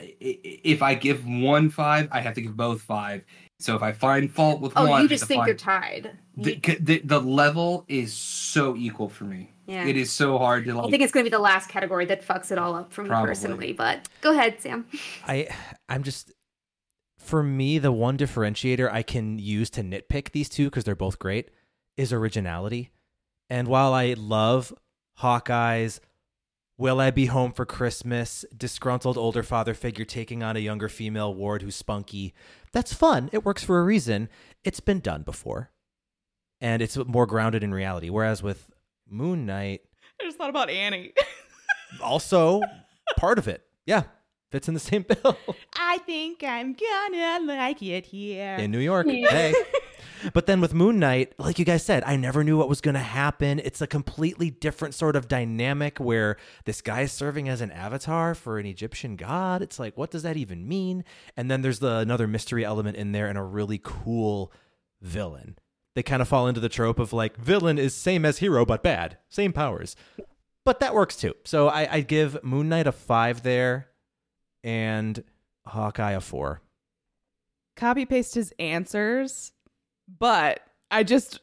i- 0.00 0.16
i- 0.20 0.40
if 0.64 0.82
I 0.82 0.94
give 0.94 1.24
one 1.26 1.70
five, 1.70 2.08
I 2.10 2.20
have 2.20 2.34
to 2.34 2.40
give 2.40 2.56
both 2.56 2.82
five. 2.82 3.24
So 3.60 3.76
if 3.76 3.82
I 3.82 3.92
find 3.92 4.30
fault 4.30 4.60
with 4.60 4.72
Oh, 4.76 4.86
one, 4.88 5.02
you 5.02 5.08
just 5.08 5.26
think 5.26 5.38
find- 5.38 5.48
they're 5.48 5.54
tied. 5.54 6.18
the, 6.36 6.56
the 6.80 6.98
the 7.04 7.20
level 7.20 7.84
is 7.88 8.12
so 8.12 8.74
equal 8.76 9.08
for 9.08 9.24
me. 9.24 9.50
Yeah. 9.66 9.86
It 9.86 9.96
is 9.96 10.10
so 10.10 10.38
hard 10.38 10.64
to 10.66 10.74
like. 10.74 10.86
I 10.86 10.90
think 10.90 11.02
it's 11.02 11.12
going 11.12 11.24
to 11.24 11.30
be 11.30 11.34
the 11.34 11.42
last 11.42 11.68
category 11.68 12.06
that 12.06 12.26
fucks 12.26 12.50
it 12.52 12.58
all 12.58 12.74
up 12.74 12.92
for 12.92 13.02
me 13.02 13.08
Probably. 13.08 13.28
personally. 13.28 13.72
But 13.72 14.08
go 14.20 14.32
ahead, 14.32 14.60
Sam. 14.60 14.86
I 15.26 15.48
I'm 15.88 16.02
just 16.02 16.32
for 17.18 17.42
me 17.42 17.78
the 17.78 17.92
one 17.92 18.16
differentiator 18.16 18.90
I 18.90 19.02
can 19.02 19.38
use 19.38 19.70
to 19.70 19.82
nitpick 19.82 20.30
these 20.30 20.48
two 20.48 20.66
because 20.66 20.84
they're 20.84 20.94
both 20.94 21.18
great 21.18 21.50
is 21.96 22.12
originality. 22.12 22.90
And 23.50 23.68
while 23.68 23.92
I 23.92 24.14
love 24.16 24.72
Hawkeye's 25.14 26.00
Will 26.78 27.00
I 27.00 27.10
be 27.10 27.26
home 27.26 27.52
for 27.52 27.64
Christmas? 27.64 28.44
Disgruntled 28.54 29.16
older 29.16 29.42
father 29.42 29.72
figure 29.72 30.04
taking 30.04 30.42
on 30.42 30.56
a 30.56 30.60
younger 30.60 30.90
female 30.90 31.34
ward 31.34 31.62
who's 31.62 31.74
spunky. 31.74 32.34
That's 32.72 32.92
fun. 32.92 33.30
It 33.32 33.46
works 33.46 33.64
for 33.64 33.80
a 33.80 33.84
reason. 33.84 34.28
It's 34.62 34.80
been 34.80 35.00
done 35.00 35.22
before. 35.22 35.70
And 36.60 36.82
it's 36.82 36.98
more 36.98 37.24
grounded 37.26 37.64
in 37.64 37.72
reality. 37.72 38.10
Whereas 38.10 38.42
with 38.42 38.68
Moon 39.08 39.46
Knight, 39.46 39.82
I 40.20 40.24
just 40.24 40.36
thought 40.38 40.50
about 40.50 40.70
Annie. 40.70 41.12
also 42.02 42.60
part 43.16 43.38
of 43.38 43.48
it. 43.48 43.64
Yeah. 43.86 44.04
Fits 44.50 44.68
in 44.68 44.74
the 44.74 44.80
same 44.80 45.02
bill. 45.02 45.36
I 45.76 45.98
think 45.98 46.42
I'm 46.44 46.74
gonna 46.74 47.44
like 47.46 47.82
it 47.82 48.06
here. 48.06 48.56
in 48.56 48.70
New 48.70 48.78
York. 48.78 49.06
Yeah. 49.08 49.30
Hey. 49.30 49.54
But 50.32 50.46
then 50.46 50.60
with 50.60 50.74
Moon 50.74 50.98
Knight, 50.98 51.34
like 51.38 51.58
you 51.58 51.64
guys 51.64 51.84
said, 51.84 52.02
I 52.04 52.16
never 52.16 52.42
knew 52.42 52.56
what 52.56 52.68
was 52.68 52.80
going 52.80 52.94
to 52.94 53.00
happen. 53.00 53.60
It's 53.62 53.80
a 53.80 53.86
completely 53.86 54.50
different 54.50 54.94
sort 54.94 55.14
of 55.14 55.28
dynamic 55.28 55.98
where 55.98 56.36
this 56.64 56.80
guy 56.80 57.02
is 57.02 57.12
serving 57.12 57.48
as 57.48 57.60
an 57.60 57.70
avatar 57.70 58.34
for 58.34 58.58
an 58.58 58.66
Egyptian 58.66 59.16
god. 59.16 59.62
It's 59.62 59.78
like, 59.78 59.96
what 59.96 60.10
does 60.10 60.22
that 60.22 60.36
even 60.36 60.66
mean? 60.66 61.04
And 61.36 61.50
then 61.50 61.62
there's 61.62 61.80
the 61.80 61.98
another 61.98 62.26
mystery 62.26 62.64
element 62.64 62.96
in 62.96 63.12
there 63.12 63.26
and 63.26 63.38
a 63.38 63.42
really 63.42 63.78
cool 63.82 64.52
villain. 65.00 65.56
They 65.96 66.02
kind 66.02 66.20
of 66.20 66.28
fall 66.28 66.46
into 66.46 66.60
the 66.60 66.68
trope 66.68 66.98
of 66.98 67.14
like 67.14 67.38
villain 67.38 67.78
is 67.78 67.94
same 67.94 68.26
as 68.26 68.36
hero 68.38 68.66
but 68.66 68.82
bad, 68.82 69.16
same 69.30 69.54
powers. 69.54 69.96
but 70.62 70.78
that 70.80 70.94
works 70.94 71.16
too. 71.16 71.34
So 71.44 71.68
I, 71.68 71.88
I 71.90 72.00
give 72.02 72.44
Moon 72.44 72.68
Knight 72.68 72.86
a 72.86 72.92
five 72.92 73.42
there, 73.42 73.88
and 74.62 75.24
Hawkeye 75.66 76.12
a 76.12 76.20
four. 76.20 76.60
Copy 77.76 78.04
paste 78.04 78.34
his 78.34 78.52
answers, 78.58 79.52
but 80.06 80.60
I 80.90 81.02
just 81.02 81.40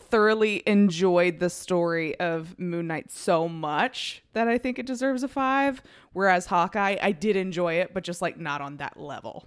thoroughly 0.00 0.62
enjoyed 0.66 1.38
the 1.38 1.50
story 1.50 2.18
of 2.20 2.58
Moon 2.58 2.86
Knight 2.86 3.12
so 3.12 3.48
much 3.48 4.22
that 4.32 4.48
I 4.48 4.56
think 4.56 4.78
it 4.78 4.86
deserves 4.86 5.22
a 5.22 5.28
five. 5.28 5.82
Whereas 6.14 6.46
Hawkeye, 6.46 6.96
I 7.02 7.12
did 7.12 7.36
enjoy 7.36 7.74
it, 7.74 7.92
but 7.92 8.02
just 8.02 8.22
like 8.22 8.38
not 8.38 8.62
on 8.62 8.78
that 8.78 8.98
level. 8.98 9.46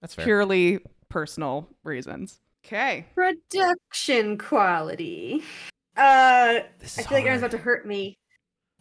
That's 0.00 0.14
fair. 0.14 0.24
Purely 0.24 0.80
personal 1.08 1.68
reasons. 1.84 2.40
Okay. 2.64 3.06
Production 3.14 4.38
quality. 4.38 5.42
Uh, 5.96 6.00
I 6.00 6.66
is 6.82 6.96
feel 6.96 7.06
like 7.10 7.24
Aaron's 7.24 7.40
hard. 7.40 7.52
about 7.52 7.58
to 7.58 7.58
hurt 7.58 7.86
me. 7.86 8.16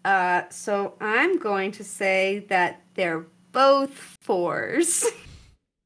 Uh, 0.05 0.43
so 0.49 0.95
I'm 1.01 1.37
going 1.37 1.71
to 1.73 1.83
say 1.83 2.45
that 2.49 2.81
they're 2.95 3.25
both 3.51 3.91
fours. 4.21 5.05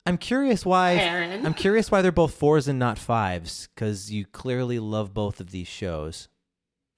I'm 0.05 0.17
curious 0.17 0.65
why. 0.65 0.93
Aaron. 0.93 1.45
I'm 1.45 1.53
curious 1.53 1.91
why 1.91 2.01
they're 2.01 2.11
both 2.11 2.33
fours 2.33 2.67
and 2.67 2.79
not 2.79 2.97
fives, 2.97 3.67
because 3.75 4.11
you 4.11 4.25
clearly 4.25 4.79
love 4.79 5.13
both 5.13 5.39
of 5.39 5.51
these 5.51 5.67
shows. 5.67 6.29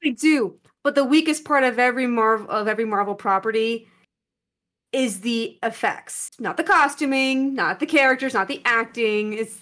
I 0.04 0.10
do, 0.12 0.60
but 0.84 0.96
the 0.96 1.04
weakest 1.04 1.44
part 1.44 1.64
of 1.64 1.80
every 1.80 2.08
Marvel 2.08 2.50
of 2.50 2.68
every 2.68 2.86
Marvel 2.86 3.16
property 3.16 3.88
is 4.92 5.22
the 5.22 5.58
effects, 5.64 6.30
not 6.40 6.58
the 6.58 6.64
costuming, 6.64 7.54
not 7.54 7.80
the 7.80 7.86
characters, 7.86 8.34
not 8.34 8.48
the 8.48 8.62
acting. 8.64 9.34
It's 9.34 9.60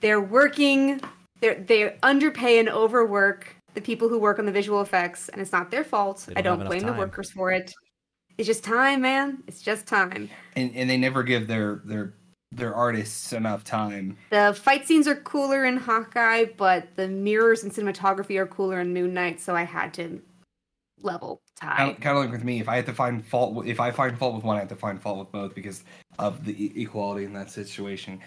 they're 0.00 0.20
working, 0.20 1.00
they're 1.40 1.54
they 1.54 1.96
underpay 2.02 2.58
and 2.58 2.68
overwork 2.68 3.54
the 3.74 3.80
people 3.80 4.08
who 4.08 4.18
work 4.18 4.38
on 4.38 4.46
the 4.46 4.52
visual 4.52 4.80
effects, 4.80 5.28
and 5.28 5.40
it's 5.40 5.52
not 5.52 5.70
their 5.70 5.84
fault. 5.84 6.26
I 6.36 6.40
don't 6.42 6.58
have 6.58 6.68
don't 6.68 6.68
blame 6.68 6.86
the 6.92 6.98
workers 6.98 7.30
for 7.30 7.52
it. 7.52 7.72
It's 8.38 8.46
just 8.46 8.64
time, 8.64 9.02
man. 9.02 9.42
It's 9.46 9.62
just 9.62 9.86
time. 9.86 10.28
and 10.56 10.74
and 10.74 10.88
they 10.88 10.96
never 10.96 11.22
give 11.22 11.46
their 11.46 11.82
their 11.84 12.14
their 12.52 12.74
artists 12.74 13.32
enough 13.32 13.62
time. 13.62 14.16
The 14.30 14.58
fight 14.60 14.86
scenes 14.86 15.06
are 15.06 15.14
cooler 15.14 15.64
in 15.64 15.76
Hawkeye, 15.76 16.46
but 16.56 16.88
the 16.96 17.06
mirrors 17.06 17.62
and 17.62 17.70
cinematography 17.70 18.36
are 18.38 18.46
cooler 18.46 18.80
in 18.80 18.92
Moon 18.92 19.14
Knight, 19.14 19.40
so 19.40 19.54
I 19.54 19.62
had 19.62 19.94
to 19.94 20.20
level 21.02 21.40
tie. 21.60 21.76
Kind, 21.76 22.00
kind 22.00 22.18
of 22.18 22.24
like 22.24 22.32
with 22.32 22.44
me, 22.44 22.60
if 22.60 22.68
I 22.68 22.76
have 22.76 22.86
to 22.86 22.92
find 22.92 23.24
fault, 23.24 23.54
with- 23.54 23.68
if 23.68 23.78
I 23.80 23.90
find 23.90 24.18
fault 24.18 24.34
with 24.34 24.44
one, 24.44 24.56
I 24.56 24.60
have 24.60 24.68
to 24.68 24.76
find 24.76 25.00
fault 25.00 25.18
with 25.18 25.30
both 25.32 25.54
because 25.54 25.84
of 26.18 26.44
the 26.44 26.82
equality 26.82 27.24
in 27.24 27.32
that 27.34 27.50
situation. 27.50 28.20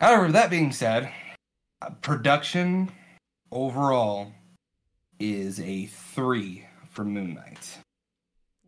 However, 0.00 0.30
that 0.32 0.50
being 0.50 0.72
said, 0.72 1.12
production 2.02 2.90
overall 3.50 4.32
is 5.18 5.58
a 5.60 5.86
three 5.86 6.66
for 6.90 7.04
Moon 7.04 7.34
Knight. 7.34 7.78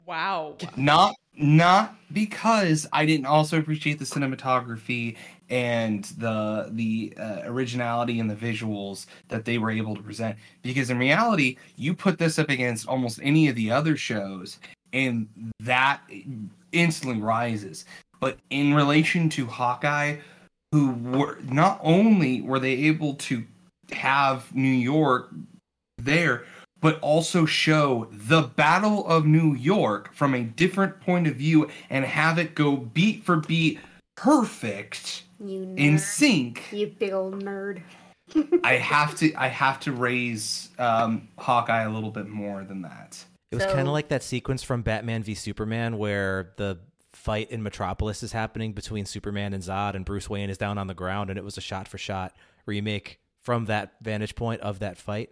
Wow. 0.07 0.57
Not 0.77 1.15
not 1.37 1.95
because 2.13 2.87
I 2.93 3.07
didn't 3.07 3.27
also 3.27 3.59
appreciate 3.59 3.99
the 3.99 4.05
cinematography 4.05 5.17
and 5.49 6.05
the 6.19 6.69
the 6.73 7.15
uh, 7.17 7.43
originality 7.45 8.19
and 8.19 8.29
the 8.29 8.35
visuals 8.35 9.07
that 9.29 9.45
they 9.45 9.59
were 9.59 9.71
able 9.71 9.95
to 9.95 10.03
present. 10.03 10.37
Because 10.63 10.91
in 10.91 10.99
reality, 10.99 11.57
you 11.77 11.95
put 11.95 12.19
this 12.19 12.39
up 12.41 12.51
against 12.51 12.89
almost 12.89 13.21
any 13.23 13.49
of 13.49 13.55
the 13.55 13.71
other 13.71 13.97
shows, 13.97 14.59
and 14.93 15.29
that 15.61 16.03
instantly 16.73 17.21
rises. 17.21 17.85
But 18.19 18.39
in 18.51 18.75
relation 18.75 19.29
to 19.31 19.47
Hawkeye, 19.47 20.17
who 20.73 20.93
were 20.93 21.39
not 21.43 21.81
only 21.83 22.41
were 22.41 22.59
they 22.61 22.73
able 22.73 23.15
to 23.15 23.45
have 23.93 24.55
New 24.55 24.69
York 24.69 25.31
there, 25.99 26.45
but 26.81 26.99
also 27.01 27.45
show 27.45 28.09
the 28.11 28.43
Battle 28.43 29.07
of 29.07 29.27
New 29.27 29.55
York 29.55 30.15
from 30.15 30.35
a 30.35 30.43
different 30.43 31.01
point 31.01 31.27
of 31.27 31.35
view 31.37 31.69
and 31.91 32.05
have 32.05 32.39
it 32.39 32.55
go 32.55 32.77
beat 32.77 33.25
for 33.25 33.37
beat 33.37 33.81
perfect 34.17 35.25
You 35.45 35.75
in 35.77 35.99
sync. 35.99 36.69
You 36.73 36.87
big 36.87 37.13
old 37.13 37.43
nerd. 37.43 37.83
I 38.65 38.75
have 38.75 39.17
to 39.17 39.35
I 39.35 39.49
have 39.49 39.81
to 39.81 39.93
raise 39.93 40.71
um, 40.79 41.27
Hawkeye 41.37 41.83
a 41.83 41.91
little 41.91 42.13
bit 42.13 42.29
more 42.29 42.63
than 42.65 42.83
that. 42.83 43.23
It 43.51 43.57
was 43.57 43.65
So- 43.65 43.73
kind 43.75 43.89
of 43.89 43.93
like 43.93 44.09
that 44.09 44.23
sequence 44.23 44.63
from 44.63 44.83
Batman 44.83 45.25
v 45.25 45.35
Superman 45.35 45.99
where 45.99 46.53
the 46.57 46.79
fight 47.21 47.51
in 47.51 47.63
Metropolis 47.63 48.23
is 48.23 48.33
happening 48.33 48.73
between 48.73 49.05
Superman 49.05 49.53
and 49.53 49.63
Zod, 49.63 49.95
and 49.95 50.05
Bruce 50.05 50.29
Wayne 50.31 50.51
is 50.51 50.59
down 50.59 50.79
on 50.79 50.87
the 50.87 50.95
ground, 50.95 51.31
and 51.31 51.39
it 51.39 51.45
was 51.45 51.59
a 51.59 51.61
shot 51.61 51.87
for 51.87 51.99
shot 51.99 52.35
remake 52.67 53.21
from 53.43 53.67
that 53.67 53.93
vantage 54.03 54.35
point 54.35 54.61
of 54.63 54.79
that 54.81 54.97
fight. 54.99 55.31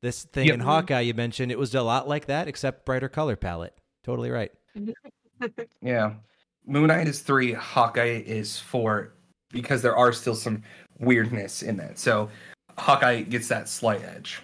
This 0.00 0.24
thing 0.24 0.46
Yep. 0.46 0.54
in 0.54 0.60
Hawkeye 0.60 1.00
you 1.00 1.14
mentioned, 1.14 1.52
it 1.52 1.58
was 1.58 1.74
a 1.74 1.82
lot 1.82 2.08
like 2.08 2.26
that, 2.26 2.48
except 2.48 2.84
brighter 2.86 3.08
color 3.08 3.36
palette. 3.36 3.74
Totally 4.04 4.30
right. 4.30 4.52
Yeah. 5.80 6.14
Moon 6.66 6.88
Knight 6.88 7.06
is 7.06 7.20
three, 7.20 7.52
Hawkeye 7.52 8.22
is 8.26 8.58
four, 8.58 9.12
because 9.50 9.82
there 9.82 9.96
are 9.96 10.12
still 10.12 10.34
some 10.34 10.62
weirdness 10.98 11.62
in 11.62 11.76
that. 11.76 11.98
So 11.98 12.28
Hawkeye 12.76 13.22
gets 13.22 13.46
that 13.48 13.68
slight 13.68 14.02
edge. 14.02 14.40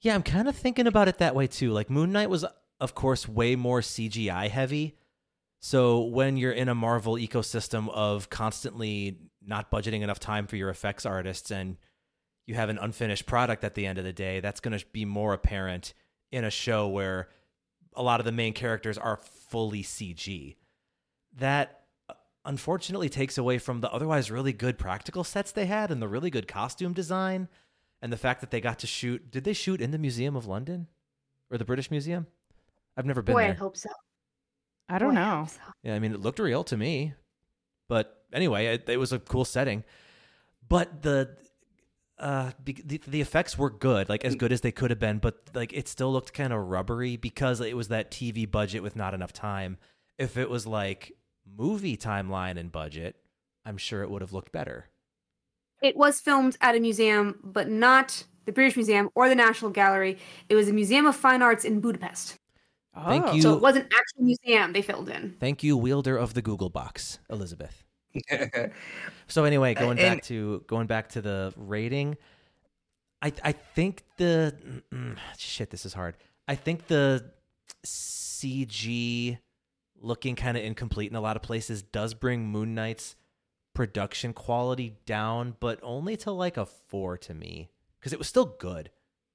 Yeah, 0.00 0.14
I'm 0.14 0.22
kind 0.24 0.48
of 0.48 0.56
thinking 0.56 0.86
about 0.88 1.06
it 1.08 1.18
that 1.18 1.34
way 1.36 1.46
too. 1.46 1.70
Like 1.70 1.88
Moon 1.88 2.10
Knight 2.12 2.28
was, 2.30 2.44
of 2.80 2.94
course, 2.94 3.28
way 3.28 3.54
more 3.56 3.80
CGI 3.80 4.50
heavy. 4.50 4.96
So 5.64 6.02
when 6.02 6.36
you're 6.36 6.52
in 6.52 6.68
a 6.68 6.74
Marvel 6.74 7.14
ecosystem 7.14 7.88
of 7.88 8.28
constantly 8.28 9.16
not 9.42 9.70
budgeting 9.70 10.02
enough 10.02 10.20
time 10.20 10.46
for 10.46 10.56
your 10.56 10.68
effects 10.68 11.06
artists 11.06 11.50
and 11.50 11.78
you 12.44 12.54
have 12.54 12.68
an 12.68 12.76
unfinished 12.76 13.24
product 13.24 13.64
at 13.64 13.74
the 13.74 13.86
end 13.86 13.96
of 13.96 14.04
the 14.04 14.12
day, 14.12 14.40
that's 14.40 14.60
going 14.60 14.78
to 14.78 14.84
be 14.92 15.06
more 15.06 15.32
apparent 15.32 15.94
in 16.30 16.44
a 16.44 16.50
show 16.50 16.86
where 16.88 17.30
a 17.96 18.02
lot 18.02 18.20
of 18.20 18.26
the 18.26 18.30
main 18.30 18.52
characters 18.52 18.98
are 18.98 19.16
fully 19.16 19.82
CG. 19.82 20.56
That 21.34 21.80
uh, 22.10 22.14
unfortunately 22.44 23.08
takes 23.08 23.38
away 23.38 23.56
from 23.56 23.80
the 23.80 23.90
otherwise 23.90 24.30
really 24.30 24.52
good 24.52 24.76
practical 24.76 25.24
sets 25.24 25.50
they 25.50 25.64
had 25.64 25.90
and 25.90 26.02
the 26.02 26.08
really 26.08 26.28
good 26.28 26.46
costume 26.46 26.92
design 26.92 27.48
and 28.02 28.12
the 28.12 28.18
fact 28.18 28.42
that 28.42 28.50
they 28.50 28.60
got 28.60 28.80
to 28.80 28.86
shoot. 28.86 29.30
Did 29.30 29.44
they 29.44 29.54
shoot 29.54 29.80
in 29.80 29.92
the 29.92 29.98
Museum 29.98 30.36
of 30.36 30.44
London 30.44 30.88
or 31.50 31.56
the 31.56 31.64
British 31.64 31.90
Museum? 31.90 32.26
I've 32.98 33.06
never 33.06 33.22
been 33.22 33.34
Boy, 33.34 33.46
I 33.46 33.52
hope 33.52 33.78
so. 33.78 33.88
I 34.88 34.98
don't 34.98 35.14
Boy, 35.14 35.20
know. 35.20 35.36
hope 35.40 35.48
so. 35.48 35.60
Yeah, 35.82 35.94
I 35.94 35.98
mean, 35.98 36.12
it 36.12 36.20
looked 36.20 36.38
real 36.38 36.64
to 36.64 36.76
me, 36.76 37.14
but 37.88 38.24
anyway, 38.32 38.66
it, 38.66 38.88
it 38.88 38.98
was 38.98 39.12
a 39.12 39.18
cool 39.18 39.44
setting. 39.44 39.84
But 40.68 41.02
the 41.02 41.36
uh 42.18 42.52
the, 42.64 43.00
the 43.06 43.20
effects 43.20 43.58
were 43.58 43.70
good, 43.70 44.08
like 44.08 44.24
as 44.24 44.36
good 44.36 44.52
as 44.52 44.60
they 44.60 44.72
could 44.72 44.90
have 44.90 45.00
been, 45.00 45.18
but 45.18 45.50
like 45.54 45.72
it 45.72 45.88
still 45.88 46.12
looked 46.12 46.32
kind 46.32 46.52
of 46.52 46.60
rubbery 46.68 47.16
because 47.16 47.60
it 47.60 47.76
was 47.76 47.88
that 47.88 48.10
TV 48.10 48.50
budget 48.50 48.82
with 48.82 48.96
not 48.96 49.14
enough 49.14 49.32
time. 49.32 49.78
If 50.18 50.36
it 50.36 50.48
was 50.48 50.66
like 50.66 51.12
movie 51.44 51.96
timeline 51.96 52.58
and 52.58 52.70
budget, 52.70 53.16
I'm 53.66 53.76
sure 53.76 54.02
it 54.02 54.10
would 54.10 54.22
have 54.22 54.32
looked 54.32 54.52
better. 54.52 54.90
It 55.82 55.96
was 55.96 56.20
filmed 56.20 56.56
at 56.60 56.76
a 56.76 56.80
museum, 56.80 57.40
but 57.42 57.68
not 57.68 58.24
the 58.46 58.52
British 58.52 58.76
Museum 58.76 59.10
or 59.14 59.28
the 59.28 59.34
National 59.34 59.70
Gallery. 59.70 60.18
It 60.48 60.54
was 60.54 60.68
a 60.68 60.72
Museum 60.72 61.06
of 61.06 61.16
Fine 61.16 61.42
Arts 61.42 61.64
in 61.64 61.80
Budapest. 61.80 62.36
Thank 62.94 63.26
Oh. 63.26 63.32
you. 63.32 63.42
So 63.42 63.54
it 63.54 63.60
was 63.60 63.76
an 63.76 63.82
actual 63.82 64.22
museum 64.24 64.72
they 64.72 64.82
filled 64.82 65.08
in. 65.08 65.36
Thank 65.40 65.62
you, 65.62 65.76
wielder 65.76 66.16
of 66.16 66.34
the 66.34 66.42
Google 66.42 66.70
box, 66.70 67.18
Elizabeth. 67.30 67.82
So 69.26 69.44
anyway, 69.44 69.74
going 69.74 69.98
and- 69.98 70.16
back 70.18 70.24
to 70.24 70.62
going 70.66 70.86
back 70.86 71.08
to 71.10 71.22
the 71.22 71.52
rating, 71.56 72.16
I 73.22 73.32
I 73.42 73.52
think 73.52 74.04
the 74.18 74.54
mm, 74.92 75.16
shit. 75.38 75.70
This 75.70 75.84
is 75.86 75.94
hard. 75.94 76.16
I 76.46 76.54
think 76.54 76.86
the 76.86 77.30
CG 77.84 79.38
looking 80.00 80.36
kind 80.36 80.56
of 80.56 80.62
incomplete 80.62 81.10
in 81.10 81.16
a 81.16 81.20
lot 81.20 81.36
of 81.36 81.42
places 81.42 81.82
does 81.82 82.12
bring 82.14 82.46
Moon 82.46 82.74
Knight's 82.74 83.16
production 83.74 84.32
quality 84.34 84.96
down, 85.06 85.56
but 85.58 85.80
only 85.82 86.16
to 86.18 86.30
like 86.30 86.56
a 86.56 86.66
four 86.66 87.16
to 87.18 87.34
me 87.34 87.70
because 87.98 88.12
it 88.12 88.18
was 88.18 88.28
still 88.28 88.44
good 88.58 88.90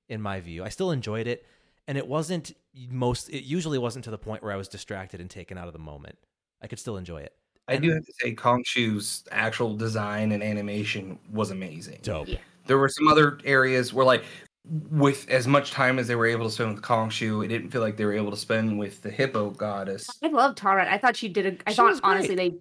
in 0.07 0.21
my 0.21 0.39
view. 0.39 0.63
I 0.63 0.69
still 0.69 0.91
enjoyed 0.91 1.27
it, 1.27 1.45
and 1.89 1.97
it 1.97 2.07
wasn't 2.07 2.55
most. 2.89 3.29
It 3.29 3.43
usually 3.43 3.79
wasn't 3.79 4.05
to 4.05 4.11
the 4.11 4.17
point 4.17 4.43
where 4.43 4.53
I 4.53 4.55
was 4.55 4.67
distracted 4.67 5.19
and 5.19 5.29
taken 5.29 5.57
out 5.57 5.65
of 5.65 5.73
the 5.73 5.79
moment. 5.79 6.19
I 6.61 6.67
could 6.67 6.77
still 6.77 6.97
enjoy 6.97 7.21
it. 7.21 7.33
I 7.67 7.77
do 7.77 7.91
have 7.91 8.05
to 8.05 8.13
say 8.21 8.33
Khonshu's 8.35 9.23
actual 9.31 9.75
design 9.75 10.31
and 10.31 10.41
animation 10.43 11.17
was 11.31 11.51
amazing. 11.51 11.99
Dope. 12.03 12.27
Yeah. 12.27 12.37
There 12.67 12.77
were 12.77 12.89
some 12.89 13.07
other 13.07 13.39
areas 13.43 13.91
where 13.91 14.05
like 14.05 14.23
with 14.91 15.27
as 15.29 15.47
much 15.47 15.71
time 15.71 15.97
as 15.97 16.07
they 16.07 16.15
were 16.15 16.27
able 16.27 16.45
to 16.45 16.51
spend 16.51 16.75
with 16.75 16.83
Khonshu, 16.83 17.43
it 17.43 17.47
didn't 17.47 17.71
feel 17.71 17.81
like 17.81 17.97
they 17.97 18.05
were 18.05 18.13
able 18.13 18.31
to 18.31 18.37
spend 18.37 18.77
with 18.77 19.01
the 19.01 19.09
hippo 19.09 19.49
goddess. 19.49 20.07
I 20.23 20.27
loved 20.27 20.59
Tara. 20.59 20.91
I 20.91 20.99
thought 20.99 21.15
she 21.15 21.27
did 21.27 21.45
a. 21.47 21.57
I 21.67 21.71
She 21.71 21.75
thought 21.77 21.99
honestly 22.03 22.35
they 22.35 22.55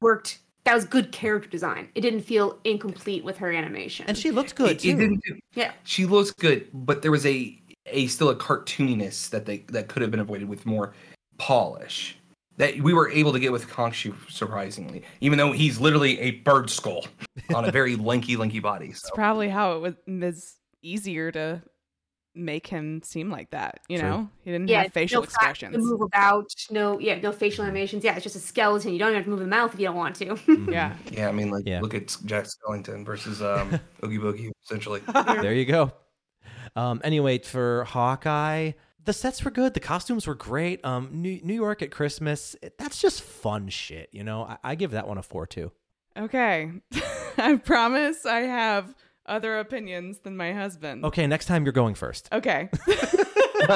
worked. 0.00 0.40
That 0.64 0.74
was 0.74 0.84
good 0.84 1.10
character 1.10 1.48
design. 1.48 1.88
It 1.96 2.02
didn't 2.02 2.20
feel 2.22 2.58
incomplete 2.64 3.24
with 3.24 3.38
her 3.38 3.50
animation. 3.50 4.06
And 4.06 4.16
she 4.16 4.30
looked 4.30 4.54
good 4.54 4.70
It, 4.70 4.78
too. 4.80 4.90
it 4.90 4.96
didn't 4.96 5.20
yeah, 5.54 5.72
she 5.82 6.06
looks 6.06 6.30
good, 6.30 6.68
but 6.72 7.02
there 7.02 7.10
was 7.10 7.26
a 7.26 7.60
a 7.86 8.06
still 8.06 8.28
a 8.30 8.36
cartooniness 8.36 9.28
that 9.30 9.46
they 9.46 9.58
that 9.68 9.88
could 9.88 10.02
have 10.02 10.10
been 10.10 10.20
avoided 10.20 10.48
with 10.48 10.66
more 10.66 10.94
polish. 11.38 12.16
That 12.58 12.78
we 12.80 12.92
were 12.92 13.10
able 13.10 13.32
to 13.32 13.40
get 13.40 13.50
with 13.50 13.66
Khonshu 13.66 14.14
surprisingly, 14.30 15.02
even 15.20 15.38
though 15.38 15.52
he's 15.52 15.80
literally 15.80 16.20
a 16.20 16.32
bird 16.32 16.68
skull 16.68 17.06
on 17.54 17.64
a 17.64 17.72
very 17.72 17.96
lanky, 17.96 18.36
lanky 18.36 18.60
body. 18.60 18.92
So. 18.92 19.08
It's 19.08 19.10
probably 19.14 19.48
how 19.48 19.72
it 19.72 19.78
was, 19.80 19.94
was 20.06 20.56
easier 20.82 21.32
to 21.32 21.62
make 22.34 22.66
him 22.66 23.02
seem 23.02 23.30
like 23.30 23.50
that. 23.50 23.80
You 23.88 23.98
True. 23.98 24.08
know, 24.08 24.28
he 24.44 24.52
didn't 24.52 24.68
Yeah, 24.68 24.82
have 24.82 24.92
facial 24.92 25.22
no 25.22 25.28
fat 25.40 25.54
to 25.56 25.70
move 25.78 26.02
about. 26.02 26.50
No, 26.70 26.98
yeah, 26.98 27.18
no 27.20 27.32
facial 27.32 27.64
animations. 27.64 28.04
Yeah, 28.04 28.14
it's 28.14 28.22
just 28.22 28.36
a 28.36 28.38
skeleton. 28.38 28.92
You 28.92 28.98
don't 28.98 29.08
even 29.08 29.16
have 29.16 29.24
to 29.24 29.30
move 29.30 29.40
the 29.40 29.46
mouth 29.46 29.72
if 29.72 29.80
you 29.80 29.86
don't 29.86 29.96
want 29.96 30.16
to. 30.16 30.38
Yeah, 30.70 30.94
Yeah, 31.10 31.28
I 31.28 31.32
mean, 31.32 31.50
like, 31.50 31.66
Yeah. 31.66 31.80
look 31.80 31.94
at 31.94 32.14
Jack 32.26 32.44
Skellington 32.46 33.04
versus 33.04 33.40
um, 33.40 33.80
Oogie 34.04 34.18
Boogie, 34.18 34.50
essentially. 34.64 35.00
there 35.24 35.54
you 35.54 35.64
go. 35.64 35.90
Um, 36.76 37.00
anyway, 37.04 37.38
for 37.38 37.84
Hawkeye, 37.84 38.72
the 39.04 39.12
sets 39.12 39.44
were 39.44 39.50
good. 39.50 39.74
The 39.74 39.80
costumes 39.80 40.26
were 40.26 40.34
great. 40.34 40.84
Um, 40.84 41.08
New, 41.12 41.40
New 41.42 41.54
York 41.54 41.82
at 41.82 41.90
Christmas, 41.90 42.56
it- 42.62 42.78
that's 42.78 43.00
just 43.00 43.22
fun 43.22 43.68
shit. 43.68 44.08
You 44.12 44.24
know, 44.24 44.44
I, 44.44 44.58
I 44.64 44.74
give 44.74 44.92
that 44.92 45.06
one 45.08 45.18
a 45.18 45.22
four 45.22 45.46
too. 45.46 45.72
Okay. 46.16 46.70
I 47.38 47.56
promise 47.56 48.24
I 48.26 48.40
have 48.40 48.94
other 49.26 49.58
opinions 49.58 50.18
than 50.20 50.36
my 50.36 50.52
husband. 50.52 51.04
Okay, 51.04 51.26
next 51.26 51.46
time 51.46 51.64
you're 51.64 51.72
going 51.72 51.94
first. 51.94 52.28
Okay. 52.32 52.68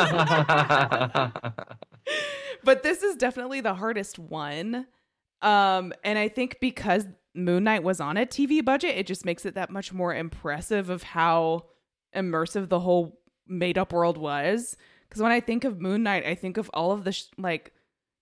but 2.64 2.82
this 2.82 3.02
is 3.02 3.16
definitely 3.16 3.60
the 3.60 3.74
hardest 3.74 4.18
one. 4.18 4.86
Um, 5.42 5.92
and 6.04 6.18
I 6.18 6.28
think 6.28 6.58
because 6.60 7.06
Moon 7.34 7.64
Knight 7.64 7.82
was 7.82 8.00
on 8.00 8.16
a 8.16 8.26
TV 8.26 8.64
budget, 8.64 8.96
it 8.96 9.06
just 9.06 9.24
makes 9.24 9.44
it 9.46 9.54
that 9.54 9.70
much 9.70 9.92
more 9.92 10.14
impressive 10.14 10.90
of 10.90 11.02
how 11.02 11.66
immersive 12.16 12.68
the 12.68 12.80
whole 12.80 13.20
made 13.46 13.78
up 13.78 13.92
world 13.92 14.18
was. 14.18 14.76
Because 15.08 15.22
when 15.22 15.32
I 15.32 15.40
think 15.40 15.64
of 15.64 15.80
Moon 15.80 16.02
Knight, 16.02 16.26
I 16.26 16.34
think 16.34 16.56
of 16.56 16.70
all 16.74 16.92
of 16.92 17.04
the 17.04 17.12
sh- 17.12 17.26
like 17.38 17.72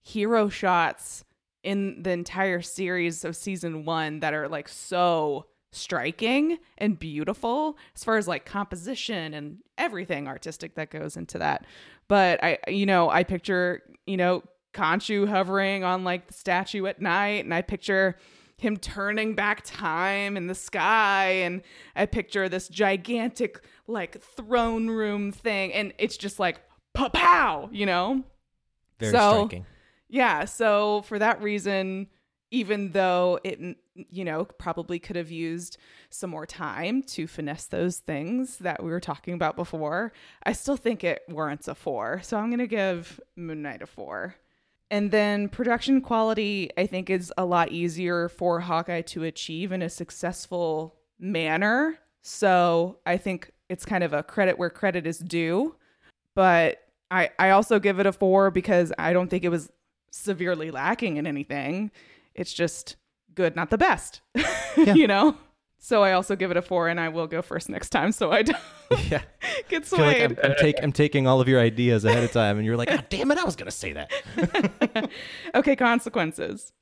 hero 0.02 0.48
shots 0.48 1.24
in 1.62 2.02
the 2.02 2.10
entire 2.10 2.60
series 2.60 3.24
of 3.24 3.34
season 3.34 3.84
one 3.84 4.20
that 4.20 4.34
are 4.34 4.48
like 4.48 4.68
so 4.68 5.46
striking 5.72 6.58
and 6.78 6.98
beautiful 6.98 7.76
as 7.96 8.04
far 8.04 8.16
as 8.16 8.28
like 8.28 8.44
composition 8.44 9.34
and 9.34 9.58
everything 9.76 10.28
artistic 10.28 10.74
that 10.74 10.90
goes 10.90 11.16
into 11.16 11.38
that. 11.38 11.64
But 12.06 12.42
I, 12.44 12.58
you 12.68 12.86
know, 12.86 13.08
I 13.08 13.24
picture, 13.24 13.82
you 14.06 14.16
know, 14.16 14.42
Khonshu 14.74 15.26
hovering 15.26 15.84
on 15.84 16.04
like 16.04 16.26
the 16.26 16.34
statue 16.34 16.86
at 16.86 17.00
night, 17.00 17.44
and 17.44 17.54
I 17.54 17.62
picture 17.62 18.16
him 18.56 18.76
turning 18.76 19.34
back 19.34 19.62
time 19.64 20.36
in 20.36 20.46
the 20.46 20.54
sky, 20.54 21.26
and 21.42 21.62
I 21.96 22.06
picture 22.06 22.48
this 22.48 22.68
gigantic 22.68 23.60
like 23.86 24.20
throne 24.22 24.88
room 24.88 25.32
thing, 25.32 25.72
and 25.72 25.92
it's 25.98 26.16
just 26.16 26.38
like 26.38 26.60
pow 26.94 27.08
pow, 27.08 27.68
you 27.72 27.86
know. 27.86 28.22
Very 28.98 29.12
So- 29.12 29.46
striking. 29.46 29.66
Yeah, 30.08 30.44
so 30.44 31.02
for 31.02 31.18
that 31.18 31.42
reason, 31.42 32.06
even 32.52 32.92
though 32.92 33.40
it, 33.42 33.58
you 33.94 34.24
know, 34.24 34.44
probably 34.44 35.00
could 35.00 35.16
have 35.16 35.30
used 35.30 35.76
some 36.08 36.30
more 36.30 36.46
time 36.46 37.02
to 37.02 37.26
finesse 37.26 37.66
those 37.66 37.98
things 37.98 38.58
that 38.58 38.80
we 38.84 38.90
were 38.90 39.00
talking 39.00 39.34
about 39.34 39.56
before, 39.56 40.12
I 40.44 40.52
still 40.52 40.76
think 40.76 41.02
it 41.02 41.22
warrants 41.28 41.66
a 41.66 41.74
four. 41.74 42.20
So 42.22 42.36
I'm 42.36 42.48
going 42.48 42.60
to 42.60 42.68
give 42.68 43.18
Moon 43.34 43.62
Knight 43.62 43.82
a 43.82 43.86
four. 43.86 44.36
And 44.90 45.10
then 45.10 45.48
production 45.48 46.00
quality, 46.00 46.70
I 46.76 46.86
think, 46.86 47.10
is 47.10 47.32
a 47.36 47.44
lot 47.44 47.72
easier 47.72 48.28
for 48.28 48.60
Hawkeye 48.60 49.02
to 49.02 49.24
achieve 49.24 49.72
in 49.72 49.82
a 49.82 49.88
successful 49.88 50.94
manner. 51.18 51.98
So 52.22 52.98
I 53.06 53.16
think 53.16 53.52
it's 53.68 53.84
kind 53.84 54.04
of 54.04 54.12
a 54.12 54.22
credit 54.22 54.58
where 54.58 54.70
credit 54.70 55.06
is 55.06 55.18
due. 55.18 55.74
But 56.34 56.78
I, 57.10 57.30
I 57.38 57.50
also 57.50 57.78
give 57.78 57.98
it 57.98 58.06
a 58.06 58.12
four 58.12 58.50
because 58.50 58.92
I 58.98 59.12
don't 59.12 59.28
think 59.28 59.44
it 59.44 59.48
was 59.48 59.70
severely 60.10 60.70
lacking 60.70 61.16
in 61.16 61.26
anything. 61.26 61.90
It's 62.34 62.52
just 62.52 62.96
good, 63.34 63.56
not 63.56 63.70
the 63.70 63.78
best. 63.78 64.20
you 64.76 65.06
know? 65.06 65.36
So 65.84 66.02
I 66.02 66.12
also 66.12 66.34
give 66.34 66.50
it 66.50 66.56
a 66.56 66.62
four 66.62 66.88
and 66.88 66.98
I 66.98 67.10
will 67.10 67.26
go 67.26 67.42
first 67.42 67.68
next 67.68 67.90
time 67.90 68.10
so 68.10 68.32
I 68.32 68.40
don't 68.40 68.56
yeah. 69.10 69.20
get 69.68 69.84
feel 69.84 69.98
like 69.98 70.16
swayed. 70.16 70.38
I'm, 70.42 70.52
I'm, 70.52 70.56
take, 70.58 70.76
I'm 70.82 70.92
taking 70.92 71.26
all 71.26 71.42
of 71.42 71.46
your 71.46 71.60
ideas 71.60 72.06
ahead 72.06 72.24
of 72.24 72.32
time, 72.32 72.56
and 72.56 72.64
you're 72.64 72.78
like, 72.78 72.88
God 72.88 73.04
damn 73.10 73.30
it, 73.30 73.36
I 73.36 73.44
was 73.44 73.54
going 73.54 73.66
to 73.66 73.70
say 73.70 73.92
that. 73.92 75.10
okay, 75.54 75.76
consequences. 75.76 76.72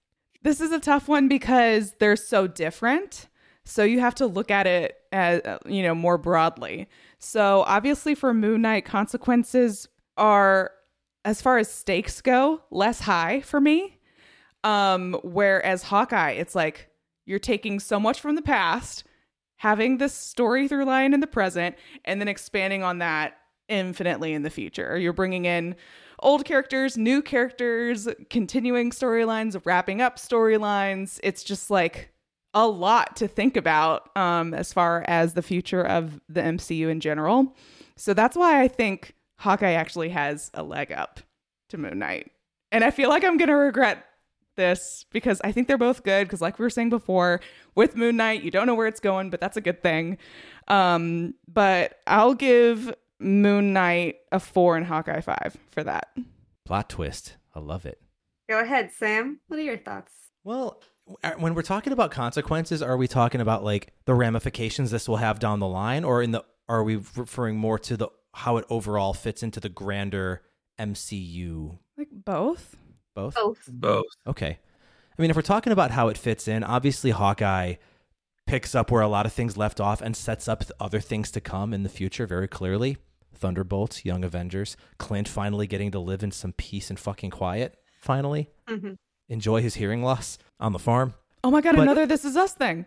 This 0.43 0.61
is 0.61 0.71
a 0.71 0.79
tough 0.79 1.09
one 1.09 1.27
because 1.27 1.95
they're 1.99 2.15
so 2.15 2.47
different. 2.47 3.27
So 3.65 3.83
you 3.83 3.99
have 3.99 4.15
to 4.17 4.27
look 4.27 4.53
at 4.53 4.69
it 4.69 4.97
as 5.11 5.41
uh, 5.41 5.59
you 5.67 5.83
know 5.83 5.97
more 5.97 6.17
broadly. 6.17 6.89
So 7.19 7.65
obviously 7.67 8.15
for 8.15 8.33
Moon 8.33 8.63
Knight 8.63 8.85
consequences 8.85 9.89
are 10.17 10.71
as 11.25 11.43
far 11.43 11.59
as 11.59 11.69
stakes 11.69 12.21
go, 12.21 12.63
less 12.71 13.01
high 13.01 13.41
for 13.41 13.61
me. 13.61 13.99
Um 14.63 15.19
whereas 15.25 15.83
Hawkeye 15.83 16.33
it's 16.33 16.55
like 16.55 16.89
you're 17.27 17.39
taking 17.39 17.81
so 17.81 18.01
much 18.01 18.21
from 18.21 18.35
the 18.35 18.43
past, 18.43 19.05
having 19.57 19.99
this 19.99 20.15
story 20.15 20.69
through 20.69 20.85
line 20.85 21.15
in 21.15 21.21
the 21.21 21.27
present 21.27 21.77
and 22.05 22.21
then 22.21 22.29
expanding 22.29 22.83
on 22.83 22.99
that 22.99 23.39
infinitely 23.69 24.33
in 24.33 24.43
the 24.43 24.51
future. 24.51 24.99
You're 24.99 25.13
bringing 25.13 25.45
in 25.45 25.77
old 26.21 26.45
characters, 26.45 26.97
new 26.97 27.23
characters, 27.23 28.09
continuing 28.31 28.91
storylines, 28.91 29.61
wrapping 29.65 30.01
up 30.01 30.17
storylines. 30.17 31.21
It's 31.23 31.45
just 31.45 31.71
like 31.71 32.11
a 32.55 32.67
lot 32.67 33.17
to 33.17 33.29
think 33.29 33.57
about 33.57 34.15
um, 34.17 34.53
as 34.55 34.73
far 34.73 35.05
as 35.07 35.35
the 35.35 35.43
future 35.43 35.83
of 35.83 36.21
the 36.29 36.41
MCU 36.41 36.91
in 36.91 37.01
general. 37.01 37.57
So 37.97 38.15
that's 38.15 38.37
why 38.37 38.63
I 38.63 38.69
think 38.69 39.15
Hawkeye 39.39 39.73
actually 39.73 40.11
has 40.11 40.51
a 40.55 40.63
leg 40.63 40.93
up 40.93 41.21
to 41.71 41.79
Moon 41.79 41.99
Knight. 41.99 42.31
And 42.71 42.85
I 42.85 42.91
feel 42.91 43.09
like 43.09 43.25
I'm 43.25 43.37
going 43.37 43.49
to 43.49 43.55
regret 43.55 44.05
this 44.57 45.05
because 45.11 45.41
I 45.43 45.53
think 45.53 45.69
they're 45.69 45.79
both 45.79 46.03
good. 46.03 46.27
Because, 46.27 46.41
like 46.41 46.59
we 46.59 46.65
were 46.65 46.71
saying 46.71 46.91
before, 46.91 47.41
with 47.75 47.97
Moon 47.97 48.17
Knight, 48.17 48.43
you 48.43 48.51
don't 48.51 48.67
know 48.67 48.75
where 48.75 48.87
it's 48.87 49.01
going, 49.01 49.31
but 49.31 49.41
that's 49.41 49.57
a 49.57 49.61
good 49.61 49.83
thing. 49.83 50.19
Um, 50.69 51.35
but 51.49 51.99
I'll 52.07 52.35
give 52.35 52.95
Moon 53.19 53.73
Knight 53.73 54.17
a 54.31 54.41
four 54.41 54.77
and 54.77 54.87
Hawkeye 54.87 55.21
five 55.21 55.57
for 55.71 55.85
that. 55.85 56.17
Plot 56.65 56.89
twist. 56.89 57.37
I 57.55 57.61
love 57.61 57.87
it. 57.87 58.01
Go 58.49 58.61
ahead, 58.61 58.91
Sam. 58.93 59.41
What 59.49 59.59
are 59.59 59.63
your 59.63 59.79
thoughts? 59.79 60.13
Well, 60.45 60.83
when 61.39 61.55
we're 61.55 61.63
talking 61.63 61.93
about 61.93 62.11
consequences, 62.11 62.83
are 62.83 62.97
we 62.97 63.09
talking 63.09 63.41
about 63.41 63.65
like 63.65 63.93
the 64.05 64.15
ramifications 64.15 64.91
this 64.91 65.09
will 65.09 65.17
have 65.17 65.39
down 65.39 65.59
the 65.61 65.69
line, 65.69 66.05
or 66.05 66.23
in 66.23 66.33
the 66.33 66.45
are 66.69 66.83
we 66.83 66.97
referring 67.17 67.57
more 67.57 67.79
to 67.81 67.97
the 67.97 68.09
how 68.35 68.57
it 68.57 68.65
overall 68.71 69.13
fits 69.13 69.43
into 69.43 69.61
the 69.61 69.69
grander 69.69 70.43
MCU? 70.79 71.79
Like 71.97 72.09
both. 72.13 72.77
Both. 73.15 73.35
Both. 73.35 73.59
Both. 73.69 74.07
Okay. 74.27 74.59
I 75.19 75.23
mean, 75.23 75.31
if 75.31 75.37
we're 75.37 75.43
talking 75.43 75.73
about 75.73 75.91
how 75.91 76.09
it 76.09 76.17
fits 76.19 76.49
in, 76.49 76.65
obviously 76.65 77.11
Hawkeye 77.11 77.75
picks 78.47 78.75
up 78.75 78.91
where 78.91 79.03
a 79.03 79.09
lot 79.09 79.27
of 79.27 79.33
things 79.33 79.57
left 79.57 79.81
off 79.81 80.01
and 80.01 80.17
sets 80.17 80.49
up 80.49 80.65
other 80.81 81.01
things 81.01 81.31
to 81.33 81.41
come 81.41 81.73
in 81.75 81.83
the 81.83 81.89
future 81.89 82.27
very 82.27 82.49
clearly. 82.49 82.97
Thunderbolts, 83.35 84.05
Young 84.05 84.25
Avengers, 84.25 84.77
Clint 84.99 85.29
finally 85.29 85.67
getting 85.67 85.91
to 85.93 85.99
live 85.99 86.23
in 86.23 86.31
some 86.31 86.53
peace 86.53 86.91
and 86.91 86.99
fucking 86.99 87.31
quiet. 87.31 87.77
Finally, 88.01 88.49
Mhm. 88.69 88.97
enjoy 89.29 89.63
his 89.63 89.75
hearing 89.75 90.03
loss 90.03 90.39
on 90.59 90.73
the 90.73 90.79
farm. 90.79 91.15
Oh 91.45 91.51
my 91.51 91.61
god, 91.61 91.77
But- 91.77 91.83
another 91.83 92.07
This 92.07 92.25
Is 92.25 92.37
Us 92.37 92.53
thing. 92.55 92.87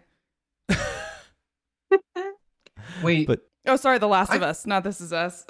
Wait, 3.04 3.28
But 3.28 3.42
Oh, 3.68 3.76
sorry, 3.78 3.98
The 3.98 4.08
Last 4.08 4.32
of 4.32 4.44
Us, 4.44 4.66
not 4.68 4.84
This 4.84 5.02
Is 5.02 5.12
Us. 5.12 5.44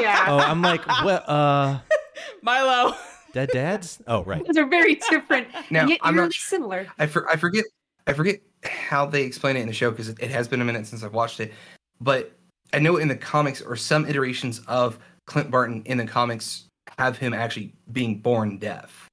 Yeah. 0.00 0.24
oh, 0.28 0.38
I'm 0.38 0.60
like, 0.62 0.84
what? 1.04 1.28
uh, 1.28 1.78
Milo. 2.42 2.94
Dead 3.32 3.50
dads. 3.52 4.00
Oh, 4.06 4.24
right. 4.24 4.44
Those 4.46 4.56
are 4.56 4.66
very 4.66 4.96
different. 5.10 5.48
Now, 5.70 5.82
and 5.82 5.90
yet 5.90 6.00
I'm 6.02 6.16
not 6.16 6.32
similar. 6.32 6.86
I, 6.98 7.06
for, 7.06 7.28
I 7.28 7.36
forget 7.36 7.64
I 8.06 8.14
forget 8.14 8.40
how 8.64 9.04
they 9.04 9.22
explain 9.22 9.56
it 9.56 9.60
in 9.60 9.66
the 9.66 9.72
show 9.74 9.90
because 9.90 10.08
it, 10.08 10.16
it 10.18 10.30
has 10.30 10.48
been 10.48 10.62
a 10.62 10.64
minute 10.64 10.86
since 10.86 11.02
I've 11.02 11.12
watched 11.12 11.40
it. 11.40 11.52
But 12.00 12.32
I 12.72 12.78
know 12.78 12.96
in 12.96 13.08
the 13.08 13.16
comics 13.16 13.60
or 13.60 13.76
some 13.76 14.06
iterations 14.06 14.60
of 14.66 14.98
Clint 15.26 15.50
Barton 15.50 15.82
in 15.84 15.98
the 15.98 16.06
comics 16.06 16.64
have 16.98 17.18
him 17.18 17.34
actually 17.34 17.74
being 17.92 18.18
born 18.18 18.58
deaf. 18.58 19.08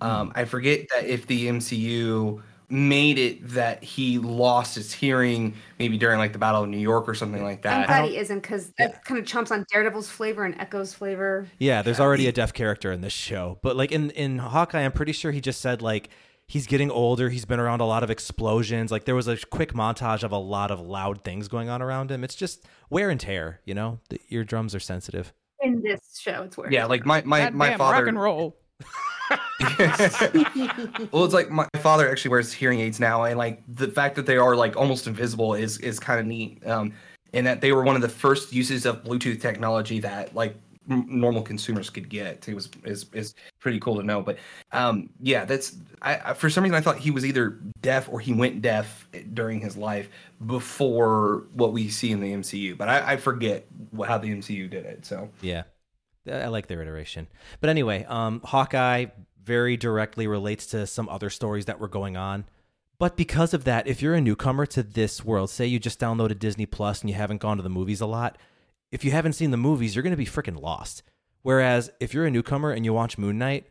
Um, 0.00 0.32
I 0.34 0.44
forget 0.44 0.86
that 0.94 1.06
if 1.06 1.26
the 1.26 1.46
MCU 1.48 2.40
made 2.68 3.18
it 3.18 3.48
that 3.48 3.82
he 3.82 4.18
lost 4.18 4.74
his 4.74 4.92
hearing 4.92 5.54
maybe 5.78 5.96
during 5.96 6.18
like 6.18 6.32
the 6.32 6.38
Battle 6.38 6.64
of 6.64 6.68
New 6.68 6.78
York 6.78 7.08
or 7.08 7.14
something 7.14 7.42
like 7.42 7.62
that. 7.62 7.74
I'm 7.74 7.80
that. 7.82 7.86
glad 7.86 8.10
he 8.10 8.16
isn't 8.16 8.40
because 8.40 8.72
that 8.78 9.04
kind 9.04 9.20
of 9.20 9.26
chomps 9.26 9.50
on 9.50 9.64
Daredevil's 9.72 10.08
flavor 10.08 10.44
and 10.44 10.58
Echo's 10.60 10.92
flavor. 10.92 11.46
Yeah, 11.58 11.82
there's 11.82 12.00
already 12.00 12.26
a 12.26 12.32
deaf 12.32 12.52
character 12.52 12.92
in 12.92 13.00
this 13.00 13.12
show. 13.12 13.58
But 13.62 13.76
like 13.76 13.92
in 13.92 14.10
in 14.10 14.38
Hawkeye, 14.38 14.80
I'm 14.80 14.92
pretty 14.92 15.12
sure 15.12 15.30
he 15.32 15.40
just 15.40 15.60
said 15.60 15.82
like 15.82 16.10
he's 16.46 16.66
getting 16.66 16.90
older, 16.90 17.28
he's 17.28 17.44
been 17.44 17.60
around 17.60 17.80
a 17.80 17.86
lot 17.86 18.02
of 18.02 18.10
explosions. 18.10 18.90
Like 18.90 19.04
there 19.04 19.14
was 19.14 19.28
a 19.28 19.36
quick 19.36 19.72
montage 19.72 20.22
of 20.22 20.32
a 20.32 20.38
lot 20.38 20.70
of 20.70 20.80
loud 20.80 21.24
things 21.24 21.48
going 21.48 21.68
on 21.68 21.82
around 21.82 22.10
him. 22.10 22.24
It's 22.24 22.34
just 22.34 22.64
wear 22.90 23.10
and 23.10 23.20
tear, 23.20 23.60
you 23.64 23.74
know? 23.74 24.00
The 24.08 24.20
eardrums 24.30 24.74
are 24.74 24.80
sensitive. 24.80 25.32
In 25.60 25.82
this 25.82 26.18
show, 26.18 26.42
it's 26.42 26.56
weird. 26.56 26.72
yeah, 26.72 26.86
like 26.86 27.06
my 27.06 27.22
my, 27.24 27.50
my 27.50 27.66
Goddamn, 27.68 27.78
father 27.78 27.98
rock 27.98 28.08
and 28.08 28.20
roll. 28.20 28.56
well, 31.12 31.24
it's 31.24 31.34
like 31.34 31.50
my 31.50 31.66
father 31.78 32.08
actually 32.10 32.30
wears 32.30 32.52
hearing 32.52 32.80
aids 32.80 33.00
now, 33.00 33.24
and 33.24 33.38
like 33.38 33.62
the 33.68 33.88
fact 33.88 34.16
that 34.16 34.26
they 34.26 34.36
are 34.36 34.54
like 34.56 34.76
almost 34.76 35.06
invisible 35.06 35.54
is 35.54 35.78
is 35.78 35.98
kind 35.98 36.20
of 36.20 36.26
neat. 36.26 36.64
Um, 36.66 36.92
and 37.32 37.46
that 37.46 37.60
they 37.60 37.72
were 37.72 37.82
one 37.82 37.96
of 37.96 38.02
the 38.02 38.08
first 38.08 38.52
uses 38.52 38.86
of 38.86 39.04
Bluetooth 39.04 39.40
technology 39.40 40.00
that 40.00 40.34
like 40.34 40.56
m- 40.90 41.06
normal 41.08 41.42
consumers 41.42 41.90
could 41.90 42.08
get. 42.08 42.48
It 42.48 42.54
was 42.54 42.70
is 42.84 43.06
is 43.12 43.34
pretty 43.60 43.80
cool 43.80 43.96
to 43.96 44.02
know. 44.02 44.22
But 44.22 44.38
um, 44.72 45.10
yeah, 45.20 45.44
that's 45.44 45.76
I, 46.02 46.20
I 46.24 46.34
for 46.34 46.48
some 46.48 46.64
reason 46.64 46.74
I 46.74 46.80
thought 46.80 46.98
he 46.98 47.10
was 47.10 47.24
either 47.24 47.60
deaf 47.80 48.08
or 48.08 48.20
he 48.20 48.32
went 48.32 48.62
deaf 48.62 49.08
during 49.34 49.60
his 49.60 49.76
life 49.76 50.08
before 50.46 51.44
what 51.52 51.72
we 51.72 51.88
see 51.88 52.12
in 52.12 52.20
the 52.20 52.32
MCU. 52.32 52.76
But 52.76 52.88
I, 52.88 53.12
I 53.12 53.16
forget 53.16 53.66
how 54.06 54.18
the 54.18 54.28
MCU 54.28 54.70
did 54.70 54.86
it. 54.86 55.04
So 55.04 55.30
Yeah. 55.42 55.64
I 56.30 56.48
like 56.48 56.66
their 56.66 56.82
iteration. 56.82 57.28
But 57.60 57.70
anyway, 57.70 58.04
um, 58.08 58.40
Hawkeye 58.44 59.06
very 59.42 59.76
directly 59.76 60.26
relates 60.26 60.66
to 60.66 60.86
some 60.86 61.08
other 61.08 61.30
stories 61.30 61.66
that 61.66 61.78
were 61.78 61.88
going 61.88 62.16
on. 62.16 62.44
But 62.98 63.16
because 63.16 63.54
of 63.54 63.64
that, 63.64 63.86
if 63.86 64.00
you're 64.00 64.14
a 64.14 64.20
newcomer 64.20 64.66
to 64.66 64.82
this 64.82 65.24
world, 65.24 65.50
say 65.50 65.66
you 65.66 65.78
just 65.78 66.00
downloaded 66.00 66.38
Disney 66.38 66.66
Plus 66.66 67.02
and 67.02 67.10
you 67.10 67.16
haven't 67.16 67.40
gone 67.40 67.58
to 67.58 67.62
the 67.62 67.68
movies 67.68 68.00
a 68.00 68.06
lot, 68.06 68.38
if 68.90 69.04
you 69.04 69.10
haven't 69.10 69.34
seen 69.34 69.50
the 69.50 69.56
movies, 69.56 69.94
you're 69.94 70.02
going 70.02 70.12
to 70.12 70.16
be 70.16 70.26
freaking 70.26 70.60
lost. 70.60 71.02
Whereas 71.42 71.90
if 72.00 72.14
you're 72.14 72.26
a 72.26 72.30
newcomer 72.30 72.72
and 72.72 72.84
you 72.84 72.92
watch 72.92 73.18
Moon 73.18 73.38
Knight, 73.38 73.68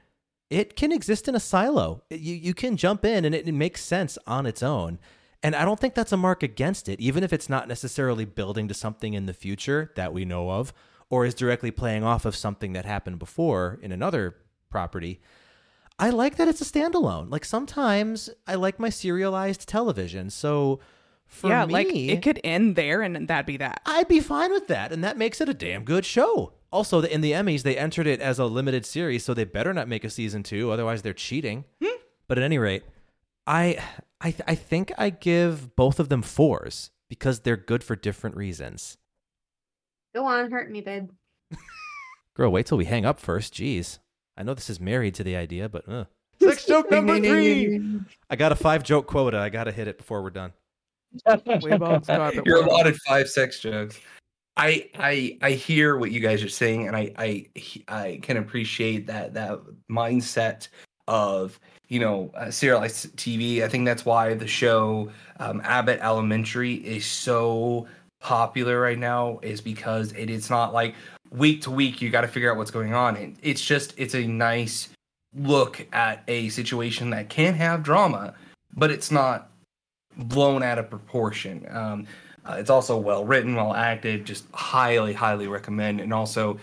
it 0.49 0.75
can 0.75 0.91
exist 0.91 1.27
in 1.27 1.35
a 1.35 1.39
silo. 1.39 2.03
You, 2.09 2.35
you 2.35 2.53
can 2.53 2.77
jump 2.77 3.03
in 3.03 3.25
and 3.25 3.33
it, 3.33 3.47
it 3.47 3.51
makes 3.51 3.83
sense 3.83 4.17
on 4.27 4.45
its 4.45 4.61
own. 4.61 4.99
And 5.41 5.55
I 5.55 5.65
don't 5.65 5.79
think 5.79 5.93
that's 5.93 6.11
a 6.11 6.17
mark 6.17 6.43
against 6.43 6.87
it, 6.87 6.99
even 6.99 7.23
if 7.23 7.33
it's 7.33 7.49
not 7.49 7.67
necessarily 7.67 8.25
building 8.25 8.67
to 8.67 8.73
something 8.73 9.13
in 9.13 9.25
the 9.25 9.33
future 9.33 9.91
that 9.95 10.13
we 10.13 10.23
know 10.23 10.51
of 10.51 10.73
or 11.09 11.25
is 11.25 11.33
directly 11.33 11.71
playing 11.71 12.03
off 12.03 12.25
of 12.25 12.35
something 12.35 12.73
that 12.73 12.85
happened 12.85 13.19
before 13.19 13.79
in 13.81 13.91
another 13.91 14.35
property. 14.69 15.21
I 15.97 16.09
like 16.09 16.35
that 16.37 16.47
it's 16.47 16.61
a 16.61 16.65
standalone. 16.65 17.31
Like 17.31 17.45
sometimes 17.45 18.29
I 18.47 18.55
like 18.55 18.79
my 18.79 18.89
serialized 18.89 19.67
television. 19.67 20.29
So 20.29 20.79
for 21.25 21.49
yeah, 21.49 21.65
me, 21.65 21.73
like 21.73 21.87
it 21.95 22.21
could 22.21 22.39
end 22.43 22.75
there 22.75 23.01
and 23.01 23.27
that'd 23.27 23.45
be 23.45 23.57
that. 23.57 23.81
I'd 23.85 24.07
be 24.07 24.19
fine 24.19 24.51
with 24.51 24.67
that, 24.67 24.91
and 24.91 25.03
that 25.03 25.17
makes 25.17 25.41
it 25.41 25.49
a 25.49 25.53
damn 25.53 25.83
good 25.83 26.05
show. 26.05 26.53
Also, 26.71 27.01
in 27.01 27.21
the 27.21 27.31
Emmys, 27.31 27.63
they 27.63 27.77
entered 27.77 28.07
it 28.07 28.19
as 28.19 28.37
a 28.37 28.45
limited 28.45 28.85
series, 28.85 29.23
so 29.23 29.33
they 29.33 29.45
better 29.45 29.73
not 29.73 29.87
make 29.87 30.03
a 30.03 30.09
season 30.09 30.43
two, 30.43 30.71
otherwise 30.71 31.01
they're 31.01 31.13
cheating. 31.13 31.63
Hmm. 31.81 31.97
But 32.27 32.37
at 32.37 32.43
any 32.43 32.57
rate, 32.57 32.83
I, 33.47 33.77
I, 34.19 34.35
I 34.47 34.55
think 34.55 34.91
I 34.97 35.09
give 35.09 35.75
both 35.75 35.99
of 35.99 36.09
them 36.09 36.21
fours 36.21 36.91
because 37.07 37.41
they're 37.41 37.55
good 37.55 37.83
for 37.83 37.95
different 37.95 38.35
reasons. 38.35 38.97
Go 40.15 40.25
on, 40.25 40.49
hurt 40.49 40.71
me, 40.71 40.79
babe. 40.79 41.09
Girl, 42.35 42.49
wait 42.49 42.65
till 42.67 42.77
we 42.77 42.85
hang 42.85 43.05
up 43.05 43.19
first. 43.19 43.53
Jeez, 43.53 43.99
I 44.37 44.43
know 44.43 44.53
this 44.53 44.69
is 44.69 44.79
married 44.79 45.13
to 45.15 45.25
the 45.25 45.35
idea, 45.35 45.67
but 45.67 45.87
uh. 45.89 46.05
sex 46.41 46.65
joke 46.65 46.89
number 46.89 47.19
three. 47.19 47.99
I 48.29 48.37
got 48.37 48.53
a 48.53 48.55
five 48.55 48.81
joke 48.83 49.07
quota. 49.07 49.37
I 49.37 49.49
gotta 49.49 49.73
hit 49.73 49.89
it 49.89 49.97
before 49.97 50.23
we're 50.23 50.29
done. 50.29 50.53
We've 51.61 51.81
all 51.81 51.99
got 51.99 52.33
it. 52.33 52.43
You're 52.45 52.63
allotted 52.65 52.95
five 53.01 53.27
sex 53.27 53.59
jokes. 53.59 53.99
I 54.55 54.89
I 54.97 55.37
I 55.41 55.51
hear 55.51 55.97
what 55.97 56.11
you 56.11 56.21
guys 56.21 56.41
are 56.41 56.49
saying, 56.49 56.87
and 56.87 56.95
I 56.95 57.11
I 57.17 57.45
I 57.89 58.19
can 58.21 58.37
appreciate 58.37 59.07
that 59.07 59.33
that 59.33 59.59
mindset 59.91 60.69
of 61.09 61.59
you 61.89 61.99
know 61.99 62.31
uh, 62.35 62.51
serialized 62.51 63.13
TV. 63.17 63.63
I 63.63 63.67
think 63.67 63.85
that's 63.85 64.05
why 64.05 64.33
the 64.33 64.47
show 64.47 65.11
um, 65.39 65.59
Abbott 65.65 65.99
Elementary 66.01 66.75
is 66.75 67.05
so 67.05 67.85
popular 68.19 68.79
right 68.79 68.97
now. 68.97 69.39
Is 69.41 69.61
because 69.61 70.11
it 70.13 70.29
is 70.29 70.49
not 70.49 70.73
like 70.73 70.95
week 71.31 71.61
to 71.63 71.71
week 71.71 72.01
you 72.01 72.09
got 72.09 72.21
to 72.21 72.27
figure 72.27 72.51
out 72.51 72.57
what's 72.57 72.71
going 72.71 72.93
on. 72.93 73.15
It, 73.15 73.35
it's 73.41 73.61
just 73.61 73.93
it's 73.97 74.15
a 74.15 74.25
nice 74.25 74.89
look 75.35 75.85
at 75.91 76.23
a 76.27 76.49
situation 76.49 77.09
that 77.09 77.29
can 77.29 77.53
have 77.53 77.83
drama, 77.83 78.33
but 78.75 78.91
it's 78.91 79.11
not 79.11 79.49
blown 80.17 80.63
out 80.63 80.79
of 80.79 80.89
proportion. 80.89 81.65
Um, 81.69 82.07
uh, 82.45 82.57
it's 82.59 82.69
also 82.69 82.97
well 82.97 83.25
written, 83.25 83.55
well 83.55 83.73
acted. 83.73 84.25
Just 84.25 84.45
highly, 84.53 85.13
highly 85.13 85.47
recommend. 85.47 85.99
And 85.99 86.13
also, 86.13 86.59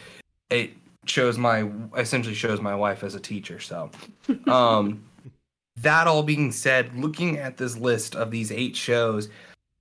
it 0.50 0.70
shows 1.06 1.36
my 1.38 1.68
essentially 1.96 2.34
shows 2.34 2.60
my 2.60 2.74
wife 2.74 3.02
as 3.02 3.14
a 3.14 3.20
teacher. 3.20 3.58
So, 3.58 3.90
um, 4.46 5.02
that 5.76 6.06
all 6.06 6.22
being 6.22 6.52
said, 6.52 6.96
looking 6.96 7.38
at 7.38 7.56
this 7.56 7.76
list 7.76 8.14
of 8.14 8.30
these 8.30 8.52
eight 8.52 8.76
shows, 8.76 9.28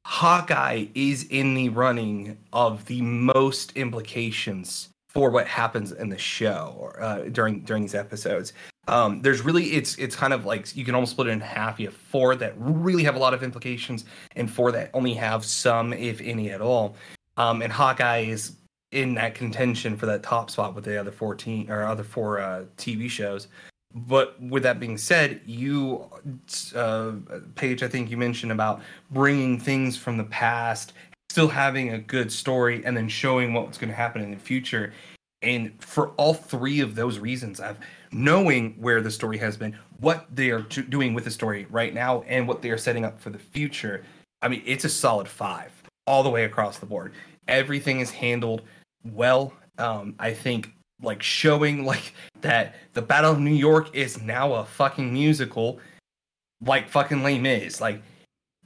Hawkeye 0.06 0.88
is 0.96 1.26
in 1.30 1.54
the 1.54 1.70
running 1.70 2.38
of 2.54 2.86
the 2.86 3.02
most 3.02 3.76
implications 3.78 4.90
for 5.10 5.30
what 5.30 5.48
happens 5.48 5.92
in 5.92 6.10
the 6.10 6.18
show 6.18 6.76
or 6.78 7.02
uh, 7.02 7.24
during 7.32 7.62
during 7.62 7.84
these 7.84 7.96
episodes. 7.96 8.54
Um, 8.88 9.22
there's 9.22 9.42
really 9.42 9.66
it's 9.72 9.96
it's 9.98 10.16
kind 10.16 10.34
of 10.34 10.46
like 10.46 10.76
you 10.76 10.86
can 10.86 10.96
almost 10.96 11.12
split 11.12 11.28
it 11.28 11.32
in 11.32 11.40
half. 11.40 11.80
You 11.80 11.88
have 11.88 11.96
four 11.96 12.36
that 12.36 12.54
really 12.58 13.04
have 13.04 13.16
a 13.16 13.20
lot 13.20 13.34
of 13.34 13.44
implications, 13.44 14.06
and 14.36 14.50
four 14.50 14.72
that 14.72 14.90
only 14.94 15.14
have 15.14 15.46
some, 15.46 15.94
if 15.94 16.22
any, 16.22 16.50
at 16.50 16.62
all. 16.62 16.96
Um, 17.38 17.62
and 17.62 17.72
Hawkeye 17.72 18.20
is 18.20 18.54
in 18.92 19.14
that 19.16 19.36
contention 19.36 19.96
for 19.98 20.06
that 20.08 20.24
top 20.24 20.50
spot 20.50 20.76
with 20.76 20.84
the 20.84 21.00
other 21.00 21.12
14 21.12 21.70
or 21.70 21.84
other 21.84 22.04
four 22.04 22.40
uh, 22.40 22.66
TV 22.78 23.10
shows. 23.10 23.48
But 23.94 24.42
with 24.42 24.64
that 24.64 24.80
being 24.80 24.98
said, 24.98 25.42
you, 25.46 26.10
uh, 26.76 27.14
Paige, 27.56 27.84
I 27.84 27.88
think 27.88 28.10
you 28.10 28.18
mentioned 28.18 28.52
about 28.52 28.82
bringing 29.12 29.60
things 29.60 29.98
from 29.98 30.18
the 30.18 30.24
past, 30.26 30.94
still 31.30 31.50
having 31.50 31.94
a 31.94 32.00
good 32.00 32.32
story, 32.32 32.84
and 32.86 32.96
then 32.96 33.10
showing 33.10 33.54
what's 33.54 33.78
going 33.78 33.90
to 33.90 33.96
happen 33.96 34.22
in 34.22 34.32
the 34.32 34.38
future. 34.38 34.94
And 35.42 35.74
for 35.84 36.10
all 36.12 36.34
three 36.34 36.80
of 36.80 36.96
those 36.96 37.20
reasons, 37.20 37.60
I've 37.60 37.80
knowing 38.12 38.76
where 38.80 39.02
the 39.02 39.12
story 39.12 39.38
has 39.38 39.58
been, 39.58 39.78
what 40.00 40.26
they 40.34 40.52
are 40.52 40.64
t- 40.64 40.82
doing 40.84 41.14
with 41.14 41.24
the 41.24 41.32
story 41.32 41.66
right 41.70 41.94
now, 41.94 42.24
and 42.28 42.48
what 42.48 42.62
they 42.62 42.70
are 42.70 42.78
setting 42.78 43.06
up 43.06 43.20
for 43.20 43.30
the 43.30 43.40
future. 43.40 44.04
I 44.42 44.48
mean, 44.48 44.62
it's 44.66 44.86
a 44.86 44.90
solid 44.90 45.28
five 45.28 45.72
all 46.08 46.24
the 46.24 46.30
way 46.30 46.46
across 46.46 46.80
the 46.80 46.86
board. 46.86 47.14
Everything 47.48 48.00
is 48.00 48.12
handled 48.12 48.64
well. 49.04 49.54
Um, 49.78 50.16
I 50.20 50.34
think 50.34 50.74
like 51.02 51.22
showing 51.24 51.86
like 51.86 52.14
that 52.42 52.76
the 52.94 53.02
Battle 53.02 53.32
of 53.32 53.40
New 53.40 53.54
York 53.54 53.96
is 53.96 54.22
now 54.22 54.54
a 54.54 54.66
fucking 54.66 55.12
musical, 55.12 55.80
like 56.66 56.90
fucking 56.90 57.24
Les 57.24 57.40
Mis. 57.40 57.82
Like 57.82 58.02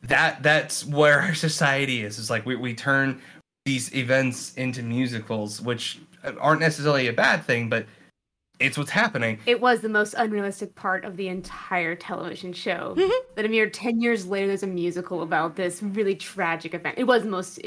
that 0.03 0.43
that's 0.43 0.85
where 0.85 1.21
our 1.21 1.33
society 1.47 2.03
is. 2.03 2.19
It's 2.19 2.29
like 2.29 2.45
we, 2.45 2.55
we 2.55 2.73
turn 2.73 3.21
these 3.65 3.93
events 3.95 4.53
into 4.55 4.83
musicals, 4.83 5.61
which 5.61 5.99
aren't 6.39 6.61
necessarily 6.61 7.07
a 7.07 7.13
bad 7.13 7.43
thing, 7.43 7.69
but 7.69 7.85
it's 8.59 8.77
what's 8.77 8.91
happening. 8.91 9.39
It 9.45 9.59
was 9.59 9.81
the 9.81 9.89
most 9.89 10.13
unrealistic 10.13 10.75
part 10.75 11.03
of 11.03 11.17
the 11.17 11.27
entire 11.27 11.95
television 11.95 12.53
show. 12.53 12.95
Mm-hmm. 12.97 13.11
That 13.35 13.45
a 13.45 13.49
mere 13.49 13.69
10 13.69 13.99
years 13.99 14.25
later, 14.25 14.47
there's 14.47 14.63
a 14.63 14.67
musical 14.67 15.23
about 15.23 15.55
this 15.55 15.83
really 15.83 16.15
tragic 16.15 16.73
event. 16.73 16.97
It 16.97 17.03
was 17.03 17.23
the 17.23 17.29
most 17.29 17.59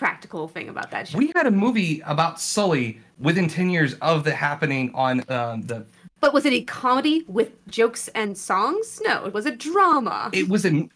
impractical 0.00 0.48
thing 0.48 0.70
about 0.70 0.90
that 0.90 1.08
show. 1.08 1.18
We 1.18 1.30
had 1.34 1.46
a 1.46 1.50
movie 1.50 2.00
about 2.06 2.40
Sully 2.40 3.00
within 3.18 3.48
10 3.48 3.68
years 3.68 3.94
of 4.00 4.24
the 4.24 4.32
happening 4.32 4.90
on 4.94 5.22
um, 5.28 5.62
the 5.62 5.84
but 6.20 6.34
was 6.34 6.44
it 6.44 6.52
a 6.52 6.62
comedy 6.62 7.24
with 7.28 7.50
jokes 7.68 8.08
and 8.08 8.36
songs? 8.36 9.00
No, 9.04 9.24
it 9.24 9.32
was 9.32 9.46
a 9.46 9.56
drama. 9.56 10.30
it 10.32 10.48
was 10.48 10.66
a 10.66 10.88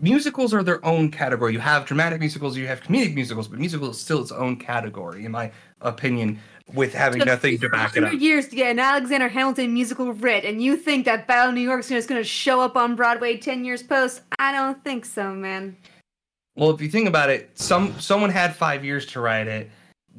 musicals 0.00 0.52
are 0.52 0.62
their 0.62 0.84
own 0.84 1.10
category. 1.10 1.52
You 1.52 1.60
have 1.60 1.86
dramatic 1.86 2.20
musicals, 2.20 2.56
you 2.56 2.66
have 2.66 2.82
comedic 2.82 3.14
musicals, 3.14 3.48
but 3.48 3.58
musical 3.58 3.90
is 3.90 3.98
still 3.98 4.20
its 4.20 4.32
own 4.32 4.56
category, 4.56 5.24
in 5.24 5.32
my 5.32 5.50
opinion, 5.80 6.38
with 6.74 6.92
having 6.92 7.24
nothing 7.24 7.58
to 7.58 7.68
back 7.70 7.96
it 7.96 8.04
up. 8.04 8.12
years 8.14 8.48
to 8.48 8.56
get 8.56 8.70
an 8.70 8.78
Alexander 8.78 9.28
Hamilton 9.28 9.72
musical 9.72 10.12
writ, 10.12 10.44
and 10.44 10.62
you 10.62 10.76
think 10.76 11.06
that 11.06 11.26
Battle 11.26 11.50
of 11.50 11.54
New 11.54 11.62
York 11.62 11.90
is 11.90 12.06
going 12.06 12.20
to 12.20 12.28
show 12.28 12.60
up 12.60 12.76
on 12.76 12.96
Broadway 12.96 13.36
10 13.38 13.64
years 13.64 13.82
post? 13.82 14.22
I 14.38 14.52
don't 14.52 14.82
think 14.84 15.06
so, 15.06 15.32
man. 15.32 15.76
Well, 16.56 16.70
if 16.70 16.80
you 16.80 16.88
think 16.88 17.06
about 17.08 17.30
it, 17.30 17.50
some 17.58 17.98
someone 18.00 18.30
had 18.30 18.56
five 18.56 18.84
years 18.84 19.06
to 19.06 19.20
write 19.20 19.46
it 19.46 19.70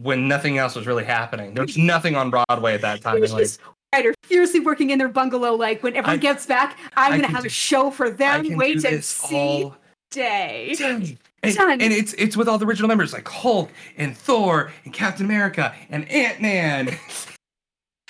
when 0.01 0.27
nothing 0.27 0.57
else 0.57 0.75
was 0.75 0.85
really 0.87 1.03
happening. 1.03 1.53
There 1.53 1.63
was 1.65 1.77
nothing 1.77 2.15
on 2.15 2.29
Broadway 2.29 2.75
at 2.75 2.81
that 2.81 3.01
time. 3.01 3.19
Like, 3.21 3.29
just 3.31 3.59
writer 3.93 4.13
fiercely 4.23 4.59
working 4.59 4.91
in 4.91 4.99
their 4.99 5.07
bungalow, 5.09 5.53
like 5.55 5.81
when 5.81 5.95
everyone 5.95 6.19
I- 6.19 6.21
gets 6.21 6.45
back, 6.45 6.77
I'm 6.95 7.13
I 7.13 7.17
going 7.17 7.21
to 7.29 7.33
have 7.35 7.43
do- 7.43 7.47
a 7.47 7.49
show 7.49 7.89
for 7.89 8.09
them. 8.09 8.55
Wait 8.55 8.83
and 8.85 9.03
see 9.03 9.71
day. 10.11 10.75
day. 10.75 11.17
And, 11.43 11.55
Done. 11.55 11.81
and 11.81 11.93
it's 11.93 12.13
it's 12.13 12.35
with 12.35 12.47
all 12.47 12.57
the 12.57 12.65
original 12.65 12.87
members 12.87 13.13
like 13.13 13.27
Hulk 13.27 13.71
and 13.97 14.17
Thor 14.17 14.71
and 14.85 14.93
Captain 14.93 15.25
America 15.25 15.73
and 15.89 16.09
Ant 16.11 16.41
Man. 16.41 16.97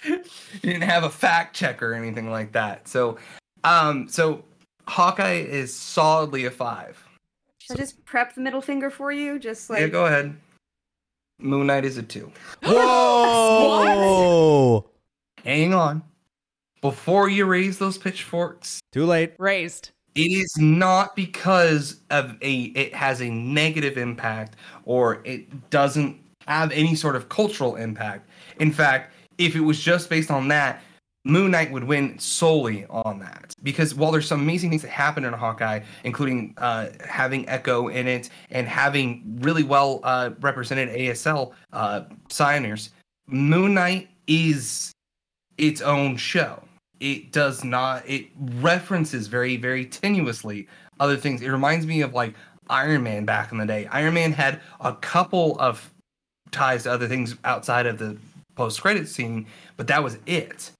you 0.05 0.23
didn't 0.61 0.83
have 0.83 1.03
a 1.03 1.09
fact 1.09 1.55
checker 1.55 1.91
or 1.91 1.93
anything 1.95 2.29
like 2.31 2.53
that. 2.53 2.87
So, 2.87 3.17
um, 3.63 4.07
so 4.07 4.43
Hawkeye 4.87 5.41
is 5.41 5.73
solidly 5.75 6.45
a 6.45 6.51
five. 6.51 7.03
Should 7.67 7.77
I 7.77 7.81
just 7.81 8.03
prep 8.05 8.33
the 8.33 8.41
middle 8.41 8.61
finger 8.61 8.89
for 8.89 9.11
you? 9.11 9.39
Just 9.39 9.69
like 9.69 9.81
yeah, 9.81 9.87
go 9.87 10.05
ahead. 10.05 10.35
Moon 11.39 11.67
Knight 11.67 11.85
is 11.85 11.97
a 11.97 12.03
two. 12.03 12.31
Whoa! 12.63 14.89
Hang 15.43 15.73
on. 15.73 16.01
Before 16.81 17.29
you 17.29 17.45
raise 17.45 17.77
those 17.77 17.97
pitchforks, 17.97 18.79
Too 18.91 19.05
late. 19.05 19.33
Raised. 19.37 19.91
it 20.15 20.31
is 20.31 20.55
not 20.57 21.15
because 21.15 22.01
of 22.09 22.35
a 22.41 22.63
it 22.75 22.93
has 22.93 23.21
a 23.21 23.29
negative 23.29 23.97
impact 23.97 24.55
or 24.85 25.21
it 25.25 25.69
doesn't 25.69 26.17
have 26.47 26.71
any 26.71 26.95
sort 26.95 27.15
of 27.15 27.29
cultural 27.29 27.75
impact. 27.75 28.29
In 28.59 28.71
fact, 28.71 29.13
if 29.37 29.55
it 29.55 29.61
was 29.61 29.79
just 29.79 30.09
based 30.09 30.31
on 30.31 30.47
that, 30.47 30.81
Moon 31.27 31.51
Knight 31.51 31.71
would 31.71 31.83
win 31.83 32.17
solely 32.19 32.85
on 32.85 33.19
that. 33.19 33.53
Because 33.61 33.93
while 33.93 34.11
there's 34.11 34.27
some 34.27 34.41
amazing 34.41 34.69
things 34.69 34.81
that 34.81 34.91
happen 34.91 35.25
in 35.25 35.33
Hawkeye, 35.33 35.81
including 36.03 36.53
uh, 36.57 36.89
having 37.05 37.47
Echo 37.49 37.89
in 37.89 38.07
it 38.07 38.29
and 38.49 38.67
having 38.67 39.37
really 39.41 39.63
well 39.63 39.99
uh, 40.03 40.31
represented 40.39 40.89
ASL 40.89 41.53
uh, 41.73 42.01
signers, 42.29 42.91
Moon 43.27 43.73
Knight 43.73 44.09
is 44.27 44.93
its 45.57 45.81
own 45.81 46.15
show. 46.17 46.63
It 46.99 47.31
does 47.31 47.63
not. 47.63 48.07
It 48.07 48.27
references 48.37 49.27
very, 49.27 49.57
very 49.57 49.85
tenuously 49.85 50.67
other 50.99 51.17
things. 51.17 51.41
It 51.41 51.49
reminds 51.49 51.85
me 51.85 52.01
of 52.01 52.13
like 52.13 52.33
Iron 52.69 53.03
Man 53.03 53.25
back 53.25 53.51
in 53.51 53.57
the 53.57 53.65
day. 53.65 53.85
Iron 53.87 54.13
Man 54.13 54.31
had 54.31 54.61
a 54.79 54.93
couple 54.95 55.59
of 55.59 55.93
ties 56.51 56.83
to 56.83 56.91
other 56.91 57.07
things 57.07 57.35
outside 57.43 57.85
of 57.85 57.99
the 57.99 58.17
post-credit 58.55 59.07
scene, 59.07 59.45
but 59.75 59.87
that 59.87 60.03
was 60.03 60.17
it. 60.25 60.71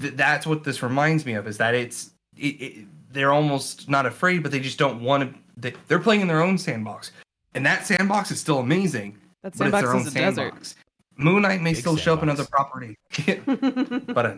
Th- 0.00 0.14
that's 0.14 0.46
what 0.46 0.64
this 0.64 0.82
reminds 0.82 1.26
me 1.26 1.34
of. 1.34 1.46
Is 1.46 1.58
that 1.58 1.74
it's 1.74 2.10
it, 2.36 2.46
it, 2.46 2.86
they're 3.12 3.32
almost 3.32 3.88
not 3.88 4.06
afraid, 4.06 4.42
but 4.42 4.52
they 4.52 4.60
just 4.60 4.78
don't 4.78 5.02
want 5.02 5.32
to. 5.32 5.38
They, 5.56 5.74
they're 5.88 5.98
playing 5.98 6.22
in 6.22 6.28
their 6.28 6.42
own 6.42 6.58
sandbox, 6.58 7.12
and 7.54 7.64
that 7.66 7.86
sandbox 7.86 8.30
is 8.30 8.40
still 8.40 8.58
amazing. 8.58 9.18
That 9.42 9.56
but 9.58 9.66
it's 9.66 9.72
sandbox 9.72 9.82
their 9.82 9.94
own 9.94 10.00
is 10.00 10.06
a 10.06 10.10
desert. 10.10 10.42
sandbox. 10.42 10.74
Moon 11.16 11.42
Knight 11.42 11.60
may 11.60 11.72
Big 11.72 11.80
still 11.80 11.96
show 11.96 12.14
up 12.14 12.22
in 12.22 12.28
other 12.28 12.46
property, 12.46 12.96
but 14.06 14.26
uh, 14.26 14.36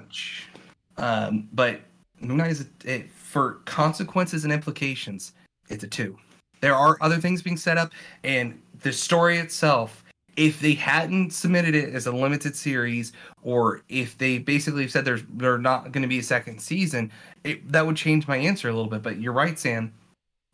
um, 0.96 1.48
but 1.52 1.80
Moon 2.20 2.38
Knight 2.38 2.50
is 2.50 2.62
a, 2.62 2.94
it, 2.94 3.10
for 3.10 3.60
consequences 3.64 4.44
and 4.44 4.52
implications. 4.52 5.32
It's 5.68 5.84
a 5.84 5.88
two. 5.88 6.18
There 6.60 6.74
are 6.74 6.96
other 7.00 7.18
things 7.18 7.42
being 7.42 7.56
set 7.56 7.78
up, 7.78 7.92
and 8.22 8.60
the 8.80 8.92
story 8.92 9.38
itself. 9.38 10.03
If 10.36 10.60
they 10.60 10.74
hadn't 10.74 11.32
submitted 11.32 11.74
it 11.74 11.94
as 11.94 12.06
a 12.06 12.12
limited 12.12 12.56
series, 12.56 13.12
or 13.42 13.82
if 13.88 14.18
they 14.18 14.38
basically 14.38 14.88
said 14.88 15.04
there's 15.04 15.22
they're 15.34 15.58
not 15.58 15.92
going 15.92 16.02
to 16.02 16.08
be 16.08 16.18
a 16.18 16.22
second 16.22 16.60
season, 16.60 17.12
it, 17.44 17.70
that 17.70 17.86
would 17.86 17.96
change 17.96 18.26
my 18.26 18.36
answer 18.36 18.68
a 18.68 18.72
little 18.72 18.90
bit. 18.90 19.02
But 19.02 19.18
you're 19.20 19.32
right, 19.32 19.58
Sam. 19.58 19.92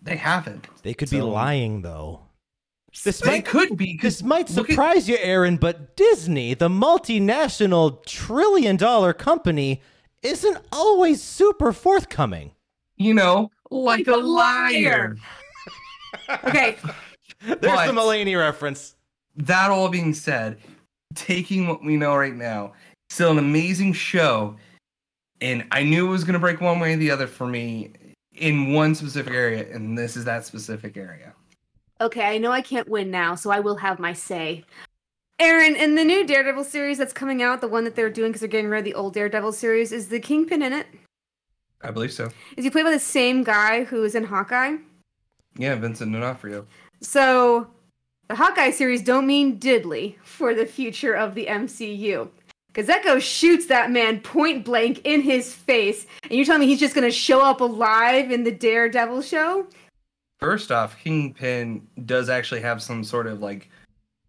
They 0.02 0.16
haven't. 0.16 0.66
They 0.82 0.94
could 0.94 1.11
be 1.11 1.20
lying 1.20 1.82
though. 1.82 2.20
This 3.05 3.20
They 3.20 3.31
might 3.31 3.44
could 3.47 3.77
be. 3.77 3.97
'cause 3.97 4.19
this 4.19 4.23
might 4.23 4.51
look 4.51 4.69
at- 4.69 4.73
surprise 4.74 5.09
you, 5.09 5.16
Aaron, 5.20 5.57
but 5.57 5.97
Disney, 5.97 6.55
the 6.55 6.69
multinational 6.69 8.05
trillion 8.05 8.77
dollar 8.77 9.12
company, 9.12 9.81
isn't 10.23 10.59
always 10.73 11.23
super 11.23 11.73
forthcoming. 11.73 12.52
you 12.97 13.15
know, 13.15 13.51
like, 13.70 14.07
Like 14.07 14.09
a 14.09 14.20
a 14.20 14.23
liar. 14.23 15.16
liar. 16.28 16.36
okay, 16.44 16.77
There's 17.43 17.59
But- 17.61 17.86
the 17.86 17.93
Mulaney 17.93 18.36
reference. 18.39 18.94
That 19.36 19.70
all 19.70 19.89
being 19.89 20.15
said, 20.15 20.59
taking 21.15 21.66
what 21.69 21.85
we 21.85 21.97
know 21.97 22.15
right 22.16 22.35
now, 22.35 22.73
still 23.09 23.31
an 23.31 23.39
amazing 23.39 23.93
show. 23.93 24.57
And 25.40 25.65
I 25.70 25.82
knew 25.82 26.07
it 26.07 26.11
was 26.11 26.24
going 26.24 26.35
to 26.35 26.39
break 26.39 26.61
one 26.61 26.81
way 26.81 26.94
or 26.94 26.97
the 26.97 27.11
other 27.11 27.27
for 27.27 27.47
me 27.47 27.93
in 28.35 28.73
one 28.73 28.94
specific 28.94 29.32
area, 29.32 29.66
and 29.74 29.97
this 29.97 30.16
is 30.16 30.24
that 30.24 30.44
specific 30.47 30.97
area. 30.97 31.35
okay, 32.01 32.24
I 32.24 32.39
know 32.39 32.51
I 32.51 32.62
can't 32.62 32.89
win 32.89 33.11
now, 33.11 33.35
so 33.35 33.51
I 33.51 33.61
will 33.61 33.77
have 33.77 33.98
my 33.98 34.12
say. 34.12 34.65
Aaron, 35.39 35.74
in 35.77 35.94
the 35.94 36.05
new 36.05 36.27
Daredevil 36.27 36.65
series 36.65 36.98
that's 36.98 37.12
coming 37.12 37.43
out, 37.43 37.61
the 37.61 37.69
one 37.69 37.85
that 37.85 37.97
they're 37.97 38.11
doing 38.11 38.31
because 38.31 38.40
they're 38.40 38.48
getting 38.48 38.69
rid 38.69 38.78
of 38.78 38.85
the 38.85 38.94
old 38.94 39.15
Daredevil 39.15 39.52
series, 39.52 39.93
is 39.93 40.09
the 40.09 40.20
Kingpin 40.20 40.62
in 40.62 40.73
it? 40.73 40.86
I 41.82 41.90
believe 41.90 42.12
so. 42.12 42.31
Is 42.57 42.65
he 42.65 42.70
played 42.70 42.85
by 42.85 42.90
the 42.90 42.98
same 42.98 43.43
guy 43.43 43.85
who 43.85 44.05
is 44.05 44.15
in 44.15 44.24
Hawkeye? 44.24 44.77
Yeah, 45.57 45.74
Vincent 45.77 46.12
D'Onofrio. 46.12 46.66
So 47.01 47.66
the 48.31 48.36
Hawkeye 48.36 48.70
series 48.70 49.02
don't 49.02 49.27
mean 49.27 49.59
diddly 49.59 50.15
for 50.23 50.55
the 50.55 50.65
future 50.65 51.15
of 51.15 51.35
the 51.35 51.47
MCU. 51.47 52.28
Because 52.69 52.89
Echo 52.89 53.19
shoots 53.19 53.66
that 53.66 53.90
man 53.90 54.20
point 54.20 54.65
blank 54.65 55.01
in 55.02 55.20
his 55.20 55.52
face, 55.52 56.07
and 56.23 56.35
you're 56.35 56.44
telling 56.44 56.61
me 56.61 56.69
he's 56.69 56.78
just 56.78 56.94
gonna 56.94 57.11
show 57.11 57.40
up 57.40 57.61
alive 57.61 58.31
in 58.31 58.44
the 58.44 58.52
Daredevil 58.52 59.23
show? 59.23 59.66
First 60.39 60.70
off, 60.70 60.97
Kingpin 61.02 61.89
does 62.07 62.28
actually 62.28 62.61
have 62.61 62.81
some 62.81 63.02
sort 63.02 63.27
of 63.27 63.43
like, 63.43 63.69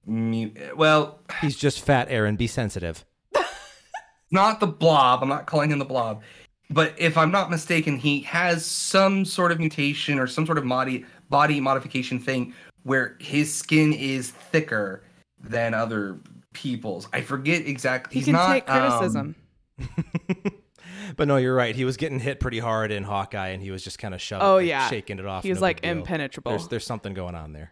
mu- 0.08 0.50
well, 0.76 1.20
He's 1.40 1.56
just 1.56 1.86
fat, 1.86 2.08
Aaron. 2.10 2.36
Be 2.36 2.48
sensitive. 2.48 3.06
not 4.32 4.60
the 4.60 4.66
blob. 4.66 5.22
I'm 5.22 5.30
not 5.30 5.46
calling 5.46 5.70
him 5.70 5.78
the 5.78 5.86
blob. 5.86 6.24
But 6.72 6.96
if 6.98 7.20
I'm 7.20 7.30
not 7.30 7.52
mistaken, 7.52 7.98
he 7.98 8.22
has 8.22 8.66
some 8.66 9.26
sort 9.26 9.52
of 9.52 9.60
mutation 9.60 10.18
or 10.18 10.26
some 10.26 10.48
sort 10.48 10.58
of 10.58 10.68
body 10.68 11.06
body 11.30 11.60
modification 11.60 12.20
thing 12.20 12.54
where 12.84 13.16
his 13.20 13.54
skin 13.54 13.94
is 13.94 14.32
thicker 14.32 15.04
than 15.44 15.74
other 15.74 16.20
people's. 16.54 17.08
I 17.14 17.22
forget 17.22 17.66
exactly. 17.66 18.14
He 18.14 18.20
He's 18.20 18.26
can 18.26 18.34
not, 18.34 18.54
take 18.54 18.70
um, 18.70 18.90
criticism. 18.90 19.36
but 21.16 21.28
no, 21.28 21.38
you're 21.38 21.56
right. 21.56 21.76
He 21.76 21.86
was 21.86 21.98
getting 21.98 22.20
hit 22.20 22.40
pretty 22.40 22.60
hard 22.60 22.92
in 22.92 23.04
Hawkeye, 23.04 23.50
and 23.50 23.62
he 23.62 23.72
was 23.72 23.84
just 23.84 24.00
kind 24.00 24.14
of 24.14 24.22
shoving, 24.22 24.46
Oh, 24.48 24.56
like, 24.56 24.68
yeah. 24.68 24.90
shaking 24.90 25.20
it 25.20 25.26
off. 25.26 25.44
He 25.44 25.50
was 25.50 25.60
no 25.60 25.64
like 25.64 25.84
impenetrable. 25.84 26.52
There's 26.52 26.68
there's 26.68 26.86
something 26.86 27.14
going 27.14 27.36
on 27.36 27.54
there. 27.54 27.72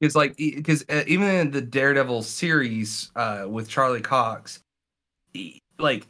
It's 0.00 0.14
like 0.14 0.36
because 0.36 0.84
uh, 0.88 1.04
even 1.06 1.28
in 1.28 1.50
the 1.50 1.60
Daredevil 1.60 2.22
series 2.22 3.10
uh, 3.16 3.46
with 3.48 3.68
Charlie 3.68 4.00
Cox, 4.00 4.60
he- 5.32 5.60
like 5.78 6.06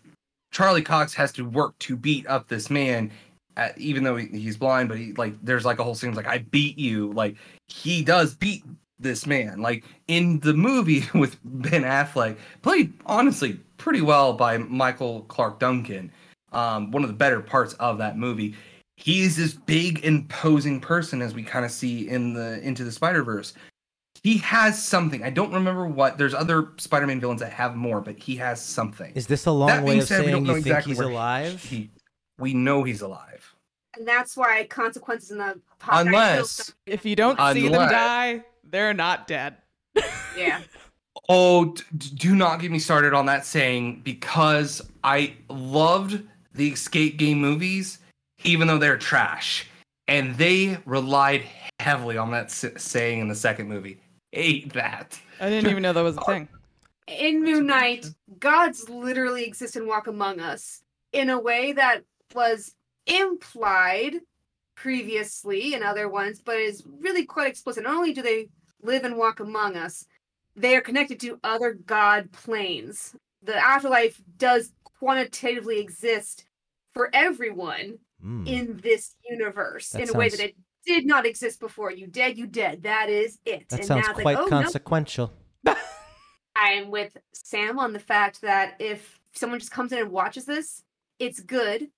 Charlie 0.50 0.82
Cox 0.82 1.14
has 1.14 1.32
to 1.32 1.44
work 1.44 1.78
to 1.80 1.96
beat 1.96 2.26
up 2.26 2.48
this 2.48 2.70
man, 2.70 3.10
uh, 3.56 3.70
even 3.76 4.04
though 4.04 4.16
he, 4.16 4.26
he's 4.26 4.56
blind. 4.56 4.88
But 4.88 4.98
he 4.98 5.12
like 5.14 5.34
there's 5.42 5.64
like 5.64 5.78
a 5.78 5.84
whole 5.84 5.94
scene 5.94 6.14
like 6.14 6.26
I 6.26 6.38
beat 6.38 6.78
you. 6.78 7.12
Like 7.12 7.36
he 7.68 8.02
does 8.02 8.34
beat 8.34 8.64
this 8.98 9.26
man. 9.26 9.60
Like 9.60 9.84
in 10.08 10.40
the 10.40 10.54
movie 10.54 11.04
with 11.14 11.38
Ben 11.44 11.82
Affleck, 11.82 12.36
played 12.62 12.92
honestly 13.06 13.60
pretty 13.76 14.00
well 14.00 14.32
by 14.32 14.58
Michael 14.58 15.22
Clarke 15.22 15.60
Duncan. 15.60 16.10
Um, 16.52 16.92
one 16.92 17.02
of 17.02 17.08
the 17.08 17.16
better 17.16 17.40
parts 17.40 17.74
of 17.74 17.98
that 17.98 18.16
movie. 18.16 18.54
He's 18.96 19.36
this 19.36 19.54
big, 19.54 20.04
imposing 20.04 20.80
person, 20.80 21.20
as 21.20 21.34
we 21.34 21.42
kind 21.42 21.64
of 21.64 21.72
see 21.72 22.08
in 22.08 22.32
the 22.32 22.60
Into 22.62 22.84
the 22.84 22.92
Spider 22.92 23.24
Verse 23.24 23.52
he 24.24 24.38
has 24.38 24.82
something. 24.82 25.22
I 25.22 25.28
don't 25.28 25.52
remember 25.52 25.86
what. 25.86 26.16
There's 26.16 26.32
other 26.32 26.68
Spider-Man 26.78 27.20
villains 27.20 27.40
that 27.40 27.52
have 27.52 27.76
more, 27.76 28.00
but 28.00 28.18
he 28.18 28.36
has 28.36 28.60
something. 28.60 29.12
Is 29.14 29.26
this 29.26 29.44
a 29.44 29.50
long 29.50 29.68
That 29.68 29.84
way 29.84 29.98
of 29.98 30.08
said, 30.08 30.20
we 30.20 30.24
saying 30.26 30.44
don't 30.44 30.46
you 30.46 30.54
think 30.54 30.66
exactly 30.66 30.92
he's 30.92 31.00
alive? 31.00 31.62
He, 31.62 31.90
we 32.38 32.54
know 32.54 32.82
he's 32.82 33.00
alive. 33.00 33.54
And 33.96 34.06
that's 34.06 34.36
why 34.36 34.64
consequences 34.64 35.30
in 35.30 35.38
the 35.38 35.60
Hawkeye 35.80 36.02
show 36.02 36.08
Unless, 36.08 36.72
if 36.86 37.04
you 37.04 37.14
don't 37.14 37.38
see 37.52 37.68
them 37.68 37.88
die, 37.88 38.44
they're 38.68 38.94
not 38.94 39.26
dead. 39.26 39.56
yeah. 40.36 40.62
oh, 41.28 41.66
d- 41.66 41.82
d- 41.96 42.10
do 42.14 42.34
not 42.34 42.60
get 42.60 42.72
me 42.72 42.80
started 42.80 43.14
on 43.14 43.26
that 43.26 43.46
saying 43.46 44.00
because 44.02 44.82
I 45.04 45.34
loved 45.48 46.20
the 46.54 46.68
escape 46.68 47.18
game 47.18 47.40
movies, 47.40 47.98
even 48.42 48.66
though 48.66 48.78
they're 48.78 48.98
trash, 48.98 49.66
and 50.08 50.36
they 50.36 50.78
relied 50.86 51.42
heavily 51.78 52.16
on 52.16 52.32
that 52.32 52.46
s- 52.46 52.64
saying 52.76 53.20
in 53.20 53.28
the 53.28 53.34
second 53.34 53.68
movie. 53.68 54.00
Hate 54.32 54.72
that. 54.72 55.18
I 55.40 55.48
didn't 55.48 55.70
even 55.70 55.82
know 55.82 55.92
that 55.92 56.02
was 56.02 56.16
a 56.16 56.20
thing. 56.22 56.48
In 57.06 57.44
Moon 57.44 57.66
Knight, 57.66 58.06
gods 58.40 58.88
literally 58.88 59.44
exist 59.44 59.76
and 59.76 59.86
walk 59.86 60.08
among 60.08 60.40
us 60.40 60.82
in 61.12 61.30
a 61.30 61.38
way 61.38 61.72
that 61.72 62.02
was 62.34 62.74
implied 63.06 64.16
previously 64.74 65.74
in 65.74 65.82
other 65.82 66.08
ones, 66.08 66.40
but 66.44 66.56
is 66.56 66.82
really 67.00 67.24
quite 67.24 67.48
explicit. 67.48 67.84
Not 67.84 67.94
only 67.94 68.12
do 68.12 68.22
they 68.22 68.48
live 68.82 69.04
and 69.04 69.16
walk 69.16 69.40
among 69.40 69.76
us, 69.76 70.04
they 70.56 70.76
are 70.76 70.80
connected 70.80 71.20
to 71.20 71.38
other 71.44 71.72
god 71.74 72.32
planes. 72.32 73.14
The 73.42 73.56
afterlife 73.56 74.20
does 74.36 74.72
quantitatively 74.84 75.80
exist 75.80 76.44
for 76.92 77.10
everyone 77.12 77.98
Hmm. 78.20 78.46
in 78.46 78.80
this 78.82 79.16
universe 79.28 79.90
That 79.90 80.02
in 80.02 80.08
a 80.08 80.12
way 80.14 80.30
that 80.30 80.40
it 80.40 80.56
did 80.86 81.04
not 81.04 81.26
exist 81.26 81.60
before. 81.60 81.90
You 81.90 82.06
dead, 82.06 82.38
you 82.38 82.46
dead. 82.46 82.84
That 82.84 83.10
is 83.10 83.38
it. 83.44 83.68
That 83.68 83.80
And 83.80 83.86
sounds 83.86 84.06
now 84.06 84.14
quite 84.14 84.24
like, 84.24 84.38
oh, 84.38 84.44
no, 84.44 84.48
consequential. 84.48 85.32
I'm 86.56 86.90
with 86.90 87.16
Sam 87.34 87.78
on 87.78 87.92
the 87.92 87.98
fact 87.98 88.40
that 88.40 88.76
if 88.78 89.20
someone 89.32 89.58
just 89.58 89.72
comes 89.72 89.92
in 89.92 89.98
and 89.98 90.10
watches 90.10 90.46
this, 90.46 90.84
it's 91.18 91.40
good 91.40 91.88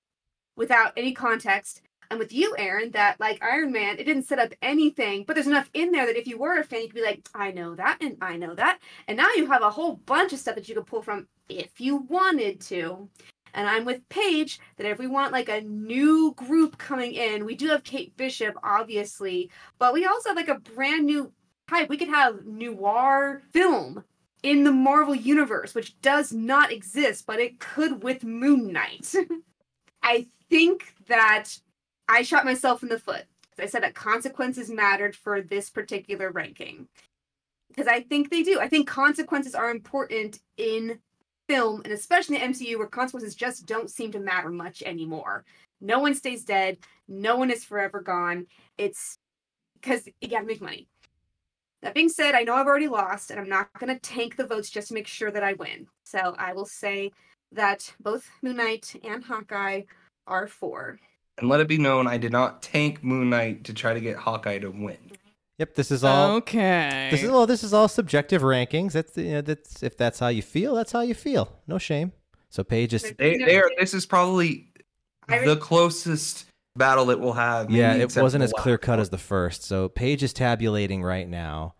without 0.56 0.92
any 0.96 1.12
context. 1.12 1.82
And 2.10 2.18
with 2.18 2.32
you, 2.32 2.54
Aaron, 2.58 2.92
that 2.92 3.18
like 3.18 3.42
Iron 3.42 3.72
Man, 3.72 3.98
it 3.98 4.04
didn't 4.04 4.24
set 4.28 4.38
up 4.38 4.52
anything, 4.62 5.24
but 5.24 5.34
there's 5.34 5.46
enough 5.46 5.70
in 5.74 5.90
there 5.90 6.06
that 6.06 6.18
if 6.18 6.26
you 6.26 6.38
were 6.38 6.58
a 6.58 6.64
fan, 6.64 6.82
you 6.82 6.88
could 6.88 6.94
be 6.94 7.02
like, 7.02 7.28
I 7.34 7.50
know 7.50 7.74
that 7.74 7.98
and 8.00 8.16
I 8.20 8.36
know 8.36 8.54
that. 8.54 8.78
And 9.08 9.16
now 9.16 9.28
you 9.34 9.46
have 9.46 9.62
a 9.62 9.70
whole 9.70 9.96
bunch 10.06 10.32
of 10.32 10.38
stuff 10.38 10.54
that 10.54 10.68
you 10.68 10.74
could 10.74 10.86
pull 10.86 11.02
from 11.02 11.26
if 11.48 11.80
you 11.80 11.96
wanted 11.96 12.60
to. 12.62 13.08
And 13.54 13.68
I'm 13.68 13.84
with 13.84 14.08
Paige 14.08 14.60
that 14.76 14.86
if 14.86 14.98
we 14.98 15.06
want 15.06 15.32
like 15.32 15.48
a 15.48 15.62
new 15.62 16.34
group 16.34 16.78
coming 16.78 17.14
in, 17.14 17.44
we 17.44 17.54
do 17.54 17.68
have 17.68 17.84
Kate 17.84 18.16
Bishop, 18.16 18.54
obviously, 18.62 19.50
but 19.78 19.94
we 19.94 20.04
also 20.04 20.28
have 20.28 20.36
like 20.36 20.48
a 20.48 20.60
brand 20.60 21.06
new 21.06 21.32
type. 21.68 21.88
We 21.88 21.96
could 21.96 22.08
have 22.08 22.44
noir 22.44 23.42
film 23.50 24.04
in 24.42 24.62
the 24.62 24.72
Marvel 24.72 25.14
universe, 25.14 25.74
which 25.74 25.98
does 26.02 26.32
not 26.32 26.70
exist, 26.70 27.24
but 27.26 27.40
it 27.40 27.58
could 27.58 28.02
with 28.02 28.22
Moon 28.22 28.72
Knight. 28.72 29.12
I 30.02 30.28
think 30.50 30.94
that 31.08 31.58
I 32.08 32.22
shot 32.22 32.44
myself 32.44 32.82
in 32.82 32.88
the 32.88 32.98
foot. 32.98 33.24
I 33.58 33.66
said 33.66 33.82
that 33.82 33.94
consequences 33.94 34.70
mattered 34.70 35.16
for 35.16 35.40
this 35.40 35.70
particular 35.70 36.30
ranking. 36.30 36.88
Because 37.68 37.86
I 37.86 38.02
think 38.02 38.30
they 38.30 38.42
do. 38.42 38.60
I 38.60 38.68
think 38.68 38.86
consequences 38.86 39.54
are 39.54 39.70
important 39.70 40.40
in 40.56 40.98
film, 41.48 41.82
and 41.84 41.92
especially 41.92 42.36
in 42.36 42.52
the 42.52 42.58
MCU, 42.58 42.78
where 42.78 42.86
consequences 42.86 43.34
just 43.34 43.66
don't 43.66 43.90
seem 43.90 44.12
to 44.12 44.18
matter 44.18 44.50
much 44.50 44.82
anymore. 44.82 45.44
No 45.80 45.98
one 45.98 46.14
stays 46.14 46.44
dead. 46.44 46.78
No 47.08 47.36
one 47.36 47.50
is 47.50 47.64
forever 47.64 48.00
gone. 48.00 48.46
It's 48.78 49.18
because 49.80 50.08
you 50.20 50.28
got 50.28 50.40
to 50.40 50.46
make 50.46 50.60
money. 50.60 50.88
That 51.82 51.94
being 51.94 52.08
said, 52.08 52.34
I 52.34 52.42
know 52.42 52.54
I've 52.54 52.66
already 52.66 52.88
lost, 52.88 53.30
and 53.30 53.38
I'm 53.38 53.48
not 53.48 53.68
going 53.78 53.92
to 53.92 54.00
tank 54.00 54.36
the 54.36 54.46
votes 54.46 54.70
just 54.70 54.88
to 54.88 54.94
make 54.94 55.06
sure 55.06 55.30
that 55.30 55.44
I 55.44 55.52
win. 55.54 55.86
So 56.04 56.34
I 56.38 56.52
will 56.52 56.66
say 56.66 57.12
that 57.52 57.94
both 58.00 58.28
Moon 58.42 58.56
Knight 58.56 58.94
and 59.04 59.22
Hawkeye 59.22 59.82
are 60.26 60.46
four. 60.46 60.98
And 61.38 61.48
let 61.48 61.60
it 61.60 61.68
be 61.68 61.78
known, 61.78 62.06
I 62.06 62.16
did 62.16 62.32
not 62.32 62.62
tank 62.62 63.04
Moon 63.04 63.28
Knight 63.30 63.64
to 63.64 63.74
try 63.74 63.92
to 63.94 64.00
get 64.00 64.16
Hawkeye 64.16 64.58
to 64.58 64.70
win. 64.70 64.96
Yep, 65.58 65.74
this 65.74 65.90
is 65.90 66.04
all. 66.04 66.32
okay. 66.36 67.08
This 67.10 67.22
is 67.22 67.30
well. 67.30 67.46
This 67.46 67.64
is 67.64 67.72
all 67.72 67.88
subjective 67.88 68.42
rankings. 68.42 68.92
That's 68.92 69.16
you 69.16 69.32
know, 69.32 69.40
that's 69.40 69.82
if 69.82 69.96
that's 69.96 70.18
how 70.18 70.28
you 70.28 70.42
feel, 70.42 70.74
that's 70.74 70.92
how 70.92 71.00
you 71.00 71.14
feel. 71.14 71.50
No 71.66 71.78
shame. 71.78 72.12
So 72.50 72.62
Paige 72.62 72.94
is 72.94 73.14
They, 73.18 73.38
they 73.38 73.56
are. 73.58 73.70
This 73.78 73.94
is 73.94 74.04
probably 74.04 74.68
the 75.28 75.56
closest 75.56 76.44
battle 76.76 77.06
that 77.06 77.20
we'll 77.20 77.32
have. 77.32 77.70
yeah. 77.70 77.94
It 77.94 78.14
wasn't 78.16 78.44
as 78.44 78.52
clear 78.52 78.76
cut 78.78 79.00
as 79.00 79.08
the 79.08 79.18
first. 79.18 79.64
So 79.64 79.88
Paige 79.88 80.22
is 80.22 80.32
tabulating 80.34 81.02
right 81.02 81.28
now, 81.28 81.74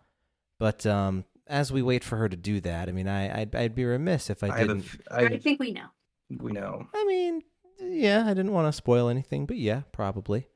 but 0.59 0.85
um, 0.87 1.23
as 1.45 1.71
we 1.71 1.81
wait 1.81 2.03
for 2.03 2.17
her 2.17 2.27
to 2.27 2.35
do 2.35 2.59
that, 2.61 2.89
I 2.89 2.91
mean, 2.91 3.07
I 3.07 3.41
I'd, 3.41 3.55
I'd 3.55 3.75
be 3.75 3.85
remiss 3.85 4.29
if 4.29 4.43
I, 4.43 4.47
I 4.47 4.57
have 4.57 4.69
a 4.69 4.73
didn't. 4.73 4.85
f- 4.85 4.97
I, 5.11 5.21
I, 5.25 5.37
think 5.37 5.59
we 5.59 5.71
know. 5.71 5.87
we 6.39 6.51
know. 6.51 6.87
I 6.93 7.05
mean, 7.05 7.43
yeah, 7.97 8.23
I 8.25 8.33
didn't 8.33 8.51
want 8.53 8.67
to 8.67 8.73
spoil 8.73 9.09
anything, 9.09 9.45
but 9.45 9.57
yeah, 9.57 9.81
probably. 9.91 10.47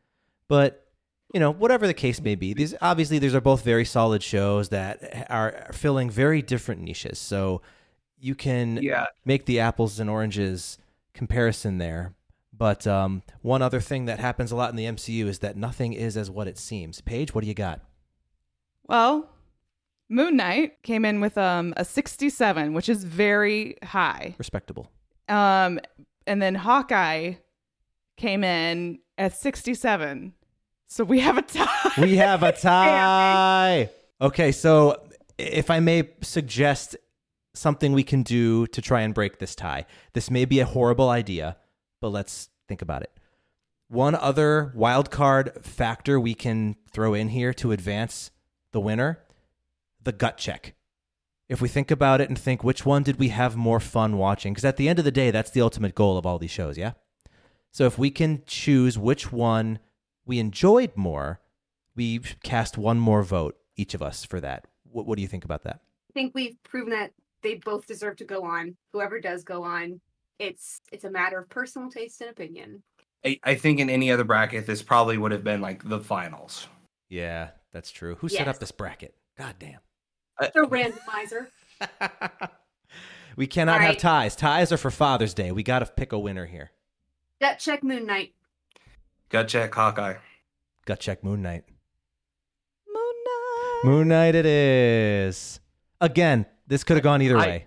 But 0.48 0.88
you 1.34 1.40
know, 1.40 1.52
whatever 1.52 1.88
the 1.88 1.94
case 1.94 2.22
may 2.22 2.36
be, 2.36 2.54
these 2.54 2.76
obviously 2.82 3.20
these 3.20 3.34
are 3.34 3.42
both 3.42 3.64
very 3.64 3.86
solid 3.86 4.22
shows 4.22 4.70
that 4.70 5.28
are 5.30 5.70
filling 5.74 6.10
very 6.10 6.42
different 6.42 6.82
niches. 6.82 7.20
So 7.20 7.62
you 8.20 8.36
can 8.36 8.78
Yeah, 8.82 9.06
make 9.26 9.46
the 9.46 9.60
apples 9.60 10.00
and 10.00 10.10
oranges 10.10 10.78
comparison 11.14 11.78
there. 11.78 12.14
But 12.54 12.86
um, 12.86 13.24
one 13.42 13.62
other 13.62 13.80
thing 13.80 14.06
that 14.06 14.20
happens 14.20 14.52
a 14.52 14.56
lot 14.56 14.70
in 14.70 14.76
the 14.76 14.86
MCU 14.86 15.26
is 15.26 15.40
that 15.40 15.56
nothing 15.58 15.94
is 15.94 16.16
as 16.16 16.30
what 16.30 16.48
it 16.48 16.58
seems. 16.60 17.02
Paige, 17.02 17.34
what 17.34 17.42
do 17.42 17.48
you 17.48 17.56
got? 17.56 17.80
Well, 18.88 19.30
Moon 20.10 20.36
Knight 20.36 20.84
came 20.84 21.06
in 21.06 21.22
with 21.22 21.38
um 21.38 21.74
a 21.78 21.86
67, 21.86 22.74
which 22.74 22.90
is 22.90 23.04
very 23.04 23.78
high. 23.84 24.36
Respectable. 24.38 24.92
Um, 25.30 25.80
and 26.28 26.42
then 26.42 26.56
Hawkeye 26.56 27.36
came 28.18 28.44
in 28.44 29.00
at 29.18 29.34
67. 29.34 30.34
So 30.88 31.04
we 31.04 31.20
have 31.20 31.38
a 31.38 31.42
tie. 31.42 31.92
We 31.98 32.18
have 32.18 32.44
a 32.44 32.52
tie. 32.62 33.90
Okay, 34.20 34.52
so 34.52 35.02
if 35.38 35.72
I 35.72 35.80
may 35.80 36.10
suggest 36.22 36.96
something 37.54 37.94
we 37.94 38.04
can 38.04 38.24
do 38.24 38.68
to 38.68 38.82
try 38.82 39.02
and 39.02 39.14
break 39.14 39.40
this 39.40 39.56
tie, 39.56 39.86
this 40.14 40.30
may 40.30 40.46
be 40.46 40.60
a 40.60 40.66
horrible 40.66 41.10
idea, 41.10 41.58
but 42.02 42.10
let's 42.10 42.50
think 42.68 42.82
about 42.82 43.02
it. 43.02 43.12
One 43.88 44.16
other 44.16 44.72
wild 44.76 45.12
card 45.12 45.52
factor 45.62 46.20
we 46.20 46.34
can 46.34 46.76
throw 46.92 47.14
in 47.14 47.30
here 47.30 47.54
to 47.56 47.72
advance 47.72 48.32
the 48.72 48.80
winner 48.80 49.20
the 50.04 50.12
gut 50.12 50.38
check. 50.38 50.74
If 51.52 51.60
we 51.60 51.68
think 51.68 51.92
about 51.92 52.22
it 52.22 52.30
and 52.30 52.40
think 52.40 52.64
which 52.64 52.86
one 52.86 53.04
did 53.04 53.20
we 53.20 53.28
have 53.28 53.58
more 53.58 53.82
fun 53.82 54.18
watching, 54.18 54.54
because 54.54 54.64
at 54.64 54.78
the 54.78 54.88
end 54.88 55.00
of 55.00 55.06
the 55.06 55.12
day, 55.12 55.32
that's 55.32 55.52
the 55.52 55.60
ultimate 55.60 55.96
goal 55.96 56.18
of 56.18 56.26
all 56.26 56.40
these 56.40 56.50
shows, 56.50 56.78
yeah? 56.78 56.94
So 57.72 57.86
if 57.86 58.00
we 58.00 58.10
can 58.10 58.44
choose 58.48 58.98
which 58.98 59.34
one 59.34 59.80
we 60.26 60.40
enjoyed 60.40 60.94
more, 60.96 61.42
we 61.94 62.20
cast 62.42 62.78
one 62.78 63.00
more 63.00 63.22
vote, 63.22 63.58
each 63.76 63.94
of 63.94 64.02
us, 64.02 64.24
for 64.24 64.40
that. 64.40 64.66
What, 64.84 65.06
what 65.06 65.18
do 65.18 65.24
you 65.24 65.28
think 65.28 65.44
about 65.44 65.64
that? 65.64 65.82
I 66.10 66.14
think 66.14 66.32
we've 66.34 66.56
proven 66.64 66.92
that 66.92 67.12
they 67.44 67.56
both 67.56 67.86
deserve 67.86 68.16
to 68.18 68.24
go 68.24 68.46
on. 68.46 68.78
Whoever 68.94 69.20
does 69.20 69.44
go 69.44 69.64
on, 69.64 70.00
it's 70.40 70.80
it's 70.94 71.04
a 71.04 71.12
matter 71.12 71.38
of 71.38 71.50
personal 71.50 71.90
taste 71.90 72.22
and 72.22 72.30
opinion. 72.30 72.82
I, 73.26 73.42
I 73.44 73.56
think 73.56 73.82
in 73.82 73.90
any 73.90 74.10
other 74.10 74.24
bracket, 74.24 74.68
this 74.68 74.82
probably 74.82 75.18
would 75.18 75.34
have 75.34 75.44
been 75.44 75.60
like 75.60 75.84
the 75.84 76.00
finals. 76.00 76.70
Yeah, 77.10 77.50
that's 77.74 77.92
true. 77.92 78.16
Who 78.16 78.30
set 78.30 78.48
up 78.48 78.60
this 78.60 78.72
bracket? 78.72 79.16
God 79.38 79.56
damn. 79.60 79.80
Uh, 80.42 80.48
the 80.54 80.62
randomizer. 80.62 81.48
we 83.36 83.46
cannot 83.48 83.82
have 83.82 83.98
ties. 83.98 84.36
Ties 84.36 84.72
are 84.72 84.78
for 84.78 84.90
Father's 84.92 85.34
Day. 85.34 85.52
We 85.52 85.64
got 85.64 85.80
to 85.80 85.86
pick 85.86 86.12
a 86.12 86.20
winner 86.20 86.46
here. 86.48 86.72
Gut 87.40 87.60
check 87.60 87.84
Moon 87.84 88.06
Knight. 88.06 88.34
Gut 89.30 89.48
check 89.48 89.74
Hawkeye. 89.74 90.16
Gut 90.86 91.00
check 91.00 91.24
Moon 91.24 91.42
Knight. 91.42 91.64
Moon 92.88 93.14
Knight. 93.26 93.82
Moon 93.92 94.08
Knight 94.08 94.36
it 94.36 94.46
is. 94.46 95.60
Again, 96.00 96.46
this 96.68 96.84
could 96.84 96.98
have 96.98 97.04
gone 97.04 97.22
either 97.22 97.38
I- 97.38 97.46
way. 97.48 97.66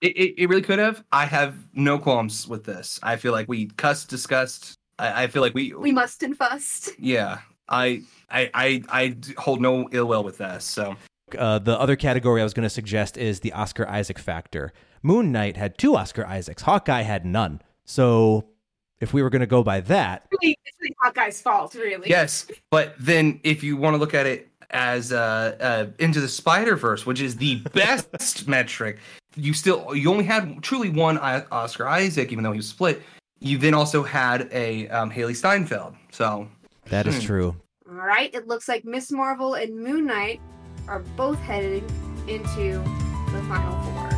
It, 0.00 0.16
it, 0.16 0.34
it 0.42 0.48
really 0.48 0.62
could 0.62 0.80
have. 0.80 1.04
I 1.12 1.26
have 1.26 1.54
no 1.74 1.96
qualms 1.96 2.48
with 2.48 2.64
this. 2.64 2.98
I 3.04 3.14
feel 3.14 3.30
like 3.30 3.48
we 3.48 3.66
cussed, 3.66 4.08
discussed. 4.10 4.74
I, 4.98 5.24
I 5.24 5.26
feel 5.28 5.42
like 5.42 5.54
we, 5.54 5.74
We 5.74 5.92
must 5.92 6.24
and 6.24 6.36
fussed. 6.36 6.90
yeah. 6.98 7.38
I 7.68 8.02
I 8.28 8.82
I 8.88 9.16
hold 9.38 9.60
no 9.60 9.88
ill 9.92 10.06
will 10.06 10.24
with 10.24 10.38
this. 10.38 10.64
So 10.64 10.96
Uh, 11.38 11.58
the 11.58 11.78
other 11.78 11.96
category 11.96 12.40
I 12.40 12.44
was 12.44 12.54
going 12.54 12.64
to 12.64 12.70
suggest 12.70 13.16
is 13.16 13.40
the 13.40 13.52
Oscar 13.52 13.88
Isaac 13.88 14.18
factor. 14.18 14.72
Moon 15.02 15.32
Knight 15.32 15.56
had 15.56 15.78
two 15.78 15.96
Oscar 15.96 16.26
Isaacs. 16.26 16.62
Hawkeye 16.62 17.02
had 17.02 17.24
none. 17.26 17.60
So 17.84 18.46
if 19.00 19.12
we 19.12 19.22
were 19.22 19.30
going 19.30 19.40
to 19.40 19.46
go 19.46 19.62
by 19.62 19.80
that, 19.80 20.26
Really, 20.40 20.56
it's 20.64 20.76
really 20.80 20.94
Hawkeye's 21.02 21.40
fault, 21.40 21.74
really. 21.74 22.08
yes, 22.08 22.46
but 22.70 22.94
then 22.98 23.40
if 23.42 23.62
you 23.64 23.76
want 23.76 23.94
to 23.94 23.98
look 23.98 24.14
at 24.14 24.26
it 24.26 24.48
as 24.70 25.12
uh, 25.12 25.56
uh, 25.60 25.86
into 25.98 26.20
the 26.20 26.28
Spider 26.28 26.76
Verse, 26.76 27.04
which 27.04 27.20
is 27.20 27.36
the 27.36 27.56
best 27.74 28.46
metric, 28.48 28.98
you 29.34 29.52
still 29.54 29.94
you 29.94 30.10
only 30.10 30.24
had 30.24 30.62
truly 30.62 30.88
one 30.88 31.18
I- 31.18 31.44
Oscar 31.50 31.86
Isaac, 31.88 32.30
even 32.32 32.44
though 32.44 32.52
he 32.52 32.58
was 32.58 32.68
split. 32.68 33.02
You 33.40 33.58
then 33.58 33.74
also 33.74 34.04
had 34.04 34.48
a 34.52 34.88
um, 34.88 35.10
Hailee 35.10 35.34
Steinfeld. 35.34 35.96
So 36.12 36.48
that 36.86 37.06
is 37.08 37.16
Hmm. 37.16 37.26
true. 37.26 37.56
All 37.88 37.94
right. 37.96 38.32
It 38.32 38.46
looks 38.46 38.68
like 38.68 38.84
Miss 38.84 39.10
Marvel 39.10 39.54
and 39.54 39.76
Moon 39.76 40.06
Knight 40.06 40.40
are 40.88 41.00
both 41.16 41.38
heading 41.38 41.84
into 42.28 42.78
the 43.32 43.42
final 43.48 43.80
four. 43.82 44.11